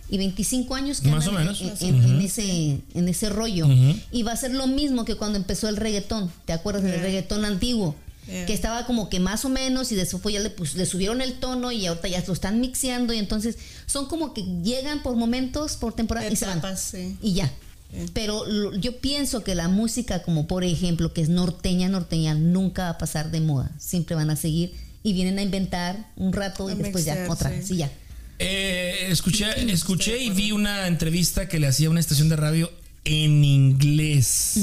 y 0.10 0.18
25 0.18 0.76
años 0.76 0.99
que 1.02 1.10
Más 1.10 1.28
o 1.28 1.32
menos. 1.32 1.62
en, 1.62 1.70
en- 1.95 2.04
en 2.04 2.22
ese, 2.22 2.80
en 2.93 3.08
ese 3.08 3.30
rollo. 3.30 3.68
Y 4.12 4.24
va 4.24 4.34
a 4.34 4.38
ser 4.38 4.54
lo 4.54 4.68
mismo 4.68 5.06
que 5.06 5.16
cuando 5.16 5.38
empezó 5.38 5.70
el 5.70 5.78
reggaetón. 5.78 6.32
¿Te 6.45 6.54
acuerdas 6.54 6.84
del 6.84 6.99
reggaetón 7.02 7.45
antiguo? 7.45 7.95
Yeah. 8.28 8.45
Que 8.45 8.53
estaba 8.53 8.86
como 8.86 9.09
que 9.09 9.19
más 9.19 9.45
o 9.45 9.49
menos 9.49 9.91
y 9.91 9.95
después 9.95 10.32
ya 10.34 10.39
le, 10.41 10.51
pues, 10.51 10.76
le 10.76 10.86
subieron 10.86 11.22
el 11.22 11.34
tono 11.39 11.72
y 11.72 11.86
ahorita 11.88 12.07
ya 12.07 12.24
lo 12.26 12.34
están 12.34 12.61
mixeando 12.61 13.13
y 13.13 13.17
entonces 13.17 13.57
son 13.88 14.07
como 14.07 14.34
que 14.34 14.43
llegan 14.63 15.01
por 15.01 15.15
momentos, 15.15 15.76
por 15.76 15.93
temporada 15.93 16.30
y 16.30 16.36
se 16.36 16.45
van. 16.45 16.61
Sí. 16.78 17.17
Y 17.22 17.34
ya. 17.34 17.51
Yeah. 17.91 18.05
Pero 18.13 18.45
lo- 18.45 18.76
yo 18.76 18.97
pienso 18.99 19.43
que 19.43 19.55
la 19.55 19.67
música, 19.67 20.22
como 20.24 20.47
por 20.47 20.63
ejemplo, 20.63 21.13
que 21.13 21.22
es 21.22 21.30
norteña, 21.30 21.89
norteña, 21.89 22.36
nunca 22.36 22.84
va 22.84 22.89
a 22.91 22.97
pasar 22.99 23.32
de 23.32 23.41
moda. 23.41 23.72
Siempre 23.80 24.15
van 24.15 24.30
a 24.30 24.36
seguir 24.36 24.74
y 25.03 25.13
vienen 25.13 25.39
a 25.39 25.41
inventar 25.41 26.07
un 26.15 26.32
rato 26.32 26.69
y 26.69 26.74
A 26.74 26.76
después 26.76 27.03
ya 27.03 27.26
otra. 27.28 27.49
sí. 27.51 27.67
Sí, 27.69 27.78
ya. 27.78 27.91
Eh, 28.38 29.07
escuché, 29.09 29.45
escuché 29.72 30.19
y 30.24 30.30
vi 30.30 30.51
una 30.51 30.88
entrevista 30.88 31.47
que 31.49 31.59
le 31.59 31.67
hacía 31.67 31.89
una 31.89 31.99
estación 31.99 32.30
de 32.30 32.36
radio 32.38 32.72
en 33.03 33.43
inglés 33.43 34.53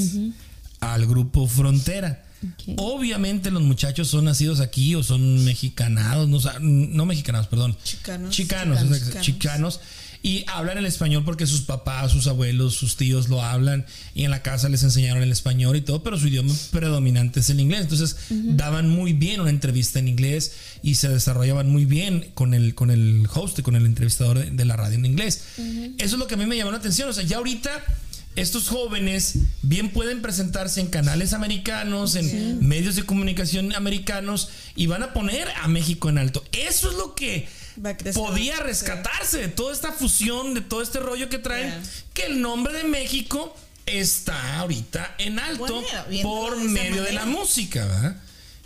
al 0.79 1.05
grupo 1.07 1.45
Frontera. 1.47 2.23
Obviamente 2.77 3.51
los 3.51 3.61
muchachos 3.63 4.07
son 4.07 4.25
nacidos 4.25 4.59
aquí 4.59 4.95
o 4.95 5.03
son 5.03 5.43
mexicanados, 5.43 6.29
no, 6.29 6.37
o 6.37 6.41
sea, 6.41 6.57
no 6.59 7.05
mexicanos, 7.05 7.47
perdón. 7.47 7.75
Chicanos. 7.83 8.33
Chicanos, 8.35 8.77
Chicanos. 8.79 8.97
exacto, 8.97 9.21
chicanos. 9.21 9.79
Y 10.21 10.43
hablan 10.47 10.77
el 10.77 10.85
español 10.85 11.23
porque 11.23 11.47
sus 11.47 11.61
papás, 11.61 12.11
sus 12.11 12.27
abuelos, 12.27 12.75
sus 12.75 12.97
tíos 12.97 13.29
lo 13.29 13.41
hablan 13.41 13.85
y 14.13 14.25
en 14.25 14.31
la 14.31 14.41
casa 14.43 14.67
les 14.67 14.83
enseñaron 14.83 15.23
el 15.23 15.31
español 15.31 15.77
y 15.77 15.81
todo, 15.81 16.03
pero 16.03 16.19
su 16.19 16.27
idioma 16.27 16.53
predominante 16.71 17.39
es 17.39 17.49
el 17.49 17.61
inglés. 17.61 17.81
Entonces 17.83 18.17
daban 18.29 18.89
muy 18.89 19.13
bien 19.13 19.39
una 19.39 19.49
entrevista 19.49 19.97
en 19.97 20.09
inglés 20.09 20.51
y 20.83 20.95
se 20.95 21.07
desarrollaban 21.07 21.69
muy 21.69 21.85
bien 21.85 22.31
con 22.33 22.53
el, 22.53 22.75
con 22.75 22.91
el 22.91 23.27
host, 23.33 23.61
con 23.61 23.77
el 23.77 23.85
entrevistador 23.85 24.39
de, 24.39 24.51
de 24.51 24.65
la 24.65 24.75
radio 24.75 24.95
en 24.95 25.05
inglés. 25.05 25.41
Eso 25.97 26.15
es 26.15 26.19
lo 26.19 26.27
que 26.27 26.33
a 26.33 26.37
mí 26.37 26.45
me 26.45 26.57
llamó 26.57 26.71
la 26.71 26.79
atención. 26.79 27.07
O 27.07 27.13
sea, 27.13 27.23
ya 27.23 27.37
ahorita 27.37 27.71
estos 28.35 28.69
jóvenes 28.69 29.35
bien 29.61 29.89
pueden 29.91 30.21
presentarse 30.21 30.79
en 30.79 30.87
canales 30.87 31.33
americanos, 31.33 32.15
en 32.15 32.65
medios 32.65 32.95
de 32.95 33.03
comunicación 33.03 33.73
americanos 33.75 34.49
y 34.75 34.87
van 34.87 35.03
a 35.03 35.13
poner 35.13 35.47
a 35.61 35.67
México 35.67 36.09
en 36.09 36.17
alto. 36.17 36.43
Eso 36.51 36.89
es 36.89 36.97
lo 36.97 37.15
que 37.15 37.49
podía 38.13 38.57
rescatarse 38.57 39.39
de 39.39 39.47
toda 39.47 39.73
esta 39.73 39.91
fusión, 39.91 40.53
de 40.53 40.61
todo 40.61 40.81
este 40.81 40.99
rollo 40.99 41.29
que 41.29 41.37
traen, 41.37 41.69
Yeah. 41.69 41.83
que 42.13 42.25
el 42.27 42.41
nombre 42.41 42.73
de 42.73 42.83
México 42.85 43.55
está 43.85 44.59
ahorita 44.59 45.15
en 45.17 45.39
alto 45.39 45.81
Bueno, 45.81 46.21
por 46.21 46.57
de 46.57 46.63
medio 46.69 47.03
de 47.03 47.13
la 47.13 47.25
música, 47.25 47.85
¿verdad? 47.85 48.21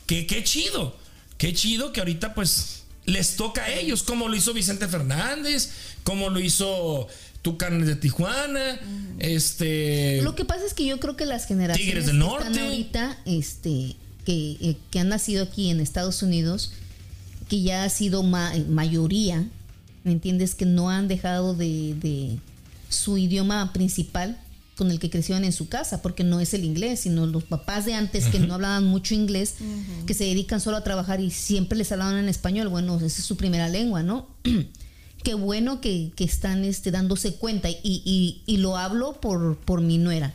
Que 0.05 0.27
qué 0.27 0.43
chido, 0.43 0.97
qué 1.37 1.53
chido 1.53 1.93
que 1.93 2.01
ahorita 2.01 2.33
pues 2.33 2.83
les 3.05 3.35
toca 3.35 3.63
a 3.63 3.71
ellos, 3.71 4.03
como 4.03 4.27
lo 4.29 4.35
hizo 4.35 4.53
Vicente 4.53 4.87
Fernández, 4.87 5.71
como 6.03 6.29
lo 6.29 6.39
hizo 6.39 7.07
Tucanes 7.43 7.85
de 7.87 7.95
Tijuana, 7.95 8.79
este... 9.19 10.21
Lo 10.23 10.33
que 10.33 10.45
pasa 10.45 10.65
es 10.65 10.73
que 10.73 10.85
yo 10.85 10.99
creo 10.99 11.15
que 11.15 11.25
las 11.27 11.45
generaciones 11.45 11.85
Tigres 11.87 12.05
del 12.07 12.15
que 12.15 12.19
Norte. 12.19 12.47
están 12.47 12.63
ahorita, 12.65 13.17
este, 13.25 13.95
que, 14.25 14.51
eh, 14.61 14.77
que 14.89 14.99
han 14.99 15.09
nacido 15.09 15.43
aquí 15.43 15.69
en 15.69 15.79
Estados 15.79 16.23
Unidos, 16.23 16.71
que 17.49 17.61
ya 17.61 17.83
ha 17.83 17.89
sido 17.89 18.23
ma- 18.23 18.53
mayoría, 18.69 19.45
¿me 20.03 20.11
entiendes? 20.13 20.55
Que 20.55 20.65
no 20.65 20.89
han 20.89 21.07
dejado 21.07 21.53
de, 21.53 21.95
de 22.01 22.39
su 22.89 23.17
idioma 23.17 23.71
principal 23.73 24.39
con 24.77 24.89
el 24.89 24.97
que 24.99 25.09
crecieron 25.11 25.43
en 25.43 25.51
su 25.53 25.67
casa, 25.69 26.01
porque 26.01 26.23
no 26.23 26.39
es 26.39 26.53
el 26.55 26.63
inglés, 26.63 27.01
sino 27.01 27.27
los 27.27 27.43
papás 27.43 27.85
de 27.85 27.93
antes 27.93 28.25
que 28.25 28.39
no 28.39 28.55
hablaban 28.55 28.85
mucho 28.85 29.13
inglés, 29.13 29.55
que 30.07 30.15
se 30.15 30.23
dedican 30.23 30.59
solo 30.61 30.77
a 30.77 30.83
trabajar 30.83 31.21
y 31.21 31.29
siempre 31.29 31.77
les 31.77 31.91
hablaban 31.91 32.17
en 32.17 32.27
español. 32.27 32.69
Bueno, 32.69 32.95
esa 32.97 33.05
es 33.05 33.13
su 33.25 33.37
primera 33.37 33.69
lengua, 33.69 34.01
¿no? 34.01 34.27
Qué 35.23 35.33
bueno 35.35 35.79
que, 35.81 36.11
que 36.15 36.23
están 36.25 36.63
este, 36.65 36.91
dándose 36.91 37.35
cuenta 37.35 37.69
y, 37.69 37.77
y- 37.83 38.41
y 38.45 38.57
lo 38.57 38.77
hablo 38.77 39.13
por, 39.21 39.57
por 39.57 39.81
mi 39.81 39.97
nuera, 39.97 40.33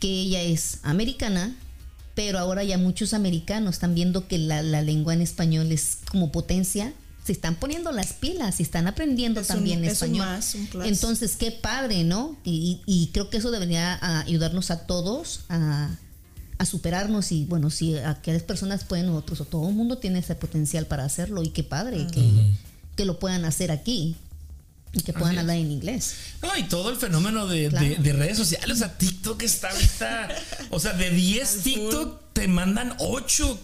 que 0.00 0.08
ella 0.08 0.42
es 0.42 0.80
americana, 0.82 1.56
pero 2.14 2.38
ahora 2.38 2.62
ya 2.64 2.76
muchos 2.78 3.14
americanos 3.14 3.76
están 3.76 3.94
viendo 3.94 4.28
que 4.28 4.38
la, 4.38 4.62
la 4.62 4.82
lengua 4.82 5.14
en 5.14 5.22
español 5.22 5.72
es 5.72 5.98
como 6.10 6.30
potencia, 6.30 6.92
se 7.24 7.32
están 7.32 7.54
poniendo 7.54 7.90
las 7.92 8.12
pilas 8.12 8.60
y 8.60 8.62
están 8.62 8.86
aprendiendo 8.86 9.40
Es 9.40 9.48
un- 9.48 9.56
también 9.56 9.78
es 9.84 9.88
un 9.88 9.92
español. 9.92 10.26
más, 10.26 10.54
un 10.54 10.66
plus. 10.66 10.86
Entonces, 10.86 11.36
qué 11.36 11.50
padre, 11.50 12.04
¿no? 12.04 12.36
Y, 12.44 12.82
y 12.84 13.08
creo 13.14 13.30
que 13.30 13.38
eso 13.38 13.50
debería 13.50 13.98
ah, 14.02 14.20
ayudarnos 14.26 14.70
a 14.70 14.86
todos 14.86 15.40
a, 15.48 15.88
a 16.58 16.66
superarnos 16.66 17.32
y 17.32 17.46
bueno, 17.46 17.70
si 17.70 17.96
aquellas 17.96 18.42
personas 18.42 18.84
pueden, 18.84 19.08
otros 19.08 19.40
o 19.40 19.46
todo 19.46 19.66
el 19.70 19.74
mundo 19.74 19.96
tiene 19.96 20.18
ese 20.18 20.34
potencial 20.34 20.84
para 20.86 21.04
hacerlo 21.06 21.42
y 21.42 21.48
qué 21.48 21.64
padre 21.64 22.06
que, 22.12 22.20
que 22.96 23.04
lo 23.04 23.18
puedan 23.18 23.44
hacer 23.44 23.70
aquí 23.70 24.16
y 24.92 25.00
que 25.02 25.12
puedan 25.12 25.36
hablar 25.38 25.56
en 25.56 25.70
inglés. 25.72 26.14
No, 26.42 26.56
y 26.56 26.62
todo 26.64 26.90
el 26.90 26.96
fenómeno 26.96 27.46
de, 27.48 27.68
Claro. 27.68 27.84
de- 27.86 27.96
de 27.96 28.12
redes 28.12 28.36
sociales. 28.38 28.70
O 28.76 28.78
sea, 28.78 28.96
TikTok 28.96 29.42
está 29.42 29.70
ahorita. 29.70 30.28
O 30.70 30.78
sea, 30.78 30.92
de 30.92 31.10
10 31.10 31.62
TikTok 31.64 32.20
te 32.32 32.46
mandan 32.46 32.94
8 32.98 33.58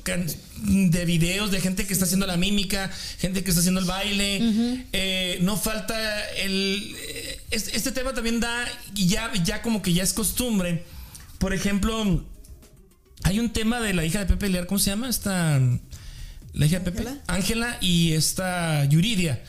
de 0.57 1.05
videos 1.05 1.51
de 1.53 1.61
gente 1.61 1.87
que 1.87 1.93
está 1.93 2.05
haciendo 2.05 2.27
la 2.27 2.37
mímica, 2.37 2.91
gente 3.19 3.45
que 3.45 3.51
está 3.51 3.61
haciendo 3.61 3.81
el 3.81 3.87
baile. 3.87 4.85
Eh, 4.93 5.39
no 5.43 5.57
falta 5.57 5.95
el. 6.31 6.97
eh, 6.99 7.41
Este, 7.53 7.77
este 7.77 7.93
tema 7.93 8.13
también 8.13 8.41
da. 8.41 8.65
Ya, 8.95 9.33
ya 9.45 9.63
como 9.63 9.83
que 9.83 9.93
ya 9.93 10.03
es 10.03 10.13
costumbre. 10.13 10.85
Por 11.39 11.55
ejemplo, 11.55 12.25
hay 13.23 13.39
un 13.39 13.51
tema 13.51 13.81
de 13.81 13.93
la 13.95 14.05
hija 14.05 14.19
de 14.21 14.27
Pepe 14.27 14.49
Lear, 14.49 14.67
¿cómo 14.67 14.79
se 14.81 14.91
llama? 14.91 15.09
Esta. 15.09 15.61
La 16.53 16.67
hija 16.67 16.81
de 16.81 16.91
Pepe. 16.91 17.09
¿Ángela? 17.27 17.79
Y 17.81 18.13
esta 18.13 18.85
Yuridia. 18.87 19.43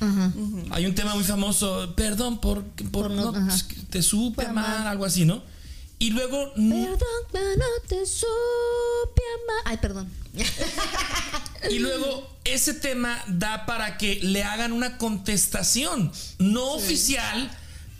Ajá. 0.00 0.32
Hay 0.70 0.86
un 0.86 0.94
tema 0.94 1.14
muy 1.14 1.24
famoso, 1.24 1.94
perdón 1.96 2.40
por, 2.40 2.62
por, 2.64 2.90
Por 2.90 3.10
no- 3.10 3.32
no, 3.32 3.38
ajá. 3.48 3.56
te 3.90 4.02
supe 4.02 4.44
amar, 4.44 4.86
algo 4.86 5.04
así, 5.04 5.24
¿no? 5.24 5.42
Y 5.98 6.10
luego 6.10 6.52
Perdón, 6.54 6.98
pero 7.32 7.56
no 7.56 7.88
te 7.88 8.04
supe 8.04 9.22
amar. 9.44 9.62
Ay, 9.64 9.78
perdón. 9.78 10.10
y 11.70 11.78
luego 11.78 12.36
ese 12.44 12.74
tema 12.74 13.22
da 13.28 13.66
para 13.66 13.96
que 13.96 14.16
le 14.22 14.42
hagan 14.42 14.72
una 14.72 14.98
contestación 14.98 16.12
no 16.38 16.72
oficial, 16.72 17.50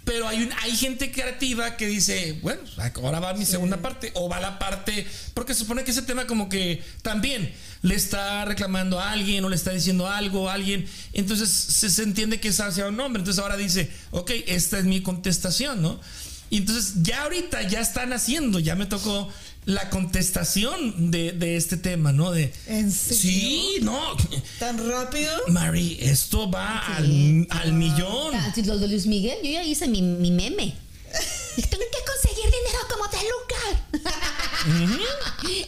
pero 0.05 0.29
hay 0.29 0.43
un, 0.43 0.51
hay 0.63 0.77
gente 0.77 1.11
creativa 1.13 1.77
que 1.77 1.87
dice, 1.87 2.39
bueno, 2.43 2.61
ahora 3.03 3.21
va 3.21 3.35
mi 3.35 3.47
segunda 3.47 3.79
parte 3.81 4.11
o 4.15 4.29
va 4.29 4.41
la 4.41 4.59
parte 4.59 5.07
porque 5.33 5.55
se 5.55 5.61
supone 5.61 5.85
que 5.85 5.93
ese 5.93 6.03
tema 6.03 6.27
como 6.27 6.49
que 6.49 6.83
también 7.03 7.55
le 7.85 7.95
está 7.95 8.45
reclamando 8.47 8.99
a 8.99 9.13
alguien 9.13 9.45
o 9.45 9.49
le 9.51 9.57
está 9.57 9.71
diciendo 9.73 10.09
algo 10.09 10.49
a 10.49 10.55
alguien, 10.55 10.87
entonces 11.13 11.51
se, 11.51 11.91
se 11.91 12.03
entiende 12.03 12.41
que 12.41 12.49
es 12.49 12.59
hacia 12.61 12.87
un 12.89 12.99
hombre, 12.99 13.21
entonces 13.21 13.43
ahora 13.43 13.57
dice, 13.59 13.91
ok, 14.11 14.31
esta 14.47 14.79
es 14.79 14.87
mi 14.87 15.03
contestación, 15.03 15.83
¿no? 15.83 16.01
Y 16.49 16.59
entonces 16.59 16.95
ya 17.03 17.23
ahorita 17.25 17.63
ya 17.69 17.81
están 17.81 18.13
haciendo, 18.15 18.59
ya 18.59 18.75
me 18.75 18.87
tocó 18.87 19.29
la 19.67 19.91
contestación 19.91 21.11
de, 21.11 21.33
de 21.33 21.57
este 21.57 21.77
tema, 21.77 22.13
¿no? 22.13 22.31
De, 22.33 22.53
¿En 22.69 22.91
serio? 22.91 23.17
Sí, 23.21 23.77
no. 23.83 24.17
¿Tan 24.59 24.89
rápido? 24.89 25.31
Mari, 25.49 25.99
esto 26.01 26.51
va 26.51 26.83
Sí. 26.99 27.47
al, 27.51 27.61
al 27.61 27.73
millón. 27.75 28.35
Ah, 28.35 28.53
Los 28.65 28.81
de 28.81 28.89
Luis 28.89 29.07
Miguel, 29.07 29.39
yo 29.43 29.51
ya 29.51 29.63
hice 29.65 29.89
mi, 29.89 30.01
mi 30.03 30.31
meme. 30.31 30.75
Tengo 31.57 31.85
que 31.93 32.03
conseguir 32.07 32.45
dinero 32.47 32.79
como 32.91 33.05
de 33.09 33.19
lugar. 33.33 34.34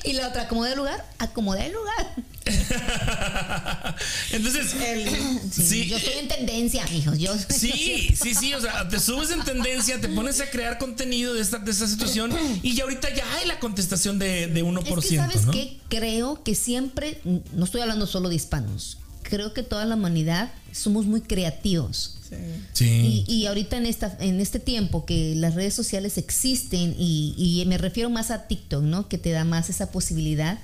Y 0.04 0.12
la 0.14 0.28
otra, 0.28 0.48
como 0.48 0.64
de 0.64 0.74
lugar, 0.76 1.04
acomodé 1.18 1.66
el 1.66 1.72
lugar. 1.72 2.14
Entonces, 4.32 4.74
El- 4.74 5.08
Sí, 5.50 5.62
Sí. 5.66 5.86
Yo 5.88 5.96
estoy 5.96 6.14
en 6.14 6.28
tendencia, 6.28 6.84
hijos. 6.92 7.18
Yo, 7.18 7.34
sí, 7.48 8.14
sí, 8.20 8.34
sí, 8.34 8.54
o 8.54 8.60
sea, 8.60 8.88
te 8.88 8.98
subes 9.00 9.30
en 9.30 9.42
tendencia, 9.44 10.00
te 10.00 10.08
pones 10.08 10.40
a 10.40 10.48
crear 10.50 10.78
contenido 10.78 11.34
de 11.34 11.40
esta, 11.40 11.58
de 11.58 11.70
esta 11.70 11.86
situación 11.86 12.32
y 12.62 12.74
ya 12.74 12.84
ahorita 12.84 13.12
ya 13.14 13.24
hay 13.36 13.46
la 13.46 13.58
contestación 13.58 14.18
de, 14.18 14.46
de 14.48 14.64
1%, 14.64 14.98
Es 14.98 15.08
que, 15.08 15.16
¿sabes 15.16 15.46
¿no? 15.46 15.52
qué? 15.52 15.78
Creo 15.88 16.42
que 16.42 16.54
siempre, 16.54 17.20
no 17.52 17.64
estoy 17.64 17.80
hablando 17.80 18.06
solo 18.06 18.28
de 18.28 18.34
hispanos, 18.36 18.98
creo 19.28 19.52
que 19.52 19.62
toda 19.62 19.84
la 19.84 19.94
humanidad 19.94 20.50
somos 20.72 21.06
muy 21.06 21.20
creativos. 21.20 22.16
Sí. 22.28 22.36
Sí. 22.72 23.24
Y, 23.26 23.32
y 23.32 23.46
ahorita 23.46 23.76
en 23.76 23.86
esta 23.86 24.16
en 24.20 24.40
este 24.40 24.58
tiempo 24.58 25.04
que 25.04 25.34
las 25.36 25.54
redes 25.54 25.74
sociales 25.74 26.18
existen 26.18 26.94
y, 26.98 27.34
y 27.36 27.64
me 27.66 27.78
refiero 27.78 28.10
más 28.10 28.30
a 28.30 28.48
TikTok, 28.48 28.82
¿no? 28.82 29.08
Que 29.08 29.18
te 29.18 29.30
da 29.30 29.44
más 29.44 29.70
esa 29.70 29.90
posibilidad. 29.90 30.58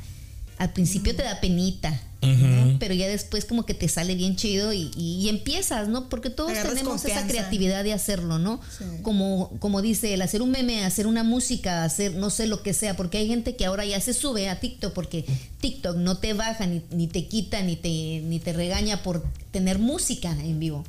Al 0.62 0.72
principio 0.72 1.14
te 1.16 1.22
da 1.24 1.40
penita, 1.40 2.01
¿no? 2.22 2.78
pero 2.78 2.94
ya 2.94 3.09
después 3.09 3.44
como 3.44 3.66
que 3.66 3.74
te 3.74 3.89
sale 3.89 4.14
bien 4.14 4.36
chido 4.36 4.72
y, 4.72 4.93
y- 4.97 5.16
y 5.22 5.28
empiezas, 5.28 5.89
¿no? 5.89 6.09
Porque 6.09 6.30
todos 6.30 6.52
Agarras 6.52 6.74
tenemos 6.74 7.05
esa 7.05 7.26
creatividad 7.32 7.82
de 7.82 7.93
hacerlo, 7.93 8.39
¿no? 8.39 8.60
Sí. 8.78 8.84
Como, 9.02 9.51
como 9.59 9.82
dice 9.82 10.14
el 10.14 10.22
hacer 10.22 10.40
un 10.40 10.52
meme, 10.52 10.84
hacer 10.84 11.09
una 11.09 11.24
música, 11.24 11.82
hacer 11.82 12.14
no 12.14 12.30
sé 12.30 12.47
lo 12.47 12.62
que 12.62 12.74
sea, 12.74 12.94
porque 12.97 13.18
hay 13.18 13.26
gente 13.26 13.56
que 13.56 13.64
ahora 13.66 13.84
ya 13.84 14.01
se 14.01 14.14
sube 14.14 14.48
a 14.48 14.60
TikTok 14.60 14.93
porque 14.93 15.24
TikTok 15.60 15.97
no 15.97 16.18
te 16.18 16.32
baja, 16.34 16.64
ni, 16.66 16.82
ni 16.93 17.09
te 17.09 17.26
quita, 17.26 17.60
ni 17.62 17.74
te, 17.74 17.89
ni 18.24 18.39
te 18.39 18.52
regaña 18.52 19.02
por 19.02 19.24
tener 19.51 19.80
música 19.80 20.30
en 20.44 20.60
vivo. 20.60 20.84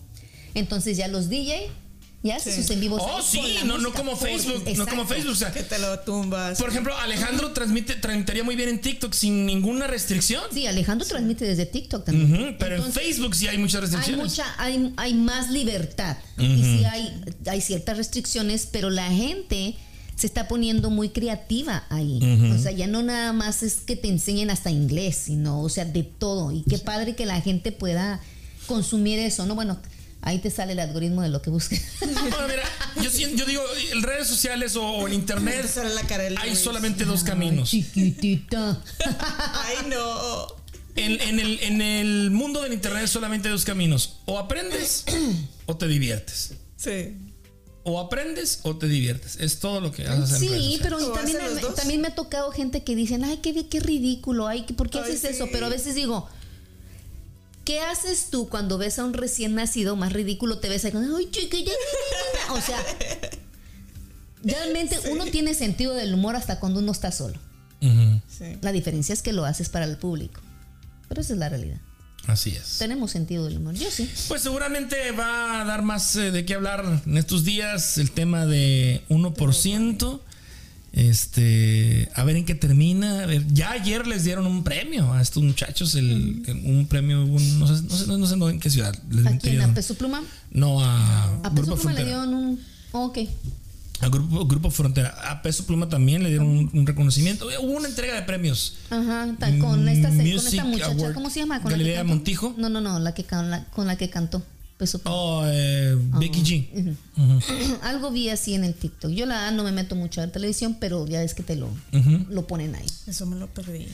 Entonces 0.54 0.98
ya 0.98 1.08
los 1.08 1.30
DJ 1.30 1.68
ya 2.24 2.38
hacen 2.38 2.54
Sí. 2.54 2.62
sus 2.62 2.72
en 2.72 2.80
vivos. 2.80 3.02
Oh, 3.04 3.22
sí, 3.22 3.58
no, 3.66 3.78
no 3.78 3.94
como 3.94 4.12
por- 4.18 4.28
Facebook, 4.30 4.64
no 4.78 4.88
como 4.88 5.06
Facebook, 5.06 5.34
o 5.34 5.36
sea, 5.36 5.52
Que 5.52 5.62
te 5.64 5.78
lo 5.78 6.00
tumbas. 6.00 6.58
por 6.58 6.70
ejemplo, 6.70 6.98
Alejandro 6.98 7.52
transmite, 7.52 7.96
transmitiría 7.96 8.44
muy 8.44 8.56
bien 8.56 8.70
en 8.70 8.80
TikTok 8.82 9.14
sin 9.14 9.46
ninguna 9.46 9.88
restricción. 9.88 10.42
Sí, 10.54 10.66
Alejandro 10.66 11.06
transmite 11.06 11.46
desde 11.46 11.66
TikTok 11.66 12.06
también. 12.06 12.56
Pero 12.58 12.76
Entonces, 12.78 12.96
en 12.98 13.04
Facebook 13.08 13.36
sí 13.36 13.48
hay 13.48 13.58
muchas 13.58 13.76
hay 13.76 13.82
restricciones. 13.82 14.26
mucha, 14.26 14.46
hay, 14.58 14.94
hay 14.98 15.14
más 15.14 15.52
libertad. 15.52 16.18
Y 16.38 16.64
sí 16.64 16.86
hay, 16.86 17.22
hay 17.46 17.62
ciertas 17.62 17.98
restricciones, 17.98 18.68
pero 18.72 18.90
la 18.90 19.10
gente 19.12 19.76
se 20.16 20.28
está 20.28 20.48
poniendo 20.48 20.90
muy 20.92 21.10
creativa 21.10 21.84
ahí. 21.90 22.20
O 22.56 22.58
sea, 22.62 22.72
ya 22.72 22.88
no 22.88 23.02
nada 23.04 23.34
más 23.34 23.64
es 23.64 23.78
que 23.82 23.96
te 23.96 24.08
enseñen 24.08 24.50
hasta 24.50 24.70
inglés, 24.72 25.18
sino, 25.26 25.60
o 25.62 25.70
sea, 25.70 25.86
de 25.86 26.04
todo. 26.04 26.52
Y 26.52 26.64
qué 26.70 26.78
padre 26.78 27.16
que 27.16 27.26
la 27.26 27.42
gente 27.42 27.72
pueda 27.72 28.22
consumir 28.68 29.20
eso, 29.20 29.46
¿no? 29.46 29.56
Bueno, 29.56 29.78
ahí 30.24 30.40
te 30.40 30.50
sale 30.50 30.74
el 30.74 30.80
algoritmo 30.80 31.22
de 31.22 31.30
lo 31.30 31.42
que 31.42 31.50
busques. 31.52 31.82
Bueno, 32.02 32.48
mira, 32.48 32.64
yo, 33.02 33.10
sí- 33.10 33.34
yo 33.36 33.46
digo, 33.46 33.62
en 33.92 34.02
redes 34.02 34.28
sociales 34.28 34.76
o, 34.76 34.84
o 34.86 35.08
en 35.08 35.14
internet 35.14 35.68
Sale 35.72 35.94
la 35.94 36.02
cara 36.04 36.24
del 36.24 36.38
hay 36.38 36.50
Luis. 36.50 36.60
solamente 36.60 37.06
dos 37.06 37.24
caminos. 37.24 37.70
Chiquitita. 37.70 38.82
Ay, 39.54 39.78
no. 39.90 40.48
En, 40.96 41.20
en 41.22 41.40
el, 41.40 41.60
en 41.62 41.82
el 41.82 42.32
mundo 42.32 42.62
del 42.62 42.74
internet 42.74 43.08
solamente 43.08 43.48
hay 43.48 43.54
dos 43.54 43.66
caminos. 43.66 44.18
O 44.26 44.38
aprendes 44.40 45.06
o 45.66 45.76
te 45.78 45.88
diviertes. 45.88 46.54
Sí. 46.78 47.18
O 47.86 48.00
aprendes 48.00 48.60
o 48.64 48.78
te 48.78 48.88
diviertes. 48.88 49.38
Es 49.42 49.60
todo 49.60 49.82
lo 49.82 49.92
que 49.92 50.04
haces 50.08 50.40
Sí, 50.40 50.80
pero 50.82 50.98
¿O 50.98 51.12
también 51.12 51.38
me, 51.38 51.62
dos? 51.62 51.76
también 51.76 52.00
me 52.02 52.08
ha 52.10 52.16
tocado 52.16 52.52
gente 52.52 52.84
que 52.84 52.96
dicen, 52.96 53.24
ay, 53.26 53.38
qué, 53.44 53.68
qué 53.68 53.80
ridículo, 53.82 54.48
ay, 54.48 54.64
¿por 54.78 54.90
qué 54.90 55.00
Ay, 55.00 55.04
haces 55.06 55.22
sí. 55.22 55.28
eso? 55.28 55.48
Pero 55.52 55.66
a 55.66 55.70
veces 55.70 55.94
digo, 55.96 56.30
¿qué 57.64 57.82
haces 57.82 58.30
tú 58.30 58.50
cuando 58.50 58.78
ves 58.78 59.00
a 59.00 59.06
un 59.06 59.14
recién 59.14 59.56
nacido 59.56 59.96
más 59.96 60.14
ridículo? 60.14 60.60
Te 60.60 60.70
ves 60.70 60.86
ahí 60.86 60.92
con, 60.92 61.04
ay, 61.16 61.30
chiquilla. 61.32 61.74
O 62.52 62.62
sea, 62.62 62.78
realmente 64.44 65.00
uno 65.12 65.26
tiene 65.26 65.54
sentido 65.54 65.94
del 65.94 66.14
humor 66.14 66.36
hasta 66.36 66.60
cuando 66.60 66.80
uno 66.80 66.92
está 66.92 67.12
solo. 67.12 67.40
Sí. 67.82 68.58
La 68.62 68.72
diferencia 68.72 69.14
es 69.14 69.22
que 69.22 69.34
lo 69.34 69.46
haces 69.46 69.70
para 69.70 69.86
el 69.86 69.98
público. 69.98 70.42
Pero 71.10 71.22
esa 71.22 71.34
es 71.34 71.40
la 71.40 71.50
realidad. 71.50 71.80
Así 72.28 72.52
es. 72.52 72.78
Tenemos 72.80 73.12
sentido 73.12 73.46
del 73.46 73.58
humor. 73.58 73.74
Yo 73.76 73.92
sí. 73.92 74.10
Pues 74.30 74.42
seguramente 74.42 75.12
va 75.12 75.62
a 75.62 75.66
dar 75.66 75.82
más 75.82 76.16
eh, 76.16 76.32
de 76.32 76.46
qué 76.46 76.54
hablar 76.54 77.02
en 77.06 77.18
estos 77.18 77.44
días 77.44 77.98
el 77.98 78.12
tema 78.12 78.46
de 78.46 79.04
1%. 79.10 80.22
Este, 80.94 82.10
a 82.16 82.24
ver 82.24 82.36
en 82.38 82.46
qué 82.46 82.56
termina. 82.56 83.24
A 83.24 83.26
ver, 83.26 83.46
ya 83.52 83.72
ayer 83.72 84.06
les 84.08 84.24
dieron 84.24 84.46
un 84.46 84.64
premio 84.64 85.12
a 85.14 85.22
estos 85.22 85.42
muchachos, 85.44 85.96
el, 85.96 86.44
el- 86.46 86.62
un 86.66 86.86
premio, 86.88 87.26
un- 87.26 87.60
no, 87.60 87.68
sé, 87.68 87.84
no, 87.84 87.90
sé, 87.98 88.38
no 88.38 88.48
sé 88.48 88.54
en 88.54 88.60
qué 88.60 88.70
ciudad. 88.70 88.96
Les 89.10 89.26
¿A 89.26 89.38
quién? 89.38 89.62
¿A 89.62 89.74
Peso 89.74 89.96
Pluma? 89.96 90.22
No, 90.52 90.82
a, 90.82 91.26
A 91.44 91.50
Grupo 91.50 91.56
Peso 91.56 91.76
Pluma 91.76 91.76
le 91.76 91.78
Frontera. 91.82 92.06
dieron 92.06 92.34
un... 92.34 92.60
oh, 92.94 93.06
ok. 93.06 93.18
A 94.02 94.08
Grupo, 94.10 94.46
Grupo 94.46 94.70
Frontera. 94.70 95.10
A 95.30 95.42
Peso 95.42 95.66
Pluma 95.66 95.90
también 95.90 96.24
le 96.24 96.30
dieron 96.30 96.48
un, 96.48 96.70
un 96.74 96.86
reconocimiento. 96.86 97.48
Hubo 97.62 97.72
una 97.78 97.88
entrega 97.88 98.14
de 98.16 98.22
premios. 98.24 98.76
Ajá, 98.90 99.28
con 99.60 99.88
esta, 99.90 100.10
con 100.10 100.20
esta 100.22 100.64
muchacha, 100.66 100.92
Award. 100.92 101.14
¿cómo 101.14 101.30
se 101.30 101.40
llama? 101.40 101.62
¿Con 101.62 101.72
la 101.72 101.78
que 101.78 101.84
Galilea 101.84 102.00
cantó? 102.02 102.14
Montijo. 102.16 102.54
No, 102.58 102.70
no, 102.70 102.82
no, 102.82 103.00
la 103.00 103.14
que, 103.14 103.26
la- 103.32 103.66
con 103.72 103.88
la 103.88 103.96
que 103.96 104.10
cantó. 104.10 104.44
Pluma. 104.78 105.02
Oh, 105.06 105.44
eh, 105.46 105.96
Becky 106.20 106.42
G. 106.42 106.96
Algo 107.84 108.12
vi 108.12 108.30
así 108.30 108.54
en 108.54 108.64
el 108.64 108.74
TikTok. 108.74 109.12
Yo 109.12 109.26
la 109.26 109.52
no 109.52 109.64
me 109.64 109.72
meto 109.72 109.96
mucho 109.96 110.22
a 110.22 110.26
la 110.26 110.32
televisión, 110.32 110.78
pero 110.80 111.08
ya 111.08 111.24
es 111.24 111.34
que 111.34 111.44
te 111.44 111.56
lo, 111.56 111.70
lo 112.30 112.48
ponen 112.48 112.76
ahí. 112.76 112.86
Eso 113.08 113.26
me 113.26 113.38
lo 113.38 113.48
perdí. 113.48 113.88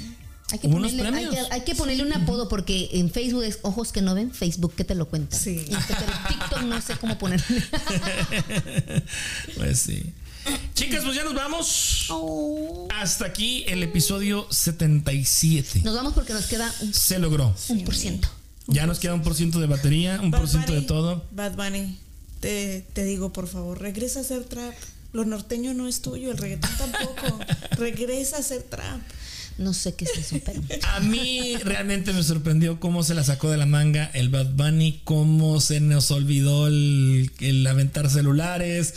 Hay 0.51 0.57
que, 0.57 0.68
ponerle, 0.68 1.03
hay, 1.03 1.11
que, 1.14 1.27
premios. 1.30 1.47
hay 1.51 1.61
que 1.61 1.76
ponerle 1.76 2.03
un 2.03 2.14
apodo 2.14 2.49
porque 2.49 2.89
en 2.93 3.11
Facebook 3.11 3.43
es 3.43 3.60
ojos 3.61 3.91
que 3.91 4.01
no 4.01 4.15
ven, 4.15 4.31
Facebook 4.31 4.73
que 4.73 4.84
te 4.84 4.95
lo 4.95 5.07
cuenta. 5.07 5.38
Sí. 5.38 5.64
Y 5.68 5.76
TikTok 6.27 6.64
no 6.64 6.81
sé 6.81 6.95
cómo 6.97 7.18
ponerle. 7.18 7.45
Pues 9.57 9.80
sí. 9.80 10.14
Chicas, 10.73 11.03
pues 11.03 11.15
ya 11.15 11.23
nos 11.23 11.35
vamos. 11.35 12.07
Oh. 12.10 12.88
Hasta 12.95 13.26
aquí 13.26 13.64
el 13.68 13.84
episodio 13.84 14.47
77. 14.49 15.81
Nos 15.84 15.95
vamos 15.95 16.14
porque 16.14 16.34
nos 16.34 16.45
queda 16.45 16.73
un, 16.81 16.93
Se 16.93 17.19
logró. 17.19 17.53
un 17.69 17.84
por 17.84 17.95
ciento. 17.95 18.30
Ya 18.70 18.86
nos 18.88 19.00
queda 19.00 19.14
un 19.14 19.22
por 19.22 19.36
ciento 19.36 19.60
de 19.60 19.68
batería, 19.68 20.20
un 20.22 20.32
por 20.32 20.48
ciento 20.48 20.74
de 20.74 20.82
todo. 20.82 21.24
Bad 21.32 21.54
Bunny, 21.56 21.98
te, 22.40 22.86
te 22.94 23.04
digo, 23.04 23.34
por 23.34 23.48
favor, 23.48 23.82
regresa 23.82 24.20
a 24.20 24.22
hacer 24.22 24.44
trap. 24.44 24.74
Lo 25.12 25.26
norteño 25.26 25.74
no 25.74 25.88
es 25.88 26.02
tuyo, 26.02 26.32
el 26.32 26.38
reggaetón 26.38 26.70
tampoco. 26.78 27.40
regresa 27.72 28.38
a 28.38 28.40
hacer 28.40 28.64
trap. 28.64 29.02
No 29.58 29.74
sé 29.74 29.94
qué 29.96 30.06
es 30.06 30.18
eso, 30.18 30.38
pero. 30.46 30.62
A 30.94 31.00
mí 31.02 31.56
realmente 31.58 32.14
me 32.14 32.24
sorprendió 32.24 32.80
cómo 32.80 33.04
se 33.04 33.14
la 33.14 33.24
sacó 33.26 33.50
de 33.50 33.58
la 33.58 33.66
manga 33.66 34.10
el 34.14 34.30
Bad 34.30 34.52
Bunny, 34.54 35.02
cómo 35.04 35.60
se 35.60 35.82
nos 35.82 36.12
olvidó 36.12 36.68
el, 36.68 37.30
el 37.40 37.68
aventar 37.68 38.10
celulares 38.10 38.94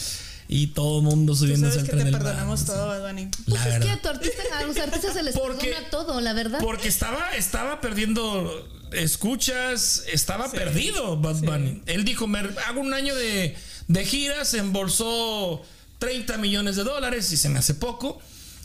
y 0.47 0.69
todo 0.69 0.99
el 0.99 1.05
mundo 1.05 1.35
subiéndose 1.35 1.81
al 1.81 1.85
que 1.87 1.93
tren 1.93 2.05
te 2.05 2.11
del 2.11 2.21
perdonamos 2.21 2.65
todo, 2.65 2.87
Bad 2.87 3.09
Bunny. 3.09 3.27
Pues 3.27 3.61
La 3.65 3.77
es 3.79 3.85
que 3.85 3.91
a, 3.91 4.03
tu 4.03 4.09
artista, 4.09 4.43
a 4.57 4.63
los 4.65 4.77
artistas 4.77 5.15
se 5.15 5.23
les 5.25 5.35
Porque- 5.39 5.67
perdona 5.67 5.91
todo, 5.91 6.21
la 6.21 6.33
verdad. 6.33 6.59
Porque 6.61 6.87
estaba, 6.89 7.31
estaba 7.31 7.81
perdiendo 7.81 8.69
escuchas, 8.95 10.05
estaba 10.13 10.51
perdido 10.51 11.17
Bad 11.17 11.41
Bunny. 11.41 11.83
Él 11.87 12.05
dijo, 12.05 12.27
me 12.27 12.41
hago 12.67 12.81
un 12.81 12.95
año 12.95 13.15
de, 13.15 13.57
de 13.89 14.05
giras, 14.05 14.55
embolsó 14.55 15.63
30 15.99 16.39
millones 16.39 16.77
de 16.77 16.85
dólares 16.85 17.31
y 17.33 17.37
se 17.37 17.49
me 17.49 17.59
hace 17.59 17.75
poco. 17.75 18.21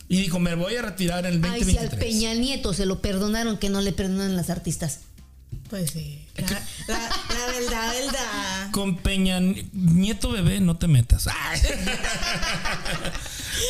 Y 0.09 0.21
dijo, 0.21 0.39
me 0.39 0.55
voy 0.55 0.75
a 0.75 0.81
retirar 0.81 1.25
en 1.25 1.33
el 1.33 1.45
Ay, 1.45 1.63
si 1.63 1.77
al 1.77 1.89
2023. 1.89 1.99
Peña 1.99 2.33
Nieto 2.33 2.73
se 2.73 2.85
lo 2.85 3.01
perdonaron, 3.01 3.57
que 3.57 3.69
no 3.69 3.81
le 3.81 3.91
perdonan 3.91 4.35
las 4.35 4.49
artistas. 4.49 5.01
Pues 5.69 5.91
sí. 5.91 6.25
La, 6.37 6.47
la, 6.87 6.99
la 6.99 7.45
verdad, 7.59 7.93
verdad. 7.93 8.71
Con 8.71 8.97
Peña 8.97 9.39
Nieto 9.73 10.31
bebé, 10.31 10.61
no 10.61 10.77
te 10.77 10.87
metas. 10.87 11.27
Ay. 11.27 11.59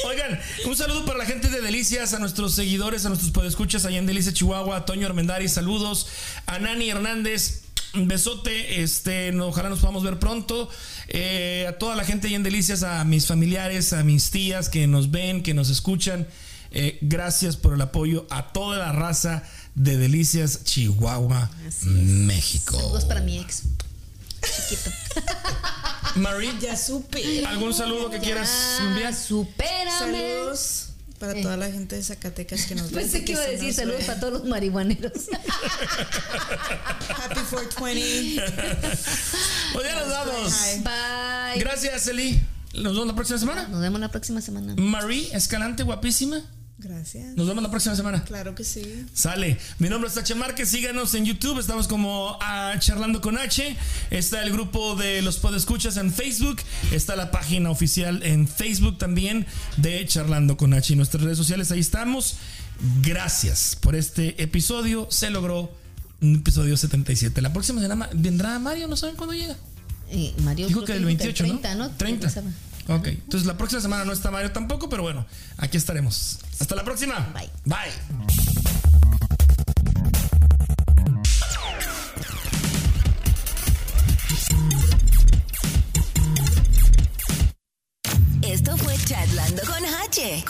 Oigan, 0.05 0.39
un 0.65 0.75
saludo 0.75 1.05
para 1.05 1.17
la 1.17 1.25
gente 1.25 1.49
de 1.49 1.61
Delicias, 1.61 2.13
a 2.13 2.19
nuestros 2.19 2.53
seguidores, 2.53 3.05
a 3.05 3.09
nuestros 3.09 3.31
podescuchas 3.31 3.85
allá 3.85 3.97
en 3.97 4.05
Delicias, 4.05 4.33
Chihuahua, 4.33 4.77
a 4.77 4.85
Toño 4.85 5.07
Armendari, 5.07 5.47
saludos, 5.47 6.07
a 6.45 6.59
Nani 6.59 6.89
Hernández. 6.89 7.63
Un 7.93 8.07
besote, 8.07 8.83
este, 8.83 9.31
no- 9.31 9.47
ojalá 9.47 9.69
nos 9.69 9.79
podamos 9.79 10.03
ver 10.03 10.19
pronto. 10.19 10.69
Eh, 11.07 11.65
a 11.69 11.77
toda 11.77 11.95
la 11.95 12.03
gente 12.03 12.27
allá 12.27 12.35
en 12.35 12.43
Delicias, 12.43 12.83
a 12.83 13.03
mis 13.05 13.25
familiares, 13.25 13.93
a 13.93 14.03
mis 14.03 14.29
tías 14.29 14.69
que 14.69 14.87
nos 14.87 15.09
ven, 15.09 15.41
que 15.41 15.53
nos 15.53 15.69
escuchan. 15.69 16.27
Eh, 16.71 16.97
gracias 17.01 17.55
por 17.55 17.73
el 17.73 17.81
apoyo 17.81 18.27
a 18.29 18.51
toda 18.51 18.77
la 18.77 18.91
raza 18.91 19.43
de 19.77 19.95
Delicias, 19.95 20.63
Chihuahua, 20.63 21.49
México. 21.83 22.75
Saludos 22.77 23.05
para 23.05 23.21
mi 23.21 23.37
ex. 23.37 23.61
Chiquito. 24.41 24.91
Marie, 26.15 26.51
Ya 26.59 26.75
supe. 26.75 27.45
¿algún 27.45 27.73
saludo 27.75 28.09
que 28.09 28.19
quieras 28.19 28.49
enviar? 28.81 29.13
Supérame. 29.13 29.91
Saludos 29.99 30.83
para 31.19 31.39
toda 31.41 31.57
la 31.57 31.71
gente 31.71 31.95
de 31.95 32.03
Zacatecas 32.03 32.65
que 32.65 32.73
nos 32.73 32.89
ve. 32.91 33.01
Pensé 33.01 33.23
que 33.23 33.33
iba 33.33 33.41
a 33.41 33.47
decir 33.47 33.71
saludos 33.73 34.03
para 34.05 34.19
todos 34.19 34.33
los 34.33 34.45
marihuaneros. 34.45 35.13
Happy 37.09 37.39
420. 37.49 38.41
Pues 39.73 39.85
ya 39.85 39.99
nos 39.99 40.09
vamos. 40.09 40.53
Bye. 40.83 41.59
Gracias, 41.59 42.07
Eli. 42.07 42.41
Nos 42.73 42.93
vemos 42.93 43.07
la 43.07 43.15
próxima 43.15 43.37
semana. 43.37 43.67
Nos 43.67 43.81
vemos 43.81 43.99
la 43.99 44.09
próxima 44.09 44.41
semana. 44.41 44.73
Marie 44.77 45.29
Escalante, 45.35 45.83
guapísima. 45.83 46.41
Gracias. 46.79 47.35
Nos 47.35 47.47
vemos 47.47 47.63
la 47.63 47.71
próxima 47.71 47.95
semana. 47.95 48.23
Claro 48.23 48.53
que 48.53 48.63
sí. 48.63 49.05
Sale. 49.11 49.57
Mi 49.79 49.89
nombre 49.89 50.09
es 50.09 50.13
Tache 50.13 50.35
Márquez. 50.35 50.69
Síganos 50.69 51.15
en 51.15 51.25
YouTube. 51.25 51.57
Estamos 51.59 51.87
como 51.87 52.37
ah, 52.39 52.75
Charlando 52.77 53.19
con 53.19 53.35
H. 53.37 53.75
Está 54.11 54.43
el 54.43 54.51
grupo 54.51 54.95
de 54.95 55.23
los 55.23 55.37
Podescuchas 55.37 55.97
en 55.97 56.13
Facebook. 56.13 56.57
Está 56.91 57.15
la 57.15 57.31
página 57.31 57.71
oficial 57.71 58.21
en 58.21 58.47
Facebook 58.47 58.99
también 58.99 59.47
de 59.77 60.05
Charlando 60.05 60.55
con 60.55 60.75
H. 60.75 60.93
Y 60.93 60.95
nuestras 60.95 61.23
redes 61.23 61.37
sociales, 61.37 61.71
ahí 61.71 61.79
estamos. 61.79 62.35
Gracias 63.01 63.75
por 63.75 63.95
este 63.95 64.41
episodio. 64.41 65.07
Se 65.09 65.31
logró 65.31 65.71
un 66.21 66.35
episodio 66.35 66.77
77. 66.77 67.41
La 67.41 67.53
próxima 67.53 67.81
semana 67.81 68.07
vendrá 68.13 68.59
Mario. 68.59 68.87
No 68.87 68.97
saben 68.97 69.15
cuándo 69.15 69.33
llega. 69.33 69.57
Eh, 70.09 70.33
Mario 70.43 70.67
Dijo 70.67 70.85
que 70.85 70.93
el 70.93 71.05
28, 71.05 71.43
30, 71.43 71.75
¿no? 71.75 71.87
¿no? 71.87 71.95
30. 71.95 72.43
Ok, 72.89 73.07
entonces 73.07 73.45
la 73.45 73.57
próxima 73.57 73.81
semana 73.81 74.05
no 74.05 74.13
está 74.13 74.31
Mario 74.31 74.51
tampoco, 74.51 74.89
pero 74.89 75.03
bueno, 75.03 75.25
aquí 75.57 75.77
estaremos. 75.77 76.39
Hasta 76.59 76.75
la 76.75 76.83
próxima. 76.85 77.33
Bye. 77.33 77.49
Bye. 77.65 77.91
Esto 88.41 88.77
fue 88.77 88.95
Chatlando 89.05 89.61
con 89.63 89.83
H. 90.05 90.43